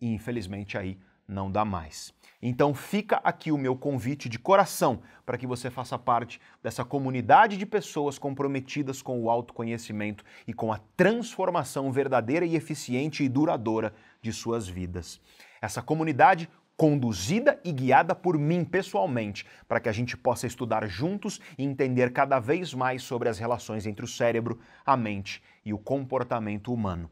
E 0.00 0.08
infelizmente 0.08 0.78
aí 0.78 0.98
não 1.28 1.52
dá 1.52 1.66
mais. 1.66 2.14
Então 2.48 2.72
fica 2.72 3.20
aqui 3.24 3.50
o 3.50 3.58
meu 3.58 3.74
convite 3.74 4.28
de 4.28 4.38
coração 4.38 5.00
para 5.24 5.36
que 5.36 5.48
você 5.48 5.68
faça 5.68 5.98
parte 5.98 6.40
dessa 6.62 6.84
comunidade 6.84 7.56
de 7.56 7.66
pessoas 7.66 8.20
comprometidas 8.20 9.02
com 9.02 9.20
o 9.20 9.28
autoconhecimento 9.28 10.24
e 10.46 10.52
com 10.52 10.72
a 10.72 10.78
transformação 10.96 11.90
verdadeira 11.90 12.46
e 12.46 12.54
eficiente 12.54 13.24
e 13.24 13.28
duradoura 13.28 13.92
de 14.22 14.32
suas 14.32 14.68
vidas. 14.68 15.20
Essa 15.60 15.82
comunidade 15.82 16.48
conduzida 16.76 17.60
e 17.64 17.72
guiada 17.72 18.14
por 18.14 18.38
mim 18.38 18.64
pessoalmente, 18.64 19.44
para 19.66 19.80
que 19.80 19.88
a 19.88 19.92
gente 19.92 20.16
possa 20.16 20.46
estudar 20.46 20.86
juntos 20.86 21.40
e 21.58 21.64
entender 21.64 22.12
cada 22.12 22.38
vez 22.38 22.72
mais 22.72 23.02
sobre 23.02 23.28
as 23.28 23.40
relações 23.40 23.88
entre 23.88 24.04
o 24.04 24.08
cérebro, 24.08 24.60
a 24.84 24.96
mente 24.96 25.42
e 25.64 25.74
o 25.74 25.78
comportamento 25.78 26.72
humano. 26.72 27.10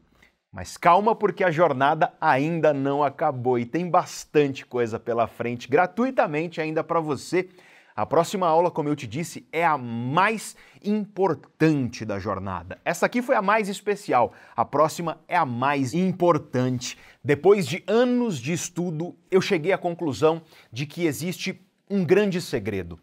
Mas 0.55 0.77
calma, 0.77 1.13
porque 1.13 1.43
a 1.43 1.51
jornada 1.51 2.13
ainda 2.19 2.73
não 2.73 3.03
acabou 3.03 3.59
e 3.59 3.65
tem 3.65 3.89
bastante 3.89 4.65
coisa 4.65 4.97
pela 4.97 5.27
frente, 5.27 5.67
gratuitamente 5.67 6.61
ainda 6.61 6.81
para 6.81 7.01
você. 7.01 7.49
A 7.93 8.05
próxima 8.05 8.47
aula, 8.47 8.71
como 8.71 8.87
eu 8.87 8.95
te 8.95 9.05
disse, 9.05 9.45
é 9.51 9.65
a 9.65 9.77
mais 9.77 10.55
importante 10.81 12.05
da 12.05 12.19
jornada. 12.19 12.79
Essa 12.85 13.05
aqui 13.05 13.21
foi 13.21 13.35
a 13.35 13.41
mais 13.41 13.67
especial, 13.67 14.31
a 14.55 14.63
próxima 14.63 15.19
é 15.27 15.35
a 15.35 15.45
mais 15.45 15.93
importante. 15.93 16.97
Depois 17.21 17.67
de 17.67 17.83
anos 17.85 18.39
de 18.39 18.53
estudo, 18.53 19.13
eu 19.29 19.41
cheguei 19.41 19.73
à 19.73 19.77
conclusão 19.77 20.41
de 20.71 20.85
que 20.85 21.05
existe 21.05 21.61
um 21.89 22.05
grande 22.05 22.39
segredo, 22.41 22.97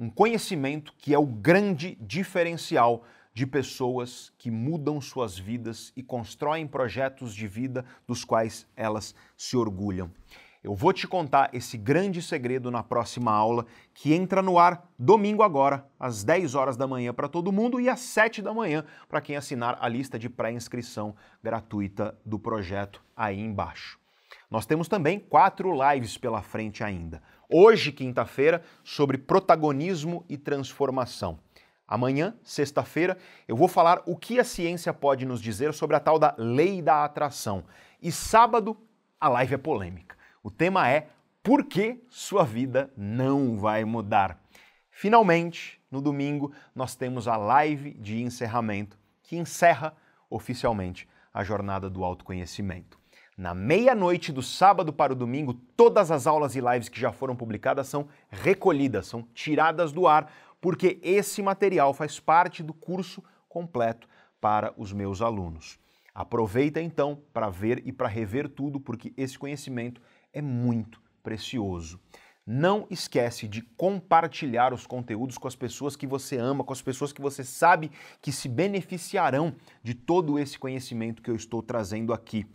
um 0.00 0.08
conhecimento 0.08 0.94
que 0.96 1.12
é 1.12 1.18
o 1.18 1.26
grande 1.26 1.98
diferencial 2.00 3.04
de 3.34 3.44
pessoas 3.44 4.32
que 4.38 4.48
mudam 4.48 5.00
suas 5.00 5.36
vidas 5.36 5.92
e 5.96 6.02
constroem 6.04 6.68
projetos 6.68 7.34
de 7.34 7.48
vida 7.48 7.84
dos 8.06 8.24
quais 8.24 8.64
elas 8.76 9.12
se 9.36 9.56
orgulham. 9.56 10.08
Eu 10.62 10.74
vou 10.74 10.94
te 10.94 11.06
contar 11.06 11.50
esse 11.52 11.76
grande 11.76 12.22
segredo 12.22 12.70
na 12.70 12.82
próxima 12.82 13.30
aula, 13.30 13.66
que 13.92 14.14
entra 14.14 14.40
no 14.40 14.58
ar 14.58 14.88
domingo 14.98 15.42
agora, 15.42 15.86
às 16.00 16.24
10 16.24 16.54
horas 16.54 16.76
da 16.76 16.86
manhã 16.86 17.12
para 17.12 17.28
todo 17.28 17.52
mundo 17.52 17.78
e 17.78 17.88
às 17.88 18.00
7 18.00 18.40
da 18.40 18.54
manhã 18.54 18.84
para 19.06 19.20
quem 19.20 19.36
assinar 19.36 19.76
a 19.78 19.88
lista 19.88 20.18
de 20.18 20.30
pré-inscrição 20.30 21.14
gratuita 21.42 22.16
do 22.24 22.38
projeto 22.38 23.04
aí 23.14 23.38
embaixo. 23.38 23.98
Nós 24.50 24.64
temos 24.64 24.88
também 24.88 25.18
quatro 25.18 25.70
lives 25.92 26.16
pela 26.16 26.40
frente 26.40 26.84
ainda. 26.84 27.20
Hoje, 27.50 27.92
quinta-feira, 27.92 28.62
sobre 28.82 29.18
protagonismo 29.18 30.24
e 30.28 30.38
transformação. 30.38 31.38
Amanhã, 31.94 32.34
sexta-feira, 32.42 33.16
eu 33.46 33.54
vou 33.54 33.68
falar 33.68 34.02
o 34.04 34.16
que 34.16 34.40
a 34.40 34.42
ciência 34.42 34.92
pode 34.92 35.24
nos 35.24 35.40
dizer 35.40 35.72
sobre 35.72 35.94
a 35.94 36.00
tal 36.00 36.18
da 36.18 36.34
lei 36.36 36.82
da 36.82 37.04
atração. 37.04 37.62
E 38.02 38.10
sábado, 38.10 38.76
a 39.20 39.28
live 39.28 39.54
é 39.54 39.58
polêmica. 39.58 40.16
O 40.42 40.50
tema 40.50 40.90
é 40.90 41.06
Por 41.40 41.64
que 41.64 42.02
sua 42.10 42.42
vida 42.42 42.92
não 42.96 43.56
vai 43.56 43.84
mudar? 43.84 44.42
Finalmente, 44.90 45.80
no 45.88 46.02
domingo, 46.02 46.50
nós 46.74 46.96
temos 46.96 47.28
a 47.28 47.36
live 47.36 47.92
de 47.92 48.20
encerramento 48.20 48.98
que 49.22 49.36
encerra 49.36 49.94
oficialmente 50.28 51.08
a 51.32 51.44
jornada 51.44 51.88
do 51.88 52.02
autoconhecimento. 52.02 52.98
Na 53.36 53.54
meia-noite 53.54 54.32
do 54.32 54.42
sábado 54.42 54.92
para 54.92 55.12
o 55.12 55.16
domingo, 55.16 55.54
todas 55.76 56.10
as 56.10 56.26
aulas 56.26 56.56
e 56.56 56.60
lives 56.60 56.88
que 56.88 57.00
já 57.00 57.12
foram 57.12 57.36
publicadas 57.36 57.86
são 57.86 58.08
recolhidas, 58.30 59.06
são 59.06 59.22
tiradas 59.32 59.92
do 59.92 60.08
ar, 60.08 60.30
porque 60.64 60.98
esse 61.02 61.42
material 61.42 61.92
faz 61.92 62.18
parte 62.18 62.62
do 62.62 62.72
curso 62.72 63.22
completo 63.50 64.08
para 64.40 64.72
os 64.78 64.94
meus 64.94 65.20
alunos. 65.20 65.78
Aproveita 66.14 66.80
então 66.80 67.20
para 67.34 67.50
ver 67.50 67.82
e 67.84 67.92
para 67.92 68.08
rever 68.08 68.48
tudo, 68.48 68.80
porque 68.80 69.12
esse 69.14 69.38
conhecimento 69.38 70.00
é 70.32 70.40
muito 70.40 71.02
precioso. 71.22 72.00
Não 72.46 72.86
esquece 72.88 73.46
de 73.46 73.60
compartilhar 73.60 74.72
os 74.72 74.86
conteúdos 74.86 75.36
com 75.36 75.46
as 75.46 75.54
pessoas 75.54 75.96
que 75.96 76.06
você 76.06 76.38
ama, 76.38 76.64
com 76.64 76.72
as 76.72 76.80
pessoas 76.80 77.12
que 77.12 77.20
você 77.20 77.44
sabe 77.44 77.90
que 78.22 78.32
se 78.32 78.48
beneficiarão 78.48 79.54
de 79.82 79.92
todo 79.92 80.38
esse 80.38 80.58
conhecimento 80.58 81.20
que 81.20 81.30
eu 81.30 81.36
estou 81.36 81.62
trazendo 81.62 82.10
aqui. 82.10 82.46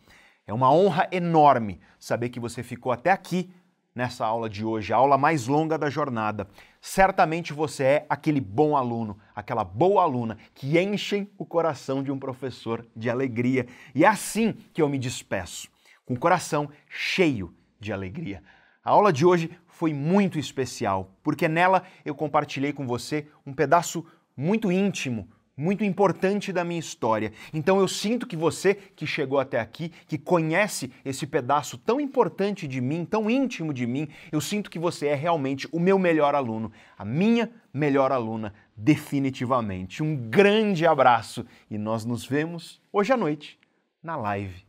É 0.47 0.53
uma 0.53 0.73
honra 0.73 1.07
enorme 1.11 1.79
saber 1.99 2.29
que 2.29 2.39
você 2.39 2.63
ficou 2.63 2.91
até 2.91 3.11
aqui 3.11 3.51
nessa 3.93 4.25
aula 4.25 4.49
de 4.49 4.63
hoje, 4.63 4.93
a 4.93 4.97
aula 4.97 5.17
mais 5.17 5.47
longa 5.47 5.77
da 5.77 5.89
jornada. 5.89 6.47
Certamente 6.81 7.51
você 7.53 7.83
é 7.83 8.05
aquele 8.09 8.39
bom 8.39 8.75
aluno, 8.75 9.17
aquela 9.35 9.63
boa 9.63 10.03
aluna 10.03 10.37
que 10.53 10.79
enchem 10.79 11.29
o 11.37 11.45
coração 11.45 12.01
de 12.01 12.11
um 12.11 12.19
professor 12.19 12.85
de 12.95 13.09
alegria. 13.09 13.67
E 13.93 14.05
é 14.05 14.07
assim 14.07 14.53
que 14.73 14.81
eu 14.81 14.87
me 14.87 14.97
despeço, 14.97 15.67
com 16.05 16.13
o 16.13 16.19
coração 16.19 16.69
cheio 16.87 17.53
de 17.79 17.91
alegria. 17.91 18.41
A 18.83 18.91
aula 18.91 19.11
de 19.11 19.25
hoje 19.25 19.51
foi 19.67 19.93
muito 19.93 20.39
especial, 20.39 21.11
porque 21.21 21.47
nela 21.47 21.83
eu 22.05 22.15
compartilhei 22.15 22.73
com 22.73 22.87
você 22.87 23.27
um 23.45 23.53
pedaço 23.53 24.05
muito 24.35 24.71
íntimo, 24.71 25.27
muito 25.59 25.83
importante 25.83 26.53
da 26.53 26.63
minha 26.63 26.79
história. 26.79 27.33
Então 27.53 27.79
eu 27.79 27.87
sinto 27.87 28.25
que 28.25 28.37
você 28.37 28.73
que 28.73 29.05
chegou 29.05 29.39
até 29.39 29.59
aqui, 29.59 29.91
que 30.07 30.17
conhece 30.17 30.91
esse 31.03 31.27
pedaço 31.27 31.77
tão 31.77 31.99
importante 31.99 32.67
de 32.67 32.79
mim, 32.79 33.03
tão 33.03 33.29
íntimo 33.29 33.73
de 33.73 33.85
mim, 33.85 34.07
eu 34.31 34.39
sinto 34.39 34.69
que 34.69 34.79
você 34.79 35.07
é 35.07 35.15
realmente 35.15 35.67
o 35.71 35.79
meu 35.79 35.99
melhor 35.99 36.33
aluno, 36.33 36.71
a 36.97 37.03
minha 37.03 37.51
melhor 37.73 38.11
aluna, 38.11 38.53
definitivamente. 38.75 40.01
Um 40.01 40.15
grande 40.15 40.87
abraço 40.87 41.45
e 41.69 41.77
nós 41.77 42.05
nos 42.05 42.25
vemos 42.25 42.81
hoje 42.91 43.11
à 43.11 43.17
noite 43.17 43.59
na 44.01 44.15
live. 44.15 44.65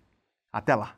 Até 0.53 0.75
lá! 0.75 0.97